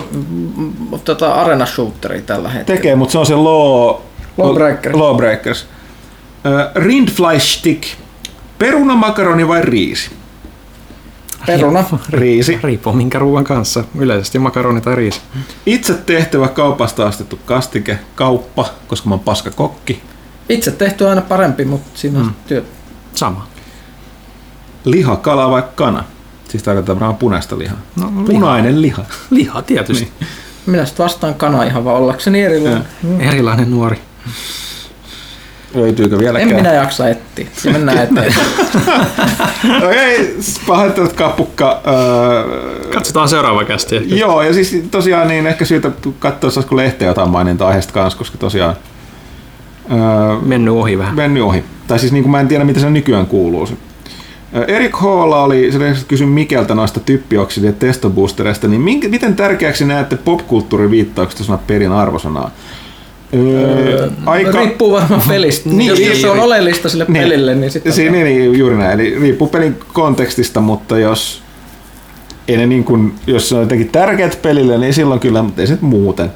[1.05, 2.77] tota arena shooteria tällä hetkellä?
[2.77, 3.95] tekee, mutta se on se Law...
[4.39, 4.97] Lawbreakers.
[4.97, 5.67] Lawbreakers.
[6.47, 7.83] Äh, Rindfly Stick.
[8.59, 10.11] Peruna, makaroni vai riisi?
[11.47, 11.85] Peruna.
[12.11, 12.59] Riisi.
[12.63, 13.85] Riippuu minkä ruoan kanssa.
[13.99, 15.21] Yleisesti makaroni tai riisi.
[15.67, 20.03] Itse tehtävä kaupasta astettu kastike, kauppa, koska mä oon paska kokki.
[20.49, 22.33] Itse tehty on aina parempi, mutta siinä on mm.
[22.47, 22.65] työ.
[23.15, 23.47] Sama.
[24.85, 26.05] Liha, kala vai kana?
[26.49, 27.79] Siis tarkoittaa varmaan punaista lihaa.
[27.97, 28.25] No, liha.
[28.27, 29.05] Punainen liha.
[29.31, 30.13] Liha tietysti.
[30.21, 30.29] Niin.
[30.67, 32.85] Minä sitten vastaan kana ihan vaan ollakseni erilainen.
[33.03, 33.21] Niin.
[33.21, 34.01] Erilainen nuori.
[35.75, 36.51] Löytyykö vieläkään?
[36.51, 37.47] En minä jaksa etsiä.
[37.65, 38.35] Ja mennään eteenpäin.
[39.87, 41.81] Okei, pahoittelut kapukka.
[41.87, 43.97] Öö, Katsotaan seuraava kästi.
[43.97, 44.15] ehkä.
[44.15, 48.39] joo, ja siis tosiaan niin ehkä syytä katsoa, saisiko lehteä jotain mainintaa aiheesta kanssa, koska
[48.39, 48.77] tosiaan
[49.93, 49.99] öö,
[50.43, 51.15] Mennyt ohi vähän.
[51.17, 51.65] mennyt ohi.
[51.87, 53.67] Tai siis niin kuin mä en tiedä, mitä se nykyään kuuluu.
[53.67, 53.75] Se.
[54.69, 60.17] Erik Halla oli, se kysyi Mikeltä noista typpioksidi- ja testoboostereista, niin minkä, miten tärkeäksi näette
[60.17, 62.51] popkulttuuriviittaukset sana perin arvosanaa?
[63.35, 65.69] Öö, aika, Riippuu varmaan pelistä.
[65.69, 66.45] Niin, Niin, jos, niin, jos se on niin.
[66.45, 67.93] oleellista sille pelille, niin sitten...
[67.93, 69.01] Siinä, niin, juuri näin.
[69.01, 71.43] Eli riippuu pelin kontekstista, mutta jos
[72.49, 75.67] ei ne niin kuin, jos se on jotenkin tärkeät pelille, niin silloin kyllä, mutta ei
[75.67, 76.33] se muuten,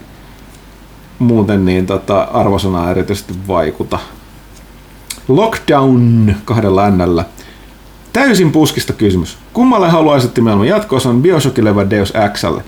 [1.18, 3.98] muuten niin tota, arvosanaa erityisesti vaikuta.
[5.28, 7.24] Lockdown kahdella ännällä.
[8.12, 9.38] Täysin puskista kysymys.
[9.52, 12.62] Kummalle haluaisitte maailman jatkoosan Bioshockille vai Deus Xlle?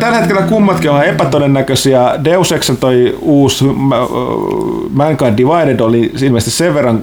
[0.00, 2.24] Tällä hetkellä kummatkin on epätodennäköisiä.
[2.24, 3.74] Deus Ex toi uusi äh,
[4.90, 7.02] Mankind Divided oli ilmeisesti sen verran,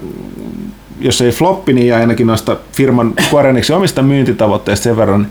[1.00, 3.14] jos ei floppi, niin jäi ainakin noista firman
[3.50, 5.27] Enixin omista myyntitavoitteista sen verran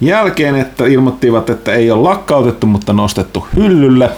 [0.00, 4.10] jälkeen, että ilmoittivat, että ei ole lakkautettu, mutta nostettu hyllylle.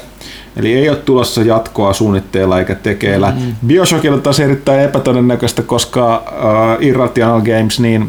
[0.56, 3.32] Eli ei ole tulossa jatkoa suunnitteilla eikä tekeillä.
[3.36, 3.66] Mm.
[3.66, 8.08] Bioshockilla taas erittäin epätodennäköistä, koska uh, Irrational Games, niin,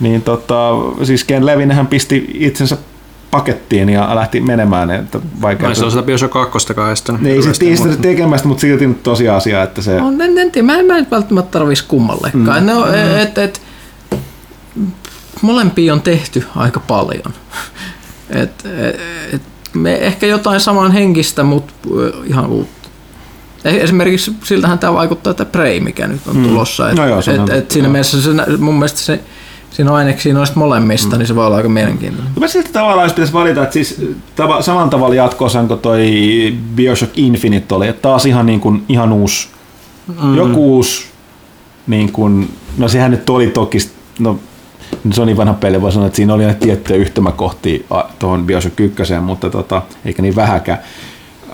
[0.00, 0.70] niin tota,
[1.02, 2.76] siis Ken Levinhän pisti itsensä
[3.32, 4.90] pakettiin ja lähti menemään.
[4.90, 6.58] Että vaikea, Mä en sitä Bioshock 2
[6.92, 7.20] estänyt.
[7.20, 9.96] Ne ei sitten sitä tekemästä, mutta silti nyt tosiasia, että se...
[9.96, 12.60] On, en, en tiedä, mä en, mä en välttämättä tarvitsisi kummallekaan.
[12.60, 12.66] Mm.
[12.66, 13.18] Ne on, mm.
[13.18, 13.62] et, et,
[15.42, 17.34] molempia on tehty aika paljon.
[18.30, 19.00] Et, et,
[19.34, 19.42] et,
[19.74, 21.72] me ehkä jotain saman henkistä, mutta
[22.24, 22.88] ihan uutta.
[23.64, 26.90] Esimerkiksi siltähän tämä vaikuttaa, että Prey, mikä nyt on tulossa.
[26.90, 27.92] Et, No joo, se et, on- et siinä joo.
[27.92, 29.20] mielessä se, mun mielestä se,
[29.72, 31.18] siinä aineksi noista molemmista, mm.
[31.18, 32.32] niin se voi olla aika mielenkiintoinen.
[32.40, 36.06] Mä silti tavallaan jos pitäisi valita, että siis tava, saman tavalla jatkoosan kuin toi
[36.74, 39.48] Bioshock Infinite oli, että taas ihan, niin kuin, ihan uusi,
[40.22, 40.34] mm.
[40.34, 41.06] joku uusi,
[41.86, 43.78] niin kuin, no sehän nyt oli toki,
[44.18, 44.38] no
[45.10, 47.84] se on niin vanha peli, voi sanoa, että siinä oli näitä tiettyjä yhtymäkohtia
[48.18, 50.78] tuohon Bioshock 1, mutta tota, eikä niin vähäkään.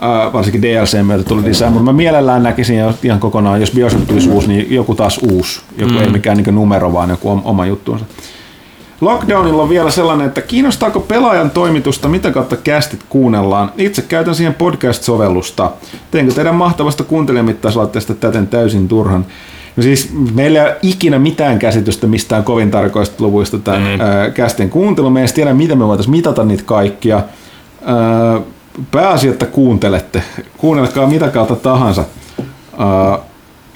[0.03, 4.31] Äh, varsinkin DLC myötä tuli lisää, mutta mä mielellään näkisin ihan kokonaan, jos Bioshock tulisi
[4.31, 6.01] uusi, niin joku taas uusi, joku mm.
[6.01, 8.05] ei mikään niin numero, vaan joku om- oma juttuunsa.
[9.01, 13.73] Lockdownilla on vielä sellainen, että kiinnostaako pelaajan toimitusta, mitä kautta kästit kuunnellaan.
[13.77, 15.71] Itse käytän siihen podcast-sovellusta.
[16.11, 19.27] Teenkö teidän mahtavasta kuuntelijamittaislaitteesta täten täysin turhan?
[19.77, 24.01] No siis meillä ei ole ikinä mitään käsitystä mistään kovin tarkoista luvuista tämän mm.
[24.01, 25.11] ää, kästin kuuntelu.
[25.11, 27.23] Me ei edes tiedä, miten me voitaisiin mitata niitä kaikkia.
[27.85, 28.41] Ää,
[28.91, 30.23] pääasia, että kuuntelette.
[30.59, 32.05] Kuunnelkaa mitä kautta tahansa.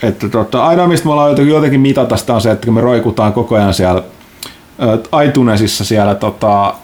[0.02, 3.54] Että tota, ainoa, mistä me ollaan jotenkin, mitata sitä on se, että me roikutaan koko
[3.54, 4.02] ajan siellä
[5.26, 6.74] iTunesissa siellä tota,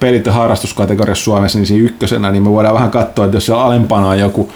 [0.00, 3.64] pelit- ja harrastuskategoriassa Suomessa niin siinä ykkösenä, niin me voidaan vähän katsoa, että jos siellä
[3.64, 4.52] alempana on joku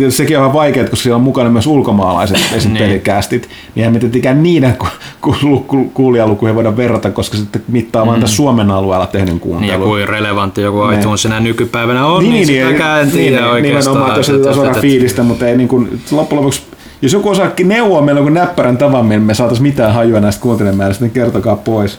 [0.00, 2.72] ö, sekin on vähän vaikeaa, koska siellä on mukana myös ulkomaalaiset esim.
[2.72, 2.84] Niin.
[2.84, 4.86] pelikästit, niin eihän me tietenkään niiden ku,
[5.20, 9.40] ku, ku, kuulijalukuja voida verrata, koska sitten mittaa vain tässä Suomen alueella tehdyn Niin, ja
[9.40, 9.84] kuuntelun.
[9.88, 11.00] kuin relevantti joku Niin.
[11.00, 13.94] iTunes enää nykypäivänä on, niin, niin sitäkään en tiedä niin, oikeastaan.
[13.94, 16.62] Nimenomaan, jos et- suoraan fiilistä, mutta ei niin kuin, loppujen lopuksi,
[17.02, 21.04] jos joku osaa neuvoa meillä joku näppärän tavan, millä me saataisiin mitään hajua näistä kuuntelemääristä,
[21.04, 21.98] niin kertokaa pois.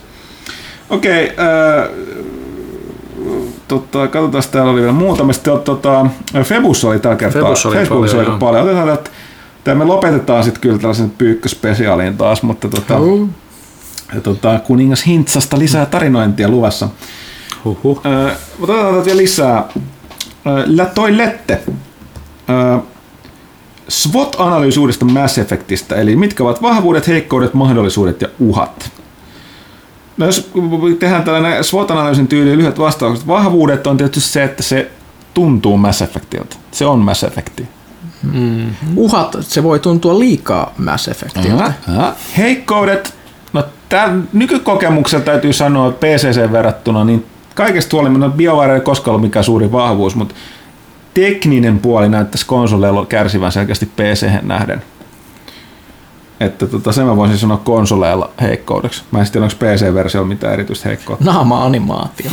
[0.89, 1.89] Okei, äh,
[3.67, 5.33] tota, katsotaan, täällä oli vielä muutama.
[5.33, 6.05] Sitten tota,
[6.43, 7.41] Febus oli tällä kertaa.
[7.41, 8.63] Febus oli Facebookissa paljon, oli aika paljon.
[8.63, 9.09] Otetaan täältä,
[9.63, 12.93] tämä me lopetetaan sitten kyllä tällaisen pyykköspesiaaliin taas, mutta tota,
[14.15, 16.89] ja tota, kuningas Hintsasta lisää tarinointia luvassa.
[17.65, 18.01] Huhhuh.
[18.59, 19.63] Mutta otetaan vielä lisää.
[20.47, 21.61] Öö, La Toilette.
[22.49, 22.77] Öö,
[23.89, 28.91] SWOT-analyysi uudesta Mass Effectistä, eli mitkä ovat vahvuudet, heikkoudet, mahdollisuudet ja uhat.
[30.17, 30.51] No jos
[30.99, 33.27] tehdään tällainen SWOT-analyysin tyyli lyhyet vastaukset.
[33.27, 34.91] Vahvuudet on tietysti se, että se
[35.33, 36.55] tuntuu Mass Effectiltä.
[36.71, 37.67] Se on Mass Effecti.
[38.95, 41.73] Uhat, se voi tuntua liikaa Mass Effectiltä.
[42.37, 43.13] Heikkoudet,
[43.53, 49.27] no tämän nykykokemuksella täytyy sanoa, että PCC verrattuna, niin kaikesta huolimatta BioWare ei koskaan ollut
[49.27, 50.35] mikään suuri vahvuus, mutta
[51.13, 54.83] tekninen puoli näyttäisi konsoleilla kärsivän selkeästi PC nähden.
[56.39, 59.03] Että tota, sen mä voisin sanoa konsoleilla heikkoudeksi.
[59.11, 61.25] Mä en tiedä, onko PC-versiolla mitään erityistä heikkoutta.
[61.25, 62.31] Naama-animaatio.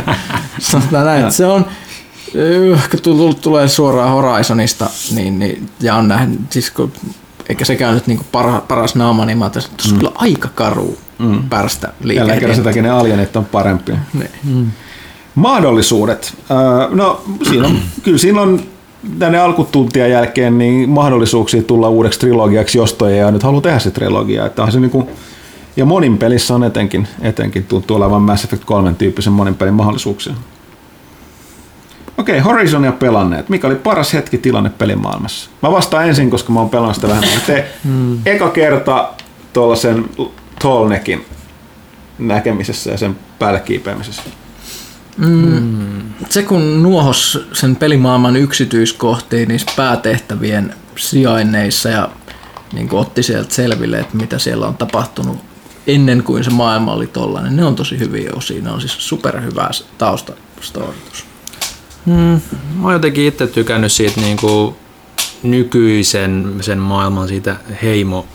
[0.58, 1.66] Sanotaan näin, että se on,
[2.72, 6.92] äh, kun tulee suoraan Horizonista, niin, niin ja on nähnyt, siis kun,
[7.48, 9.98] eikä sekään nyt niinku para, paras naama-animaatio, se on mm.
[9.98, 11.48] kyllä aika karu mm.
[11.48, 12.54] pärstä Jälleen kerran liikehdintä.
[12.54, 13.96] sen takia ne alienit on parempia.
[14.12, 14.72] Niin.
[15.34, 16.34] Mahdollisuudet.
[16.50, 18.60] Öö, no siinä on, kyllä siinä on
[19.18, 23.90] tänne alkutuntien jälkeen niin mahdollisuuksia tulla uudeksi trilogiaksi, jos toi ei nyt halua tehdä se
[23.90, 24.46] trilogia.
[24.46, 25.08] Että onhan se niinku,
[25.76, 30.34] ja monin pelissä on etenkin, etenkin tuntuu olevan Mass Effect 3 tyyppisen monin pelin mahdollisuuksia.
[32.18, 33.48] Okei, Horizonia pelanneet.
[33.48, 35.50] Mikä oli paras hetki tilanne pelimaailmassa?
[35.62, 37.24] Mä vastaan ensin, koska mä oon pelannut sitä vähän.
[37.46, 37.64] Te
[38.26, 39.08] eka kerta
[39.52, 40.04] tuollaisen
[40.62, 41.24] Tallneckin
[42.18, 44.22] näkemisessä ja sen päälle kiipeämisessä.
[46.28, 52.08] Se kun nuohos sen pelimaailman yksityiskohtiin niissä päätehtävien sijainneissa ja
[52.72, 55.36] niin otti sieltä selville, että mitä siellä on tapahtunut
[55.86, 57.56] ennen kuin se maailma oli tollainen.
[57.56, 58.62] Ne on tosi hyviä osia.
[58.62, 61.24] Ne on siis superhyvää taustastoritus.
[62.06, 62.40] Mm,
[62.76, 64.74] mä oon jotenkin itse tykännyt siitä niin kuin
[65.42, 68.26] nykyisen sen maailman siitä heimo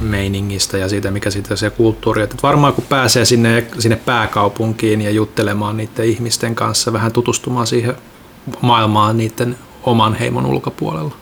[0.00, 2.22] meiningistä ja siitä, mikä siitä se kulttuuri.
[2.22, 7.94] Että varmaan kun pääsee sinne, sinne pääkaupunkiin ja juttelemaan niiden ihmisten kanssa, vähän tutustumaan siihen
[8.60, 11.14] maailmaan niiden oman heimon ulkopuolella.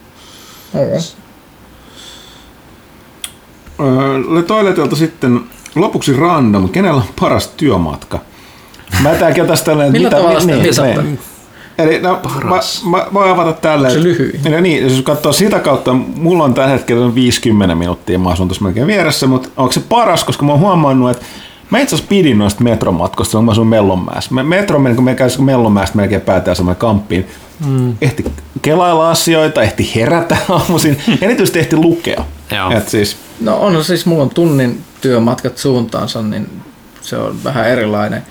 [3.80, 5.40] Öö, Toiletilta sitten
[5.74, 6.68] lopuksi random.
[6.68, 8.20] Kenellä on paras työmatka?
[9.02, 10.62] Mä tämäkin tästä tällainen, Millä tavalla niin,
[11.04, 11.18] niin.
[11.78, 12.84] Eli no, Paras.
[12.84, 13.94] mä, mä, voin avata tälleen.
[13.94, 14.40] Se lyhyin.
[14.50, 18.48] No niin, jos katsoo sitä kautta, mulla on tällä hetkellä noin 50 minuuttia, mä asun
[18.48, 21.24] tuossa melkein vieressä, mutta onko se paras, koska mä oon huomannut, että
[21.70, 24.34] Mä itse asiassa pidin noista metromatkoista, kun mä asun Mellonmäessä.
[24.34, 27.26] Me- Metro, kun me käy Mellonmäestä melkein päätään semmoinen kamppiin.
[27.66, 27.94] Mm.
[28.00, 28.24] Ehti
[28.62, 32.24] kelailla asioita, ehti herätä aamuisin, erityisesti ehti lukea.
[32.56, 32.70] Joo.
[32.70, 36.50] Et siis, No on siis, mulla on tunnin työmatkat suuntaansa, niin
[37.00, 38.22] se on vähän erilainen.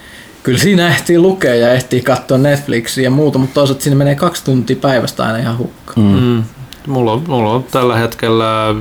[0.48, 4.44] Kyllä siinä ehtii lukea ja ehtii katsoa Netflixiä ja muuta, mutta toisaalta siinä menee kaksi
[4.44, 6.02] tuntia päivästä aina ihan hukkaan.
[6.02, 6.44] Mm.
[6.88, 8.76] Mulla, on, mulla on tällä hetkellä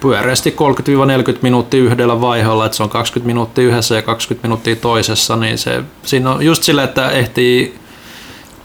[0.00, 0.56] pyöreästi
[1.34, 5.58] 30-40 minuuttia yhdellä vaiheella, että se on 20 minuuttia yhdessä ja 20 minuuttia toisessa, niin
[5.58, 7.78] se, siinä on just sillä, että ehtii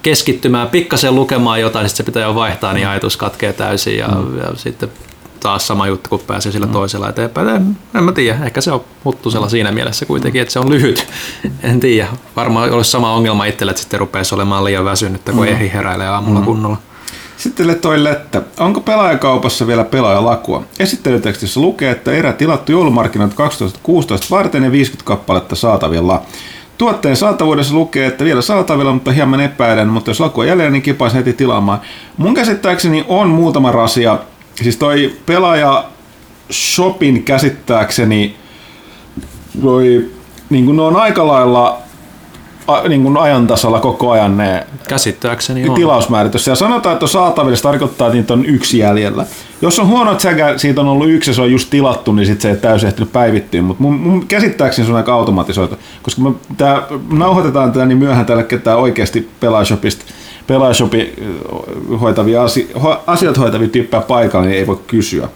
[0.01, 4.07] keskittymään pikkasen lukemaan jotain, niin sitten se pitää jo vaihtaa, niin ajatus katkee täysin ja,
[4.07, 4.37] mm.
[4.37, 4.89] ja sitten
[5.41, 7.49] taas sama juttu, kun pääsee sillä toisella eteenpäin.
[7.49, 11.07] En, en mä tiedä, ehkä se on muttusella siinä mielessä kuitenkin, että se on lyhyt.
[11.63, 15.51] En tiedä, varmaan olisi sama ongelma itselle, että sitten rupeaisi olemaan liian väsynyttä, kun mm.
[15.51, 16.45] ehdi heräilee aamulla mm.
[16.45, 16.77] kunnolla.
[17.37, 18.41] Sitten toi Lettä.
[18.59, 20.63] Onko pelaajakaupassa vielä pelaajalakua?
[20.79, 26.21] Esittelytekstissä lukee, että erä tilattu joulumarkkinat 2016 varten ja 50 kappaletta saatavilla.
[26.77, 30.81] Tuotteen saatavuudessa lukee, että vielä saatavilla, mutta hieman epäilen, mutta jos laku on jäljellä, niin
[30.81, 31.81] kipaisi heti tilaamaan.
[32.17, 34.19] Mun käsittääkseni on muutama rasia.
[34.63, 35.83] Siis toi pelaaja
[36.51, 38.35] Shopin käsittääkseni
[39.63, 40.11] voi,
[40.49, 41.77] niin kuin ne on aika lailla
[42.67, 45.75] a, niin kuin ajan tasalla koko ajan ne Käsittääkseni on.
[45.75, 46.33] tilausmäärät.
[46.33, 49.25] Jos siellä sanotaan, että on saatavilla, se tarkoittaa, että niitä on yksi jäljellä.
[49.61, 52.41] Jos on huono säkä, siitä on ollut yksi ja se on just tilattu, niin sit
[52.41, 53.61] se ei täysin ehtinyt päivittyä.
[53.61, 55.75] Mutta mun, mun käsittääkseni se on aika automatisoitu.
[56.01, 56.81] Koska me tää,
[57.11, 60.05] nauhoitetaan tätä niin myöhään tällä ketään oikeasti pelaajashopista
[60.47, 61.13] pelaajashopi
[62.01, 65.27] hoitavia asi, ho, asiat hoitavia tyyppejä paikalla, niin ei voi kysyä.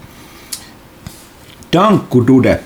[1.73, 2.59] Dankku Dude.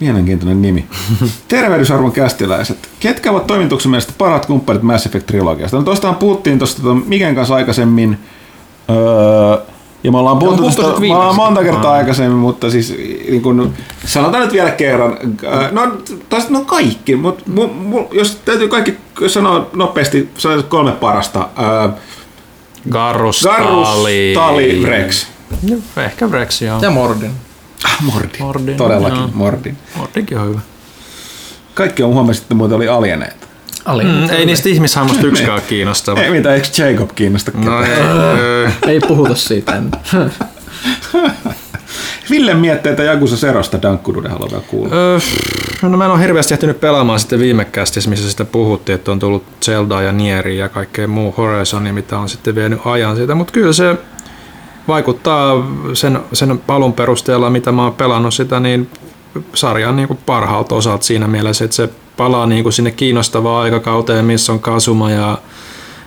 [0.00, 0.84] Mielenkiintoinen nimi.
[1.48, 2.78] Tervehdysarvon kästiläiset.
[3.00, 5.76] Ketkä ovat toimituksen mielestä parhaat kumppanit Mass Effect-trilogiasta?
[5.76, 8.18] No tuostahan puhuttiin tuosta tota Miken kanssa aikaisemmin.
[8.90, 9.64] Öö,
[10.04, 12.94] ja me ollaan puhuttu tästä me ollaan monta kertaa aikaisemmin, mutta siis
[13.30, 15.18] niin kun, sanotaan nyt vielä kerran.
[15.42, 15.96] Öö, No,
[16.28, 18.96] tästä, no kaikki, mutta mu, mu, jos täytyy kaikki
[19.26, 21.48] sanoa nopeasti, sanotaan kolme parasta.
[21.58, 21.88] Öö,
[22.90, 25.26] Garrus, Garrus, Tali, Tali, Rex.
[25.70, 26.78] No, ehkä Rex, joo.
[26.82, 27.30] Ja Mordin.
[27.84, 28.42] Ah, Mordin.
[28.42, 29.30] Mordin, Todellakin, joo.
[29.34, 29.76] Mordin.
[29.96, 30.60] Mordinkin on hyvä.
[31.74, 33.39] Kaikki on huomasin, että muuten oli alieneita.
[33.84, 34.04] Ali.
[34.04, 36.20] Mm, ei niistä ihmishahmoista yksikään kiinnostava.
[36.20, 37.90] Ei mitään, eikö Jacob kiinnosta No, ei,
[38.86, 38.92] ei.
[38.92, 40.00] Ei puhuta siitä ennen.
[42.30, 44.94] Ville mietteitä Jakusa Serosta Dankkudude haluaa vielä kuulla.
[44.94, 45.18] Öö,
[45.82, 49.18] no mä en ole hirveästi ehtinyt pelaamaan sitten viime kästissä, missä sitä puhuttiin, että on
[49.18, 53.52] tullut Zelda ja Nieri ja kaikkea muu Horizonia, mitä on sitten vienyt ajan siitä, mutta
[53.52, 53.96] kyllä se
[54.88, 58.90] vaikuttaa sen, sen palun perusteella, mitä mä oon pelannut sitä, niin
[59.54, 61.88] sarjan niin parhaalta osalta siinä mielessä, että se
[62.20, 65.38] palaa niin kuin sinne kiinnostavaan aikakauteen, missä on Kasuma ja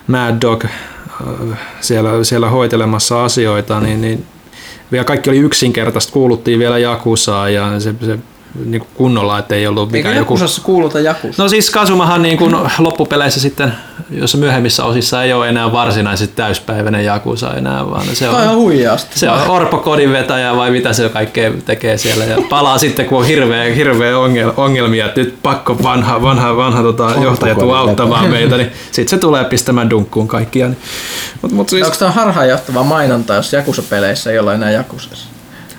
[0.06, 4.26] Mad Dog äh, siellä, siellä hoitelemassa asioita, niin, niin
[4.92, 8.18] vielä kaikki oli yksinkertaista, kuuluttiin vielä Jakusaa ja se, se
[8.64, 10.38] niin kuin kunnolla, että ei ollut mikään joku...
[10.62, 11.42] Kuuluta Jakusa?
[11.42, 13.72] No siis Kasumahan niin kuin loppupeleissä sitten,
[14.10, 19.18] jos myöhemmissä osissa ei ole enää varsinaisesti täyspäiväinen Jakusa enää, vaan se on on, huijaasti.
[19.18, 23.18] se on Orpo kodin vetäjä vai mitä se kaikkea tekee siellä ja palaa sitten, kun
[23.18, 28.30] on hirveä, hirveä ongel, ongelmia, että nyt pakko vanha, vanha, vanha tota, johtaja tuu auttamaan
[28.30, 30.66] meitä, niin sitten se tulee pistämään dunkkuun kaikkia.
[30.66, 30.78] Niin.
[31.42, 35.33] Mut, mut siis, Onko tämä harhaanjohtava mainonta, jos Jakusa-peleissä ei ole enää Jakusassa?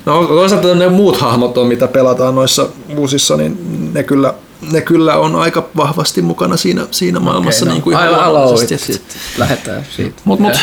[0.06, 2.68] No toisaalta ne muut hahmot on, mitä pelataan noissa
[2.98, 3.58] uusissa, niin
[3.94, 4.34] ne kyllä,
[4.72, 7.66] ne kyllä on aika vahvasti mukana siinä, siinä maailmassa.
[7.66, 10.22] Okei, niin kuin ihan aivan luonnollisesti, aloit, että- sit lähdetään siitä.
[10.26, 10.54] Mut, mut,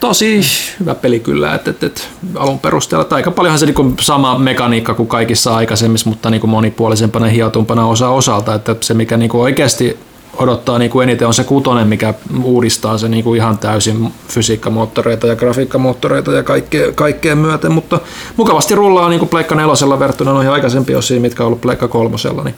[0.00, 0.40] tosi
[0.80, 4.94] hyvä peli kyllä, että et, et, alun perusteella, että aika paljonhan se niinku sama mekaniikka
[4.94, 9.98] kuin kaikissa aikaisemmissa, mutta niinku monipuolisempana ja hiotumpana osa osalta, että se mikä niinku oikeasti
[10.38, 16.32] odottaa niinku eniten on se kutonen, mikä uudistaa se niinku ihan täysin fysiikkamoottoreita ja grafiikkamoottoreita
[16.32, 18.00] ja kaikkea, kaikkea myöten, mutta
[18.36, 22.54] mukavasti rullaa niinku Pleikka nelosella verrattuna noihin aikaisempiin osiin, mitkä on ollut Pleikka kolmosella, niin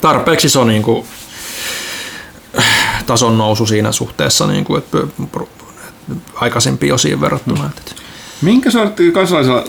[0.00, 1.06] tarpeeksi se on niinku
[3.06, 4.98] tason nousu siinä suhteessa niin kuin, että
[6.34, 7.70] aikaisempiin osiin verrattuna.
[7.78, 7.92] Että
[8.44, 9.12] Minkä sortin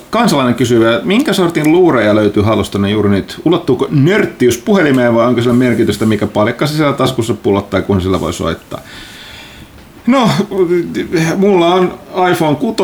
[0.10, 3.42] kansalainen kysyy vielä, minkä sortin luureja löytyy hallustanne juuri nyt?
[3.45, 8.34] Ulottuuko nörttiys puhelimeen vai onko sillä merkitystä, mikä palikka siellä taskussa pullottaa, kun sillä voi
[8.34, 8.82] soittaa?
[10.08, 10.30] No,
[11.38, 12.00] mulla on
[12.32, 12.76] iPhone 6,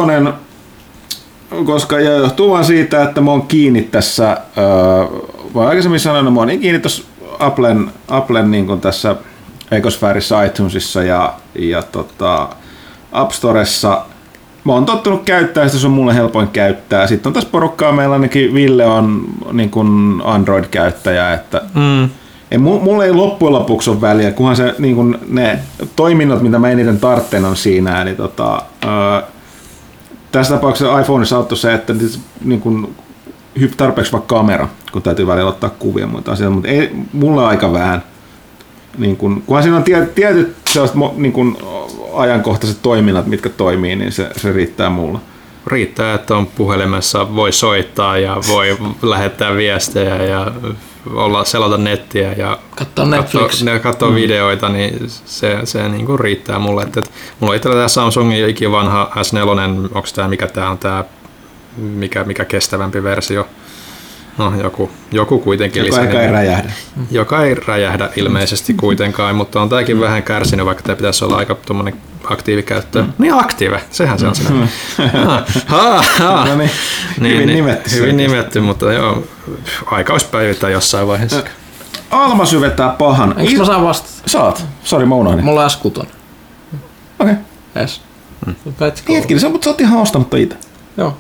[1.66, 4.66] koska ja johtuu vaan siitä, että mä oon kiinni tässä, öö,
[5.54, 7.04] vai aikaisemmin sanoin, mä oon niin kiinni tuossa
[7.40, 9.16] Applen, Applen niin tässä
[9.72, 12.50] ekosfäärissä iTunesissa ja, ja tota,
[13.12, 14.06] App Storessa.
[14.64, 17.08] Mä oon tottunut käyttää, sitä se on mulle helpoin käyttää.
[17.08, 22.04] Sitten on tässä porukkaa, meillä ainakin Ville on niin kuin Android-käyttäjä, että Mm.
[22.52, 25.60] ei, mulla ei loppujen lopuksi ole väliä, kunhan se, niin kun ne
[25.96, 28.02] toiminnot, mitä mä eniten tartten on siinä.
[28.02, 29.24] Eli tota, ää,
[30.32, 31.94] tässä tapauksessa iPhoneissa auttoi se, että
[32.46, 32.96] niin
[33.60, 37.74] hyp tarpeeksi vaikka kamera, kun täytyy välillä ottaa kuvia muita asioita, mutta ei, mulla aika
[37.74, 38.04] vähän.
[38.98, 41.58] Niin kun, kunhan siinä on tie, tietyt sellaiset niin kun,
[42.14, 45.20] ajankohtaiset toiminnat, mitkä toimii, niin se, se riittää mulle.
[45.68, 50.52] Riittää, että on puhelimessa, voi soittaa ja voi lähettää viestejä ja
[51.14, 53.60] olla selata nettiä ja Katsoa Netflix.
[53.60, 54.16] katsoa, katsoa mm.
[54.16, 56.84] videoita, niin se, se niin kuin riittää mulle.
[56.84, 59.40] Et, et, mulla on itsellä tämä Samsungin ikivanha S4,
[59.96, 61.04] onko tämä mikä tämä on tämä
[61.78, 63.48] mikä, mikä kestävämpi versio?
[64.38, 66.22] No joku, joku kuitenkin Joka lisää.
[66.22, 66.72] ei räjähdä.
[67.12, 71.56] joka ei räjähdä ilmeisesti kuitenkaan, mutta on tämäkin vähän kärsinyt, vaikka tämä pitäisi olla aika
[71.66, 71.94] tuommoinen
[72.24, 73.02] aktiivikäyttö.
[73.02, 73.14] Mm.
[73.18, 74.44] Niin aktiive, sehän se on se.
[74.50, 74.68] Mm.
[75.26, 76.46] ha, ha, ha.
[76.46, 76.72] No niin,
[77.22, 79.24] hyvin nimetty Hyvin nimetty, mutta joo,
[79.86, 81.44] aika olisi päivittää jossain vaiheessa.
[82.12, 83.36] Alma syvettää pahan.
[83.40, 84.12] Eikö mä saa vastata?
[84.26, 84.66] Saat.
[84.84, 85.46] Sori, mä unohdin.
[85.46, 85.88] Mulla on S6.
[85.88, 86.06] Okei.
[87.20, 87.36] Okay.
[87.80, 88.02] Yes.
[88.46, 88.56] Mm.
[89.10, 90.58] Hetkinen, sä, mutta sä oot ihan ostanut itse.
[90.98, 91.18] Joo.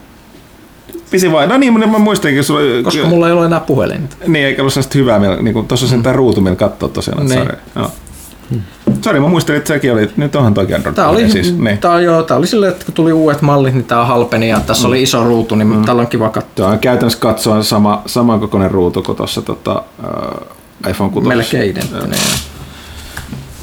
[1.11, 1.47] Pisi vai?
[1.47, 4.15] No niin, mä muistinkin, sulla Koska mulla ei ole enää puhelinta.
[4.27, 7.25] Niin, eikä ollut sellaista hyvää, millä, niin kuin, tuossa on sentään ruutu, millä katsoo tosiaan
[7.25, 7.37] Niin.
[7.39, 7.57] sarjoja.
[7.75, 7.91] Joo.
[9.01, 10.95] Sori, mä muistelin, että sekin oli, nyt onhan toki Android.
[10.95, 11.77] Tää oli, siis, niin.
[11.77, 14.87] tää, joo, tää oli silleen, että kun tuli uudet mallit, niin tää halpeni ja tässä
[14.87, 15.85] oli iso ruutu, niin mm.
[15.85, 16.51] täällä on kiva katsoa.
[16.55, 21.27] Tuo on käytännössä katsoen sama, samankokoinen ruutu kuin tuossa tota, uh, iPhone 6.
[21.27, 22.19] Melkein identtinen.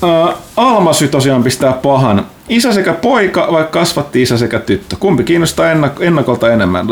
[0.02, 2.26] Uh, Almasy tosiaan pistää pahan.
[2.48, 4.96] Isä sekä poika, vai kasvatti isä sekä tyttö?
[5.00, 6.86] Kumpi kiinnostaa ennak- ennakolta enemmän?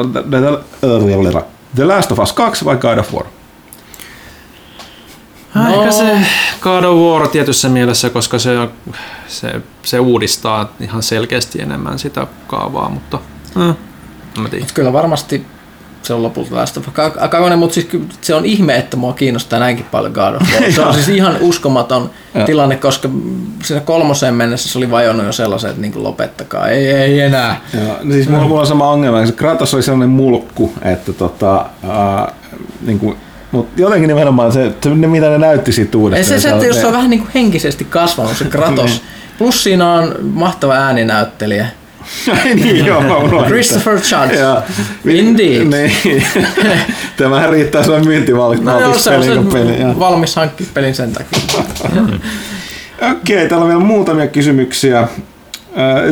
[1.75, 3.25] The, Last of Us 2 vai God of War?
[5.55, 5.75] No.
[5.75, 6.17] Ehkä se
[6.60, 8.73] God of War tietyssä mielessä, koska se, on-
[9.26, 13.18] se, se uudistaa ihan selkeästi enemmän sitä kaavaa, mutta
[13.55, 13.75] mm.
[14.36, 14.67] en mä tiedä.
[14.75, 15.47] Kyllä varmasti
[16.07, 17.18] se on lopulta Last of 2,
[17.57, 17.89] mutta siis
[18.20, 20.73] se on ihme, että mua kiinnostaa näinkin paljon God of War.
[20.73, 22.10] Se on siis ihan uskomaton
[22.47, 23.09] tilanne, koska
[23.62, 27.60] siinä kolmoseen mennessä se oli vajonnut jo sellaisen, että niin kuin lopettakaa, ei, ei enää.
[27.75, 29.33] Joo, no siis mulla, mulla on sama ongelma.
[29.36, 32.35] Kratos oli sellainen mulkku, että tota, uh,
[32.86, 33.17] niin kuin,
[33.52, 36.41] mutta jotenkin nimenomaan se, se, ne, mitä ne näytti siitä uudestaan.
[36.41, 39.02] se, se, että jos se on vähän niin kuin henkisesti kasvanut se Kratos.
[39.39, 41.67] Plus siinä on mahtava ääninäyttelijä.
[42.55, 44.39] Niin, joo, mä unohdin Christopher Judge.
[44.39, 44.62] Joo.
[45.05, 45.67] Indeed.
[45.76, 46.23] Niin.
[47.17, 48.62] Tämähän riittää sulle myyntivallit.
[48.62, 51.39] No se on peli, valmis hankkia pelin sen takia.
[53.10, 55.01] Okei, täällä on vielä muutamia kysymyksiä.
[55.01, 55.09] Äh,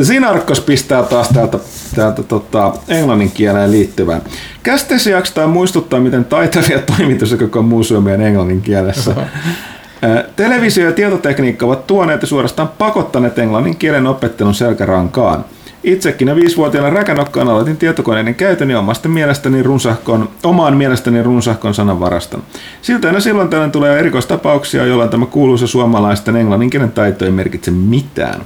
[0.03, 1.59] Zinarkos pistää taas täältä,
[1.95, 4.21] täältä tota, englannin kieleen liittyvää.
[4.63, 9.11] Kästeessä jaksetaan muistuttaa, miten taitavia toimitus ja koko museumi on englannin kielessä.
[9.11, 15.45] Äh, Televisio ja tietotekniikka ovat tuoneet ja suorastaan pakottaneet englannin kielen opettelun selkärankaan.
[15.85, 22.43] Itsekin ja viisivuotiaana räkänokkaan aloitin tietokoneiden käytön ja omasta mielestäni runsahkon, omaan mielestäni runsahkon sananvaraston.
[22.81, 27.71] Siltä aina silloin tällöin tulee erikoistapauksia, jolloin tämä kuuluisa suomalaisten englannin kielen taito ei merkitse
[27.71, 28.41] mitään.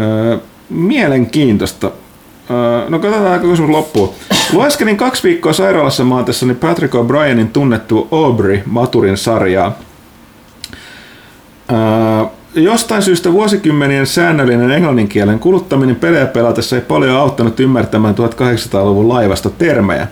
[0.00, 1.90] Öö, mielenkiintoista.
[2.50, 4.14] Öö, no katsotaan, kun kysymys loppuu.
[4.52, 9.78] Lueskelin kaksi viikkoa sairaalassa maatessani Patrick O'Brienin tunnettu Aubrey Maturin sarjaa.
[11.72, 19.08] Öö, jostain syystä vuosikymmenien säännöllinen englannin kielen kuluttaminen pelejä pelatessa ei paljon auttanut ymmärtämään 1800-luvun
[19.08, 20.06] laivasta termejä.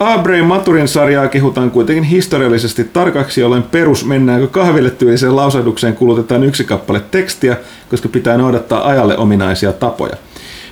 [0.00, 6.64] Aubrey Maturin sarjaa kehutaan kuitenkin historiallisesti tarkaksi, jolloin perus mennäänkö kahville tyyliseen lausahdukseen kulutetaan yksi
[6.64, 7.56] kappale tekstiä,
[7.90, 10.16] koska pitää noudattaa ajalle ominaisia tapoja.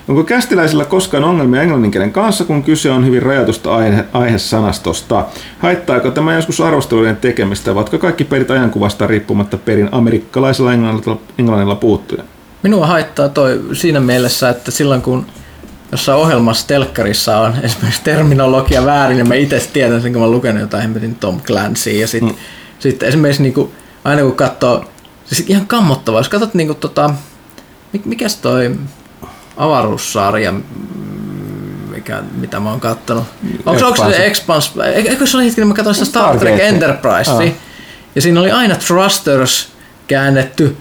[0.08, 5.26] Onko kästiläisillä koskaan ongelmia englannin kielen kanssa, kun kyse on hyvin rajatusta aihe, aihesanastosta?
[5.58, 12.22] Haittaako tämä joskus arvostelujen tekemistä, ovatko kaikki perit ajankuvasta riippumatta perin amerikkalaisella englannilla, englannilla puuttuja?
[12.62, 15.26] Minua haittaa toi siinä mielessä, että silloin kun
[15.92, 20.60] jossain ohjelmassa telkkarissa on esimerkiksi terminologia väärin, niin mä itse tiedän sen, kun mä lukenut
[20.60, 21.92] jotain hemmetin Tom Clancyä.
[21.92, 22.36] Ja sitten mm.
[22.78, 23.72] sit esimerkiksi niinku,
[24.04, 24.84] aina kun katsoo,
[25.24, 27.10] siis ihan kammottavaa, jos katsot niinku tota,
[27.96, 28.76] mik- mikäs toi
[29.56, 30.54] avaruussarja,
[31.90, 33.24] mikä, mitä mä oon kattonut.
[33.66, 36.60] Onko, onko se Expans, eikö se oli hetki, mä katsoin sitä Star Trek.
[36.60, 37.42] Enterprise, Ah.
[38.14, 39.68] ja siinä oli aina thrusters
[40.06, 40.76] käännetty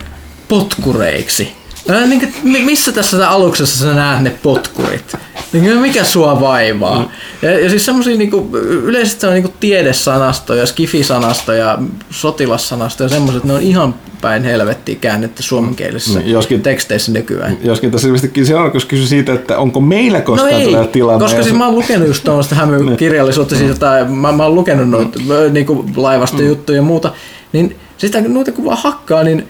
[0.48, 1.56] potkureiksi.
[1.90, 5.14] Ää, Niin, kuin, mi- missä tässä aluksessa sä näet ne potkurit?
[5.54, 7.00] Niin mikä sua vaivaa.
[7.00, 7.08] Mm.
[7.42, 8.50] Ja, ja siis semmoisia niinku,
[8.84, 11.78] yleisesti on niinku tiedesanastoja, skifisanastoja,
[12.10, 17.58] sotilassanastoja, semmoiset, ne on ihan päin helvettiä käännetty suomenkielisissä Niin, joskin- teksteissä nykyään.
[17.64, 21.20] Joskin tässä ilmeisesti se alkoi kysyä siitä, että onko meillä No koskaan ei, tulee tilanne.
[21.26, 25.20] koska siis mä oon lukenut just tuollaista hämykirjallisuutta, siis jotain, mä, mä oon lukenut noita
[25.52, 27.12] niinku laivasta juttuja ja muuta,
[27.54, 29.48] niin sitä kun noita kun vaan hakkaa, niin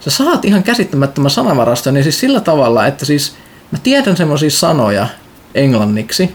[0.00, 3.34] sä saat ihan käsittämättömän sanavaraston, niin siis sillä tavalla, että siis
[3.70, 5.06] mä tiedän semmoisia sanoja
[5.54, 6.32] englanniksi,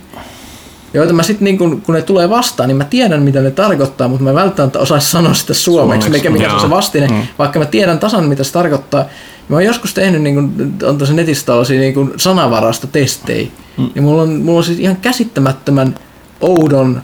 [0.94, 4.08] joita mä sitten niin kun, kun ne tulee vastaan, niin mä tiedän mitä ne tarkoittaa,
[4.08, 7.22] mutta mä välttämättä osaisi sanoa sitä suomeksi, mikä, mikä se on se vastine, mm.
[7.40, 9.06] vaikka mä tiedän tasan mitä se tarkoittaa.
[9.50, 13.90] Mä oon joskus tehnyt niin kun, on tuossa netissä tällaisia niin kun sanavarastotestejä, mm.
[13.95, 15.95] niin mulla on, mulla on siis ihan käsittämättömän
[16.42, 17.02] oudon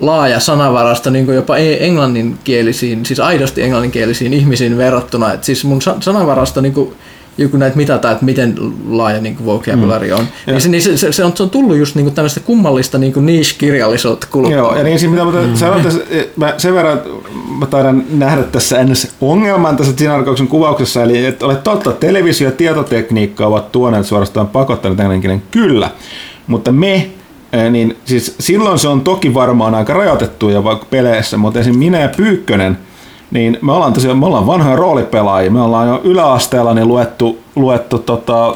[0.00, 5.32] laaja sanavarasto niin kuin jopa e- englanninkielisiin, siis aidosti englanninkielisiin ihmisiin verrattuna.
[5.32, 6.92] Et siis mun sa- sanavarasto, niin kuin,
[7.38, 8.54] joku näitä mitataan, että miten
[8.88, 11.76] laaja niin kuin vocabulary on, niin, se, niin se, se, se, on, se on tullut
[11.76, 14.56] just niin kuin tämmöistä kummallista niin niche-kirjallisuutta kuluttua.
[14.56, 15.56] Joo, ja niin siinä mitä mä mm.
[15.56, 16.00] sanoin tässä,
[16.36, 17.00] mä sen verran
[17.58, 19.08] mä taidan nähdä tässä ns.
[19.20, 25.00] ongelman tässä Sinarkauksen kuvauksessa, eli että olet totta, televisio ja tietotekniikka ovat tuoneet suorastaan pakottaneet
[25.00, 25.90] englanninkielen kyllä,
[26.46, 27.10] mutta me
[27.70, 31.78] niin siis silloin se on toki varmaan aika rajoitettu ja vaikka peleissä, mutta esim.
[31.78, 32.78] minä ja Pyykkönen,
[33.30, 37.98] niin me ollaan tosiaan, me ollaan vanhoja roolipelaajia, me ollaan jo yläasteella niin luettu, luettu
[37.98, 38.54] tota,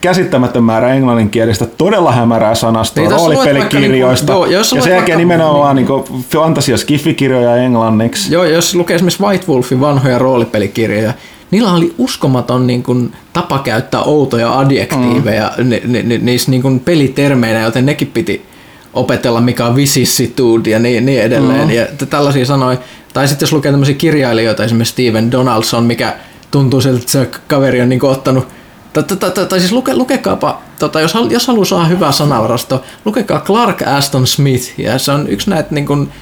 [0.00, 4.32] käsittämätön määrä englanninkielistä, todella hämärää sanastoa Niin, roolipelikirjoista.
[4.32, 5.88] niinku- joo, jos ja sen jälkeen nimenomaan niin
[6.30, 8.34] fantasia skiffikirjoja englanniksi.
[8.34, 11.12] Joo, jos lukee esimerkiksi White Wolfin vanhoja roolipelikirjoja,
[11.52, 15.68] niillä oli uskomaton niin kuin, tapa käyttää outoja adjektiiveja mm.
[15.68, 18.46] ni, ni, ni, niissä niin kuin, pelitermeinä, joten nekin piti
[18.94, 21.68] opetella, mikä on vicissitude ja niin, niin edelleen.
[21.68, 21.74] Mm.
[21.74, 22.78] Ja tällaisia sanoja.
[23.12, 26.16] Tai sitten jos lukee tämmöisiä kirjailijoita, esimerkiksi Steven Donaldson, mikä
[26.50, 28.48] tuntuu siltä, että se kaveri on niin kuin, ottanut
[28.92, 33.40] Tai, tai, tai, tai siis luke, lukekaapa, tota, jos, jos haluaa saada hyvää sanavarasto, lukekaa
[33.40, 36.12] Clark Aston Smith, ja se on yksi näitä niin kuin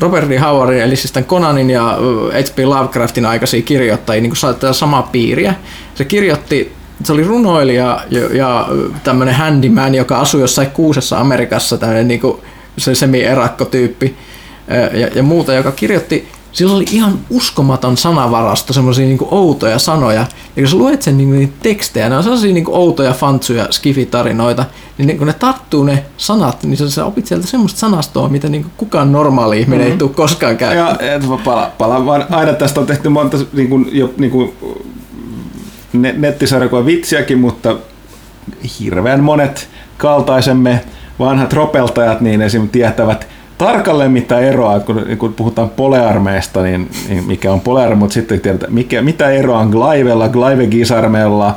[0.00, 0.38] Robert D.
[0.38, 1.98] Howardin, eli siis tämän Conanin ja
[2.32, 2.58] H.P.
[2.58, 5.54] Lovecraftin aikaisia kirjoittajia, niin kuin tätä samaa piiriä.
[5.94, 6.72] Se kirjoitti,
[7.04, 8.68] se oli runoilija ja, ja
[9.04, 12.40] tämmöinen handyman, joka asui jossain kuusessa Amerikassa, tämmöinen niin kuin
[12.78, 14.16] se semi-erakkotyyppi
[15.00, 20.26] ja, ja muuta, joka kirjoitti sillä oli ihan uskomaton sanavarasto, semmoisia niinku outoja sanoja.
[20.56, 24.64] Ja kun sä luet sen niinku niitä tekstejä, ne on sellaisia niinku outoja fantsuja, skifitarinoita,
[24.98, 28.48] niin ne, kun ne tarttuu ne sanat, niin sä, sä opit sieltä semmoista sanastoa, mitä
[28.48, 29.92] niinku kukaan normaali ihminen mm-hmm.
[29.92, 30.98] ei tule koskaan käyttämään.
[31.00, 34.30] Ja et mä pala, pala, vaan aina tästä on tehty monta niin kuin, jo, niin
[34.30, 34.52] kuin,
[35.92, 37.76] ne, nettisarjakuva vitsiäkin, mutta
[38.80, 40.84] hirveän monet kaltaisemme
[41.18, 42.68] vanhat ropeltajat niin esim.
[42.68, 43.28] tietävät
[43.64, 48.74] tarkalleen mitä eroa, kun, kun puhutaan polearmeesta, niin, niin mikä on polearme, mutta sitten tiedetään,
[48.74, 51.54] mikä, mitä eroa on Glaivella, Glaive Gisarmella,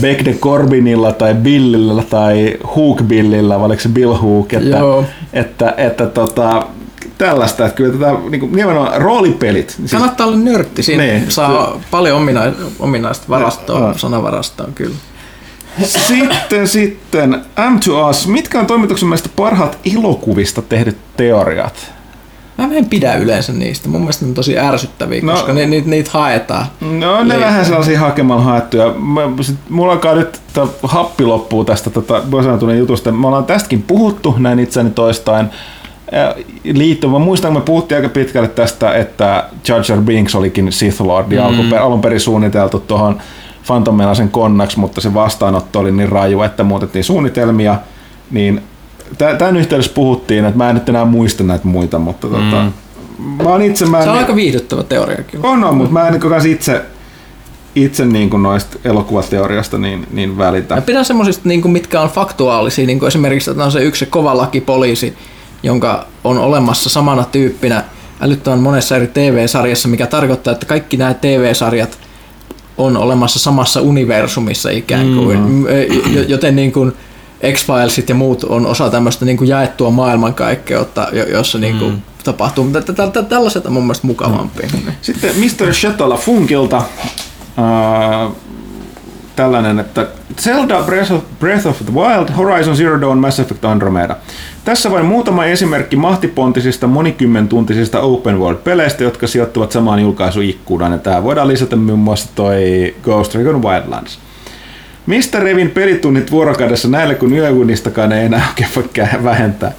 [0.00, 5.04] Beck de Corbinilla tai Billillä tai Hook Billillä, vai oliko se Bill Hook, että, Joo.
[5.32, 6.66] että, että tota,
[7.18, 9.70] tällaista, että kyllä tätä niin kuin, nimenomaan roolipelit.
[9.70, 11.24] Siis, Kannattaa olla nörtti, siinä Niin.
[11.30, 13.98] saa paljon ominaista, ominaista varastoa, Joo.
[13.98, 14.94] sanavarastoa kyllä.
[15.84, 21.92] Sitten, sitten, M2Us, mitkä on toimituksen mielestä parhaat elokuvista tehdyt teoriat?
[22.56, 25.32] Mä en pidä yleensä niistä, mun mielestä ne on tosi ärsyttäviä, No.
[25.32, 26.66] koska ne, niitä, niitä haetaan.
[26.80, 27.40] No ne Liikaa.
[27.48, 28.94] vähän sellaisia hakemalla haettuja.
[28.94, 33.12] Mä, sit, mulla alkaa nyt tää happi loppuu tästä tota, Bosanatunen jutusta.
[33.12, 35.46] Me ollaan tästäkin puhuttu näin itseäni toistain.
[36.64, 41.00] Liittyen, mä muistan, kun me puhuttiin aika pitkälle tästä, että Jar Jar Binks olikin Sith
[41.00, 41.72] Lord mm.
[41.80, 43.18] alun perin suunniteltu tuohon
[43.66, 47.78] Phantom Menacen konnaksi, mutta se vastaanotto oli niin raju, että muutettiin suunnitelmia,
[48.30, 48.62] niin
[49.18, 52.32] tämän yhteydessä puhuttiin, että mä en nyt enää muista näitä muita, mutta mm.
[52.32, 52.64] tota,
[53.42, 55.48] mä oon itse, mä en, Se on aika viihdyttävä teoria kyllä.
[55.48, 56.82] on, on, mutta mä en niin itse,
[57.74, 60.74] itse niin kuin noista elokuvateoriasta niin, niin välitä.
[60.74, 63.98] Mä pidän semmoisista, niin kuin, mitkä on faktuaalisia, niin kuin esimerkiksi että on se yksi
[63.98, 65.16] se kova lakipoliisi,
[65.62, 67.84] jonka on olemassa samana tyyppinä
[68.20, 71.98] älyttömän monessa eri TV-sarjassa, mikä tarkoittaa, että kaikki nämä TV-sarjat
[72.80, 75.64] on olemassa samassa universumissa ikään kuin, mm.
[76.28, 76.92] joten niin kuin
[77.52, 82.00] X-Filesit ja muut on osa tämmöistä niin kuin jaettua maailmankaikkeutta, jo- jossa niin kuin mm.
[82.24, 84.68] tapahtuu, mutta tä- tä- tä- tällaiset on mun mielestä mukavampia.
[84.72, 84.92] Mm.
[85.02, 85.74] Sitten Mr.
[85.74, 86.82] Shatola Funkilta
[89.40, 90.06] tällainen, että
[90.38, 94.16] Zelda Breath of, Breath of the Wild, Horizon Zero Dawn, Mass Effect Andromeda.
[94.64, 100.92] Tässä vain muutama esimerkki mahtipontisista monikymmentuntisista open world-peleistä, jotka sijoittuvat samaan julkaisuikkunaan.
[100.92, 104.18] Ja tähän voidaan lisätä muun muassa toi Ghost Recon Wildlands.
[105.06, 109.72] Mistä revin pelitunnit vuorokaudessa näille, kun yöunistakaan ei enää oikein voi vähentää?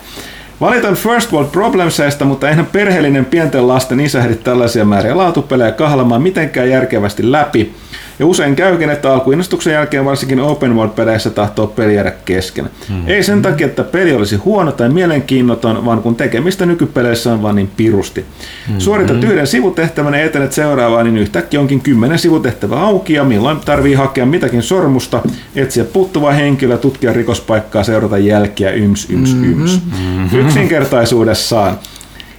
[0.61, 6.21] Valitan First World Problemsista, mutta eihän perheellinen pienten lasten isä ehdi tällaisia määriä laatupelejä kahlamaan
[6.21, 7.73] mitenkään järkevästi läpi.
[8.21, 12.69] Ja usein käykin, että alkuinnostuksen jälkeen varsinkin open world-peleissä tahtoo peli jäädä kesken.
[12.89, 13.07] Mm.
[13.07, 17.55] Ei sen takia, että peli olisi huono tai mielenkiinnoton, vaan kun tekemistä nykypeleissä on vaan
[17.55, 18.25] niin pirusti.
[18.69, 18.79] Mm.
[18.79, 23.93] Suoritat yhden sivutehtävän ja etenet seuraavaan, niin yhtäkkiä onkin kymmenen sivutehtävä auki ja milloin tarvii
[23.93, 25.21] hakea mitäkin sormusta,
[25.55, 29.81] etsiä puuttuvaa henkilöä, tutkia rikospaikkaa, seurata jälkiä, yms, yms, yms.
[29.85, 30.39] Mm-hmm.
[30.39, 31.79] Yksinkertaisuudessaan.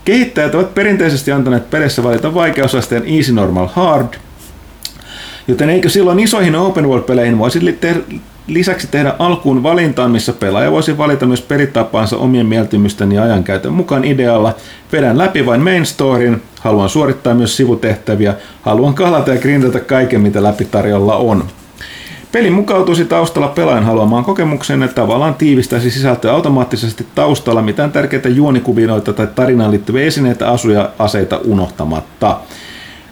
[0.05, 4.15] Kehittäjät ovat perinteisesti antaneet pelissä valita vaikeusasteen Easy Normal Hard,
[5.49, 7.79] joten eikö silloin isoihin open world-peleihin voisi
[8.47, 14.05] lisäksi tehdä alkuun valintaan, missä pelaaja voisi valita myös pelitapaansa omien mieltymysten ja ajankäytön mukaan
[14.05, 14.55] idealla.
[14.93, 20.43] Vedän läpi vain main storyn, haluan suorittaa myös sivutehtäviä, haluan kalata ja grindata kaiken, mitä
[20.43, 21.45] läpi tarjolla on.
[22.33, 29.13] Peli mukautuisi taustalla pelaajan haluamaan kokemukseen, että tavallaan tiivistäisi sisältöä automaattisesti taustalla mitään tärkeitä juonikuvinoita
[29.13, 32.41] tai tarinaan liittyviä esineitä, asuja, aseita unohtamatta.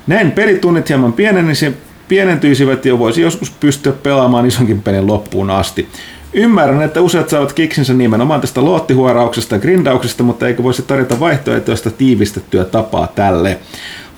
[0.06, 1.76] Näin pelitunnit hieman pienenisi,
[2.10, 5.88] pienentyisivät ja voisi joskus pystyä pelaamaan isonkin pelin loppuun asti.
[6.32, 11.90] Ymmärrän, että useat saavat kiksinsä nimenomaan tästä loottihuorauksesta ja grindauksesta, mutta eikö voisi tarjota vaihtoehtoista
[11.90, 13.58] tiivistettyä tapaa tälle?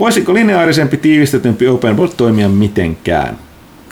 [0.00, 3.38] Voisiko lineaarisempi tiivistetympi open world toimia mitenkään?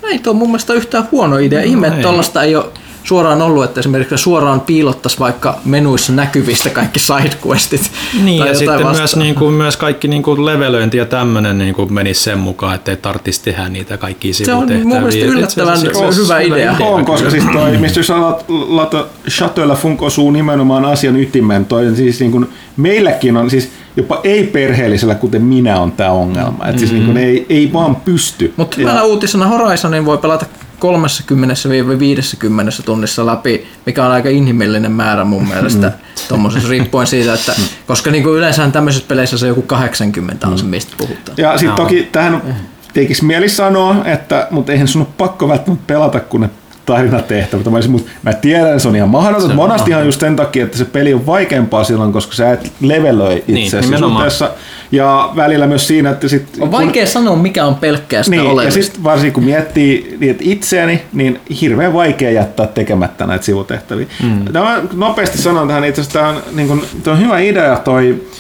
[0.03, 1.63] Ei tuo mun mielestä yhtään huono idea.
[1.63, 2.67] Ihme, että tollaista ei ole
[3.05, 7.91] suoraan ollut, että esimerkiksi suoraan piilottaisi vaikka menuissa näkyvistä kaikki sidequestit.
[8.25, 9.25] Niin, tai ja sitten myös, vastaavaa.
[9.25, 12.91] niin kuin, myös kaikki niin kuin levelöinti ja tämmöinen niin kuin menisi sen mukaan, että
[12.91, 14.85] ei tarvitsisi tehdä niitä kaikkia Se on sivutehtäviä.
[14.85, 16.77] mun mielestä yllättävän asiassa hyvä idea.
[16.81, 18.95] On, koska siis toi, mistä jos alat
[19.29, 25.15] Chateau Funk osuu nimenomaan asian ytimeen, toi siis niin kuin, meilläkin on siis jopa ei-perheellisellä,
[25.15, 26.67] kuten minä, on tämä ongelma.
[26.67, 28.53] Että siis niin kuin, ei, ei vaan pysty.
[28.57, 30.47] Mutta Ja- hyvänä uutisena Horizonin voi pelata
[30.81, 35.93] 30-50 tunnissa läpi, mikä on aika inhimillinen määrä mun mielestä
[36.29, 37.53] tuommoisessa riippuen siitä, että
[37.87, 41.37] koska niinku yleensä tämmöisissä peleissä se joku 80 on se, mistä puhutaan.
[41.37, 42.57] Ja sitten toki tähän
[42.93, 46.51] tekisi mieli sanoa, että mutta eihän sun ole pakko välttämättä pelata, kun ne
[46.87, 47.65] tarinatehtävät.
[47.67, 49.55] Mä, olisin, mutta mä tiedän, että se on ihan mahdotonta.
[49.55, 53.59] Monastihan just sen takia, että se peli on vaikeampaa silloin, koska sä et levelöi Niin,
[53.59, 54.31] itseäsi nimenomaan.
[54.31, 54.51] suhteessa.
[54.93, 58.71] Ja välillä myös siinä, että sit, On vaikea sanoa, mikä on pelkkää sitä niin, ja
[58.71, 64.07] sitten varsinkin kun miettii niin, että itseäni, niin hirveän vaikea jättää tekemättä näitä sivutehtäviä.
[64.23, 64.45] Mm.
[64.53, 68.23] Tämä nopeasti sanon tähän, itse asiassa tämä on, niin kuin, tämä on hyvä idea toi,
[68.23, 68.35] to,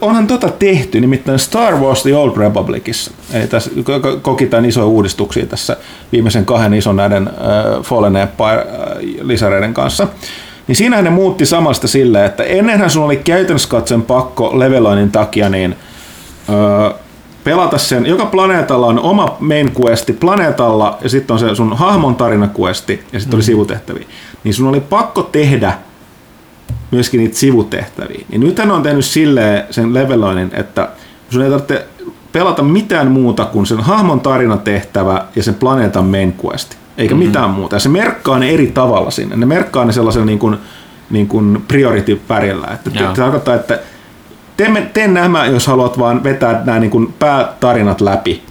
[0.00, 3.10] onhan tota tehty, nimittäin Star Wars The Old Republicissa.
[3.32, 5.76] Eli tässä ko- ko- koki tämän isoja uudistuksia tässä
[6.12, 10.08] viimeisen kahden ison näiden äh, Fallen Empire-lisäreiden kanssa.
[10.68, 15.48] Niin siinähän ne muutti samasta silleen, että ennenhän sun oli käytännössä katsoen pakko leveloinnin takia
[15.48, 15.76] niin
[16.48, 16.90] öö,
[17.44, 22.16] pelata sen, joka planeetalla on oma main questi planeetalla ja sitten on se sun hahmon
[22.16, 24.04] tarina questi ja sitten oli sivutehtäviä.
[24.44, 25.72] Niin sun oli pakko tehdä
[26.90, 28.24] myöskin niitä sivutehtäviä.
[28.28, 30.88] Niin nythän on tehnyt silleen sen leveloinnin, että
[31.30, 31.86] sun ei tarvitse
[32.32, 36.74] pelata mitään muuta kuin sen hahmon tarinatehtävä ja sen planeetan main quest.
[36.98, 37.26] Eikä mm-hmm.
[37.26, 37.76] mitään muuta.
[37.76, 39.36] Ja se merkkaa ne eri tavalla sinne.
[39.36, 40.56] Ne merkkaa ne sellaisella niin kuin,
[41.10, 42.66] niin kuin priority-värillä.
[42.74, 43.14] Että te- Joo.
[43.14, 43.78] se tarkoittaa, että
[44.56, 48.42] tee, tee nämä, jos haluat vaan vetää nämä niin kuin päätarinat läpi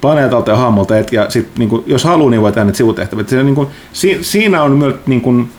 [0.00, 3.24] planeetalta ja hahmolta, et- ja sit, niin kuin, jos haluaa, niin voi tehdä näitä sivutehtäviä.
[3.28, 5.50] Se, niin kuin, si, siinä on myös niin kuin,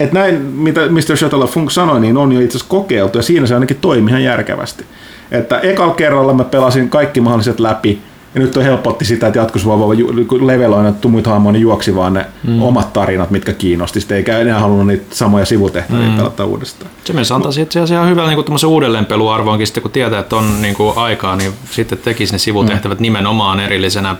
[0.00, 1.16] että näin, mitä Mr.
[1.16, 4.24] Shuttle Funk sanoi, niin on jo itse asiassa kokeiltu, ja siinä se ainakin toimi ihan
[4.24, 4.84] järkevästi.
[5.30, 8.02] Että ekalla kerralla mä pelasin kaikki mahdolliset läpi,
[8.34, 11.52] ja nyt on helpotti sitä, että jatkossa voi vaan ju- kun leveloin, että muita hahmoja,
[11.52, 12.62] niin juoksi vaan ne mm.
[12.62, 14.00] omat tarinat, mitkä kiinnosti.
[14.00, 16.16] Sitten eikä enää halunnut niitä samoja sivutehtäviä mm.
[16.16, 16.90] pelata uudestaan.
[17.04, 20.74] Se myös antaisi itse asiassa ihan hyvän niin uudelleenpeluarvoonkin, sitten kun tietää, että on niin
[20.74, 23.02] kuin aikaa, niin sitten tekisi ne sivutehtävät mm.
[23.02, 24.16] nimenomaan erillisenä, er,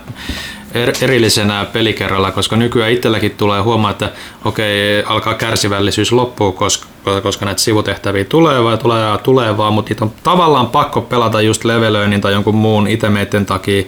[1.01, 4.11] erillisenä pelikerralla, koska nykyään itselläkin tulee huomaa, että
[4.45, 6.87] okei, alkaa kärsivällisyys loppuu, koska,
[7.23, 11.41] koska näitä sivutehtäviä tulee vai tulee ja tulee vaan, mutta niitä on tavallaan pakko pelata
[11.41, 13.83] just levelöinnin tai jonkun muun itemeiden takia.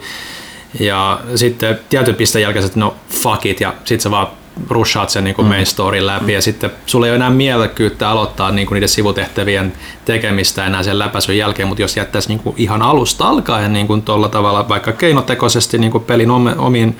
[0.80, 4.26] Ja sitten tietyn pisteen jälkeen, että no fuck it, ja sitten sä vaan
[4.70, 8.66] rushaat sen niin main storyn läpi, ja sitten sulla ei ole enää mielekkyyttä aloittaa niin
[8.66, 9.72] kuin niiden sivutehtävien
[10.04, 14.02] tekemistä enää sen läpäisyn jälkeen, mutta jos jättäisi niin kuin ihan alusta alkaen niin kuin
[14.02, 16.96] tuolla tavalla, vaikka keinotekoisesti niin kuin pelin omiin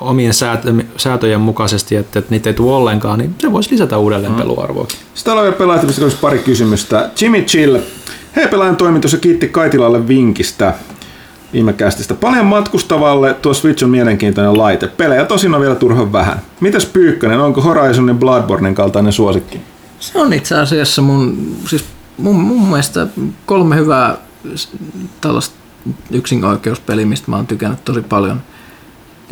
[0.00, 4.34] omien säätö- säätöjen mukaisesti, että, että niitä ei tule ollenkaan, niin se voisi lisätä uudelleen
[4.34, 4.86] peluarvoa.
[5.14, 5.86] Sitten aloin pelaajat,
[6.20, 7.10] pari kysymystä.
[7.20, 7.78] Jimmy Chill.
[8.36, 10.74] Hei pelaajan toimitus ja kiitti Kaitilalle vinkistä
[11.52, 11.74] viime.
[12.20, 14.86] Paljon matkustavalle tuo Switch on mielenkiintoinen laite.
[14.86, 16.38] Pelejä tosin on vielä turhan vähän.
[16.60, 19.60] Mitäs Pyykkönen, onko Horizonin Bloodbornen kaltainen suosikki?
[20.00, 21.84] Se on itse asiassa mun, siis
[22.18, 23.06] mun, mun mielestä
[23.46, 24.16] kolme hyvää
[25.20, 25.54] tällaista
[26.10, 28.40] yksin-oikeuspeliä, mistä mä oon tykännyt tosi paljon.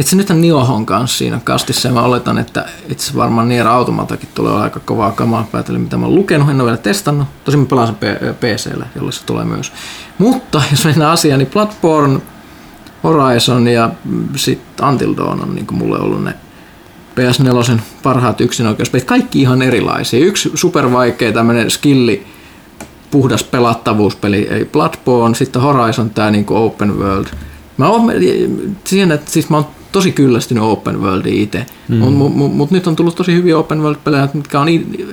[0.00, 4.28] Itse nyt on Niohon kanssa siinä kastissa ja mä oletan, että itse varmaan Nier Automatakin
[4.34, 7.28] tulee aika kovaa kamaa päätellen, mitä mä oon lukenut, en ole vielä testannut.
[7.44, 9.72] Tosin mä pelaan sen P- PClle, jolle se tulee myös.
[10.18, 12.20] Mutta jos mennään asiaan, niin Bloodborne
[13.04, 13.90] Horizon ja
[14.36, 16.34] sitten Until Dawn on niin mulle ollut ne
[17.16, 19.04] PS4 parhaat yksinoikeuspelit.
[19.04, 20.26] Kaikki ihan erilaisia.
[20.26, 22.26] Yksi supervaikea tämmöinen skilli,
[23.10, 27.26] puhdas pelattavuuspeli, ei Bloodborne, sitten Horizon tämä niin open world.
[27.76, 28.12] Mä oon
[28.84, 31.96] siihen, että siis mä oon tosi kyllästynyt open worldiin itse, mm.
[31.96, 34.66] mutta mut, mut, mut nyt on tullut tosi hyviä open world-pelejä, mitkä on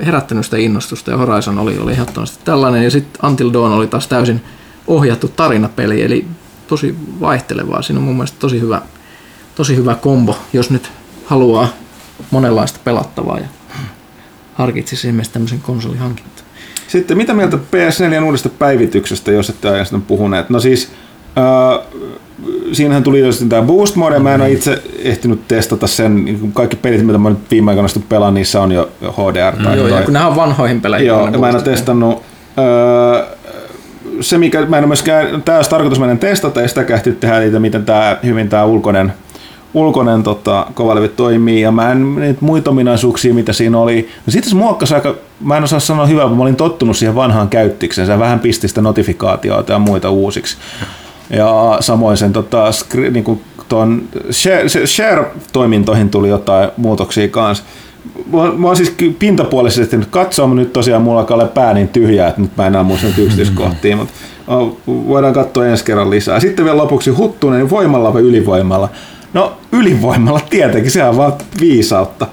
[0.05, 4.07] herättänyt sitä innostusta, ja Horizon oli, oli ehdottomasti tällainen, ja sitten Until Dawn oli taas
[4.07, 4.41] täysin
[4.87, 6.25] ohjattu tarinapeli, eli
[6.67, 7.81] tosi vaihtelevaa.
[7.81, 8.81] Siinä on mun mielestä tosi hyvä,
[9.55, 10.91] tosi hyvä kombo, jos nyt
[11.25, 11.67] haluaa
[12.31, 13.47] monenlaista pelattavaa ja
[14.53, 16.43] harkitsisi esimerkiksi tämmöisen konsolihankintaa.
[16.87, 20.49] Sitten mitä mieltä PS4 uudesta päivityksestä, jos ette ajan sitten puhuneet?
[20.49, 20.91] No siis,
[21.37, 21.85] äh,
[22.71, 27.05] siinähän tuli jo tämä Boost Mode, mä en ole itse ehtinyt testata sen, kaikki pelit,
[27.05, 29.63] mitä mä nyt viime aikoina pelaan, niissä on jo HDR.
[29.63, 31.07] Tai, mm, joo, tai, kun nämä on vanhoihin peleihin.
[31.07, 32.23] Joo, mä en ole testannut.
[32.57, 33.27] Äh,
[34.21, 37.39] se, mikä mä en ole myöskään, tämä olisi tarkoitus mennä testata, ja sitä kähti tehdä
[37.39, 39.13] niitä, miten tämä, hyvin tämä ulkoinen
[39.73, 44.09] ulkoinen tota, kovalevy toimii ja mä en niitä muita ominaisuuksia, mitä siinä oli.
[44.25, 47.15] No sitten se muokkasi aika, mä en osaa sanoa hyvää, mutta mä olin tottunut siihen
[47.15, 48.07] vanhaan käyttikseen.
[48.07, 50.57] Se vähän pisti sitä notifikaatioita ja muita uusiksi.
[51.29, 57.63] Ja samoin sen tota, skri, niin kuin ton share, share-toimintoihin tuli jotain muutoksia kanssa.
[58.33, 61.87] Mä, mä oon siis pintapuolisesti nyt katsoa, mutta nyt tosiaan mulla alkaa olla pää niin
[61.87, 64.13] tyhjää, että nyt mä en enää muista nyt yksityiskohtia, mutta
[64.87, 66.39] voidaan katsoa ensi kerran lisää.
[66.39, 68.89] Sitten vielä lopuksi Huttunen voimalla vai ylivoimalla.
[69.33, 72.27] No ylivoimalla tietenkin, se on vaan viisautta.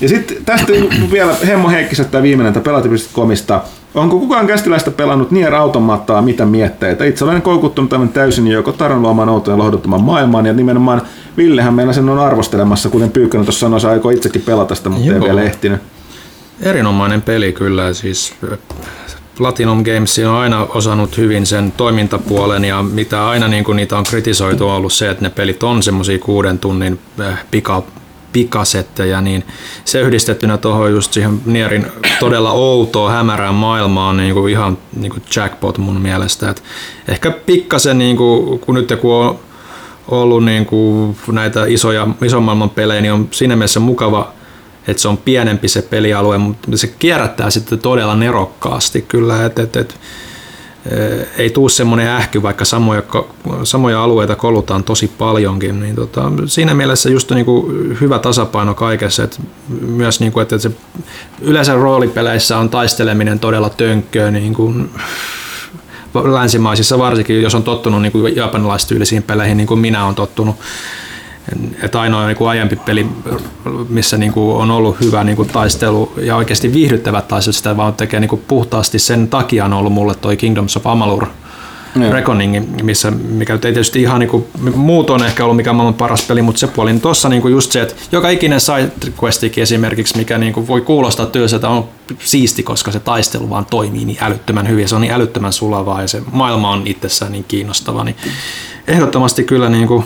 [0.00, 0.72] Ja sitten tästä
[1.12, 3.60] vielä Hemmo Heikkisen tämä viimeinen pelati.comista.
[3.94, 7.04] Onko kukaan kästiläistä pelannut Nier Automaattaa mitä mietteitä?
[7.04, 11.02] Itse olen koukuttunut tämän täysin joko taran luomaan outoon ja lohduttamaan maailmaan ja nimenomaan
[11.36, 15.06] Villehän meillä sen on arvostelemassa, kuten Pyykkönen tuossa sanoi, se aikoo itsekin pelata sitä, mutta
[15.06, 15.16] Joo.
[15.16, 15.80] ei vielä ehtinyt.
[16.60, 18.34] Erinomainen peli kyllä, siis
[19.38, 24.04] Platinum Games on aina osannut hyvin sen toimintapuolen ja mitä aina niin kuin niitä on
[24.04, 27.82] kritisoitu on ollut se, että ne pelit on semmoisia kuuden tunnin äh, pika,
[28.38, 29.44] pikasettejä, niin
[29.84, 31.86] se yhdistettynä tuohon just siihen Nierin
[32.20, 36.50] todella outoon hämärään maailmaan niin kuin ihan niin kuin jackpot mun mielestä.
[36.50, 36.62] Et
[37.08, 39.38] ehkä pikkasen, niin kuin, kun nyt kun on
[40.08, 44.32] ollut niin kuin näitä isoja, ison maailman pelejä, niin on siinä mielessä mukava
[44.88, 49.76] että se on pienempi se pelialue, mutta se kierrättää sitten todella nerokkaasti kyllä, että et,
[49.76, 50.00] et,
[51.38, 53.02] ei tuu semmoinen ähky, vaikka samoja,
[53.64, 59.24] samoja alueita kolutaan tosi paljonkin, niin tota, siinä mielessä just niin kuin hyvä tasapaino kaikessa,
[59.24, 59.38] että
[59.80, 60.70] myös niin kuin, että se
[61.40, 64.90] yleensä roolipeleissä on taisteleminen todella tönkköä, niin kuin,
[66.14, 70.56] länsimaisissa varsinkin, jos on tottunut niin japanilaistyylisiin peleihin, niin kuin minä olen tottunut,
[71.82, 73.06] että ainoa niin kuin aiempi peli,
[73.88, 77.94] missä niin kuin on ollut hyvä niin kuin taistelu ja oikeasti viihdyttävät taistelut, sitä vaan
[77.94, 81.26] tekee niin kuin puhtaasti sen takia on ollut mulle toi Kingdoms of Amalur
[81.96, 82.12] Joo.
[82.12, 84.44] Reckoning, missä, mikä ei tietysti ihan niin kuin,
[84.74, 87.72] muut on ehkä ollut mikä maailman paras peli, mutta se puoli, niin tuossa niin just
[87.72, 88.90] se, että joka ikinen side
[89.22, 94.04] questikin esimerkiksi, mikä niin kuin voi kuulostaa että on siisti, koska se taistelu vaan toimii
[94.04, 98.04] niin älyttömän hyvin, se on niin älyttömän sulavaa ja se maailma on itsessään niin kiinnostava,
[98.04, 98.16] niin
[98.86, 100.04] ehdottomasti kyllä niin kuin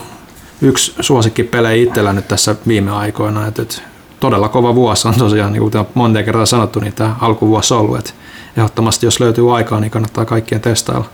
[0.63, 3.47] yksi suosikkipelejä itsellä nyt tässä viime aikoina.
[3.47, 3.81] Että, että
[4.19, 7.97] todella kova vuosi on tosiaan, niin kuten monta kertaa sanottu, niin tämä alkuvuosi ollut.
[7.97, 8.11] Että
[8.57, 11.05] ehdottomasti jos löytyy aikaa, niin kannattaa kaikkien testailla.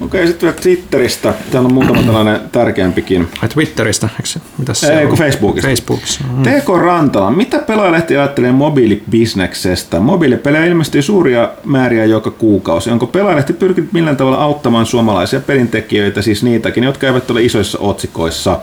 [0.00, 1.34] Okei, sitten vielä Twitteristä.
[1.50, 3.28] Täällä on muutama tällainen tärkeämpikin.
[3.42, 5.68] Ai Twitteristä, eikö Mitä se Ei, kun Facebookista.
[5.68, 6.24] Facebookissa.
[6.36, 6.42] Mm.
[6.42, 10.00] TK Rantala, mitä pelaajalehti ajattelee mobiilibisneksestä?
[10.00, 12.90] Mobiilipelejä ilmestyy suuria määriä joka kuukausi.
[12.90, 18.60] Onko pelaajalehti pyrkinyt millään tavalla auttamaan suomalaisia pelintekijöitä, siis niitäkin, jotka eivät ole isoissa otsikoissa?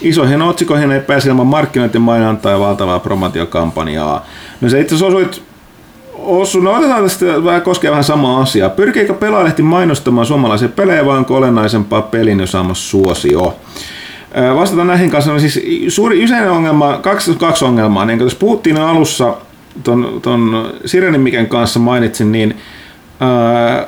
[0.00, 4.26] Isoihin otsikoihin ei pääse ilman markkinointimainontaa ja valtavaa promootiokampanjaa.
[4.60, 5.47] No se itse asiassa osuit
[6.28, 8.68] Ossu, no otetaan tästä vähän koskee vähän samaa asiaa.
[8.68, 13.56] Pyrkiikö pelaalehti mainostamaan suomalaisia pelejä vai onko olennaisempaa pelin jo saamassa suosio?
[14.56, 19.36] Vastataan näihin kanssa, no siis suuri yleinen ongelma, kaksi, kaksi ongelmaa, niin jos puhuttiin alussa
[19.84, 22.56] ton, ton Sirenin Miken kanssa mainitsin, niin
[23.20, 23.86] ää,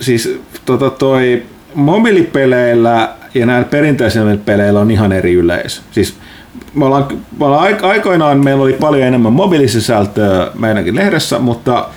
[0.00, 1.42] siis tota toi
[1.74, 5.82] mobiilipeleillä ja näillä perinteisillä peleillä on ihan eri yleisö.
[5.90, 6.16] Siis
[6.74, 7.06] me ollaan,
[7.38, 11.88] me ollaan aikoinaan meillä oli paljon enemmän mobiilisisältöä meidänkin lehdessä, mutta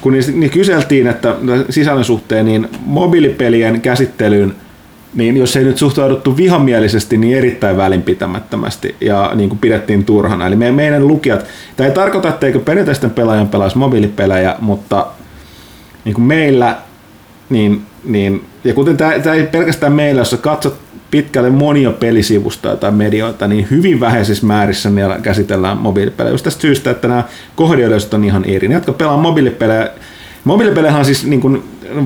[0.00, 1.34] kun niin, kyseltiin, että
[1.70, 4.54] sisällön suhteen, niin mobiilipelien käsittelyyn,
[5.14, 10.46] niin jos ei nyt suhtauduttu vihamielisesti, niin erittäin välinpitämättömästi ja niin kuin pidettiin turhana.
[10.46, 11.44] Eli meidän lukijat,
[11.76, 15.06] tämä ei tarkoita, etteikö perinteisten pelaajan pelaisi mobiilipelejä, mutta
[16.04, 16.76] niin kuin meillä,
[17.50, 20.78] niin, niin, ja kuten tämä, tämä ei pelkästään meillä, jos katsot
[21.10, 26.32] pitkälle monia pelisivustoja tai medioita, niin hyvin vähäisissä määrissä niillä käsitellään mobiilipelejä.
[26.32, 27.24] Just tästä syystä, että nämä
[27.56, 28.68] kohdeyleisöt on ihan eri.
[28.68, 29.90] Ne, jotka pelaa mobiilipelejä,
[30.44, 31.62] Mobiilipelejä on siis niin kuin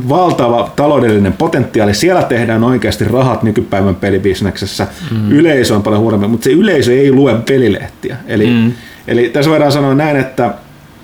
[0.09, 1.95] valtava taloudellinen potentiaali.
[1.95, 4.87] Siellä tehdään oikeasti rahat nykypäivän pelibisneksessä.
[5.11, 5.33] Mm.
[5.33, 8.17] Yleisö on paljon huonompi, mutta se yleisö ei lue pelilehtiä.
[8.27, 8.73] Eli, mm.
[9.09, 10.55] eli tässä voidaan sanoa näin, että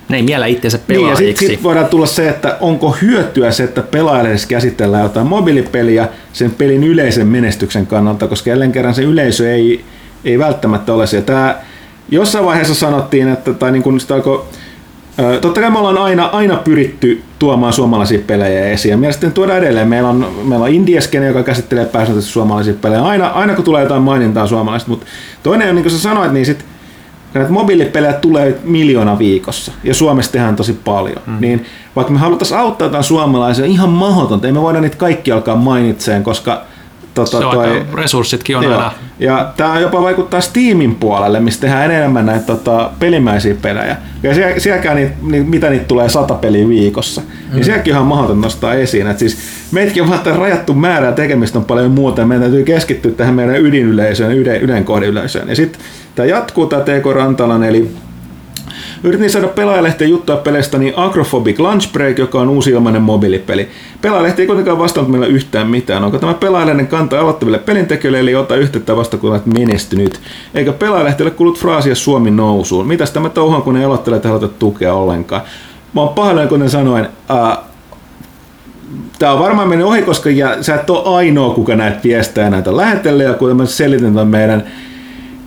[0.09, 1.25] ne ei miellä itsensä niin, ja pelaajiksi.
[1.25, 6.51] sitten sit voidaan tulla se, että onko hyötyä se, että pelaajalle käsitellään jotain mobiilipeliä sen
[6.51, 9.85] pelin yleisen menestyksen kannalta, koska jälleen kerran se yleisö ei,
[10.25, 11.21] ei välttämättä ole se.
[11.21, 11.55] Tämä
[12.09, 14.45] jossain vaiheessa sanottiin, että tai niin kuin sitä alkoi
[15.41, 18.91] Totta kai me ollaan aina, aina pyritty tuomaan suomalaisia pelejä esiin.
[18.91, 19.87] Ja mielestäni tuodaan edelleen.
[19.87, 23.03] Meillä on, meillä on Indieskene, joka käsittelee pääsääntöisesti suomalaisia pelejä.
[23.03, 24.89] Aina, aina kun tulee jotain mainintaa suomalaisista.
[24.89, 25.05] Mutta
[25.43, 26.65] toinen on, niin kuin sä sanoit, niin sit,
[27.39, 29.71] näitä mobiilipelejä tulee miljoona viikossa.
[29.83, 31.21] Ja Suomessa tehdään tosi paljon.
[31.25, 31.37] Mm.
[31.39, 31.65] Niin
[31.95, 34.47] vaikka me haluttaisiin auttaa jotain suomalaisia, on ihan mahdotonta.
[34.47, 36.65] Ei me voida niitä kaikki alkaa mainitseen, koska
[37.15, 38.73] tota, Se on toi, aika, resurssitkin on Joo.
[38.73, 43.97] aina Ja tämä jopa vaikuttaa Steamin puolelle, missä tehdään enemmän näitä tota, pelimäisiä pelejä.
[44.23, 47.21] Ja siellä, sielläkään niitä, ni, mitä niitä tulee sata peliä viikossa.
[47.21, 47.55] Mm.
[47.55, 49.07] Niin sielläkin on ihan mahdoton nostaa esiin.
[49.07, 49.37] Et siis
[49.71, 52.21] meitkin on vaan rajattu määrä ja tekemistä on paljon muuta.
[52.21, 55.49] Ja meidän täytyy keskittyä tähän meidän ydinyleisöön, yden, yleisöön.
[55.49, 55.81] Ja sitten
[56.15, 57.91] tämä jatkuu tämä TK Rantalan, eli
[59.03, 63.69] Yritin saada pelaajalehteen juttua peleistä niin Agrophobic Lunch Break, joka on uusi ilmainen mobiilipeli.
[64.01, 66.03] Pelaajalehti ei kuitenkaan vastannut meillä yhtään mitään.
[66.03, 70.19] Onko tämä pelaajalehden kanta aloittaville pelintekijöille, eli ota yhteyttä vasta kun olet menestynyt?
[70.53, 72.87] Eikä pelaajalehti ole kuullut fraasia Suomi nousuun?
[72.87, 75.41] Mitäs tämä touhan, kun ei aloittele että haluta tukea ollenkaan?
[75.93, 77.65] Mä oon pahoillani, kuten sanoin, uh,
[79.19, 82.77] Tämä on varmaan mennyt ohi, koska ja, sä et ole ainoa, kuka näitä viestejä näitä
[82.77, 84.63] lähetellyt, ja kun mä selitin tämän meidän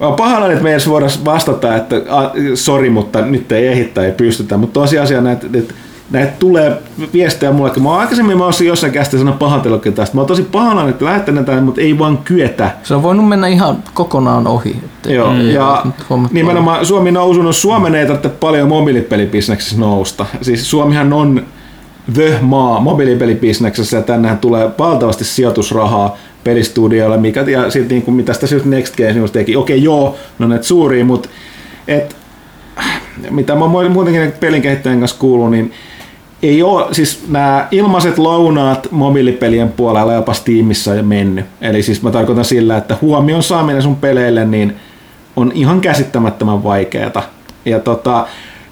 [0.01, 3.67] Mä oon pahalla, että me ei edes voida vastata, että a, sori, mutta nyt ei
[3.67, 4.57] ehitä, ei pystytä.
[4.57, 5.75] Mutta tosiasia näitä, että
[6.11, 7.73] näitä tulee viestejä mulle.
[7.81, 10.15] Mä oon aikaisemmin mä oon jossain kästä sanoa pahoitellutkin tästä.
[10.15, 12.71] Mä oon tosi pahalla, että lähettänyt näitä, mutta ei vaan kyetä.
[12.83, 14.77] Se on voinut mennä ihan kokonaan ohi.
[14.85, 15.87] Että Joo, ei ja
[16.31, 17.57] nimenomaan Suomi nousunut.
[17.57, 20.27] Suomen ei tarvitse paljon mobiilipelibisneksessä nousta.
[20.43, 21.43] Siis Suomihan on
[22.15, 28.33] the maa mobiilipelibisneksessä ja tännehän tulee valtavasti sijoitusrahaa pelistudioille, mikä, ja sitten niin kuin, mitä
[28.33, 31.29] sitä just Next Games just teki, okei joo, no näitä suuria, mutta
[31.89, 32.17] et,
[33.31, 35.73] mitä mä muutenkin pelin kehittäjän kanssa kuullut, niin
[36.43, 41.47] ei ole, siis nämä ilmaiset lounaat mobiilipelien puolella jopa Steamissa jo mennyt.
[41.61, 44.77] Eli siis mä tarkoitan sillä, että huomion saaminen sun peleille niin
[45.37, 47.23] on ihan käsittämättömän vaikeeta.
[47.65, 48.27] Ja tota,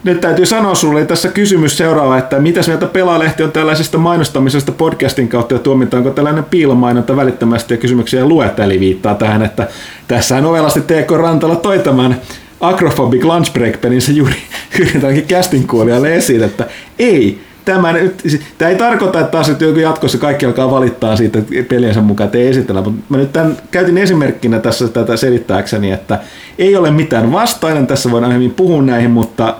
[0.06, 5.28] nyt täytyy sanoa sulle tässä kysymys seuraava, että mitä mieltä Pelaalehti on tällaisesta mainostamisesta podcastin
[5.28, 9.68] kautta ja tuomitaanko tällainen piilomainonta välittömästi ja kysymyksiä luetta, eli viittaa tähän, että
[10.08, 12.20] tässä on ovelasti TK Rantala toi tämän
[12.60, 14.34] Acrophobic Lunch Break-pelinsä juuri
[14.80, 16.66] yritäänkin casting kuulijalle esiin, että
[16.98, 18.22] ei, tämä, nyt,
[18.58, 22.48] tämä ei tarkoita, että taas että jatkossa kaikki alkaa valittaa siitä peliensä mukaan, että ei
[22.48, 26.18] esitellä, mutta mä nyt tämän käytin esimerkkinä tässä tätä selittääkseni, että
[26.58, 29.54] ei ole mitään vastainen, tässä voidaan hyvin puhua näihin, mutta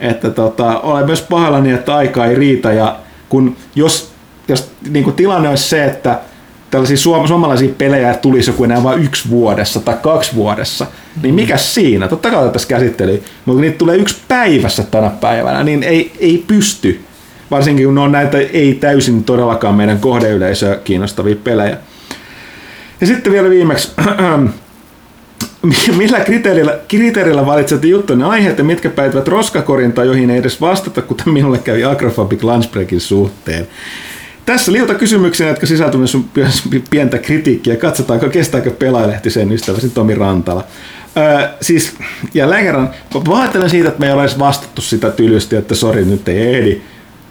[0.00, 2.96] että tota, olen myös pahallani, että aika ei riitä ja
[3.28, 4.12] kun jos,
[4.48, 6.18] jos niin kuin tilanne olisi se, että
[6.70, 10.86] tällaisia suom- suomalaisia pelejä tulisi joku enää vain yksi vuodessa tai kaksi vuodessa,
[11.22, 12.08] niin mikä siinä?
[12.08, 16.44] Totta kai tässä käsittelyä, mutta kun niitä tulee yksi päivässä tänä päivänä, niin ei, ei
[16.46, 17.00] pysty.
[17.50, 21.76] Varsinkin kun ne on näitä ei täysin todellakaan meidän kohdeyleisöä kiinnostavia pelejä.
[23.00, 23.92] Ja sitten vielä viimeksi,
[25.96, 31.02] millä kriteerillä, kriteerillä valitsette juttujen aiheet ja mitkä päätyvät roskakorin tai joihin ei edes vastata,
[31.02, 33.68] kuten minulle kävi Agrophobic Lunchbreakin suhteen.
[34.46, 37.76] Tässä liuta kysymyksiä, jotka sisältyvät myös pientä kritiikkiä.
[37.76, 40.64] Katsotaanko, kestääkö pelaajalehti sen ystäväsi Tomi Rantala.
[41.16, 41.96] Öö, siis
[42.34, 42.90] jälleen kerran,
[43.24, 46.80] pahoittelen siitä, että me ei ole edes vastattu sitä tylysti, että sori, nyt ei ehdi.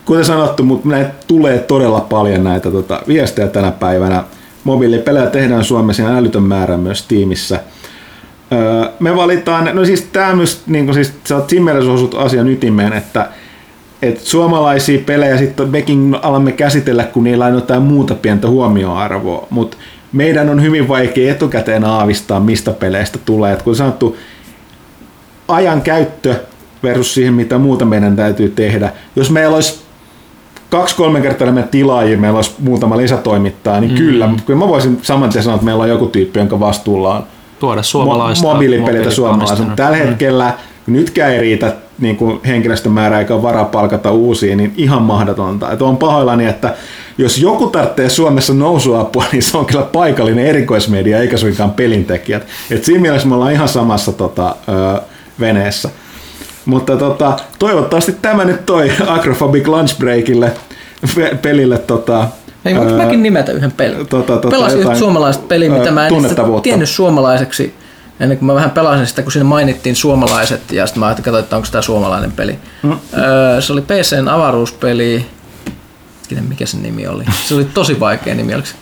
[0.05, 4.23] Kuten sanottu, mutta näitä tulee todella paljon näitä tota, viestejä tänä päivänä.
[4.63, 7.59] Mobiilipelejä tehdään Suomessa älytön määrä myös tiimissä.
[8.51, 11.51] Öö, me valitaan, no siis tämä myös, niin kuin siis sä oot
[11.93, 13.29] osut asian ytimeen, että
[14.01, 19.77] et suomalaisia pelejä sitten mekin alamme käsitellä, kun niillä on jotain muuta pientä huomioarvoa, mutta
[20.13, 23.53] meidän on hyvin vaikea etukäteen aavistaa, mistä peleistä tulee.
[23.53, 24.17] Et kun sanottu,
[25.47, 26.35] ajan käyttö
[26.83, 28.91] versus siihen, mitä muuta meidän täytyy tehdä.
[29.15, 29.81] Jos meillä olisi
[30.69, 33.97] kaksi-kolme kertaa enemmän tilaajia, meillä olisi muutama lisätoimittaja, niin mm.
[33.97, 37.17] kyllä, mutta kyllä mä voisin saman tien sanoa, että meillä on joku tyyppi, jonka vastuulla
[37.17, 37.23] on
[37.59, 39.63] tuoda suomalaista mo- mobiilipelitä suomalaista.
[39.75, 40.53] Tällä hetkellä
[40.85, 45.71] kun nytkään ei riitä niin kuin henkilöstömäärä eikä varaa palkata uusia, niin ihan mahdotonta.
[45.71, 46.75] Et on pahoillani, että
[47.17, 52.47] jos joku tarvitsee Suomessa nousuapua, niin se on kyllä paikallinen erikoismedia eikä suinkaan pelintekijät.
[52.71, 55.01] Et siinä mielessä me ollaan ihan samassa tota, ö,
[55.39, 55.89] veneessä.
[56.65, 60.51] Mutta tota, toivottavasti tämä nyt toi Acrophobic Lunch Breakille
[61.41, 62.27] pelille tota,
[62.65, 64.07] Hei, voinko mäkin nimetä yhden pelin?
[64.07, 66.13] Tota, tota, Pelasin jotain, suomalaista peliä, mitä mä en
[66.63, 67.73] tiennyt suomalaiseksi
[68.19, 71.55] ennen kuin mä vähän pelasin sitä, kun siinä mainittiin suomalaiset ja sitten mä ajattelin, että
[71.55, 72.59] onko tämä suomalainen peli.
[72.83, 72.91] Mm.
[73.17, 75.25] Öö, se oli PCn avaruuspeli,
[76.49, 77.23] mikä se nimi oli?
[77.45, 78.75] Se oli tosi vaikea nimi, oliko se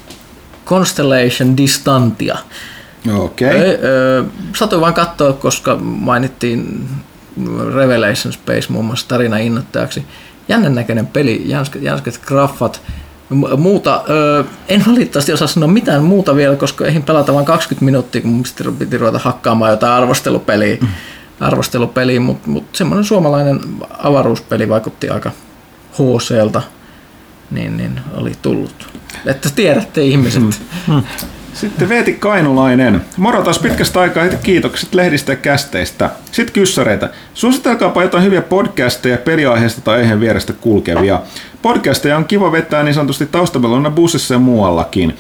[0.65, 2.37] Constellation Distantia.
[3.17, 3.49] Okei.
[3.49, 4.23] Ei, ö,
[4.55, 6.89] Satuin vaan katsoa, koska mainittiin
[7.75, 10.05] Revelation Space muun muassa tarina innoittajaksi.
[10.47, 12.81] Jännän näköinen peli, jänsket, jänsket graffat.
[13.57, 18.21] Muuta, ö, en valitettavasti osaa sanoa mitään muuta vielä, koska eihin pelata vain 20 minuuttia,
[18.21, 18.43] kun mun
[18.79, 20.77] piti ruveta hakkaamaan jotain arvostelupeliä,
[21.39, 23.59] arvostelupeliä mutta mut semmoinen suomalainen
[24.03, 25.31] avaruuspeli vaikutti aika
[25.93, 26.61] HClta,
[27.51, 28.87] niin, niin oli tullut.
[29.25, 30.61] Että tiedätte ihmiset.
[31.57, 33.01] Sitten Veeti Kainulainen.
[33.17, 36.09] Moro taas pitkästä aikaa heti kiitokset lehdistä ja kästeistä.
[36.31, 37.09] Sitten kyssäreitä.
[37.33, 41.21] Suositelkaapa jotain hyviä podcasteja peliaiheesta tai aiheen vierestä kulkevia.
[41.61, 45.15] Podcasteja on kiva vetää niin sanotusti taustapeluna bussissa ja muuallakin.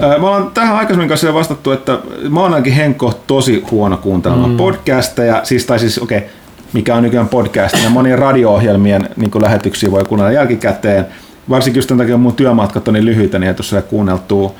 [0.00, 1.98] Me ollaan tähän aikaisemmin kanssa vastattu, että
[2.28, 4.56] mä oon ainakin Henkko tosi huono kuuntelemaan mm.
[4.56, 6.30] podcasteja, siis, tai siis okei, okay,
[6.72, 11.06] mikä on nykyään podcast, ja monien radio-ohjelmien niin lähetyksiä voi kuunnella jälkikäteen,
[11.48, 14.54] varsinkin just tämän takia mun työmatkat on niin lyhyitä, niin ei tule kuunneltua.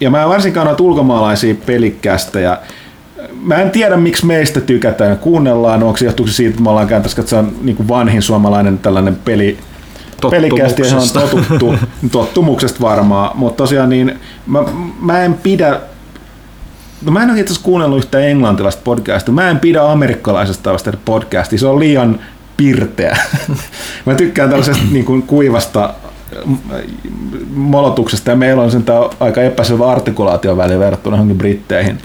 [0.00, 2.58] Ja mä en varsinkaan noita ulkomaalaisia pelikästejä.
[3.42, 5.82] Mä en tiedä, miksi meistä tykätään ja kuunnellaan.
[5.82, 9.58] Onko se johtuuko siitä, että me ollaan kääntäisi, on niin vanhin suomalainen tällainen peli,
[10.30, 11.74] pelikästi ja se on totuttu,
[12.12, 13.38] tottumuksesta varmaan.
[13.38, 14.64] Mutta tosiaan niin, mä,
[15.00, 15.80] mä en pidä
[17.04, 19.34] No mä en ole itse asiassa kuunnellut yhtä englantilaista podcastia.
[19.34, 21.58] Mä en pidä amerikkalaisesta tavasta podcastia.
[21.58, 22.20] Se on liian
[22.56, 23.18] pirteä.
[24.06, 25.94] mä tykkään tällaisesta niin kuin kuivasta
[27.54, 28.84] molotuksesta ja meillä on sen
[29.20, 31.98] aika epäselvä artikulaatio väliin verrattuna johonkin britteihin,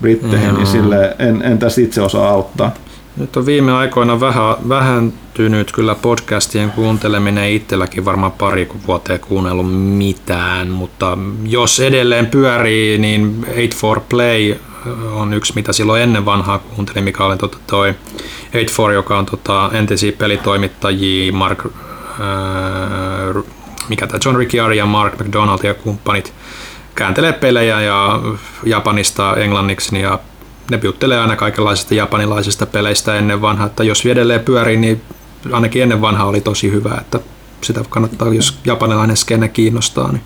[0.00, 0.56] britteihin mm.
[0.56, 2.74] niin sille en, en tässä itse osaa auttaa.
[3.16, 10.68] Nyt on viime aikoina vähän, vähentynyt kyllä podcastien kuunteleminen itselläkin varmaan pari vuoteen kuunnellut mitään,
[10.68, 13.46] mutta jos edelleen pyörii, niin
[13.80, 14.54] 8 Play
[15.12, 17.94] on yksi, mitä silloin ennen vanhaa kuuntelin, mikä oli tota toi
[18.52, 21.66] 8 joka on tota entisiä pelitoimittajia, Mark,
[23.88, 26.34] mikä tämä John Ricciari ja Mark McDonald ja kumppanit
[26.94, 28.20] kääntelee pelejä ja
[28.64, 30.18] Japanista englanniksi ja
[30.70, 35.02] ne juttelee aina kaikenlaisista japanilaisista peleistä ennen vanhaa, että jos edelleen pyörii, niin
[35.52, 37.20] ainakin ennen vanhaa oli tosi hyvä, että
[37.60, 40.12] sitä kannattaa, jos japanilainen skene kiinnostaa.
[40.12, 40.22] Niin.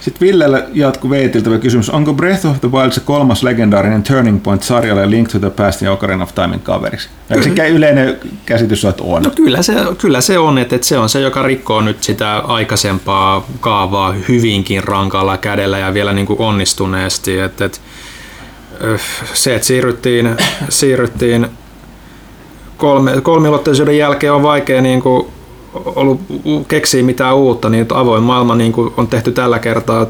[0.00, 4.62] Sitten Villelle jatku Veitiltä kysymys, onko Breath of the Wild se kolmas legendaarinen Turning Point
[4.62, 7.08] sarjalle Link to the Past ja Ocarina of Timein kaveriksi?
[7.30, 9.22] Eikö se yleinen käsitys että on?
[9.22, 12.38] No kyllä se, kyllä se on, että, että se on se, joka rikkoo nyt sitä
[12.38, 17.38] aikaisempaa kaavaa hyvinkin rankalla kädellä ja vielä niin kuin onnistuneesti.
[17.38, 17.78] Että, että
[19.34, 20.36] se, että siirryttiin,
[20.68, 21.46] siirryttiin
[22.76, 25.26] kolme, kolmiulotteisuuden jälkeen on vaikea niin kuin
[25.74, 26.20] ollut
[26.68, 30.06] keksiä mitään uutta, niin avoin maailma niin kuin on tehty tällä kertaa,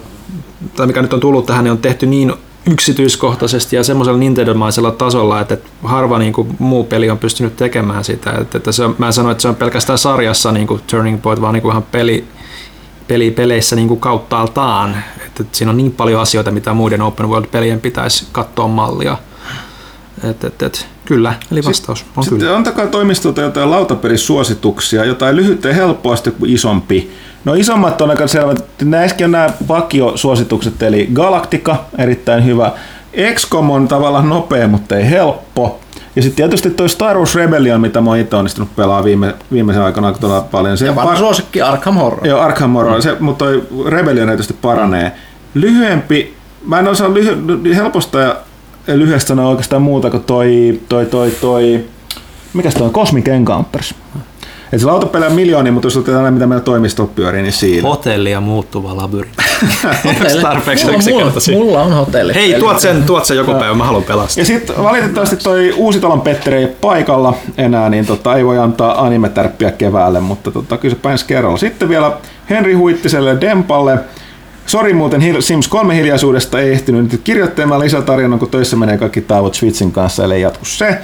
[0.77, 2.33] tai mikä nyt on tullut tähän, niin on tehty niin
[2.71, 8.31] yksityiskohtaisesti ja semmoisella Nintendo-maisella tasolla, että harva niin kuin, muu peli on pystynyt tekemään sitä.
[8.31, 11.23] Että, että se on, mä en sano, että se on pelkästään sarjassa niin kuin Turning
[11.23, 12.25] Point, vaan niin kuin ihan peli,
[13.09, 15.03] peli peleissä niin kuin kauttaaltaan.
[15.17, 19.17] Että, että siinä on niin paljon asioita, mitä muiden open world-pelien pitäisi katsoa mallia.
[20.25, 22.57] Et, et, et, kyllä, eli vastaus sitten, on sitten kyllä.
[22.57, 27.11] antakaa toimistolta jotain lautapelisuosituksia, jotain lyhyttä ja helppoa sitten kuin isompi.
[27.45, 28.65] No isommat on aika selvät.
[28.83, 32.73] Näissäkin on nämä vakiosuositukset, eli Galactica, erittäin hyvä.
[33.35, 35.81] XCOM on tavallaan nopea, mutta ei helppo.
[36.17, 39.83] Ja sitten tietysti toi Star Wars Rebellion, mitä mä oon itse onnistunut pelaamaan viime, viimeisen
[39.83, 40.79] aikana todella paljon.
[40.79, 42.27] Se Ja vanha par- suosikki Arkham Horror.
[42.27, 45.13] Joo, Arkham Horror, se, mutta toi Rebellion tietysti paranee.
[45.55, 46.35] Lyhyempi,
[46.67, 48.37] mä en osaa lyhy- helposta ja
[48.99, 51.85] lyhyestä sanoa oikeastaan muuta kuin toi, toi, toi, toi
[52.53, 53.95] mikäs toi on, Cosmic Encounters.
[54.73, 57.89] Et se lautapeli on miljoonia, mutta jos otetaan mitä meillä toimistolla pyörii, niin siinä.
[57.89, 59.45] Hotelli ja muuttuva labyrintti.
[60.43, 62.35] Tarpeeksi mulla, mulla, mulla on hotelli.
[62.35, 64.41] Hei, tuot sen, tuot sen joku päivä, mä haluan pelastaa.
[64.41, 69.71] Ja sitten valitettavasti toi Uusitalon Petteri ei paikalla enää, niin tota, ei voi antaa animetärppiä
[69.71, 71.59] keväälle, mutta tota, kyllä se pääns kerralla.
[71.59, 72.13] Sitten vielä
[72.51, 73.99] Henri Huittiselle Dempalle.
[74.67, 79.55] Sori muuten Sims 3 hiljaisuudesta ei ehtinyt nyt kirjoittamaan lisätarjonnan, kun töissä menee kaikki taivot
[79.55, 80.99] Switchin kanssa, eli jatku se.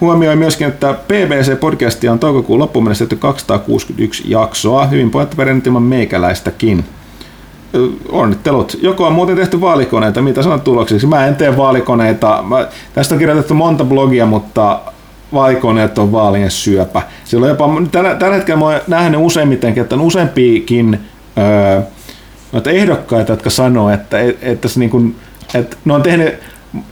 [0.00, 6.84] Huomioi myöskin, että PBC-podcastia on toukokuun loppuun mennessä tehty 261 jaksoa, hyvin pointtaperäinen ilman meikäläistäkin.
[8.08, 8.78] Onnittelut.
[8.82, 11.06] Joko on muuten tehty vaalikoneita, mitä sanot tuloksiksi?
[11.06, 12.44] Mä en tee vaalikoneita.
[12.48, 14.80] Mä, tästä on kirjoitettu monta blogia, mutta
[15.32, 17.02] vaalikoneet on vaalien syöpä.
[17.24, 21.00] Silloin jopa, tällä, tällä hetkellä mä oon nähnyt useimmiten, että on useampiakin
[21.38, 21.80] öö,
[22.52, 25.16] noita ehdokkaita, jotka sanoo, että, että, se niin kuin,
[25.54, 26.34] että ne on tehnyt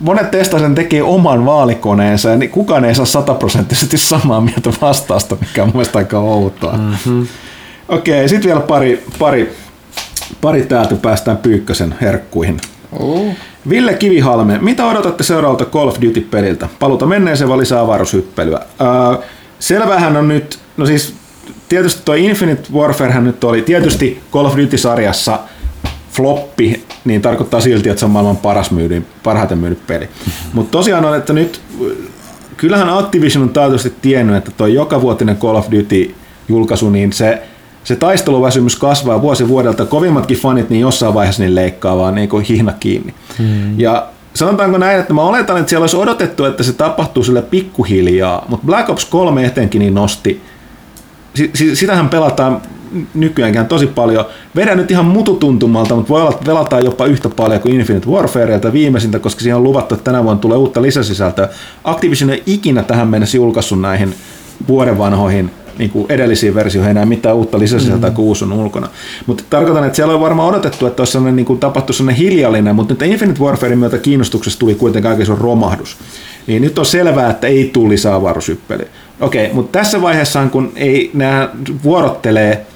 [0.01, 5.63] Monet testaajan tekee oman vaalikoneensa ja niin kukaan ei saa sataprosenttisesti samaa mieltä vastausta, mikä
[5.63, 6.73] on mun mielestä aika outoa.
[6.73, 7.27] Mm-hmm.
[7.89, 9.57] Okei, sitten vielä pari, pari,
[10.41, 12.61] pari täältä päästään Pyykkösen herkkuihin.
[12.99, 13.35] Uh.
[13.69, 16.69] Ville Kivihalme, mitä odotatte seuraavalta Call of Duty-peliltä?
[16.79, 18.61] Paluta menneeseen vai lisää avaruushyppelyä?
[18.81, 19.23] Öö,
[19.59, 21.15] selvähän on nyt, no siis
[21.69, 25.39] tietysti tuo Infinite Warfarehän nyt oli tietysti Call of Duty-sarjassa
[26.13, 30.09] floppi, niin tarkoittaa silti, että se on maailman paras myydy, parhaiten myynyt peli.
[30.53, 31.61] Mutta tosiaan on, että nyt
[32.57, 36.15] kyllähän Activision on taatusti tiennyt, että tuo joka vuotinen Call of Duty
[36.49, 37.43] julkaisu, niin se,
[37.85, 39.87] se taisteluväsymys kasvaa vuosi vuodelta.
[39.87, 43.15] Kovimmatkin fanit niin jossain vaiheessa niin leikkaa vaan niin kuin hihna kiinni.
[43.39, 43.81] Hmm.
[43.81, 48.45] Ja sanotaanko näin, että mä oletan, että siellä olisi odotettu, että se tapahtuu sille pikkuhiljaa,
[48.49, 50.43] mutta Black Ops 3 etenkin niin nosti
[51.75, 52.63] sitähän pelataan
[53.15, 54.25] nykyäänkään tosi paljon.
[54.57, 58.73] Vedän nyt ihan mututuntumalta, mutta voi olla, että velataan jopa yhtä paljon kuin Infinite Warfareilta
[58.73, 61.49] viimeisintä, koska siihen on luvattu, että tänä vuonna tulee uutta lisäsisältöä.
[61.85, 64.15] Activision ei ikinä tähän mennessä julkaissut näihin
[64.69, 68.17] vuoden vanhoihin niin kuin edellisiin versioihin enää mitään uutta lisäsisältöä, mm.
[68.17, 68.89] kun uusi on ulkona.
[69.27, 72.77] Mutta tarkoitan, että siellä on varmaan odotettu, että olisi sellainen, niin kuin tapahtu sellainen hiljallinen,
[72.77, 75.97] mutta nyt Infinite Warfarein myötä kiinnostuksessa tuli kuitenkin aika romahdus.
[76.47, 78.87] Niin nyt on selvää, että ei tule lisää avaruushyppelyä.
[79.21, 81.49] Okei, mutta tässä vaiheessa, kun ei nämä
[81.85, 82.67] vuorottelee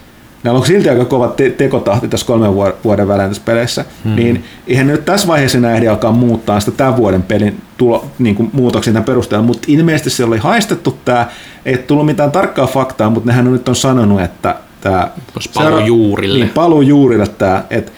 [0.45, 4.17] Näillä on silti aika kova te- tekotahti tässä kolmen vuoden välein tässä peleissä, hmm.
[4.17, 8.35] niin eihän nyt tässä vaiheessa enää ehdi alkaa muuttaa sitä tämän vuoden pelin tulo, niin
[8.35, 11.27] kuin muutoksia tämän perusteella, mutta ilmeisesti se oli haistettu tämä,
[11.65, 15.09] ei tullut mitään tarkkaa faktaa, mutta nehän on nyt on sanonut, että tämä...
[15.55, 16.39] Palu juurille.
[16.39, 17.93] Niin, palu juurille tämä, että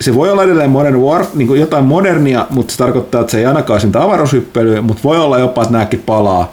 [0.00, 3.38] se voi olla edelleen Modern War, niin kuin jotain modernia, mutta se tarkoittaa, että se
[3.38, 6.52] ei ainakaan sitä avaruushyppelyä, mutta voi olla jopa, että nämäkin palaa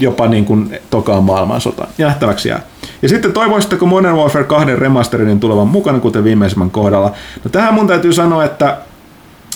[0.00, 1.88] jopa niin kuin tokaan maailmansotaan.
[1.98, 2.60] Nähtäväksi jää.
[3.02, 7.12] Ja sitten toivoisitteko Modern Warfare 2 remasterin tulevan mukana, kuten viimeisimmän kohdalla?
[7.44, 8.76] No tähän mun täytyy sanoa, että,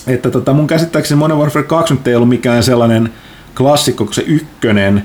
[0.07, 3.13] että tota, mun käsittääkseni Modern Warfare 2 nyt ei ollut mikään sellainen
[3.57, 5.03] klassikko kuin se ykkönen.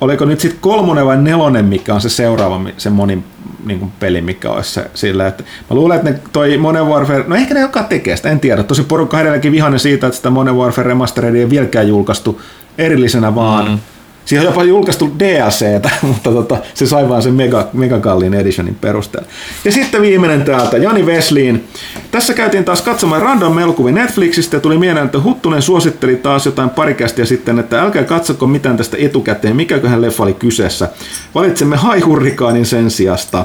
[0.00, 3.24] Oliko nyt sitten kolmonen vai nelonen, mikä on se seuraava, se monin
[3.66, 7.24] niin kuin peli, mikä olisi se, sillä, että mä luulen, että ne toi Modern Warfare,
[7.26, 8.62] no ehkä ne joka tekee sitä, en tiedä.
[8.62, 12.40] Tosi porukka edelleenkin vihainen siitä, että sitä Modern Warfare remasteria ei vieläkään julkaistu
[12.78, 13.78] erillisenä vaan mm
[14.24, 18.74] Siihen on jopa julkaistu DLCtä, mutta tota, se sai vaan sen mega, mega kalliin editionin
[18.74, 19.28] perusteella.
[19.64, 21.64] Ja sitten viimeinen täältä, Jani Vesliin.
[22.10, 26.70] Tässä käytiin taas katsomaan random melkuvia Netflixistä ja tuli mieleen, että Huttunen suositteli taas jotain
[26.70, 30.88] parikästiä sitten, että älkää katsoko mitään tästä etukäteen, mikäköhän leffa oli kyseessä.
[31.34, 33.44] Valitsemme High sen sijasta.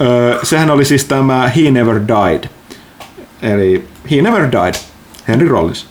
[0.00, 2.48] Öö, sehän oli siis tämä He Never Died.
[3.42, 4.74] Eli He Never Died,
[5.28, 5.86] Henry Rollins.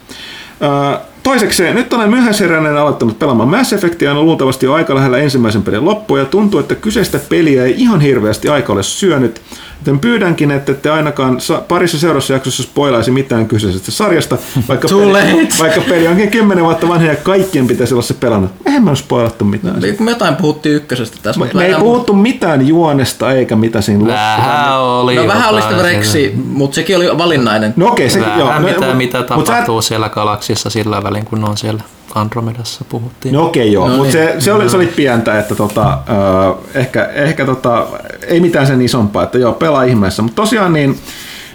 [0.61, 5.64] Öö, Toisekseen, nyt olen myöhäiseräinen aloittanut pelaamaan Mass Effectia on luultavasti jo aika lähellä ensimmäisen
[5.64, 9.42] pelin loppua ja tuntuu, että kyseistä peliä ei ihan hirveästi aika ole syönyt,
[9.86, 15.82] joten pyydänkin, että te ainakaan parissa seuraavassa jaksossa spoilaisi mitään kyseisestä sarjasta, vaikka, peli, vaikka
[15.82, 18.52] peli onkin kymmenen vuotta vanha ja kaikkien pitäisi olla se pelannut.
[18.66, 19.76] Eihän me ole spoilattu mitään.
[19.76, 21.42] No, me jotain puhuttiin ykkösestä tässä.
[21.42, 25.82] Me, me ei puhuttu mitään juonesta eikä mitä siinä Vähän oli No vähän oli sitä
[25.82, 27.74] Rexi, mutta sekin oli valinnainen.
[27.76, 28.54] No okei, okay, se, joo.
[28.54, 29.86] No, mitä, no, mitä tapahtuu et...
[29.86, 31.84] siellä galaksissa sillä välin, kun on siellä
[32.16, 33.34] Andromedassa puhuttiin.
[33.34, 34.34] No okei okay, joo, no, mutta niin.
[34.34, 37.88] se, se, oli, se oli pientä, että tota, äh, ehkä, ehkä tota,
[38.27, 40.22] ei mitään sen isompaa, että joo, pelaa ihmeessä.
[40.22, 41.00] Mutta tosiaan niin,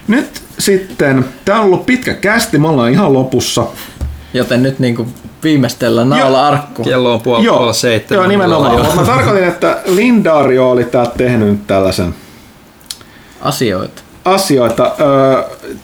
[0.08, 3.66] nyt sitten, tämä on ollut pitkä kästi, me ollaan ihan lopussa.
[4.34, 6.84] Joten nyt niin kuin viimeistellään naula arkku.
[6.84, 8.22] Kello on puoli, puoli seitsemän.
[8.22, 8.78] Joo, nimenomaan.
[8.78, 8.94] Jo.
[8.94, 12.14] Mä tarkoitin, että Lindario oli tää tehnyt tällaisen
[13.40, 14.92] asioita asioita.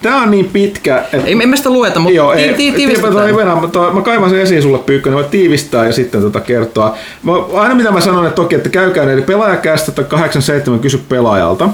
[0.01, 1.27] Tämä on niin pitkä, että...
[1.27, 3.35] Ei me sitä lueta, mutta joo, ei, tii, tiivistetään.
[3.35, 6.97] Mä, mä kaivan sen esiin sulle pyykkä, niin voit tiivistää ja sitten tota kertoa.
[7.23, 11.69] Mä, aina mitä mä sanon, että toki, että käykää eli pelaajakästä 87 kysy pelaajalta.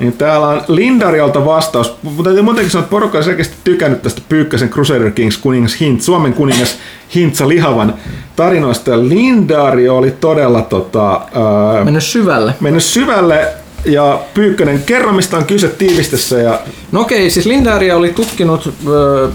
[0.00, 1.96] Niin täällä on Lindarialta vastaus.
[2.02, 6.02] Mutta täytyy muutenkin sanoa, että porukka on selkeästi tykännyt tästä Pyykkäsen Crusader Kings kuningas Hint,
[6.02, 6.78] Suomen kuningas
[7.14, 7.94] Hintsa Lihavan
[8.36, 9.08] tarinoista.
[9.08, 12.54] Lindario oli todella tota, ää, mennyt syvälle.
[12.60, 13.48] Mennyt syvälle
[13.86, 16.38] ja Pyykkönen, kerro mistä on kyse tiivistessä.
[16.38, 16.60] Ja...
[16.92, 19.32] No okei, siis Lindaria oli tutkinut äh,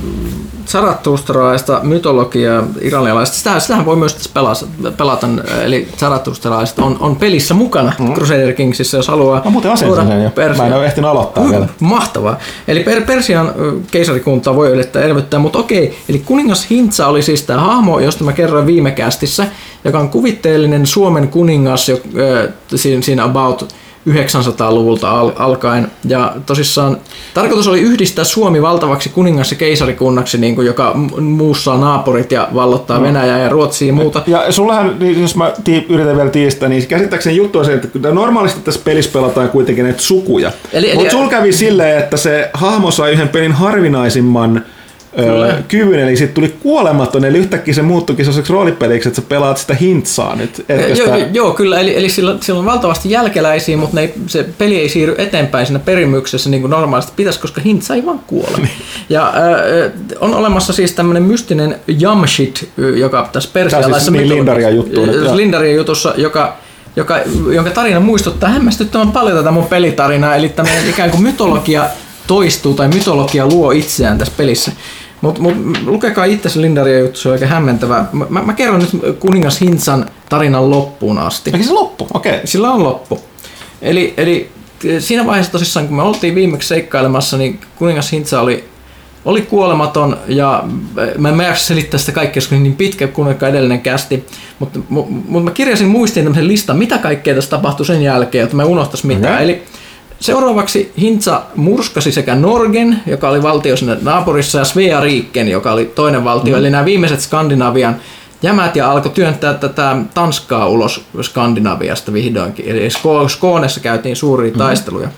[0.68, 3.38] Zarathustalaista mytologiaa iranialaista.
[3.38, 4.66] Sitähän, sitähän voi myös pelata,
[4.98, 5.28] pelata
[5.64, 8.14] eli Zarathustalaiset on, on pelissä mukana mm.
[8.14, 9.42] Crusader Kingsissä, jos haluaa.
[9.46, 10.30] Mä muuten asensin sen jo.
[10.30, 10.64] Persia.
[10.64, 11.68] Mä en ole ehtinyt aloittaa uh, vielä.
[11.80, 12.38] Mahtavaa.
[12.68, 13.54] Eli per, Persian
[13.92, 18.34] keisarikuntaa voi yrittää elvyttää, mutta okei, eli kuningas Hintsa oli siis tämä hahmo, josta mä
[18.34, 19.48] kerroin viime kästissä,
[19.84, 23.76] joka on kuvitteellinen Suomen kuningas jo, äh, siinä, siinä about
[24.10, 25.92] 900-luvulta al- alkaen.
[26.06, 26.98] Ja tosissaan
[27.34, 32.98] tarkoitus oli yhdistää Suomi valtavaksi kuningas- ja keisarikunnaksi, niin kuin, joka muussa naapurit ja vallottaa
[32.98, 33.04] no.
[33.04, 34.22] Venäjää ja Ruotsia ja muuta.
[34.28, 38.12] Ja sullahan, niin jos mä tii, yritän vielä tiistää, niin käsittääkseni juttu on se, että
[38.12, 40.52] normaalisti tässä pelissä pelataan kuitenkin näitä sukuja.
[40.96, 44.66] Mutta sulla kävi silleen, että se hahmo sai yhden pelin harvinaisimman
[45.16, 45.58] Kyllä.
[45.68, 49.74] kyvyn, eli sitten tuli kuolematon, eli yhtäkkiä se muuttuikin sellaiseksi roolipeliksi, että sä pelaat sitä
[49.74, 50.66] hintsaa nyt.
[50.70, 51.28] Joo, sitä...
[51.34, 55.16] joo, kyllä, eli, eli sillä, sillä on valtavasti jälkeläisiä, mutta ne, se peli ei siirry
[55.18, 58.70] eteenpäin siinä perimyksessä niin kuin normaalisti pitäisi, koska hintsa ei vaan kuole.
[59.10, 64.12] ja äh, on olemassa siis tämmöinen mystinen Jamshit, joka tässä persialaisessa...
[64.12, 65.02] Tämä siis niin Lindaria juttu.
[65.36, 66.58] Lindaria jutussa, joka
[66.96, 67.20] joka,
[67.52, 71.86] jonka tarina muistuttaa hämmästyttävän paljon tätä mun pelitarinaa, eli tämmöinen ikään kuin mytologia
[72.28, 74.72] toistuu tai mytologia luo itseään tässä pelissä.
[75.22, 78.06] Mutta mut, lukekaa itse se Lindaria juttu, se on aika hämmentävä.
[78.30, 81.52] Mä, mä kerron nyt kuningas Hintsan tarinan loppuun asti.
[81.54, 82.08] Eikä se loppu?
[82.14, 82.32] Okei.
[82.32, 82.48] Okay.
[82.48, 83.20] Sillä on loppu.
[83.82, 84.50] Eli, eli
[85.00, 88.64] siinä vaiheessa tosissaan, kun me oltiin viimeksi seikkailemassa, niin kuningas Hintsa oli,
[89.26, 90.64] oli kuolematon ja
[91.18, 94.26] mä en mä selittää sitä kaikkea, koska niin pitkä kuin edellinen kästi,
[94.60, 98.66] mutta, mutta mä kirjasin muistiin tämmöisen listan, mitä kaikkea tässä tapahtui sen jälkeen, että mä
[98.66, 99.34] unohtaisi mitään.
[99.34, 99.44] Okay.
[99.44, 99.64] Eli
[100.22, 105.86] Seuraavaksi Hintsa murskasi sekä Norgen, joka oli valtio sinne naapurissa, ja Svea Riiken, joka oli
[105.86, 106.54] toinen valtio.
[106.54, 106.60] Mm.
[106.60, 107.96] Eli nämä viimeiset Skandinavian
[108.42, 112.66] jämät ja alkoi työntää tätä Tanskaa ulos Skandinaviasta vihdoinkin.
[112.68, 112.90] Eli
[113.28, 114.58] Skoonessa käytiin suuria mm.
[114.58, 115.10] taisteluja.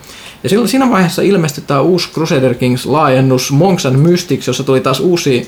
[0.43, 4.81] Ja silloin siinä vaiheessa ilmestyi tämä uusi Crusader Kings laajennus Monks and Mystics, jossa tuli
[4.81, 5.43] taas uusia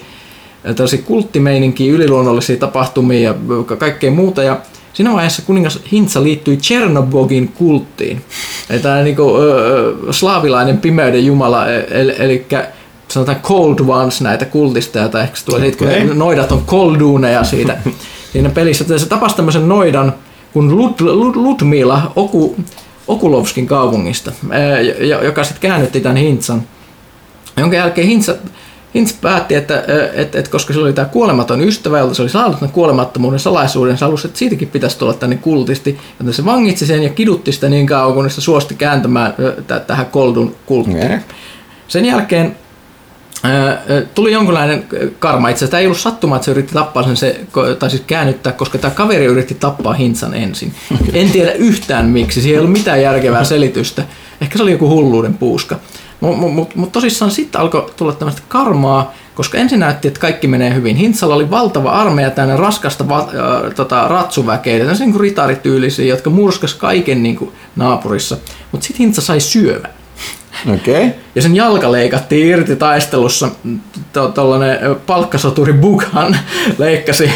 [0.76, 3.36] tällaisia kulttimeininkiä, yliluonnollisia tapahtumia ja
[3.78, 4.44] kaikkea muuta.
[4.44, 4.58] Ja
[4.96, 8.22] siinä vaiheessa kuningas Hintsa liittyi Chernobogin kulttiin.
[8.70, 12.46] Eli tämä niinku, ö, slaavilainen pimeyden jumala, e, eli, eli
[13.08, 15.88] sanotaan cold ones näitä kultista, tai ehkä se tulee okay.
[15.90, 17.78] siitä, kun noidat on colduneja siitä
[18.34, 18.98] siinä pelissä.
[18.98, 20.14] Se tapasi tämmöisen noidan
[20.56, 22.56] kun Lud, Lud, Ludmila Oku,
[23.08, 24.32] Okulovskin kaupungista,
[25.22, 26.64] joka sitten käännytti tämän Hintsan.
[27.58, 28.36] Jonka jälkeen Hintsa
[28.96, 29.84] Hintz päätti, että,
[30.14, 33.98] että, että koska se oli tämä kuolematon ystävä, jolta se oli saanut tämän kuolemattomuuden salaisuuden,
[33.98, 37.70] se halusi, että siitäkin pitäisi tulla tänne kultisti, joten se vangitsi sen ja kidutti sitä
[37.70, 39.34] niin kauan, kun se suosti kääntämään
[39.68, 41.22] t- tähän Koldun kulttiin.
[41.88, 42.56] Sen jälkeen
[44.16, 44.86] tuli jonkinlainen
[45.20, 45.50] karma.
[45.50, 47.40] Itse asiassa ei ollut sattuma, että se yritti tappaa sen, se,
[47.80, 50.74] tai siis käännyttää, koska tämä kaveri yritti tappaa Hintsan ensin.
[51.14, 54.04] En tiedä yhtään miksi, siihen ei ollut mitään järkevää selitystä.
[54.42, 55.80] Ehkä se oli joku hulluuden puuska.
[56.20, 60.74] Mutta mut, mut tosissaan sitten alkoi tulla tämmöistä karmaa, koska ensin näytti, että kaikki menee
[60.74, 60.96] hyvin.
[60.96, 66.74] Hintsalla oli valtava armeija tänne raskasta va, äh, tota, ratsuväkeä, tämmöisiä niin ritarityylisiä, jotka murskas
[66.74, 68.38] kaiken niin kuin, naapurissa.
[68.72, 69.90] Mutta sitten Hintsa sai syövän.
[70.74, 71.10] Okay.
[71.36, 73.50] Ja sen jalka leikattiin irti taistelussa.
[74.34, 76.38] Tuollainen palkkasoturi Bughan
[76.78, 77.30] leikkasi,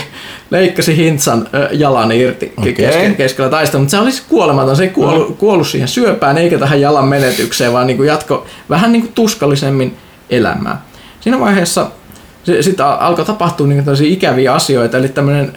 [0.50, 2.74] leikkasi Hintsan jalan irti okay.
[2.74, 3.82] keskellä, keskellä taistelua.
[3.82, 4.76] Mutta se oli kuolematon.
[4.76, 8.92] Se ei kuollut, kuollut siihen syöpään eikä tähän jalan menetykseen, vaan niin kuin jatko vähän
[8.92, 9.98] niin kuin tuskallisemmin
[10.30, 10.82] elämää.
[11.20, 11.88] Siinä vaiheessa
[12.62, 14.98] sitten alkoi tapahtua niin ikäviä asioita.
[14.98, 15.54] Eli tämmöinen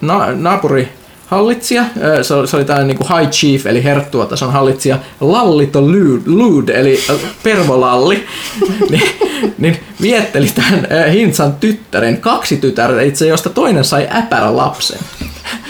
[0.00, 0.88] na, naapuri
[1.30, 1.84] hallitsija,
[2.22, 5.80] se oli, se oli tällainen niin high chief, eli herttuotason hallitsija, Lallito
[6.26, 6.98] Lud, eli
[7.42, 8.26] Pervolalli,
[8.90, 9.02] niin,
[9.58, 14.98] niin vietteli tämän Hintsan tyttären, kaksi tytärtä itse, josta toinen sai äpärä lapsen.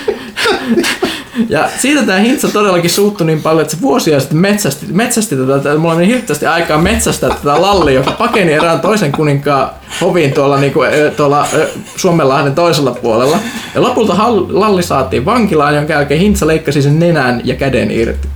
[1.48, 5.76] Ja siitä tämä Hintsa todellakin suuttui niin paljon, että se vuosia sitten metsästi, metsästi tätä,
[5.76, 10.72] mulla meni hirveästi aikaa metsästää tätä lallia, joka pakeni erään toisen kuninkaan hoviin tuolla, niin
[10.72, 11.46] kuin, tuolla
[11.96, 13.38] Suomenlahden toisella puolella.
[13.74, 14.14] Ja lopulta
[14.48, 18.28] lalli saatiin vankilaan, jonka jälkeen Hintsa leikkasi sen nenän ja käden irti.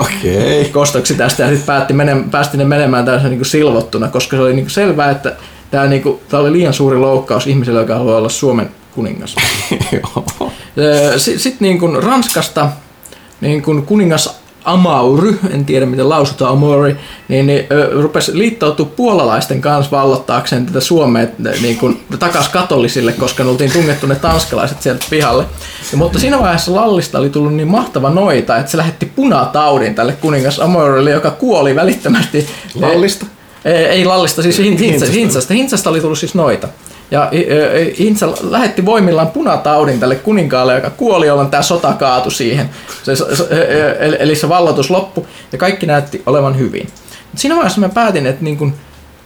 [0.00, 0.60] Okei.
[0.60, 0.72] Okay.
[0.72, 4.42] Kostoksi tästä ja sitten päätti menem, päästi ne menemään täysin niin kuin silvottuna, koska se
[4.42, 5.36] oli niin kuin selvää, että
[5.70, 9.36] tämä, niin kuin, tämä oli liian suuri loukkaus ihmiselle, joka haluaa olla Suomen kuningas.
[11.16, 12.68] Sitten niin kuin Ranskasta
[13.40, 16.96] niin kuin kuningas Amaury, en tiedä miten lausutaan Amaury,
[17.28, 17.66] niin, niin
[18.02, 21.26] rupesi liittoutua puolalaisten kanssa vallottaakseen tätä Suomea
[21.62, 25.44] niin kuin, takas katolisille, koska ne oltiin tungettu ne tanskalaiset sieltä pihalle.
[25.92, 30.12] Ja, mutta siinä vaiheessa Lallista oli tullut niin mahtava noita, että se lähetti punataudin tälle
[30.12, 32.46] kuningas Amaurylle, joka kuoli välittömästi.
[32.74, 33.26] Lallista?
[33.64, 35.14] Ei, ei Lallista, siis Hintsasta.
[35.14, 35.54] Hintsasta.
[35.54, 36.68] Hintsasta oli tullut siis noita.
[37.10, 37.30] Ja
[37.98, 42.70] Hintsa lähetti voimillaan punataudin tälle kuninkaalle, joka kuoli, jolloin tämä sota kaatui siihen.
[43.02, 43.12] Se,
[44.18, 46.82] eli se vallatus loppu ja kaikki näytti olevan hyvin.
[46.82, 48.74] Mutta siinä vaiheessa mä päätin, että niin kun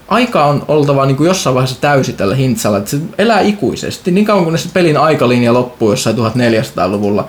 [0.09, 4.27] aika on oltava niin kuin jossain vaiheessa täysi tällä Hintsalla, että se elää ikuisesti niin
[4.27, 7.29] kauan kuin se pelin aikalinja loppuu jossain 1400-luvulla.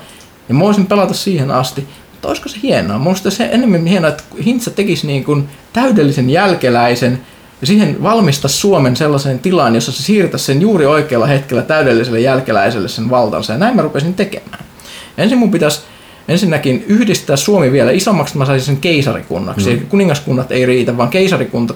[0.50, 1.88] Ja mä voisin pelata siihen asti.
[2.12, 3.00] Mutta olisiko se hienoa?
[3.00, 7.20] Minusta se enemmän hienoa, että Hintsa tekisi niin kuin täydellisen jälkeläisen–
[7.66, 13.10] siihen valmista Suomen sellaiseen tilaan, jossa se siirtäisi sen juuri oikealla hetkellä täydelliselle jälkeläiselle sen
[13.10, 13.54] valtansa.
[13.54, 14.60] Ja näin mä rupesin tekemään.
[15.18, 15.82] Ensin mun pitäisi
[16.28, 19.76] ensinnäkin yhdistää Suomi vielä isommaksi, että mä saisin sen keisarikunnaksi.
[19.76, 19.86] Mm.
[19.86, 21.74] Kuningaskunnat ei riitä, vaan keisarikunta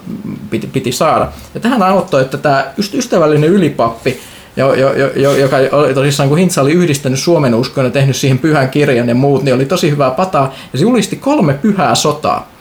[0.50, 1.32] piti, piti saada.
[1.54, 4.20] Ja tähän auttoi, että tämä ystävällinen ylipappi,
[4.58, 8.40] jo, jo, jo, joka oli tosissaan, kun Hintsa oli yhdistänyt Suomen uskon ja tehnyt siihen
[8.40, 10.54] pyhän kirjan ja muut, niin oli tosi hyvää pataa.
[10.74, 12.52] Ja se julisti kolme pyhää sotaa.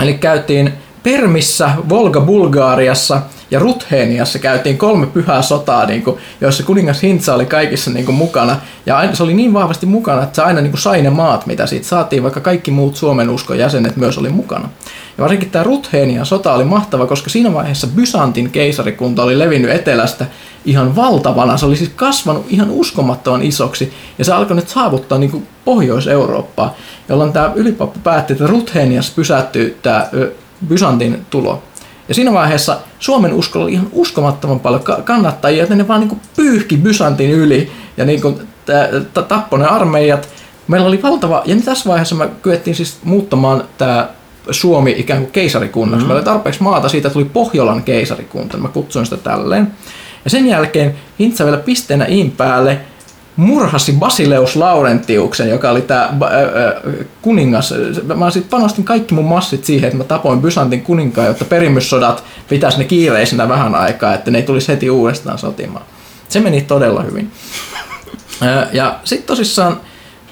[0.00, 7.02] Eli käytiin Permissä, Volga Bulgaariassa Ja Rutheniassa käytiin kolme pyhää sotaa, niin kuin, joissa kuningas
[7.02, 8.56] Hintsa oli kaikissa niin kuin, mukana.
[8.86, 11.46] Ja aina, se oli niin vahvasti mukana, että se aina niin kuin, sai ne maat,
[11.46, 14.68] mitä siitä saatiin, vaikka kaikki muut Suomen uskon jäsenet myös oli mukana.
[15.18, 20.26] Ja varsinkin tämä Ruthenian sota oli mahtava, koska siinä vaiheessa Byzantin keisarikunta oli levinnyt etelästä
[20.64, 21.56] ihan valtavana.
[21.56, 26.76] Se oli siis kasvanut ihan uskomattoman isoksi ja se alkoi nyt saavuttaa niin Pohjois-Eurooppaa,
[27.08, 30.06] jolloin tämä ylipappi päätti, että Rutheniassa pysähtyy tämä
[30.66, 31.62] Byzantin tulo.
[32.08, 36.20] Ja siinä vaiheessa Suomen uskolla oli ihan uskomattoman paljon ka- kannattajia, että ne vaan niin
[36.36, 38.40] pyyhki Byzantin yli ja niin kuin
[39.28, 40.28] tappoi ne armeijat.
[40.68, 44.08] Meillä oli valtava, ja tässä vaiheessa me kyettiin siis muuttamaan tämä
[44.50, 45.96] Suomi ikään kuin keisarikunnaksi.
[45.96, 46.08] Mm-hmm.
[46.08, 49.72] Meillä oli tarpeeksi maata, siitä tuli Pohjolan keisarikunta, mä kutsuin sitä tälleen.
[50.24, 52.80] Ja sen jälkeen Hintsa vielä pisteenä in päälle
[53.38, 56.10] murhasi Basileus Laurentiuksen, joka oli tämä
[57.22, 57.74] kuningas.
[58.14, 62.78] Mä sit panostin kaikki mun massit siihen, että mä tapoin Byzantin kuninkaan, jotta perimyssodat pitäisi
[62.78, 65.84] ne kiireisenä vähän aikaa, että ne ei tulisi heti uudestaan sotimaan.
[66.28, 67.32] Se meni todella hyvin.
[68.72, 69.80] Ja sitten tosissaan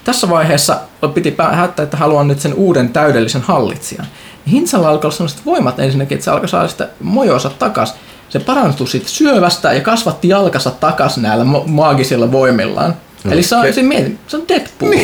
[0.03, 0.79] tässä vaiheessa
[1.13, 4.07] piti päättää, että haluan nyt sen uuden täydellisen hallitsijan.
[4.51, 7.95] Hinsalla alkoi olla sellaiset voimat ensinnäkin, että se alkoi saada sitä mojoonsa takas.
[8.29, 12.95] Se parantui sitten syövästä ja kasvatti jalkansa takas näillä maagisilla voimillaan.
[13.23, 14.91] No, Eli se on, se, mietin, se on Deadpool.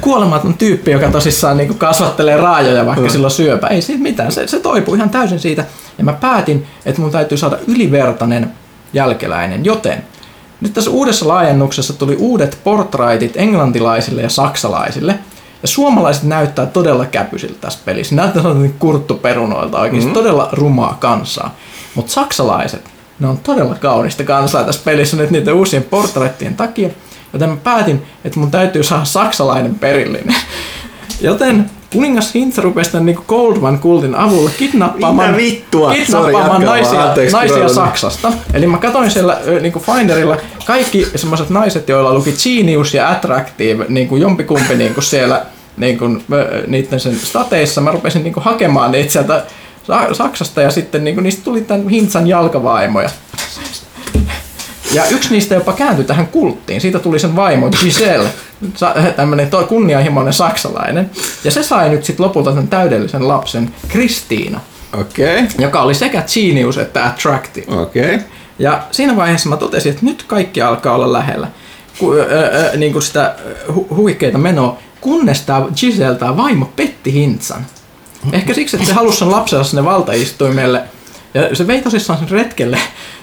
[0.00, 3.10] Kuolematon tyyppi, joka tosissaan niin kasvattelee raajoja, vaikka no.
[3.10, 3.66] sillä on syöpä.
[3.66, 5.64] Ei siitä mitään, se, se toipuu ihan täysin siitä.
[5.98, 8.52] Ja mä päätin, että mun täytyy saada ylivertainen
[8.92, 10.04] jälkeläinen, joten
[10.60, 15.18] nyt tässä uudessa laajennuksessa tuli uudet portraitit englantilaisille ja saksalaisille.
[15.66, 18.14] Ja suomalaiset näyttää todella käpysiltä tässä pelissä.
[18.14, 20.12] Näyttää sellainen kurttuperunoilta oikein, mm.
[20.12, 21.54] todella rumaa kansaa.
[21.94, 26.88] Mutta saksalaiset, ne on todella kaunista kansaa tässä pelissä nyt niiden uusien portrettien takia.
[27.32, 30.34] Joten mä päätin, että mun täytyy saada saksalainen perillinen.
[31.20, 35.94] Joten kuningas Hintsa rupesi tämän niin Goldman kultin avulla kidnappaamaan, vittua?
[35.94, 38.32] kidnappaamaan Sorry, naisia, Anteeksi, naisia Saksasta.
[38.54, 43.86] Eli mä katsoin siellä niin kuin Finderilla kaikki semmoiset naiset, joilla luki Genius ja Attractive,
[43.88, 45.46] niin kuin jompikumpi niin kuin siellä
[45.76, 46.24] niin kuin,
[46.66, 47.80] niiden sen stateissa.
[47.80, 49.44] Mä rupesin niin hakemaan niitä sieltä
[50.12, 53.10] Saksasta ja sitten niin kuin, niistä tuli tämän Hintsan jalkavaimoja.
[54.92, 56.80] Ja yksi niistä jopa kääntyi tähän kulttiin.
[56.80, 58.28] Siitä tuli sen vaimo Giselle,
[59.16, 61.10] tämmöinen kunnianhimoinen saksalainen.
[61.44, 64.60] Ja se sai nyt sitten lopulta sen täydellisen lapsen, Kristiina.
[65.00, 65.46] Okay.
[65.58, 67.76] Joka oli sekä genius että attractive.
[67.76, 68.18] Okay.
[68.58, 71.48] Ja siinä vaiheessa mä totesin, että nyt kaikki alkaa olla lähellä.
[71.98, 73.34] Ku, ö, ö, niin kuin sitä
[73.68, 77.66] hu- huikeita menoa, kunnes tämä Giselle, tämä vaimo, petti Hintsan.
[78.32, 80.82] Ehkä siksi, että se halusi sen lapsensa sinne valtaistuimelle.
[81.34, 82.78] Ja se vei tosissaan sen retkelle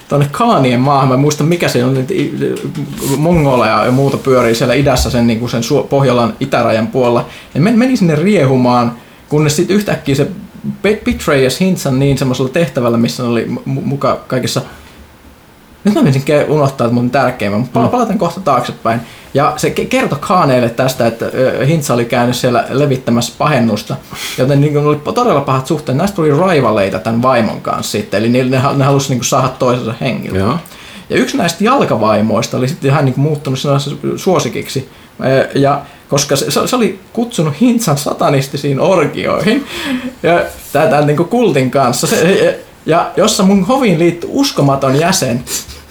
[0.08, 1.08] tuonne Kaanien maahan.
[1.08, 2.06] Mä muistan mikä se on,
[3.16, 7.26] mongoleja ja muuta pyörii siellä idässä sen, niin kuin sen Pohjolan itärajan puolella.
[7.54, 8.96] Ja meni sinne riehumaan,
[9.28, 10.28] kunnes sitten yhtäkkiä se
[10.82, 14.62] Betrayers Hintsan niin semmoisella tehtävällä, missä oli muka kaikissa
[15.84, 19.00] nyt mä menisin unohtaa, että mun tärkeimmän, mutta palataan kohta taaksepäin.
[19.34, 21.26] Ja se kertoi Kaaneille tästä, että
[21.66, 23.96] Hintsa oli käynyt siellä levittämässä pahennusta,
[24.38, 25.98] joten niin oli todella pahat suhteet.
[25.98, 30.38] Näistä tuli raivaleita tämän vaimon kanssa sitten, eli ne, ne, halusivat niin saada toisensa hengiltä.
[30.38, 30.58] Joo.
[31.10, 33.58] Ja yksi näistä jalkavaimoista oli sitten ihan niin muuttunut
[34.16, 34.88] suosikiksi.
[35.54, 39.66] Ja koska se, se oli kutsunut Hintsan satanistisiin orgioihin
[40.22, 40.40] ja
[40.72, 42.06] tämän niin kultin kanssa.
[42.06, 45.44] Se, ja jossa mun hoviin liittyy uskomaton jäsen,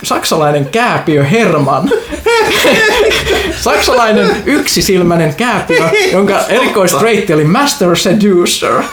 [0.04, 1.90] saksalainen kääpiö Herman.
[3.62, 8.84] saksalainen yksisilmäinen kääpiö, jonka erikoistreitti oli Master Seducer.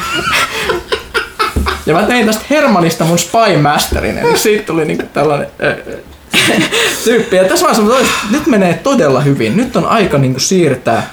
[1.86, 5.48] Ja mä tein tästä Hermanista mun Spy Masterin, eli siitä tuli niinku tällainen
[7.04, 7.36] tyyppi.
[7.36, 9.56] Ja tässä vaiheessa nyt menee todella hyvin.
[9.56, 11.10] Nyt on aika niinku siirtää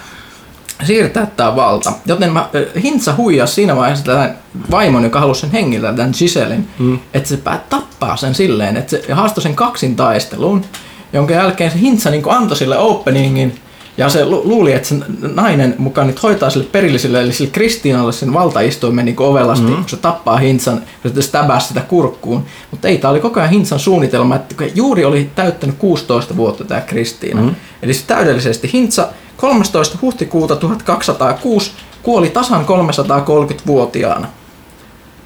[0.84, 1.94] siirtää tämä valta.
[2.06, 2.50] Joten mä,
[2.84, 4.38] Hintsa huijasi siinä vaiheessa tämän
[4.72, 7.00] vaimon, joka halusi sen hengiltä, tämän Giselin, mm.
[7.14, 10.66] että se päät tappaa sen silleen, että se haastoi sen kaksin taisteluun,
[11.14, 13.60] jonka jälkeen se Hintsa niin antoi sille openingin,
[13.98, 14.96] ja se lu- luuli, että se
[15.34, 19.76] nainen mukaan nyt hoitaa sille perilliselle, eli sille Kristiinalle sen valtaistuimen niin ovelasti, mm.
[19.76, 22.46] kun se tappaa Hintsan, kun se stäbää sitä kurkkuun.
[22.72, 26.82] Mutta ei, tämä oli koko ajan Hintsan suunnitelma, että juuri oli täyttänyt 16 vuotta tämä
[26.82, 27.42] Kristiina.
[27.42, 27.56] Mm.
[27.82, 29.98] Eli se täydellisesti Hintsa 13.
[30.02, 31.72] huhtikuuta 1206
[32.04, 34.28] kuoli tasan 330-vuotiaana,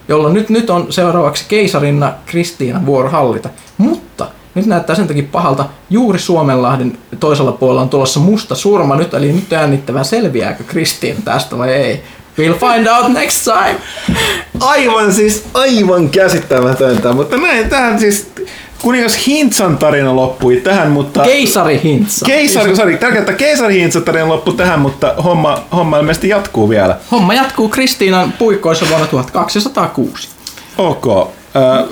[0.08, 3.50] jolloin nyt, nyt on seuraavaksi keisarinna Kristiina vuoro hallita.
[3.78, 4.11] Mutta
[4.56, 5.66] nyt näyttää sen takia pahalta.
[5.90, 11.58] Juuri Suomenlahden toisella puolella on tulossa musta surma nyt, eli nyt jännittävää selviääkö Kristiina tästä
[11.58, 12.04] vai ei.
[12.40, 13.76] We'll find out next time.
[14.60, 18.32] Aivan siis, aivan käsittämätöntä, mutta näin tähän siis
[18.82, 21.24] kuningas Hintsan tarina loppui tähän, mutta...
[21.24, 22.26] Keisari Hintsa.
[22.26, 26.98] Keisari, sorry, tärkeää, että keisari Hintsa tarina loppui tähän, mutta homma, homma ilmeisesti jatkuu vielä.
[27.12, 30.30] Homma jatkuu Kristiinan puikkoissa vuonna 1206.
[30.78, 31.06] Ok.
[31.08, 31.88] Ö,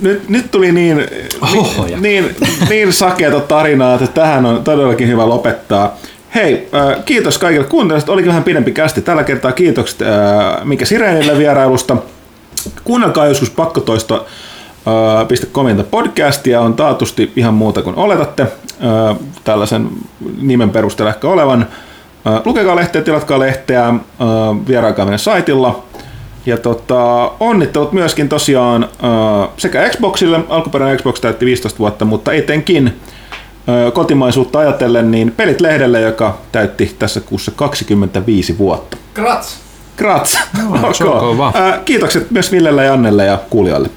[0.00, 1.06] nyt, nyt tuli niin,
[1.54, 1.98] Hohoja.
[2.00, 2.36] niin,
[2.68, 5.96] niin sakeata tarinaa, että tähän on todellakin hyvä lopettaa.
[6.34, 8.12] Hei, ö, kiitos kaikille kuuntelijoille.
[8.12, 9.02] Olikin vähän pidempi kästi.
[9.02, 10.06] Tällä kertaa kiitokset ö,
[10.64, 11.96] Mikä Sirenille vierailusta.
[12.84, 14.26] Kuunnelkaa joskus pakkotoisto
[15.52, 19.88] .comin podcastia on taatusti ihan muuta kuin oletatte ö, tällaisen
[20.40, 21.66] nimen perusteella ehkä olevan.
[22.44, 23.94] Lukekaa lehteä, tilatkaa lehteä, ö,
[24.68, 25.84] vieraikaa meidän saitilla.
[26.46, 33.00] Ja tota, onnittelut myöskin tosiaan ö, sekä Xboxille, alkuperäinen Xbox täytti 15 vuotta, mutta etenkin
[33.68, 38.96] ö, kotimaisuutta ajatellen, niin Pelit lehdelle, joka täytti tässä kuussa 25 vuotta.
[39.14, 39.56] Grats!
[39.96, 40.38] Grats!
[40.82, 41.52] on kova.
[41.56, 43.90] Ö, Kiitokset myös Villelle ja Annelle ja kuulijoille.